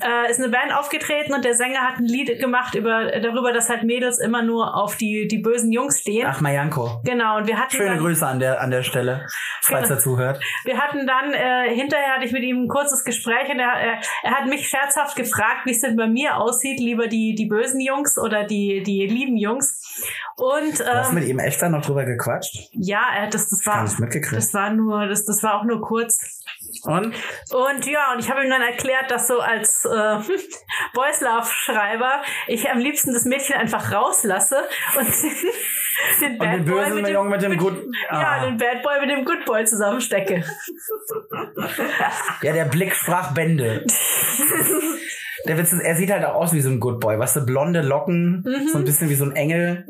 da 0.00 0.26
äh, 0.26 0.30
ist 0.30 0.40
eine 0.40 0.50
Band 0.50 0.74
aufgetreten 0.74 1.32
und 1.34 1.44
der 1.44 1.54
Sänger 1.54 1.80
hat 1.80 1.98
ein 1.98 2.04
Lied 2.04 2.38
gemacht 2.38 2.74
über 2.74 3.18
darüber, 3.20 3.52
dass 3.52 3.68
halt 3.68 3.82
Mädels 3.84 4.18
immer 4.18 4.42
nur 4.42 4.74
auf 4.76 4.96
die, 4.96 5.26
die 5.28 5.38
bösen 5.38 5.72
Jungs 5.72 6.00
stehen. 6.00 6.26
Ach, 6.28 6.40
Mayanko. 6.40 7.00
Genau, 7.04 7.38
und 7.38 7.46
wir 7.46 7.56
hatten 7.58 7.76
Schöne 7.76 7.90
dann, 7.90 7.98
Grüße 7.98 8.26
an 8.26 8.37
der, 8.40 8.60
an 8.60 8.70
der 8.70 8.82
Stelle, 8.82 9.26
falls 9.62 9.84
Genau. 9.88 9.98
er 9.98 10.00
zuhört. 10.02 10.40
Wir 10.64 10.78
hatten 10.78 11.06
dann, 11.06 11.32
äh, 11.32 11.74
hinterher 11.74 12.14
hatte 12.14 12.24
ich 12.24 12.32
mit 12.32 12.42
ihm 12.42 12.64
ein 12.64 12.68
kurzes 12.68 13.04
Gespräch 13.04 13.48
und 13.50 13.58
er, 13.58 13.72
er, 13.72 14.00
er 14.22 14.30
hat 14.32 14.46
mich 14.46 14.68
scherzhaft 14.68 15.16
gefragt, 15.16 15.66
wie 15.66 15.70
es 15.72 15.80
denn 15.80 15.96
bei 15.96 16.06
mir 16.06 16.36
aussieht, 16.36 16.80
lieber 16.80 17.06
die, 17.08 17.34
die 17.34 17.46
bösen 17.46 17.80
Jungs 17.80 18.18
oder 18.18 18.44
die, 18.44 18.82
die 18.82 19.06
lieben 19.06 19.36
Jungs. 19.36 19.80
Und 20.36 20.78
Du 20.78 20.84
hast 20.86 21.08
ähm, 21.08 21.14
mit 21.16 21.24
ihm 21.24 21.38
echt 21.38 21.60
da 21.60 21.68
noch 21.68 21.84
drüber 21.84 22.04
gequatscht? 22.04 22.68
ja, 22.72 23.02
er, 23.16 23.26
das, 23.28 23.48
das 23.48 23.66
war, 23.66 23.84
das 23.84 24.54
war 24.54 24.70
nur, 24.70 25.06
das, 25.06 25.24
das 25.24 25.42
war 25.42 25.58
auch 25.60 25.64
nur 25.64 25.80
kurz. 25.80 26.37
Und? 26.84 27.14
Und 27.50 27.86
ja, 27.86 28.12
und 28.12 28.20
ich 28.20 28.30
habe 28.30 28.42
ihm 28.44 28.50
dann 28.50 28.62
erklärt, 28.62 29.10
dass 29.10 29.28
so 29.28 29.40
als 29.40 29.84
äh, 29.84 30.18
Boys 30.94 31.20
Love 31.20 31.46
Schreiber 31.50 32.22
ich 32.46 32.70
am 32.70 32.78
liebsten 32.78 33.12
das 33.12 33.24
Mädchen 33.24 33.56
einfach 33.56 33.92
rauslasse 33.92 34.56
und 34.98 35.06
den, 35.06 35.30
den 36.20 36.40
Und 36.40 36.52
den 36.52 36.64
bösen 36.64 37.06
Jungen 37.06 37.30
mit 37.30 37.42
dem 37.42 37.56
Good- 37.56 37.84
ja, 38.10 38.18
Ah. 38.18 38.44
den 38.44 38.56
Bad 38.56 38.82
Boy 38.82 39.00
mit 39.00 39.10
dem 39.10 39.24
Good 39.24 39.44
Boy 39.44 39.64
zusammenstecke. 39.64 40.44
Ja, 42.42 42.52
der 42.52 42.64
Blick 42.66 42.94
sprach 42.94 43.32
Bände. 43.32 43.84
Der 45.46 45.56
Witz 45.56 45.72
ist, 45.72 45.80
er 45.80 45.94
sieht 45.96 46.10
halt 46.10 46.24
auch 46.24 46.34
aus 46.34 46.52
wie 46.52 46.60
so 46.60 46.68
ein 46.68 46.80
Good 46.80 47.00
Boy. 47.00 47.18
Weißt 47.18 47.36
du, 47.36 47.46
blonde 47.46 47.80
Locken, 47.82 48.42
Mhm. 48.46 48.68
so 48.68 48.78
ein 48.78 48.84
bisschen 48.84 49.08
wie 49.08 49.14
so 49.14 49.24
ein 49.24 49.36
Engel. 49.36 49.86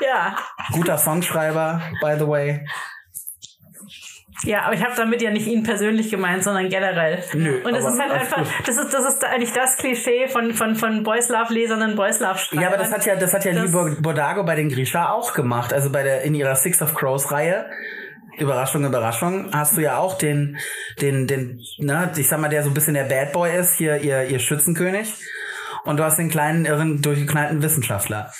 Ja. 0.00 0.36
Guter 0.72 0.98
Songschreiber, 0.98 1.80
by 2.00 2.16
the 2.18 2.26
way. 2.26 2.66
Ja, 4.44 4.62
aber 4.62 4.74
ich 4.74 4.84
habe 4.84 4.94
damit 4.96 5.20
ja 5.20 5.30
nicht 5.30 5.46
ihn 5.48 5.64
persönlich 5.64 6.10
gemeint, 6.10 6.44
sondern 6.44 6.68
generell. 6.68 7.22
Nö, 7.34 7.60
und 7.64 7.72
das 7.72 7.84
ist 7.84 8.00
halt 8.00 8.12
einfach, 8.12 8.46
das 8.64 8.76
ist, 8.76 8.94
das 8.94 9.04
ist 9.14 9.24
eigentlich 9.24 9.52
das 9.52 9.76
Klischee 9.76 10.28
von, 10.28 10.54
von, 10.54 10.76
von 10.76 11.02
Boys 11.02 11.28
Love 11.28 11.52
Lesern 11.52 11.82
und 11.82 11.96
Boys 11.96 12.20
Love 12.20 12.38
Schreibern. 12.38 12.62
Ja, 12.62 12.68
aber 12.68 12.76
das 12.76 12.92
hat 12.92 13.04
ja, 13.04 13.16
das 13.16 13.34
hat 13.34 13.44
ja 13.44 13.52
Das- 13.52 13.72
Lee 13.72 13.96
Bordago 14.00 14.44
bei 14.44 14.54
den 14.54 14.68
Grisha 14.68 15.10
auch 15.10 15.34
gemacht. 15.34 15.72
Also 15.72 15.90
bei 15.90 16.04
der, 16.04 16.22
in 16.22 16.34
ihrer 16.34 16.54
Six 16.54 16.80
of 16.82 16.94
Crows 16.94 17.32
Reihe. 17.32 17.66
Überraschung, 18.38 18.84
Überraschung, 18.84 19.50
hast 19.52 19.76
du 19.76 19.80
ja 19.80 19.98
auch 19.98 20.16
den, 20.16 20.58
den, 21.00 21.26
den, 21.26 21.60
ne, 21.78 22.12
ich 22.16 22.28
sag 22.28 22.38
mal, 22.38 22.48
der 22.48 22.62
so 22.62 22.70
ein 22.70 22.74
bisschen 22.74 22.94
der 22.94 23.02
Bad 23.02 23.32
Boy 23.32 23.56
ist, 23.58 23.74
hier, 23.74 23.96
ihr, 23.96 24.22
ihr 24.28 24.38
Schützenkönig. 24.38 25.12
Und 25.84 25.96
du 25.96 26.04
hast 26.04 26.18
den 26.20 26.30
kleinen, 26.30 26.64
irren, 26.64 27.02
durchgeknallten 27.02 27.60
Wissenschaftler. 27.64 28.32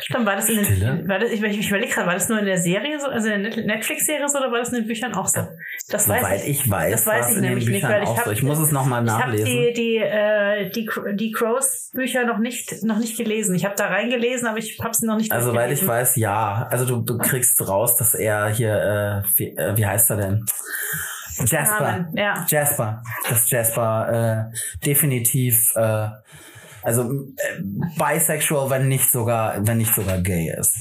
Stimmt, 0.00 0.24
war 0.24 0.36
das 0.36 0.48
in 0.48 0.56
den, 0.56 1.06
war 1.08 1.18
das, 1.18 1.30
ich, 1.30 1.42
ich 1.42 1.68
überlege 1.68 1.92
gerade, 1.92 2.06
war 2.06 2.14
das 2.14 2.28
nur 2.28 2.38
in 2.38 2.46
der 2.46 2.56
Serie 2.58 2.98
so, 2.98 3.08
also 3.08 3.28
in 3.28 3.42
der 3.42 3.54
Net- 3.54 3.66
Netflix-Serie 3.66 4.26
so, 4.28 4.38
oder 4.38 4.50
war 4.50 4.58
das 4.58 4.70
in 4.70 4.76
den 4.76 4.86
Büchern 4.86 5.12
auch 5.14 5.28
so? 5.28 5.46
Das 5.90 6.08
weiß 6.08 6.20
Soweit 6.22 6.42
ich. 6.44 6.48
ich 6.64 6.70
weiß, 6.70 6.92
das 6.92 7.06
weiß 7.06 7.30
ich 7.32 7.40
nämlich 7.42 7.68
nicht, 7.68 7.82
weil 7.86 8.02
ich 8.02 8.08
auch 8.08 8.16
hab- 8.16 8.24
so. 8.24 8.30
Ich 8.30 8.42
muss 8.42 8.58
es 8.58 8.72
nochmal 8.72 9.04
Ich 9.04 9.10
habe 9.10 9.22
nachlesen. 9.32 9.46
die, 9.46 9.72
die, 9.74 9.96
äh, 9.98 10.70
die, 10.70 10.88
die 11.16 11.30
Crows-Bücher 11.32 12.24
noch 12.24 12.38
nicht, 12.38 12.82
noch 12.84 12.98
nicht 12.98 13.16
gelesen. 13.18 13.54
Ich 13.54 13.64
habe 13.66 13.74
da 13.76 13.88
reingelesen, 13.88 14.48
aber 14.48 14.58
ich 14.58 14.78
habe 14.82 14.94
sie 14.94 15.06
noch 15.06 15.16
nicht 15.16 15.30
Also, 15.30 15.54
weil 15.54 15.70
ich 15.72 15.86
weiß, 15.86 16.16
ja. 16.16 16.66
Also, 16.70 16.86
du, 16.86 17.02
du 17.02 17.18
kriegst 17.18 17.60
raus, 17.68 17.96
dass 17.96 18.14
er 18.14 18.48
hier, 18.48 19.22
äh, 19.24 19.28
wie, 19.36 19.56
äh, 19.56 19.76
wie 19.76 19.84
heißt 19.86 20.08
er 20.10 20.16
denn? 20.16 20.46
Jasper. 21.46 22.08
Ja. 22.14 22.46
Jasper. 22.48 23.02
Dass 23.28 23.50
Jasper 23.50 24.48
äh, 24.52 24.84
definitiv, 24.86 25.72
äh, 25.76 26.08
also 26.82 27.02
äh, 27.36 27.62
bisexual, 27.98 28.70
wenn 28.70 28.88
nicht 28.88 29.10
sogar, 29.10 29.66
wenn 29.66 29.78
nicht 29.78 29.94
sogar 29.94 30.18
gay 30.20 30.52
ist. 30.58 30.74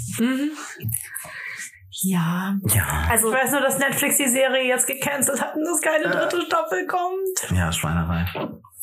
Ja. 2.04 2.56
Ja. 2.74 3.04
Ich 3.06 3.12
Also, 3.12 3.32
weiß 3.32 3.52
nur, 3.52 3.62
dass 3.62 3.78
Netflix 3.78 4.18
die 4.18 4.28
Serie 4.30 4.68
jetzt 4.68 4.88
gecancelt 4.88 5.42
hat 5.42 5.56
und 5.56 5.64
dass 5.66 5.82
keine 5.82 6.06
Äh. 6.06 6.10
dritte 6.12 6.42
Staffel 6.46 6.88
kommt. 6.88 7.52
Ja, 7.58 7.72
Schweinerei. 7.72 8.26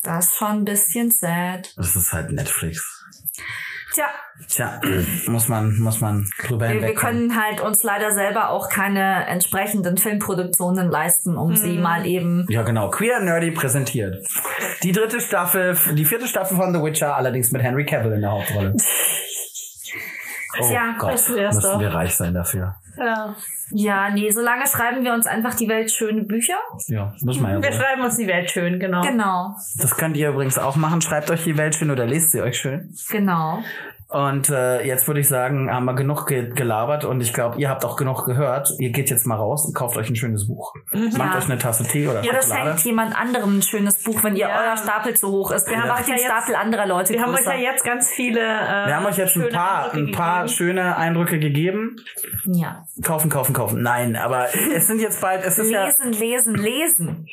das 0.03 0.27
ist 0.27 0.36
schon 0.36 0.49
ein 0.49 0.65
bisschen 0.65 1.11
sad. 1.11 1.73
Das 1.77 1.97
ist 1.97 2.12
halt 2.12 2.31
Netflix. 2.31 2.81
Tja, 3.94 4.06
Tja, 4.47 4.81
muss 5.27 5.48
man, 5.48 5.78
muss 5.78 6.01
man 6.01 6.28
drüber 6.47 6.69
wir, 6.69 6.82
wir 6.82 6.94
können 6.94 7.40
halt 7.40 7.60
uns 7.60 7.82
leider 7.82 8.12
selber 8.12 8.51
auch 8.51 8.69
keine 8.69 9.27
entsprechenden 9.27 9.97
Filmproduktionen 9.97 10.90
leisten, 10.90 11.36
um 11.36 11.56
sie 11.56 11.78
mal 11.78 12.06
eben 12.06 12.47
Ja, 12.48 12.62
genau. 12.62 12.90
Queer 12.90 13.20
Nerdy 13.20 13.51
präsentiert. 13.51 14.24
Die 14.82 14.93
dritte 14.93 15.20
Staffel, 15.20 15.77
die 15.94 16.05
vierte 16.05 16.28
Staffel 16.28 16.56
von 16.56 16.73
The 16.73 16.82
Witcher, 16.82 17.16
allerdings 17.16 17.51
mit 17.51 17.62
Henry 17.62 17.85
Cavill 17.85 18.12
in 18.12 18.20
der 18.20 18.31
Hauptrolle. 18.31 18.74
Oh 20.61 20.69
Tja, 20.69 20.95
Gott, 20.99 21.13
das 21.13 21.35
wär's 21.35 21.55
müssen 21.57 21.71
doch. 21.73 21.81
wir 21.81 21.95
reich 21.95 22.15
sein 22.15 22.35
dafür. 22.35 22.75
Ja. 22.97 23.35
Ja, 23.71 24.11
nee, 24.11 24.31
solange 24.31 24.67
schreiben 24.67 25.05
wir 25.05 25.13
uns 25.13 25.27
einfach 25.27 25.55
die 25.55 25.69
Welt 25.69 25.91
schöne 25.91 26.23
Bücher. 26.23 26.57
Ja, 26.87 27.13
muss 27.23 27.39
man 27.39 27.53
ja 27.53 27.63
Wir 27.63 27.73
schreiben 27.73 28.03
uns 28.03 28.17
die 28.17 28.27
Welt 28.27 28.51
schön, 28.51 28.81
genau. 28.81 29.03
Genau, 29.03 29.55
Das 29.77 29.95
könnt 29.97 30.17
ihr 30.17 30.31
übrigens 30.31 30.59
auch 30.59 30.77
machen. 30.77 31.01
Schreibt 31.03 31.31
euch 31.31 31.45
die 31.45 31.57
Welt 31.57 31.75
schön 31.75 31.91
oder 31.91 32.07
lest 32.07 32.33
sie 32.33 32.41
euch 32.43 32.59
schön. 32.59 32.93
genau. 33.11 33.63
Und 34.11 34.49
äh, 34.49 34.83
jetzt 34.87 35.07
würde 35.07 35.21
ich 35.21 35.29
sagen, 35.29 35.71
haben 35.71 35.85
wir 35.85 35.95
genug 35.95 36.27
ge 36.27 36.49
gelabert 36.55 37.05
und 37.05 37.21
ich 37.21 37.35
glaube, 37.35 37.61
ihr 37.61 37.69
habt 37.69 37.85
auch 37.85 37.95
genug 37.97 38.25
gehört. 38.25 38.73
Ihr 38.79 38.89
geht 38.89 39.11
jetzt 39.11 39.27
mal 39.27 39.35
raus 39.37 39.67
und 39.67 39.75
kauft 39.75 39.99
euch 39.99 40.09
ein 40.09 40.17
schönes 40.17 40.47
Buch. 40.49 40.73
Macht 40.93 41.19
Ja. 41.19 41.37
euch 41.37 41.45
eine 41.45 41.59
Tasse 41.59 41.85
Tee 41.85 42.09
oder 42.09 42.21
Oder 42.21 42.41
Schokolade. 42.41 42.69
schenkt 42.71 42.81
jemand 42.87 43.15
anderem 43.15 43.59
ein 43.59 43.63
schönes 43.63 44.03
Buch, 44.03 44.23
wenn 44.25 44.35
ihr 44.35 44.49
Ja. 44.49 44.63
euer 44.63 44.77
Stapel 44.79 45.15
zu 45.15 45.29
hoch 45.29 45.51
ist. 45.51 45.69
Wir 45.69 45.77
haben 45.77 45.89
macht 45.89 46.01
euch 46.01 46.07
den 46.07 46.15
ja 46.15 46.21
jetzt- 46.21 46.27
Stapel 46.27 46.55
anderer 46.55 46.87
Leute 46.87 47.13
Wir 47.13 47.21
haben 47.21 47.33
euch 47.33 47.37
größer. 47.41 47.55
ja 47.57 47.71
jetzt 47.73 47.85
ganz 47.85 48.09
viele. 48.09 48.41
Äh, 48.41 48.87
Wir 48.87 48.97
haben 48.97 49.05
euch 49.05 49.19
jetzt 49.19 49.37
ein 49.37 49.43
schöne 49.43 49.49
paar, 49.49 49.85
Eindrücke 49.93 49.99
ein 50.07 50.13
paar 50.13 50.41
gegeben. 50.45 50.57
schöne 50.57 50.97
Eindrücke 50.97 51.39
gegeben. 51.39 51.97
ja. 52.47 52.85
Kaufen, 53.05 53.29
kaufen, 53.29 53.53
kaufen. 53.53 53.83
Nein, 53.83 54.17
aber 54.17 54.47
es 54.75 54.87
sind 54.87 55.03
jetzt 55.03 55.21
bald, 55.21 55.45
es 55.45 55.59
ist 55.59 55.71
ja 55.71 55.85
Lesen, 55.85 56.13
lesen, 56.13 56.55
lesen. 56.55 57.29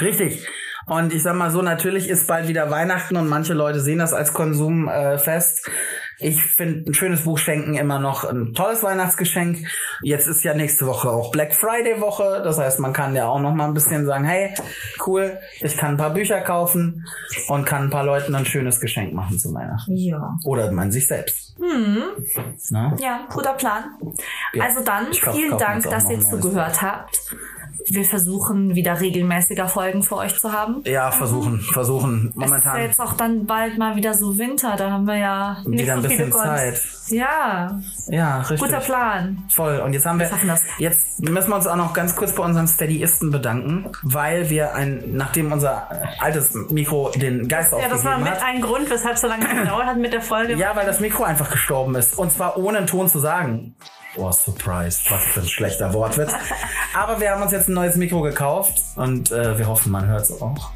Richtig. 0.00 0.44
Und 0.86 1.12
ich 1.12 1.22
sag 1.22 1.34
mal 1.34 1.50
so, 1.50 1.62
natürlich 1.62 2.08
ist 2.08 2.26
bald 2.28 2.46
wieder 2.48 2.70
Weihnachten 2.70 3.16
und 3.16 3.28
manche 3.28 3.54
Leute 3.54 3.80
sehen 3.80 3.98
das 3.98 4.12
als 4.12 4.32
Konsumfest. 4.32 4.94
Äh, 4.96 5.18
Fest. 5.18 5.70
Ich 6.18 6.42
finde 6.42 6.90
ein 6.90 6.94
schönes 6.94 7.24
Buch 7.24 7.38
schenken 7.38 7.74
immer 7.74 7.98
noch 7.98 8.24
ein 8.24 8.54
tolles 8.54 8.82
Weihnachtsgeschenk. 8.82 9.66
Jetzt 10.02 10.26
ist 10.26 10.44
ja 10.44 10.54
nächste 10.54 10.86
Woche 10.86 11.10
auch 11.10 11.30
Black 11.30 11.54
Friday 11.54 12.00
Woche. 12.00 12.40
Das 12.42 12.58
heißt, 12.58 12.80
man 12.80 12.92
kann 12.92 13.14
ja 13.14 13.28
auch 13.28 13.40
noch 13.40 13.52
mal 13.52 13.66
ein 13.66 13.74
bisschen 13.74 14.06
sagen, 14.06 14.24
hey, 14.24 14.54
cool, 15.06 15.38
ich 15.60 15.76
kann 15.76 15.92
ein 15.92 15.96
paar 15.98 16.14
Bücher 16.14 16.40
kaufen 16.40 17.06
und 17.48 17.66
kann 17.66 17.84
ein 17.84 17.90
paar 17.90 18.04
Leuten 18.04 18.34
ein 18.34 18.46
schönes 18.46 18.80
Geschenk 18.80 19.12
machen 19.12 19.38
zu 19.38 19.52
Weihnachten. 19.52 19.96
Ja. 19.96 20.38
Oder 20.44 20.72
man 20.72 20.90
sich 20.90 21.06
selbst. 21.06 21.54
Hm. 21.58 22.02
Ne? 22.70 22.96
Ja, 22.98 23.26
guter 23.32 23.54
Plan. 23.54 23.84
Ja. 24.54 24.64
Also 24.64 24.82
dann, 24.82 25.10
glaub, 25.10 25.34
vielen 25.34 25.58
Dank, 25.58 25.84
dass 25.84 26.08
ihr 26.10 26.20
zugehört 26.20 26.80
habt. 26.80 27.20
Wir 27.88 28.04
versuchen 28.04 28.74
wieder 28.74 29.00
regelmäßiger 29.00 29.68
Folgen 29.68 30.02
für 30.02 30.16
euch 30.16 30.38
zu 30.38 30.52
haben. 30.52 30.82
Ja, 30.84 31.10
versuchen, 31.10 31.60
versuchen. 31.60 32.28
Es 32.30 32.34
ist 32.34 32.40
ja 32.40 32.46
Momentan 32.46 32.80
jetzt 32.82 33.00
auch 33.00 33.12
dann 33.14 33.46
bald 33.46 33.78
mal 33.78 33.96
wieder 33.96 34.14
so 34.14 34.36
Winter, 34.38 34.76
da 34.76 34.90
haben 34.90 35.06
wir 35.06 35.16
ja 35.18 35.58
nicht 35.66 35.82
wieder 35.82 35.94
ein 35.94 36.02
bisschen. 36.02 36.32
Zeit. 36.32 36.80
Ja, 37.08 37.80
Ja, 38.08 38.40
richtig. 38.40 38.58
guter 38.60 38.80
Plan. 38.80 39.44
Voll. 39.48 39.78
Und 39.78 39.92
jetzt 39.92 40.04
haben 40.06 40.18
wir, 40.18 40.28
Wir 40.30 40.48
das. 40.48 40.60
jetzt 40.78 41.20
müssen 41.22 41.48
wir 41.50 41.54
uns 41.56 41.66
auch 41.68 41.76
noch 41.76 41.92
ganz 41.92 42.16
kurz 42.16 42.34
bei 42.34 42.42
unseren 42.42 42.66
Steadyisten 42.66 43.30
bedanken, 43.30 43.90
weil 44.02 44.50
wir 44.50 44.74
ein, 44.74 45.12
nachdem 45.12 45.52
unser 45.52 45.88
altes 46.20 46.54
Mikro 46.70 47.10
den 47.14 47.46
Geist 47.46 47.72
Ja, 47.72 47.88
das 47.88 48.04
war 48.04 48.18
mit 48.18 48.28
hat. 48.30 48.42
ein 48.42 48.60
Grund, 48.60 48.90
weshalb 48.90 49.14
es 49.14 49.20
so 49.20 49.28
lange 49.28 49.46
gedauert 49.46 49.86
hat 49.86 49.98
mit 49.98 50.12
der 50.12 50.20
Folge. 50.22 50.54
Ja, 50.56 50.74
weil 50.74 50.86
das 50.86 50.98
Mikro 50.98 51.22
einfach 51.22 51.50
gestorben 51.50 51.94
ist. 51.94 52.18
Und 52.18 52.32
zwar 52.32 52.56
ohne 52.56 52.78
einen 52.78 52.86
Ton 52.88 53.08
zu 53.08 53.20
sagen. 53.20 53.76
Oh, 54.16 54.32
surprise. 54.32 54.98
Was 55.10 55.22
für 55.32 55.40
ein 55.40 55.46
schlechter 55.48 55.92
Wortwitz. 55.92 56.32
Aber 56.94 57.20
wir 57.20 57.30
haben 57.32 57.42
uns 57.42 57.52
jetzt 57.52 57.68
ein 57.68 57.74
neues 57.74 57.96
Mikro 57.96 58.22
gekauft 58.22 58.82
und 58.96 59.30
äh, 59.30 59.58
wir 59.58 59.66
hoffen, 59.66 59.92
man 59.92 60.06
hört 60.06 60.22
es 60.22 60.40
auch. 60.40 60.70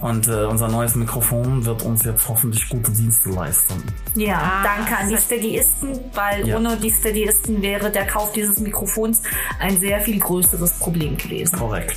Und 0.00 0.28
äh, 0.28 0.44
unser 0.44 0.68
neues 0.68 0.96
Mikrofon 0.96 1.64
wird 1.64 1.82
uns 1.82 2.04
jetzt 2.04 2.28
hoffentlich 2.28 2.68
gute 2.68 2.90
Dienste 2.92 3.30
leisten. 3.30 3.82
Ja, 4.14 4.36
Ah, 4.38 4.62
danke 4.62 4.94
an 4.98 5.08
die 5.08 5.16
Steadyisten, 5.16 5.98
weil 6.12 6.46
Ja. 6.46 6.56
ohne 6.58 6.76
die 6.76 6.90
Steadyisten 6.92 7.62
wäre 7.62 7.90
der 7.90 8.06
Kauf 8.06 8.32
dieses 8.32 8.58
Mikrofons 8.58 9.22
ein 9.60 9.78
sehr 9.80 10.00
viel 10.00 10.18
größeres 10.18 10.72
Problem 10.78 11.16
gewesen. 11.16 11.56
Korrekt. 11.58 11.96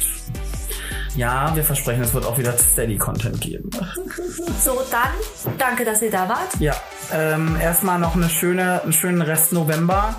Ja, 1.17 1.53
wir 1.55 1.63
versprechen, 1.63 2.03
es 2.03 2.13
wird 2.13 2.25
auch 2.25 2.37
wieder 2.37 2.53
Steady-Content 2.57 3.41
geben. 3.41 3.69
So, 4.63 4.81
dann 4.91 5.55
danke, 5.57 5.85
dass 5.85 6.01
ihr 6.01 6.09
da 6.11 6.27
wart. 6.27 6.59
Ja, 6.59 6.73
ähm, 7.13 7.57
erstmal 7.61 7.99
noch 7.99 8.15
eine 8.15 8.27
schöne, 8.29 8.81
einen 8.81 8.91
schönen 8.93 9.21
Rest 9.21 9.53
November. 9.53 10.15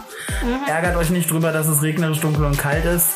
Ärgert 0.66 0.96
euch 0.96 1.10
nicht 1.10 1.30
drüber, 1.30 1.50
dass 1.52 1.66
es 1.66 1.82
regnerisch, 1.82 2.20
dunkel 2.20 2.44
und 2.44 2.56
kalt 2.58 2.84
ist. 2.84 3.06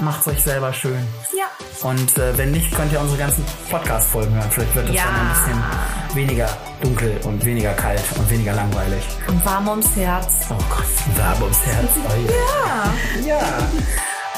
Macht's 0.00 0.26
euch 0.26 0.42
selber 0.42 0.72
schön. 0.72 0.98
Ja. 1.36 1.46
Und 1.88 2.18
äh, 2.18 2.36
wenn 2.36 2.50
nicht, 2.50 2.74
könnt 2.74 2.92
ihr 2.92 3.00
unsere 3.00 3.18
ganzen 3.18 3.44
Podcast-Folgen 3.70 4.34
hören. 4.34 4.50
Vielleicht 4.50 4.74
wird 4.74 4.88
es 4.88 4.94
Ja. 4.96 5.02
dann 5.04 5.14
ein 5.14 5.28
bisschen 5.30 6.16
weniger 6.16 6.48
dunkel 6.82 7.20
und 7.24 7.44
weniger 7.44 7.72
kalt 7.74 8.02
und 8.18 8.28
weniger 8.30 8.54
langweilig. 8.54 9.02
Und 9.28 9.44
warm 9.44 9.68
ums 9.68 9.94
Herz. 9.96 10.26
Oh 10.50 10.54
Gott, 10.68 11.16
Werbe 11.16 11.44
ums 11.44 11.60
Herz. 11.64 11.90
Oh, 11.96 13.26
ja. 13.26 13.36
ja. 13.38 13.40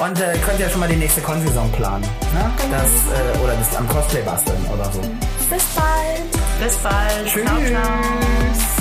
Und 0.01 0.21
äh, 0.21 0.37
könnt 0.39 0.59
ihr 0.59 0.69
schon 0.69 0.81
mal 0.81 0.89
die 0.89 0.97
nächste 0.97 1.21
Con-Saison 1.21 1.71
planen. 1.73 2.03
Ne? 2.03 2.51
Das, 2.71 2.89
äh, 2.89 3.45
oder 3.45 3.55
das 3.55 3.77
am 3.77 3.89
Cosplay 3.89 4.23
basteln 4.23 4.65
oder 4.73 4.91
so. 4.91 5.01
Bis 5.01 5.65
bald. 5.75 6.61
Bis 6.61 6.77
bald. 6.79 7.27
Tschüss. 7.27 7.45
Ciao, 7.45 7.59
ciao. 7.65 8.74